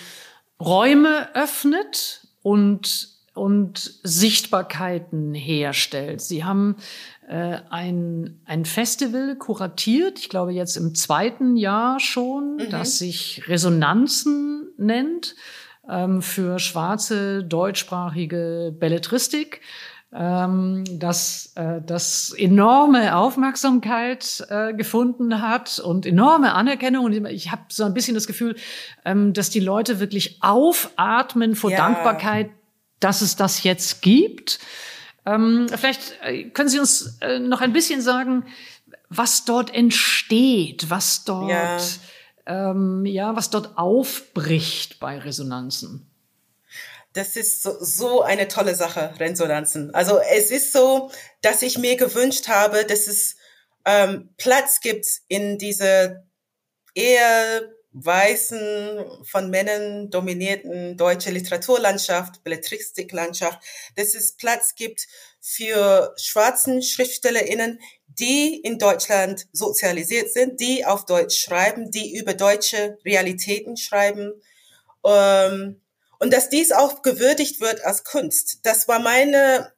Räume 0.61 1.35
öffnet 1.35 2.29
und 2.43 3.11
und 3.35 3.95
Sichtbarkeiten 4.03 5.33
herstellt. 5.33 6.21
Sie 6.21 6.45
haben 6.45 6.77
äh, 7.29 7.61
ein, 7.71 8.41
ein 8.45 8.67
Festival 8.67 9.37
kuratiert, 9.37 10.19
ich 10.19 10.29
glaube 10.29 10.53
jetzt 10.53 10.77
im 10.77 10.95
zweiten 10.95 11.57
Jahr 11.57 11.99
schon, 11.99 12.57
mhm. 12.57 12.71
das 12.71 12.99
sich 12.99 13.43
Resonanzen 13.49 14.69
nennt 14.77 15.35
ähm, 15.89 16.21
für 16.21 16.59
schwarze 16.59 17.43
deutschsprachige 17.43 18.75
Belletristik 18.79 19.63
ähm, 20.15 20.85
dass 20.99 21.53
äh, 21.55 21.81
das 21.85 22.35
enorme 22.37 23.17
Aufmerksamkeit 23.17 24.47
äh, 24.51 24.75
gefunden 24.75 25.41
hat 25.41 25.79
und 25.79 26.05
enorme 26.05 26.53
Anerkennung. 26.53 27.07
Und 27.07 27.27
ich 27.27 27.51
habe 27.51 27.63
so 27.69 27.85
ein 27.85 27.95
bisschen 27.95 28.15
das 28.15 28.27
Gefühl, 28.27 28.57
ähm, 29.07 29.33
dass 29.33 29.49
die 29.49 29.61
Leute 29.61 30.01
wirklich 30.01 30.39
aufatmen 30.43 31.55
vor 31.55 31.71
ja. 31.71 31.79
Dankbarkeit, 31.79 32.51
dass 33.01 33.23
es 33.23 33.37
das 33.37 33.63
jetzt 33.63 34.03
gibt. 34.03 34.59
Ähm, 35.25 35.67
vielleicht 35.75 36.21
äh, 36.23 36.45
können 36.51 36.69
Sie 36.69 36.79
uns 36.79 37.19
äh, 37.21 37.39
noch 37.39 37.63
ein 37.63 37.73
bisschen 37.73 38.03
sagen, 38.03 38.45
was 39.09 39.47
dort 39.47 39.75
entsteht, 39.75 40.91
was 40.91 41.25
dort, 41.25 41.51
ja. 41.51 41.79
Ähm, 42.45 43.07
ja, 43.07 43.37
was 43.37 43.51
dort 43.51 43.79
aufbricht 43.79 44.99
bei 44.99 45.19
Resonanzen. 45.19 46.12
Das 47.13 47.37
ist 47.37 47.63
so, 47.63 47.77
so 47.81 48.23
eine 48.23 48.49
tolle 48.49 48.75
Sache, 48.75 49.15
Resonanzen. 49.19 49.95
Also 49.95 50.19
es 50.19 50.51
ist 50.51 50.73
so, 50.73 51.11
dass 51.43 51.63
ich 51.63 51.79
mir 51.79 51.97
gewünscht 51.97 52.49
habe, 52.49 52.85
dass 52.87 53.07
es 53.07 53.37
ähm, 53.85 54.31
Platz 54.39 54.81
gibt 54.81 55.07
in 55.29 55.59
diese 55.59 56.27
eher 56.95 57.63
weißen, 57.93 59.05
von 59.25 59.51
Männern 59.51 60.11
dominierten 60.11 60.97
deutsche 60.97 61.31
Literaturlandschaft, 61.31 62.43
Belletristiklandschaft, 62.43 63.61
dass 63.97 64.15
es 64.15 64.37
Platz 64.37 64.75
gibt 64.75 65.07
für 65.41 66.15
schwarzen 66.19 66.83
SchriftstellerInnen, 66.83 67.81
die 68.07 68.57
in 68.61 68.79
Deutschland 68.79 69.47
sozialisiert 69.53 70.33
sind, 70.33 70.61
die 70.61 70.85
auf 70.87 71.05
Deutsch 71.05 71.39
schreiben, 71.39 71.91
die 71.91 72.17
über 72.17 72.35
deutsche 72.35 72.99
Realitäten 73.05 73.77
schreiben. 73.77 74.33
Ähm, 75.05 75.83
und 76.23 76.33
dass 76.33 76.49
dies 76.49 76.71
auch 76.71 77.03
gewürdigt 77.03 77.61
wird 77.61 77.85
als 77.85 78.05
Kunst. 78.05 78.61
Das 78.63 78.87
war 78.87 79.01
meine 79.01 79.73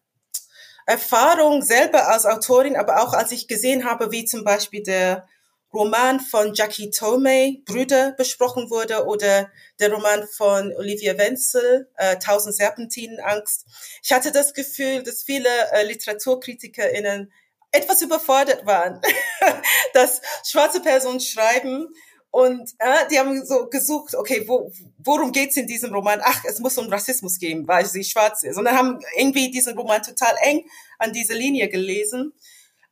Erfahrung 0.84 1.62
selber 1.62 2.08
als 2.08 2.26
Autorin, 2.26 2.76
aber 2.76 3.02
auch 3.02 3.14
als 3.14 3.32
ich 3.32 3.48
gesehen 3.48 3.86
habe, 3.86 4.12
wie 4.12 4.26
zum 4.26 4.44
Beispiel 4.44 4.82
der 4.82 5.26
Roman 5.72 6.20
von 6.20 6.52
Jackie 6.52 6.90
Tomei, 6.90 7.62
Brüder, 7.64 8.12
besprochen 8.12 8.68
wurde 8.68 9.06
oder 9.06 9.50
der 9.80 9.90
Roman 9.90 10.28
von 10.28 10.70
Olivia 10.76 11.16
Wenzel, 11.16 11.90
äh, 11.96 12.18
Tausend 12.18 12.54
Serpentinen 12.54 13.20
Angst. 13.20 13.64
Ich 14.02 14.12
hatte 14.12 14.30
das 14.30 14.52
Gefühl, 14.52 15.02
dass 15.02 15.22
viele 15.22 15.48
äh, 15.72 15.82
LiteraturkritikerInnen 15.84 17.32
etwas 17.72 18.02
überfordert 18.02 18.66
waren, 18.66 19.00
dass 19.94 20.20
schwarze 20.44 20.82
Personen 20.82 21.20
schreiben 21.20 21.88
und 22.34 22.74
äh, 22.80 23.06
die 23.12 23.20
haben 23.20 23.46
so 23.46 23.68
gesucht, 23.68 24.16
okay, 24.16 24.42
wo, 24.48 24.72
worum 24.98 25.30
geht's 25.30 25.56
in 25.56 25.68
diesem 25.68 25.94
Roman? 25.94 26.20
Ach, 26.20 26.42
es 26.44 26.58
muss 26.58 26.76
um 26.78 26.88
Rassismus 26.88 27.38
gehen, 27.38 27.68
weil 27.68 27.86
sie 27.86 28.02
schwarz 28.02 28.42
ist. 28.42 28.58
Und 28.58 28.64
dann 28.64 28.76
haben 28.76 28.98
irgendwie 29.16 29.52
diesen 29.52 29.78
Roman 29.78 30.02
total 30.02 30.34
eng 30.42 30.68
an 30.98 31.12
diese 31.12 31.34
Linie 31.34 31.68
gelesen. 31.68 32.32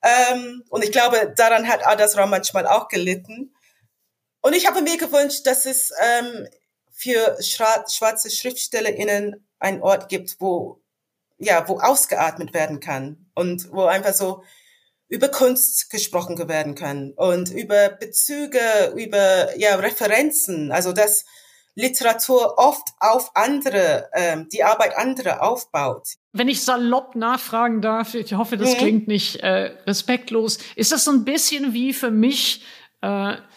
Ähm, 0.01 0.62
und 0.70 0.85
ich 0.85 0.93
glaube, 0.93 1.35
daran 1.36 1.66
hat 1.66 1.85
Adasra 1.85 2.27
manchmal 2.27 2.69
auch 2.69 2.86
gelitten. 2.86 3.52
Und 4.43 4.55
ich 4.55 4.69
habe 4.69 4.81
mir 4.81 4.97
gewünscht, 4.97 5.44
dass 5.44 5.66
es 5.66 5.90
ähm, 6.01 6.47
für 6.93 7.36
schwarze 7.43 8.31
SchriftstellerInnen 8.31 9.44
einen 9.59 9.82
Ort 9.82 10.09
gibt, 10.09 10.36
wo, 10.39 10.81
ja, 11.39 11.66
wo 11.66 11.81
ausgeatmet 11.81 12.55
werden 12.55 12.78
kann 12.78 13.27
und 13.35 13.73
wo 13.73 13.86
einfach 13.86 14.14
so 14.14 14.44
über 15.12 15.28
Kunst 15.28 15.90
gesprochen 15.90 16.39
werden 16.48 16.74
kann 16.74 17.12
und 17.16 17.51
über 17.51 17.90
Bezüge, 17.90 18.94
über 18.97 19.59
ja, 19.59 19.76
Referenzen, 19.76 20.72
also 20.72 20.93
dass 20.93 21.26
Literatur 21.74 22.55
oft 22.56 22.89
auf 22.98 23.30
andere, 23.34 24.09
ähm, 24.14 24.48
die 24.51 24.64
Arbeit 24.64 24.97
anderer 24.97 25.43
aufbaut. 25.43 26.14
Wenn 26.32 26.48
ich 26.48 26.62
salopp 26.62 27.14
nachfragen 27.14 27.82
darf, 27.82 28.14
ich 28.14 28.32
hoffe, 28.32 28.56
das 28.56 28.72
mhm. 28.72 28.78
klingt 28.78 29.09
nicht 29.09 29.36
äh, 29.40 29.74
respektlos, 29.86 30.59
ist 30.76 30.93
das 30.93 31.05
so 31.05 31.10
ein 31.10 31.24
bisschen 31.24 31.74
wie 31.74 31.93
für 31.93 32.10
mich 32.10 32.62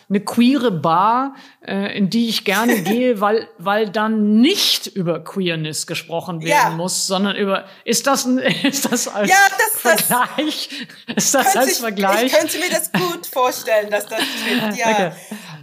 eine 0.09 0.23
queere 0.23 0.71
Bar, 0.71 1.35
äh, 1.65 1.97
in 1.97 2.09
die 2.09 2.29
ich 2.29 2.45
gerne 2.45 2.81
gehe, 2.83 3.21
weil, 3.21 3.47
weil 3.57 3.89
dann 3.89 4.39
nicht 4.39 4.87
über 4.87 5.23
Queerness 5.23 5.87
gesprochen 5.87 6.41
werden 6.41 6.49
ja. 6.49 6.69
muss, 6.71 7.07
sondern 7.07 7.35
über, 7.35 7.65
ist 7.85 8.07
das, 8.07 8.25
ein, 8.25 8.37
ist 8.63 8.91
das 8.91 9.07
als 9.07 9.29
ja, 9.29 9.37
das, 9.57 9.81
Vergleich? 9.81 10.87
Das 11.07 11.25
ist 11.25 11.35
das 11.35 11.55
als 11.55 11.71
ich, 11.71 11.77
Vergleich? 11.77 12.25
Ich 12.25 12.33
könnte 12.33 12.59
mir 12.59 12.69
das 12.69 12.91
gut 12.91 13.25
vorstellen, 13.25 13.89
dass 13.89 14.05
das 14.05 14.21
stimmt, 14.21 14.77
ja. 14.77 14.89
Okay. 14.89 15.11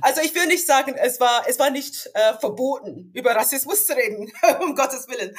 Also 0.01 0.21
ich 0.23 0.35
will 0.35 0.47
nicht 0.47 0.67
sagen, 0.67 0.97
es 0.97 1.21
war, 1.21 1.45
es 1.49 1.59
war 1.61 1.71
nicht 1.71 2.11
äh, 2.15 2.35
verboten, 2.41 3.13
über 3.15 3.37
Rassismus 3.37 3.87
zu 3.87 3.95
reden, 3.95 4.33
um 4.61 4.75
Gottes 4.75 5.07
Willen. 5.09 5.35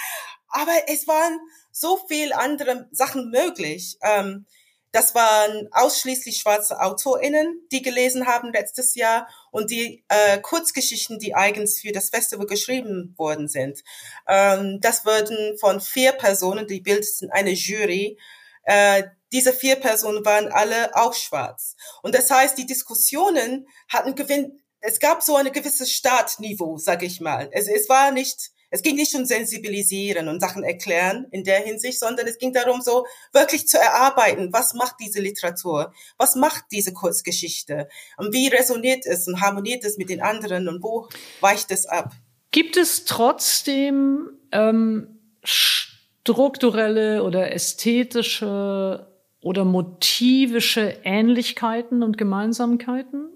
Aber 0.50 0.72
es 0.88 1.08
waren 1.08 1.40
so 1.72 1.98
viel 2.08 2.32
andere 2.32 2.88
Sachen 2.92 3.30
möglich. 3.30 3.98
Ähm, 4.02 4.46
das 4.94 5.16
waren 5.16 5.68
ausschließlich 5.72 6.38
schwarze 6.38 6.80
AutorInnen, 6.80 7.68
die 7.72 7.82
gelesen 7.82 8.28
haben 8.28 8.54
letztes 8.54 8.94
Jahr 8.94 9.28
und 9.50 9.72
die 9.72 10.06
äh, 10.08 10.40
Kurzgeschichten, 10.40 11.18
die 11.18 11.34
eigens 11.34 11.82
für 11.82 11.92
das 11.92 12.12
Festival 12.12 12.46
geschrieben 12.46 13.16
worden 13.18 13.48
sind. 13.48 13.84
Ähm, 14.28 14.80
das 14.82 15.04
wurden 15.04 15.58
von 15.58 15.82
vier 15.82 16.12
Personen, 16.12 16.68
die 16.68 16.80
bildeten 16.80 17.32
eine 17.32 17.50
Jury. 17.54 18.20
Äh, 18.66 19.06
diese 19.32 19.52
vier 19.52 19.78
Personen 19.78 20.24
waren 20.26 20.50
alle 20.50 20.96
auch 20.96 21.16
schwarz. 21.16 21.76
Und 22.04 22.14
das 22.14 22.30
heißt, 22.30 22.56
die 22.56 22.68
Diskussionen 22.68 23.68
hatten 23.90 24.14
gewinn, 24.14 24.62
es 24.80 25.00
gab 25.00 25.24
so 25.24 25.36
eine 25.36 25.50
gewisse 25.50 25.88
Startniveau, 25.88 26.78
sag 26.78 27.02
ich 27.02 27.20
mal. 27.20 27.50
Es, 27.52 27.68
es 27.68 27.90
war 27.90 28.12
nicht 28.12 28.52
es 28.74 28.82
ging 28.82 28.96
nicht 28.96 29.14
um 29.14 29.24
Sensibilisieren 29.24 30.28
und 30.28 30.40
Sachen 30.40 30.64
erklären 30.64 31.28
in 31.30 31.44
der 31.44 31.60
Hinsicht, 31.60 32.00
sondern 32.00 32.26
es 32.26 32.40
ging 32.40 32.54
darum, 32.54 32.82
so 32.82 33.06
wirklich 33.32 33.68
zu 33.68 33.78
erarbeiten, 33.78 34.52
was 34.52 34.74
macht 34.74 34.96
diese 35.00 35.22
Literatur, 35.22 35.94
was 36.18 36.34
macht 36.34 36.66
diese 36.72 36.92
Kurzgeschichte 36.92 37.88
und 38.18 38.34
wie 38.34 38.48
resoniert 38.48 39.06
es 39.06 39.28
und 39.28 39.42
harmoniert 39.42 39.84
es 39.84 40.00
mit 40.00 40.10
den 40.10 40.22
anderen 40.22 40.68
und 40.68 40.82
wo 40.82 41.08
weicht 41.40 41.70
es 41.70 41.86
ab. 41.86 42.14
Gibt 42.50 42.76
es 42.76 43.06
trotzdem 43.06 44.32
ähm, 44.52 45.20
strukturelle 45.44 47.22
oder 47.22 47.54
ästhetische 47.54 49.08
oder 49.40 49.66
motivische 49.66 50.98
Ähnlichkeiten 51.04 52.02
und 52.02 52.18
Gemeinsamkeiten? 52.18 53.30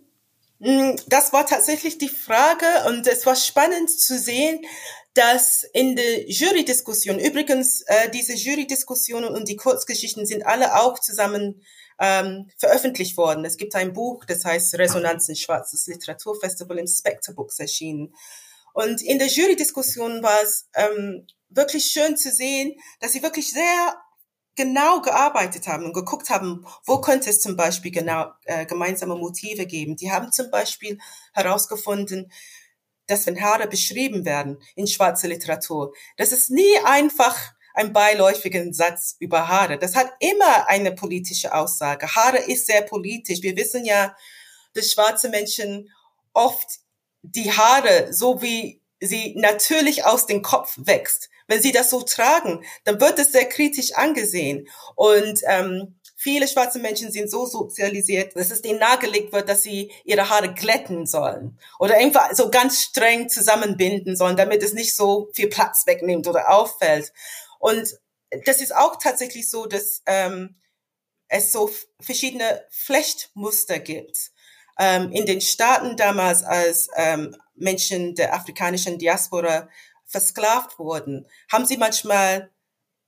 Mm, 0.59 0.95
das 1.05 1.31
war 1.31 1.45
tatsächlich 1.45 1.99
die 1.99 2.09
Frage 2.09 2.65
und 2.87 3.05
es 3.05 3.27
war 3.27 3.35
spannend 3.35 3.91
zu 3.91 4.17
sehen, 4.17 4.61
dass 5.17 5.63
in 5.73 5.95
der 5.95 6.29
Jury-Diskussion, 6.29 7.17
übrigens 7.17 7.81
äh, 7.87 8.09
diese 8.11 8.35
Jury-Diskussionen 8.35 9.33
und 9.33 9.49
die 9.49 9.55
Kurzgeschichten 9.55 10.27
sind 10.27 10.45
alle 10.45 10.75
auch 10.75 10.99
zusammen 10.99 11.63
ähm, 11.99 12.49
veröffentlicht 12.57 13.17
worden. 13.17 13.43
Es 13.43 13.57
gibt 13.57 13.73
ein 13.75 13.93
Buch, 13.93 14.25
das 14.25 14.45
heißt 14.45 14.75
Resonanzen 14.75 15.35
Schwarzes 15.35 15.87
Literaturfestival 15.87 16.77
im 16.77 16.87
Spectre 16.87 17.33
Books 17.33 17.57
erschienen. 17.57 18.13
Und 18.73 19.01
in 19.01 19.17
der 19.17 19.27
Jury-Diskussion 19.27 20.21
war 20.21 20.39
es 20.43 20.69
ähm, 20.75 21.25
wirklich 21.49 21.85
schön 21.85 22.15
zu 22.15 22.29
sehen, 22.31 22.75
dass 22.99 23.13
sie 23.13 23.23
wirklich 23.23 23.51
sehr 23.51 23.95
genau 24.55 25.01
gearbeitet 25.01 25.67
haben 25.67 25.85
und 25.85 25.93
geguckt 25.93 26.29
haben, 26.29 26.65
wo 26.85 27.01
könnte 27.01 27.29
es 27.31 27.41
zum 27.41 27.55
Beispiel 27.55 27.91
genau 27.91 28.31
äh, 28.45 28.67
gemeinsame 28.67 29.15
Motive 29.15 29.65
geben. 29.65 29.95
Die 29.95 30.11
haben 30.11 30.31
zum 30.31 30.51
Beispiel 30.51 30.99
herausgefunden, 31.33 32.31
dass 33.07 33.25
wenn 33.25 33.41
Haare 33.41 33.67
beschrieben 33.67 34.25
werden 34.25 34.61
in 34.75 34.87
schwarzer 34.87 35.27
Literatur, 35.27 35.93
das 36.17 36.31
ist 36.31 36.49
nie 36.49 36.77
einfach 36.85 37.53
ein 37.73 37.93
beiläufigen 37.93 38.73
Satz 38.73 39.15
über 39.19 39.47
Haare. 39.47 39.77
Das 39.77 39.95
hat 39.95 40.11
immer 40.19 40.67
eine 40.67 40.91
politische 40.91 41.53
Aussage. 41.53 42.15
Haare 42.15 42.39
ist 42.39 42.65
sehr 42.65 42.81
politisch. 42.81 43.43
Wir 43.43 43.55
wissen 43.55 43.85
ja, 43.85 44.15
dass 44.73 44.91
schwarze 44.91 45.29
Menschen 45.29 45.91
oft 46.33 46.79
die 47.21 47.51
Haare, 47.51 48.11
so 48.11 48.41
wie 48.41 48.81
sie 48.99 49.35
natürlich 49.37 50.05
aus 50.05 50.25
dem 50.25 50.41
Kopf 50.41 50.73
wächst, 50.77 51.29
wenn 51.47 51.61
sie 51.61 51.71
das 51.71 51.89
so 51.89 52.01
tragen, 52.01 52.63
dann 52.83 52.99
wird 52.99 53.19
es 53.19 53.31
sehr 53.31 53.45
kritisch 53.45 53.93
angesehen. 53.93 54.67
Und 54.95 55.41
ähm, 55.47 55.96
Viele 56.19 56.47
schwarze 56.47 56.79
Menschen 56.79 57.11
sind 57.11 57.29
so 57.29 57.45
sozialisiert, 57.45 58.35
dass 58.35 58.49
es 58.49 58.63
ihnen 58.63 58.79
nahegelegt 58.79 59.31
wird, 59.31 59.47
dass 59.47 59.61
sie 59.61 59.91
ihre 60.03 60.27
Haare 60.27 60.51
glätten 60.51 61.05
sollen 61.05 61.59
oder 61.77 61.95
einfach 61.95 62.33
so 62.33 62.49
ganz 62.49 62.81
streng 62.81 63.29
zusammenbinden 63.29 64.15
sollen, 64.15 64.35
damit 64.35 64.63
es 64.63 64.73
nicht 64.73 64.95
so 64.95 65.29
viel 65.33 65.47
Platz 65.47 65.85
wegnimmt 65.85 66.27
oder 66.27 66.49
auffällt. 66.51 67.13
Und 67.59 67.99
das 68.45 68.61
ist 68.61 68.75
auch 68.75 68.97
tatsächlich 68.97 69.47
so, 69.47 69.67
dass 69.67 70.01
ähm, 70.07 70.55
es 71.27 71.51
so 71.51 71.69
verschiedene 71.99 72.65
Flechtmuster 72.71 73.77
gibt. 73.77 74.31
Ähm, 74.79 75.11
in 75.11 75.27
den 75.27 75.39
Staaten 75.41 75.97
damals, 75.97 76.41
als 76.41 76.89
ähm, 76.95 77.35
Menschen 77.53 78.15
der 78.15 78.33
afrikanischen 78.33 78.97
Diaspora 78.97 79.69
versklavt 80.05 80.79
wurden, 80.79 81.27
haben 81.51 81.67
sie 81.67 81.77
manchmal 81.77 82.49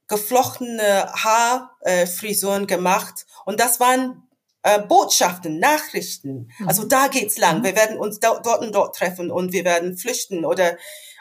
geflochtene 0.09 1.11
Haarfrisuren 1.13 2.63
äh, 2.63 2.67
gemacht 2.67 3.25
und 3.45 3.59
das 3.59 3.79
waren 3.79 4.23
äh, 4.63 4.81
Botschaften, 4.81 5.59
Nachrichten. 5.59 6.51
Mhm. 6.57 6.67
Also 6.67 6.83
da 6.83 7.07
geht's 7.07 7.37
lang. 7.37 7.59
Mhm. 7.59 7.63
Wir 7.63 7.75
werden 7.75 7.97
uns 7.97 8.19
dort 8.19 8.45
und 8.61 8.75
dort 8.75 8.95
treffen 8.95 9.31
und 9.31 9.53
wir 9.53 9.63
werden 9.63 9.97
flüchten 9.97 10.43
oder 10.43 10.77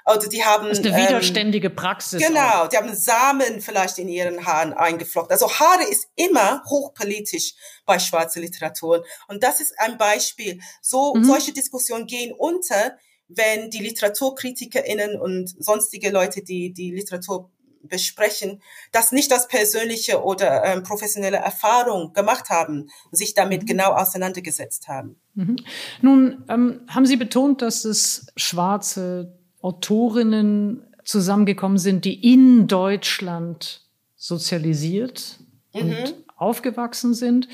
oder 0.06 0.26
die 0.26 0.42
haben 0.42 0.68
das 0.70 0.78
ist 0.78 0.86
eine 0.86 1.06
widerständige 1.06 1.68
ähm, 1.68 1.76
Praxis. 1.76 2.26
Genau, 2.26 2.64
auch. 2.64 2.68
die 2.68 2.78
haben 2.78 2.94
Samen 2.94 3.60
vielleicht 3.60 3.98
in 3.98 4.08
ihren 4.08 4.46
Haaren 4.46 4.72
eingeflochten. 4.72 5.32
Also 5.32 5.50
Haare 5.50 5.84
ist 5.84 6.08
immer 6.16 6.62
hochpolitisch 6.64 7.54
bei 7.84 7.98
schwarzer 7.98 8.40
Literatur 8.40 9.04
und 9.28 9.42
das 9.42 9.60
ist 9.60 9.78
ein 9.78 9.98
Beispiel. 9.98 10.60
So 10.80 11.14
mhm. 11.14 11.24
solche 11.24 11.52
Diskussionen 11.52 12.06
gehen 12.06 12.32
unter, 12.32 12.96
wenn 13.28 13.70
die 13.70 13.80
LiteraturkritikerInnen 13.80 15.20
und 15.20 15.54
sonstige 15.62 16.10
Leute, 16.10 16.42
die 16.42 16.72
die 16.72 16.90
Literatur 16.90 17.50
besprechen, 17.82 18.62
das 18.92 19.12
nicht 19.12 19.32
als 19.32 19.48
persönliche 19.48 20.22
oder 20.22 20.64
ähm, 20.64 20.82
professionelle 20.82 21.38
Erfahrung 21.38 22.12
gemacht 22.12 22.50
haben, 22.50 22.88
sich 23.12 23.34
damit 23.34 23.62
mhm. 23.62 23.66
genau 23.66 23.92
auseinandergesetzt 23.92 24.88
haben. 24.88 25.16
Mhm. 25.34 25.56
Nun 26.02 26.44
ähm, 26.48 26.80
haben 26.88 27.06
Sie 27.06 27.16
betont, 27.16 27.62
dass 27.62 27.84
es 27.84 28.26
schwarze 28.36 29.38
Autorinnen 29.60 30.86
zusammengekommen 31.04 31.78
sind, 31.78 32.04
die 32.04 32.32
in 32.32 32.66
Deutschland 32.66 33.82
sozialisiert 34.16 35.38
mhm. 35.72 35.80
und 35.80 36.14
aufgewachsen 36.36 37.14
sind. 37.14 37.48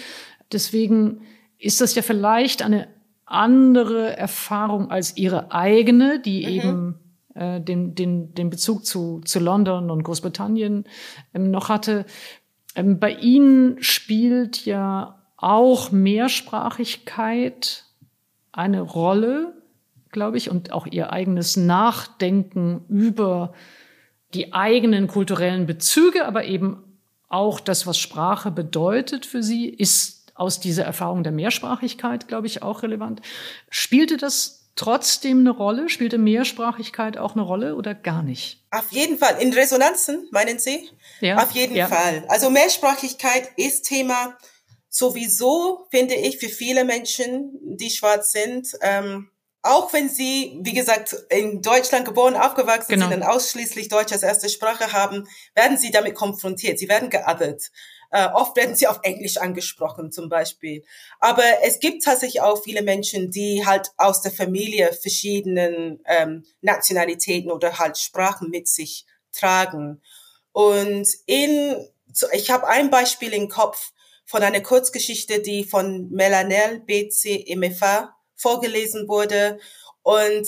Deswegen 0.52 1.22
ist 1.58 1.80
das 1.80 1.94
ja 1.94 2.02
vielleicht 2.02 2.62
eine 2.62 2.88
andere 3.26 4.16
Erfahrung 4.16 4.90
als 4.90 5.16
ihre 5.16 5.52
eigene, 5.52 6.20
die 6.20 6.44
mhm. 6.44 6.50
eben 6.50 7.03
äh, 7.34 7.60
den, 7.60 7.94
den, 7.94 8.34
den 8.34 8.50
Bezug 8.50 8.86
zu, 8.86 9.20
zu 9.24 9.40
London 9.40 9.90
und 9.90 10.02
Großbritannien 10.02 10.84
ähm, 11.34 11.50
noch 11.50 11.68
hatte. 11.68 12.06
Ähm, 12.74 12.98
bei 12.98 13.12
Ihnen 13.12 13.82
spielt 13.82 14.64
ja 14.64 15.22
auch 15.36 15.90
Mehrsprachigkeit 15.92 17.84
eine 18.52 18.80
Rolle, 18.80 19.52
glaube 20.10 20.36
ich, 20.36 20.50
und 20.50 20.72
auch 20.72 20.86
Ihr 20.86 21.12
eigenes 21.12 21.56
Nachdenken 21.56 22.84
über 22.88 23.52
die 24.32 24.52
eigenen 24.52 25.06
kulturellen 25.06 25.66
Bezüge, 25.66 26.26
aber 26.26 26.44
eben 26.44 26.78
auch 27.28 27.60
das, 27.60 27.86
was 27.86 27.98
Sprache 27.98 28.50
bedeutet 28.50 29.26
für 29.26 29.42
Sie, 29.42 29.68
ist 29.68 30.32
aus 30.34 30.60
dieser 30.60 30.84
Erfahrung 30.84 31.22
der 31.22 31.32
Mehrsprachigkeit, 31.32 32.28
glaube 32.28 32.46
ich, 32.46 32.62
auch 32.62 32.82
relevant. 32.82 33.22
Spielte 33.70 34.16
das 34.16 34.63
trotzdem 34.76 35.40
eine 35.40 35.50
Rolle? 35.50 35.88
Spielte 35.88 36.18
Mehrsprachigkeit 36.18 37.16
auch 37.16 37.32
eine 37.32 37.42
Rolle 37.42 37.76
oder 37.76 37.94
gar 37.94 38.22
nicht? 38.22 38.64
Auf 38.70 38.90
jeden 38.90 39.18
Fall. 39.18 39.40
In 39.40 39.52
Resonanzen, 39.52 40.28
meinen 40.30 40.58
Sie? 40.58 40.90
Ja. 41.20 41.42
Auf 41.42 41.52
jeden 41.52 41.76
ja. 41.76 41.88
Fall. 41.88 42.24
Also 42.28 42.50
Mehrsprachigkeit 42.50 43.50
ist 43.56 43.82
Thema 43.84 44.36
sowieso, 44.88 45.86
finde 45.90 46.14
ich, 46.14 46.38
für 46.38 46.48
viele 46.48 46.84
Menschen, 46.84 47.58
die 47.62 47.90
schwarz 47.90 48.32
sind. 48.32 48.68
Ähm, 48.80 49.30
auch 49.62 49.92
wenn 49.94 50.10
sie, 50.10 50.58
wie 50.60 50.74
gesagt, 50.74 51.16
in 51.30 51.62
Deutschland 51.62 52.04
geboren, 52.04 52.36
aufgewachsen 52.36 52.92
genau. 52.92 53.08
sind 53.08 53.22
und 53.22 53.26
ausschließlich 53.26 53.88
Deutsch 53.88 54.12
als 54.12 54.22
erste 54.22 54.50
Sprache 54.50 54.92
haben, 54.92 55.26
werden 55.54 55.78
sie 55.78 55.90
damit 55.90 56.14
konfrontiert. 56.14 56.78
Sie 56.78 56.88
werden 56.88 57.08
geothert. 57.08 57.70
Äh, 58.14 58.28
oft 58.32 58.56
werden 58.56 58.76
sie 58.76 58.86
auf 58.86 59.00
Englisch 59.02 59.38
angesprochen 59.38 60.12
zum 60.12 60.28
Beispiel. 60.28 60.84
Aber 61.18 61.42
es 61.64 61.80
gibt 61.80 62.04
tatsächlich 62.04 62.42
auch 62.42 62.62
viele 62.62 62.82
Menschen, 62.82 63.32
die 63.32 63.66
halt 63.66 63.90
aus 63.96 64.22
der 64.22 64.30
Familie 64.30 64.92
verschiedenen 64.92 66.00
ähm, 66.06 66.44
Nationalitäten 66.60 67.50
oder 67.50 67.76
halt 67.80 67.98
Sprachen 67.98 68.50
mit 68.50 68.68
sich 68.68 69.04
tragen. 69.32 70.00
Und 70.52 71.08
in, 71.26 71.88
ich 72.32 72.52
habe 72.52 72.68
ein 72.68 72.88
Beispiel 72.88 73.32
im 73.32 73.48
Kopf 73.48 73.90
von 74.26 74.44
einer 74.44 74.60
Kurzgeschichte, 74.60 75.42
die 75.42 75.64
von 75.64 76.08
Melanel 76.10 76.82
BC 76.86 77.52
MFA 77.56 78.14
vorgelesen 78.36 79.08
wurde. 79.08 79.58
Und 80.02 80.46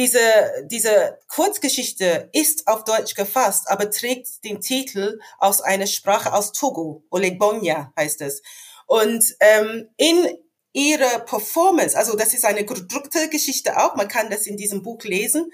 diese, 0.00 0.64
diese 0.64 1.18
Kurzgeschichte 1.28 2.30
ist 2.32 2.66
auf 2.66 2.84
Deutsch 2.84 3.14
gefasst, 3.14 3.68
aber 3.68 3.90
trägt 3.90 4.42
den 4.44 4.62
Titel 4.62 5.20
aus 5.38 5.60
einer 5.60 5.86
Sprache 5.86 6.32
aus 6.32 6.52
Togo, 6.52 7.04
Olegbonya 7.10 7.92
heißt 7.98 8.22
es. 8.22 8.40
Und 8.86 9.22
ähm, 9.40 9.90
in 9.98 10.38
ihrer 10.72 11.18
Performance, 11.18 11.98
also 11.98 12.16
das 12.16 12.32
ist 12.32 12.46
eine 12.46 12.64
gedruckte 12.64 13.28
Geschichte 13.28 13.76
auch, 13.76 13.94
man 13.94 14.08
kann 14.08 14.30
das 14.30 14.46
in 14.46 14.56
diesem 14.56 14.82
Buch 14.82 15.02
lesen. 15.02 15.50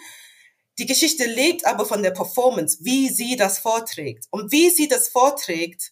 Die 0.78 0.86
Geschichte 0.86 1.24
lebt 1.24 1.66
aber 1.66 1.84
von 1.84 2.04
der 2.04 2.12
Performance, 2.12 2.78
wie 2.82 3.08
sie 3.08 3.34
das 3.34 3.58
vorträgt. 3.58 4.26
Und 4.30 4.52
wie 4.52 4.70
sie 4.70 4.86
das 4.86 5.08
vorträgt, 5.08 5.90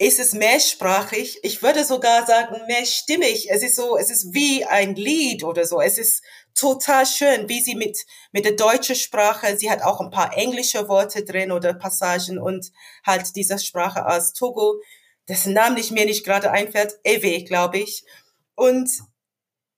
ist 0.00 0.18
es 0.18 0.32
mehrsprachig. 0.32 1.40
Ich 1.42 1.62
würde 1.62 1.84
sogar 1.84 2.26
sagen, 2.26 2.56
mehrstimmig. 2.66 3.50
Es 3.50 3.62
ist 3.62 3.76
so, 3.76 3.98
es 3.98 4.08
ist 4.08 4.32
wie 4.32 4.64
ein 4.64 4.94
Lied 4.94 5.44
oder 5.44 5.66
so. 5.66 5.82
Es 5.82 5.98
ist 5.98 6.22
total 6.54 7.06
schön, 7.06 7.48
wie 7.48 7.60
sie 7.60 7.74
mit, 7.74 7.98
mit 8.32 8.44
der 8.44 8.52
deutschen 8.52 8.96
Sprache, 8.96 9.56
sie 9.56 9.70
hat 9.70 9.82
auch 9.82 10.00
ein 10.00 10.10
paar 10.10 10.36
englische 10.36 10.88
Worte 10.88 11.24
drin 11.24 11.52
oder 11.52 11.74
Passagen 11.74 12.38
und 12.38 12.70
halt 13.06 13.34
diese 13.36 13.58
Sprache 13.58 14.06
aus 14.06 14.32
Togo, 14.32 14.80
dessen 15.28 15.52
Namen 15.52 15.76
ich 15.76 15.90
mir 15.90 16.04
nicht 16.04 16.24
gerade 16.24 16.50
einfällt, 16.50 16.98
Ewe, 17.04 17.44
glaube 17.44 17.78
ich. 17.78 18.04
Und 18.54 18.90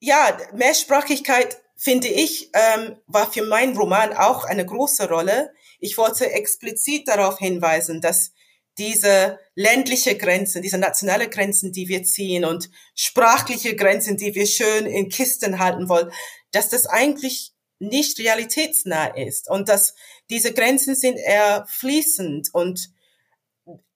ja, 0.01 0.37
Mehrsprachigkeit, 0.55 1.63
finde 1.77 2.09
ich, 2.09 2.51
ähm, 2.55 2.97
war 3.07 3.31
für 3.31 3.43
meinen 3.43 3.77
Roman 3.77 4.13
auch 4.13 4.45
eine 4.45 4.65
große 4.65 5.09
Rolle. 5.09 5.53
Ich 5.81 5.99
wollte 5.99 6.31
explizit 6.31 7.09
darauf 7.09 7.39
hinweisen, 7.39 8.01
dass 8.01 8.33
diese 8.79 9.39
ländliche 9.55 10.17
Grenzen, 10.17 10.63
diese 10.63 10.79
nationale 10.79 11.29
Grenzen, 11.29 11.73
die 11.73 11.89
wir 11.89 12.05
ziehen 12.05 12.45
und 12.45 12.71
sprachliche 12.95 13.77
Grenzen, 13.77 14.17
die 14.17 14.35
wir 14.35 14.47
schön 14.47 14.87
in 14.87 15.09
Kisten 15.09 15.59
halten 15.59 15.89
wollen, 15.89 16.11
dass 16.53 16.69
das 16.69 16.87
eigentlich 16.87 17.53
nicht 17.79 18.19
realitätsnah 18.21 19.09
ist 19.09 19.51
und 19.51 19.69
dass 19.69 19.95
diese 20.31 20.53
Grenzen 20.53 20.95
sind 20.95 21.17
eher 21.17 21.67
fließend 21.69 22.51
und 22.53 22.91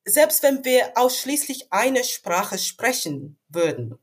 selbst 0.04 0.42
wenn 0.42 0.64
wir 0.64 0.92
ausschließlich 0.96 1.72
eine 1.72 2.04
Sprache 2.04 2.58
sprechen 2.58 3.38
würden, 3.48 3.98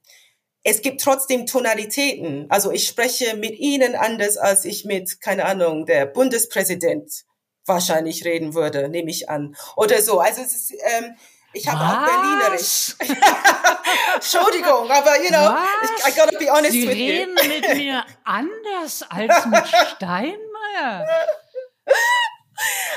es 0.64 0.82
gibt 0.82 1.02
trotzdem 1.02 1.46
Tonalitäten. 1.46 2.46
Also 2.50 2.72
ich 2.72 2.88
spreche 2.88 3.36
mit 3.36 3.58
Ihnen 3.60 3.96
anders, 3.96 4.38
als 4.38 4.64
ich 4.66 4.86
mit, 4.86 5.20
keine 5.20 5.46
Ahnung, 5.46 5.86
der 5.86 6.06
Bundespräsident 6.06 7.26
wahrscheinlich 7.66 8.26
reden 8.26 8.54
würde, 8.54 8.90
nehme 8.90 9.10
ich 9.10 9.30
an. 9.30 9.56
Oder 9.76 10.02
so. 10.02 10.20
Also 10.20 10.42
es 10.42 10.54
ist, 10.54 10.72
ähm, 10.72 11.16
ich 11.54 11.68
habe 11.68 11.80
auch 11.80 12.06
Berlinerisch. 12.06 12.96
Entschuldigung, 14.16 14.90
aber 14.90 15.22
you 15.22 15.30
know, 15.30 15.56
ich, 15.84 16.08
I 16.08 16.20
gotta 16.20 16.38
be 16.38 16.52
honest 16.52 16.72
Sie 16.72 16.88
with 16.88 16.96
reden 16.96 17.38
you. 17.42 17.48
mit 17.48 17.76
mir 17.76 18.06
anders 18.24 19.04
als 19.10 19.46
mit 19.46 19.68
Steinmeier. 19.68 21.08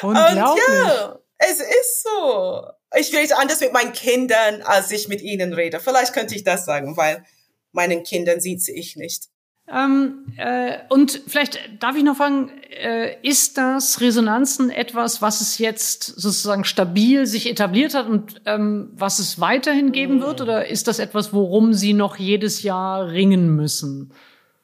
Unglaublich. 0.02 0.68
Und 0.68 0.84
ja, 0.86 1.18
es 1.38 1.60
ist 1.60 2.02
so. 2.02 2.66
Ich 2.96 3.14
rede 3.14 3.36
anders 3.36 3.60
mit 3.60 3.72
meinen 3.72 3.92
Kindern, 3.92 4.62
als 4.62 4.90
ich 4.90 5.08
mit 5.08 5.20
ihnen 5.20 5.52
rede. 5.52 5.80
Vielleicht 5.80 6.14
könnte 6.14 6.34
ich 6.34 6.44
das 6.44 6.64
sagen, 6.64 6.96
weil 6.96 7.24
meinen 7.72 8.04
Kindern 8.04 8.40
sieht 8.40 8.66
ich 8.68 8.96
nicht. 8.96 9.28
Ähm, 9.68 10.26
äh, 10.36 10.78
und 10.90 11.22
vielleicht 11.26 11.58
darf 11.80 11.96
ich 11.96 12.04
noch 12.04 12.16
fragen, 12.16 12.50
äh, 12.70 13.16
ist 13.22 13.58
das 13.58 14.00
Resonanzen 14.00 14.70
etwas, 14.70 15.22
was 15.22 15.40
es 15.40 15.58
jetzt 15.58 16.04
sozusagen 16.04 16.64
stabil 16.64 17.26
sich 17.26 17.48
etabliert 17.50 17.94
hat 17.94 18.06
und 18.06 18.40
ähm, 18.46 18.90
was 18.94 19.18
es 19.18 19.40
weiterhin 19.40 19.90
geben 19.90 20.18
mm. 20.18 20.22
wird? 20.22 20.40
Oder 20.40 20.68
ist 20.68 20.86
das 20.86 21.00
etwas, 21.00 21.32
worum 21.32 21.74
Sie 21.74 21.94
noch 21.94 22.16
jedes 22.16 22.62
Jahr 22.62 23.08
ringen 23.08 23.56
müssen? 23.56 24.12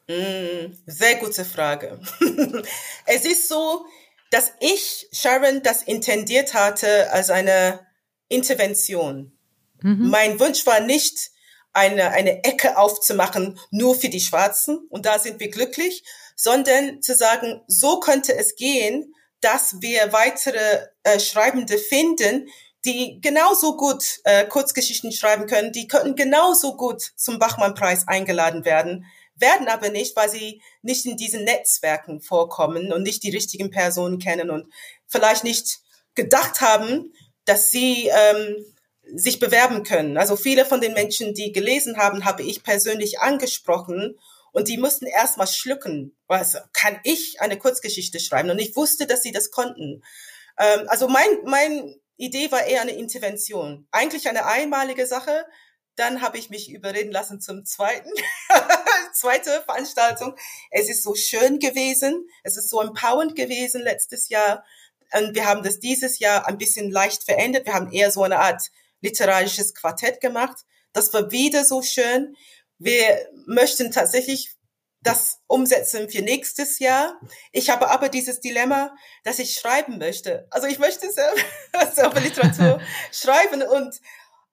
Mm, 0.08 0.72
sehr 0.86 1.16
gute 1.16 1.44
Frage. 1.44 1.98
es 3.06 3.24
ist 3.24 3.48
so, 3.48 3.84
dass 4.30 4.52
ich, 4.60 5.08
Sharon, 5.12 5.62
das 5.62 5.82
intendiert 5.82 6.54
hatte 6.54 7.10
als 7.12 7.30
eine 7.30 7.80
Intervention. 8.28 9.32
Mhm. 9.82 10.08
Mein 10.10 10.38
Wunsch 10.40 10.64
war 10.64 10.80
nicht, 10.80 11.30
eine, 11.72 12.10
eine 12.10 12.44
Ecke 12.44 12.76
aufzumachen, 12.76 13.58
nur 13.70 13.94
für 13.94 14.08
die 14.08 14.20
Schwarzen 14.20 14.86
und 14.88 15.06
da 15.06 15.18
sind 15.18 15.40
wir 15.40 15.50
glücklich, 15.50 16.04
sondern 16.36 17.02
zu 17.02 17.14
sagen, 17.14 17.62
so 17.66 18.00
könnte 18.00 18.36
es 18.36 18.56
gehen, 18.56 19.14
dass 19.40 19.80
wir 19.80 20.12
weitere 20.12 20.86
äh, 21.02 21.18
Schreibende 21.18 21.78
finden, 21.78 22.48
die 22.84 23.20
genauso 23.20 23.76
gut 23.76 24.20
äh, 24.24 24.44
Kurzgeschichten 24.46 25.12
schreiben 25.12 25.46
können, 25.46 25.72
die 25.72 25.88
könnten 25.88 26.16
genauso 26.16 26.76
gut 26.76 27.02
zum 27.16 27.38
Bachmann-Preis 27.38 28.08
eingeladen 28.08 28.64
werden, 28.64 29.06
werden 29.36 29.68
aber 29.68 29.90
nicht, 29.90 30.16
weil 30.16 30.28
sie 30.28 30.62
nicht 30.82 31.06
in 31.06 31.16
diesen 31.16 31.44
Netzwerken 31.44 32.20
vorkommen 32.20 32.92
und 32.92 33.02
nicht 33.02 33.22
die 33.22 33.30
richtigen 33.30 33.70
Personen 33.70 34.18
kennen 34.18 34.50
und 34.50 34.72
vielleicht 35.06 35.44
nicht 35.44 35.80
gedacht 36.14 36.60
haben, 36.60 37.12
dass 37.44 37.70
sie 37.70 38.08
ähm, 38.08 38.64
sich 39.14 39.38
bewerben 39.38 39.82
können. 39.82 40.16
Also 40.16 40.36
viele 40.36 40.64
von 40.64 40.80
den 40.80 40.94
Menschen, 40.94 41.34
die 41.34 41.52
gelesen 41.52 41.96
haben, 41.98 42.24
habe 42.24 42.42
ich 42.42 42.62
persönlich 42.62 43.20
angesprochen 43.20 44.18
und 44.52 44.68
die 44.68 44.78
mussten 44.78 45.06
erstmal 45.06 45.46
schlucken. 45.46 46.16
Was 46.26 46.56
kann 46.72 46.98
ich 47.04 47.40
eine 47.40 47.58
Kurzgeschichte 47.58 48.20
schreiben? 48.20 48.50
Und 48.50 48.58
ich 48.58 48.76
wusste, 48.76 49.06
dass 49.06 49.22
sie 49.22 49.32
das 49.32 49.50
konnten. 49.50 50.02
Ähm, 50.58 50.84
also 50.88 51.08
mein, 51.08 51.28
mein 51.44 51.94
Idee 52.16 52.50
war 52.52 52.64
eher 52.64 52.82
eine 52.82 52.92
Intervention. 52.92 53.86
Eigentlich 53.90 54.28
eine 54.28 54.46
einmalige 54.46 55.06
Sache. 55.06 55.46
Dann 55.96 56.22
habe 56.22 56.38
ich 56.38 56.48
mich 56.48 56.70
überreden 56.70 57.12
lassen 57.12 57.40
zum 57.40 57.64
zweiten, 57.64 58.10
zweite 59.14 59.62
Veranstaltung. 59.62 60.36
Es 60.70 60.88
ist 60.88 61.02
so 61.02 61.14
schön 61.14 61.58
gewesen. 61.58 62.26
Es 62.42 62.56
ist 62.56 62.70
so 62.70 62.80
empowernd 62.80 63.36
gewesen 63.36 63.82
letztes 63.82 64.28
Jahr. 64.28 64.64
Und 65.12 65.34
wir 65.34 65.46
haben 65.46 65.62
das 65.62 65.80
dieses 65.80 66.18
Jahr 66.18 66.46
ein 66.46 66.56
bisschen 66.56 66.90
leicht 66.90 67.24
verändert. 67.24 67.66
Wir 67.66 67.74
haben 67.74 67.92
eher 67.92 68.10
so 68.10 68.22
eine 68.22 68.38
Art 68.38 68.70
literarisches 69.02 69.74
Quartett 69.74 70.20
gemacht. 70.20 70.64
Das 70.92 71.12
war 71.12 71.30
wieder 71.30 71.64
so 71.64 71.82
schön. 71.82 72.34
Wir 72.78 73.28
möchten 73.46 73.90
tatsächlich 73.90 74.56
das 75.02 75.40
umsetzen 75.48 76.08
für 76.08 76.22
nächstes 76.22 76.78
Jahr. 76.78 77.20
Ich 77.50 77.70
habe 77.70 77.90
aber 77.90 78.08
dieses 78.08 78.40
Dilemma, 78.40 78.94
dass 79.24 79.38
ich 79.38 79.54
schreiben 79.54 79.98
möchte. 79.98 80.46
Also 80.50 80.68
ich 80.68 80.78
möchte 80.78 81.10
selber, 81.10 81.40
selber 81.94 82.20
Literatur 82.20 82.80
schreiben 83.12 83.62
und 83.62 84.00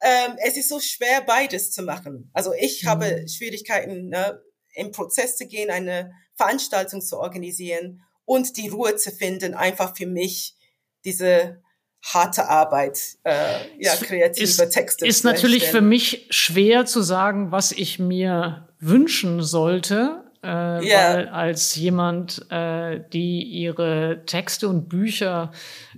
ähm, 0.02 0.38
es 0.44 0.58
ist 0.58 0.70
so 0.70 0.80
schwer, 0.80 1.22
beides 1.22 1.72
zu 1.72 1.84
machen. 1.84 2.32
Also 2.34 2.54
ich 2.54 2.84
mhm. 2.84 2.88
habe 2.90 3.28
Schwierigkeiten, 3.28 4.10
ne, 4.10 4.42
im 4.74 4.92
Prozess 4.92 5.38
zu 5.38 5.46
gehen, 5.46 5.70
eine 5.70 6.14
Veranstaltung 6.36 7.02
zu 7.02 7.20
organisieren 7.20 8.02
und 8.26 8.58
die 8.58 8.70
Ruhe 8.70 8.96
zu 8.96 9.12
finden, 9.12 9.54
einfach 9.54 9.96
für 9.96 10.08
mich 10.08 10.56
diese 11.04 11.62
harte 12.02 12.48
Arbeit, 12.48 13.00
äh, 13.24 13.34
ja, 13.78 13.96
kreative 13.96 14.44
ist, 14.44 14.72
Texte. 14.72 15.06
Ist 15.06 15.24
natürlich 15.24 15.66
für 15.66 15.82
mich 15.82 16.28
schwer 16.30 16.86
zu 16.86 17.02
sagen, 17.02 17.52
was 17.52 17.72
ich 17.72 18.00
mir 18.00 18.68
wünschen 18.80 19.44
sollte, 19.44 20.24
äh, 20.42 20.48
yeah. 20.48 21.16
weil 21.16 21.28
als 21.28 21.76
jemand, 21.76 22.46
äh, 22.50 23.02
die 23.12 23.44
ihre 23.44 24.24
Texte 24.26 24.70
und 24.70 24.88
Bücher 24.88 25.52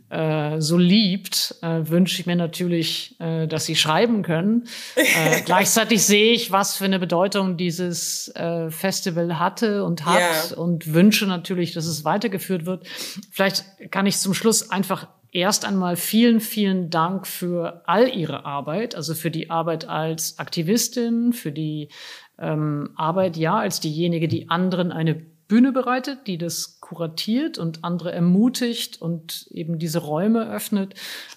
äh, 0.09 0.59
so 0.59 0.77
liebt, 0.77 1.55
äh, 1.61 1.81
wünsche 1.83 2.19
ich 2.19 2.25
mir 2.25 2.35
natürlich, 2.35 3.15
äh, 3.19 3.45
dass 3.47 3.65
sie 3.65 3.75
schreiben 3.75 4.23
können. 4.23 4.67
Äh, 4.95 5.41
gleichzeitig 5.45 6.03
sehe 6.03 6.33
ich, 6.33 6.51
was 6.51 6.75
für 6.75 6.85
eine 6.85 6.97
Bedeutung 6.97 7.55
dieses 7.55 8.29
äh, 8.35 8.71
Festival 8.71 9.37
hatte 9.37 9.83
und 9.83 10.05
hat 10.05 10.19
yeah. 10.51 10.57
und 10.57 10.91
wünsche 10.91 11.27
natürlich, 11.27 11.73
dass 11.73 11.85
es 11.85 12.03
weitergeführt 12.03 12.65
wird. 12.65 12.87
Vielleicht 13.29 13.63
kann 13.91 14.07
ich 14.07 14.17
zum 14.17 14.33
Schluss 14.33 14.71
einfach 14.71 15.07
erst 15.31 15.65
einmal 15.65 15.95
vielen, 15.95 16.39
vielen 16.39 16.89
Dank 16.89 17.25
für 17.25 17.83
all 17.85 18.09
Ihre 18.09 18.45
Arbeit, 18.45 18.95
also 18.95 19.15
für 19.15 19.31
die 19.31 19.49
Arbeit 19.49 19.87
als 19.87 20.39
Aktivistin, 20.39 21.33
für 21.33 21.51
die 21.51 21.89
ähm, 22.37 22.89
Arbeit, 22.95 23.37
ja, 23.37 23.57
als 23.57 23.79
diejenige, 23.79 24.27
die 24.27 24.49
anderen 24.49 24.91
eine 24.91 25.15
Bühne 25.51 25.73
bereitet, 25.73 26.27
die 26.27 26.37
das 26.37 26.79
kuratiert 26.79 27.57
und 27.57 27.83
andere 27.83 28.13
ermutigt 28.13 29.01
und 29.01 29.47
eben 29.51 29.79
diese 29.79 29.99
Räume 29.99 30.49
öffnet. 30.49 30.93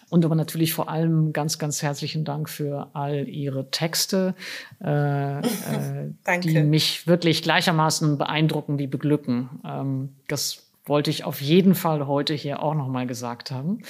Und 0.09 0.25
aber 0.25 0.37
natürlich 0.37 0.73
vor 0.73 0.89
allem 0.89 1.33
ganz, 1.33 1.59
ganz 1.59 1.83
herzlichen 1.83 2.25
Dank 2.25 2.49
für 2.49 2.91
all 2.95 3.29
Ihre 3.29 3.73
Texte, 3.73 4.37
äh, 4.81 5.41
äh, 5.41 5.43
die 6.45 6.63
mich 6.63 7.09
wirklich 7.09 7.43
gleichermaßen 7.43 8.17
beeindrucken 8.17 8.79
wie 8.79 8.87
beglücken. 8.87 9.51
Ähm, 9.65 10.15
das 10.29 10.64
wollte 10.87 11.11
ich 11.11 11.25
auf 11.25 11.41
jeden 11.41 11.75
Fall 11.75 12.07
heute 12.07 12.35
hier 12.35 12.63
auch 12.63 12.75
nochmal 12.75 13.07
gesagt 13.07 13.51
haben. 13.51 13.81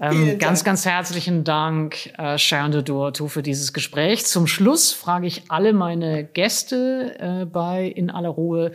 Ähm, 0.00 0.38
ganz, 0.38 0.62
ganz 0.62 0.84
herzlichen 0.84 1.42
Dank, 1.42 2.12
äh, 2.18 2.38
Sharon 2.38 2.70
de 2.70 2.82
Duarto, 2.82 3.28
für 3.28 3.42
dieses 3.42 3.72
Gespräch. 3.72 4.26
Zum 4.26 4.46
Schluss 4.46 4.92
frage 4.92 5.26
ich 5.26 5.50
alle 5.50 5.72
meine 5.72 6.24
Gäste 6.24 7.16
äh, 7.18 7.44
bei 7.46 7.86
In 7.86 8.10
aller 8.10 8.28
Ruhe 8.28 8.72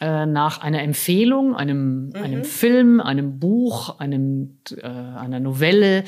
äh, 0.00 0.26
nach 0.26 0.60
einer 0.60 0.82
Empfehlung, 0.82 1.54
einem, 1.54 2.08
mhm. 2.08 2.16
einem 2.16 2.44
Film, 2.44 3.00
einem 3.00 3.38
Buch, 3.38 3.98
einem, 3.98 4.58
äh, 4.76 4.86
einer 4.86 5.40
Novelle, 5.40 6.04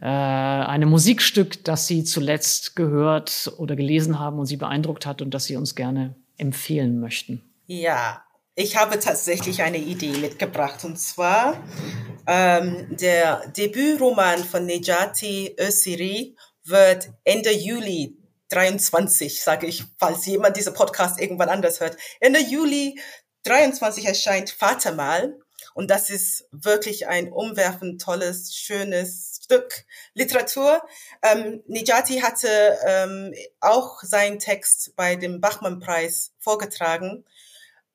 äh, 0.00 0.04
einem 0.04 0.88
Musikstück, 0.88 1.64
das 1.64 1.86
Sie 1.86 2.04
zuletzt 2.04 2.76
gehört 2.76 3.52
oder 3.56 3.76
gelesen 3.76 4.18
haben 4.18 4.38
und 4.38 4.46
Sie 4.46 4.56
beeindruckt 4.56 5.06
hat 5.06 5.22
und 5.22 5.32
das 5.32 5.44
Sie 5.44 5.56
uns 5.56 5.74
gerne 5.74 6.14
empfehlen 6.38 7.00
möchten. 7.00 7.42
Ja, 7.66 8.22
ich 8.58 8.76
habe 8.76 8.98
tatsächlich 8.98 9.62
eine 9.62 9.76
Idee 9.76 10.16
mitgebracht 10.16 10.82
und 10.84 10.96
zwar 10.96 11.62
ähm, 12.26 12.86
der 12.96 13.46
Debütroman 13.48 14.42
von 14.42 14.64
Nejati 14.64 15.54
Öziri 15.60 16.34
wird 16.64 17.10
Ende 17.24 17.52
Juli 17.52 18.16
23, 18.48 19.42
sage 19.42 19.66
ich, 19.66 19.84
falls 19.98 20.24
jemand 20.24 20.56
diese 20.56 20.72
Podcast 20.72 21.20
irgendwann 21.20 21.50
anders 21.50 21.80
hört. 21.80 21.98
Ende 22.18 22.40
Juli 22.40 22.98
23 23.44 24.06
erscheint 24.06 24.50
Vatermal 24.50 25.38
und 25.74 25.90
das 25.90 26.08
ist 26.08 26.48
wirklich 26.50 27.08
ein 27.08 27.30
umwerfend 27.30 28.00
tolles, 28.00 28.56
schönes 28.56 29.40
Stück 29.44 29.84
Literatur. 30.14 30.82
Ähm, 31.22 31.62
Nijati 31.66 32.20
hatte 32.20 32.78
ähm, 32.86 33.34
auch 33.60 34.02
seinen 34.02 34.38
Text 34.38 34.96
bei 34.96 35.14
dem 35.14 35.42
Bachmann-Preis 35.42 36.32
vorgetragen 36.38 37.26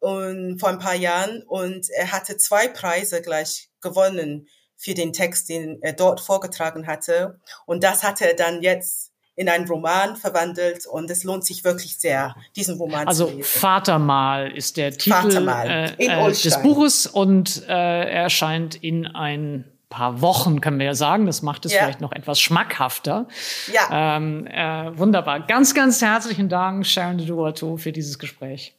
und 0.02 0.60
vor 0.60 0.70
ein 0.70 0.80
paar 0.80 0.96
Jahren 0.96 1.44
und 1.44 1.88
er 1.92 2.12
hatte 2.12 2.36
zwei 2.36 2.68
Preise 2.68 3.22
gleich 3.22 3.70
gewonnen 3.82 4.48
für 4.76 4.96
den 4.96 5.14
Text, 5.14 5.48
den 5.48 5.78
er 5.82 5.94
dort 5.94 6.20
vorgetragen 6.20 6.88
hatte. 6.88 7.40
Und 7.68 7.84
das 7.84 8.04
hat 8.04 8.20
er 8.20 8.34
dann 8.34 8.64
jetzt 8.64 9.12
in 9.36 9.48
einen 9.48 9.68
Roman 9.68 10.16
verwandelt 10.16 10.88
und 10.88 11.10
es 11.12 11.24
lohnt 11.24 11.46
sich 11.46 11.64
wirklich 11.64 12.00
sehr, 12.00 12.36
diesen 12.56 12.78
Roman 12.78 13.08
also 13.08 13.26
zu 13.26 13.32
lesen. 13.32 13.44
Also 13.44 13.60
Vatermal 13.60 14.52
ist 14.52 14.78
der 14.78 14.92
Titel 14.92 15.48
äh, 15.48 15.86
äh, 15.98 16.32
des 16.32 16.62
Buches 16.64 17.06
und 17.06 17.64
äh, 17.68 17.72
er 17.72 18.24
erscheint 18.24 18.76
in 18.76 19.06
ein 19.06 19.66
paar 19.90 20.22
Wochen, 20.22 20.62
können 20.62 20.80
wir 20.80 20.88
ja 20.88 20.96
sagen. 20.96 21.28
Das 21.28 21.44
macht 21.44 21.66
es 21.66 21.74
ja. 21.74 21.82
vielleicht 21.82 22.02
noch 22.02 22.12
etwas 22.12 22.40
schmackhafter. 22.40 23.28
Ja. 23.72 24.18
Ähm, 24.18 24.48
äh, 24.48 24.98
wunderbar. 24.98 25.42
Ganz, 25.42 25.76
ganz 25.76 26.02
herzlichen 26.02 26.50
Dank, 26.50 26.88
Sharon 26.88 27.20
de 27.20 27.28
Duato, 27.28 27.78
für 27.78 27.92
dieses 27.92 28.18
Gespräch. 28.18 28.74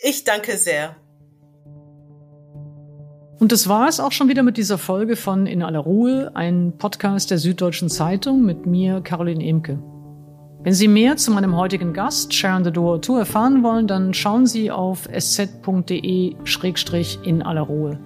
Ich 0.00 0.22
danke 0.22 0.56
sehr. 0.56 0.94
Und 3.40 3.50
das 3.50 3.68
war 3.68 3.88
es 3.88 3.98
auch 3.98 4.12
schon 4.12 4.28
wieder 4.28 4.44
mit 4.44 4.56
dieser 4.56 4.78
Folge 4.78 5.16
von 5.16 5.46
In 5.46 5.62
aller 5.62 5.80
Ruhe, 5.80 6.30
ein 6.34 6.74
Podcast 6.78 7.32
der 7.32 7.38
Süddeutschen 7.38 7.88
Zeitung 7.88 8.44
mit 8.44 8.64
mir, 8.64 9.00
Caroline 9.00 9.44
Emke. 9.44 9.82
Wenn 10.62 10.72
Sie 10.72 10.86
mehr 10.86 11.16
zu 11.16 11.32
meinem 11.32 11.56
heutigen 11.56 11.92
Gast, 11.92 12.32
Sharon 12.32 12.62
the 12.62 12.70
Door 12.70 13.02
Tour, 13.02 13.18
erfahren 13.20 13.64
wollen, 13.64 13.88
dann 13.88 14.14
schauen 14.14 14.46
Sie 14.46 14.70
auf 14.70 15.08
sz.de-in 15.10 16.36
aller 17.42 17.62
Ruhe. 17.62 17.98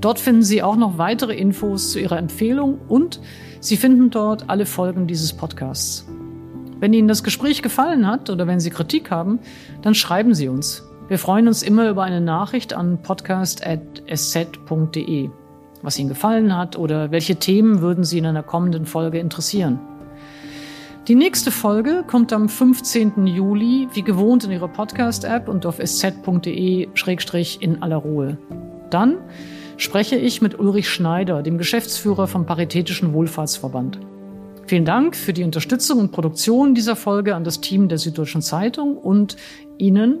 Dort 0.00 0.18
finden 0.18 0.42
Sie 0.42 0.64
auch 0.64 0.76
noch 0.76 0.98
weitere 0.98 1.34
Infos 1.36 1.92
zu 1.92 2.00
Ihrer 2.00 2.18
Empfehlung 2.18 2.80
und 2.88 3.20
Sie 3.60 3.76
finden 3.76 4.10
dort 4.10 4.50
alle 4.50 4.66
Folgen 4.66 5.06
dieses 5.06 5.32
Podcasts. 5.32 6.06
Wenn 6.80 6.92
Ihnen 6.92 7.06
das 7.08 7.22
Gespräch 7.22 7.62
gefallen 7.62 8.06
hat 8.06 8.30
oder 8.30 8.48
wenn 8.48 8.58
Sie 8.58 8.70
Kritik 8.70 9.12
haben, 9.12 9.38
dann 9.82 9.94
schreiben 9.94 10.34
Sie 10.34 10.48
uns. 10.48 10.82
Wir 11.06 11.18
freuen 11.18 11.48
uns 11.48 11.62
immer 11.62 11.90
über 11.90 12.02
eine 12.02 12.22
Nachricht 12.22 12.72
an 12.72 13.02
podcast.sz.de, 13.02 15.28
was 15.82 15.98
Ihnen 15.98 16.08
gefallen 16.08 16.56
hat 16.56 16.78
oder 16.78 17.10
welche 17.10 17.36
Themen 17.36 17.82
würden 17.82 18.04
Sie 18.04 18.16
in 18.16 18.24
einer 18.24 18.42
kommenden 18.42 18.86
Folge 18.86 19.18
interessieren. 19.18 19.78
Die 21.06 21.14
nächste 21.14 21.50
Folge 21.50 22.04
kommt 22.06 22.32
am 22.32 22.48
15. 22.48 23.26
Juli, 23.26 23.86
wie 23.92 24.00
gewohnt 24.00 24.44
in 24.44 24.50
Ihrer 24.50 24.68
Podcast-App 24.68 25.46
und 25.46 25.66
auf 25.66 25.78
sz.de-in 25.78 26.88
aller 27.82 27.96
Ruhe. 27.96 28.38
Dann 28.88 29.18
spreche 29.76 30.16
ich 30.16 30.40
mit 30.40 30.58
Ulrich 30.58 30.88
Schneider, 30.88 31.42
dem 31.42 31.58
Geschäftsführer 31.58 32.26
vom 32.26 32.46
Paritätischen 32.46 33.12
Wohlfahrtsverband. 33.12 34.00
Vielen 34.66 34.86
Dank 34.86 35.16
für 35.16 35.34
die 35.34 35.44
Unterstützung 35.44 35.98
und 35.98 36.12
Produktion 36.12 36.74
dieser 36.74 36.96
Folge 36.96 37.34
an 37.34 37.44
das 37.44 37.60
Team 37.60 37.90
der 37.90 37.98
Süddeutschen 37.98 38.40
Zeitung 38.40 38.96
und 38.96 39.36
Ihnen 39.76 40.20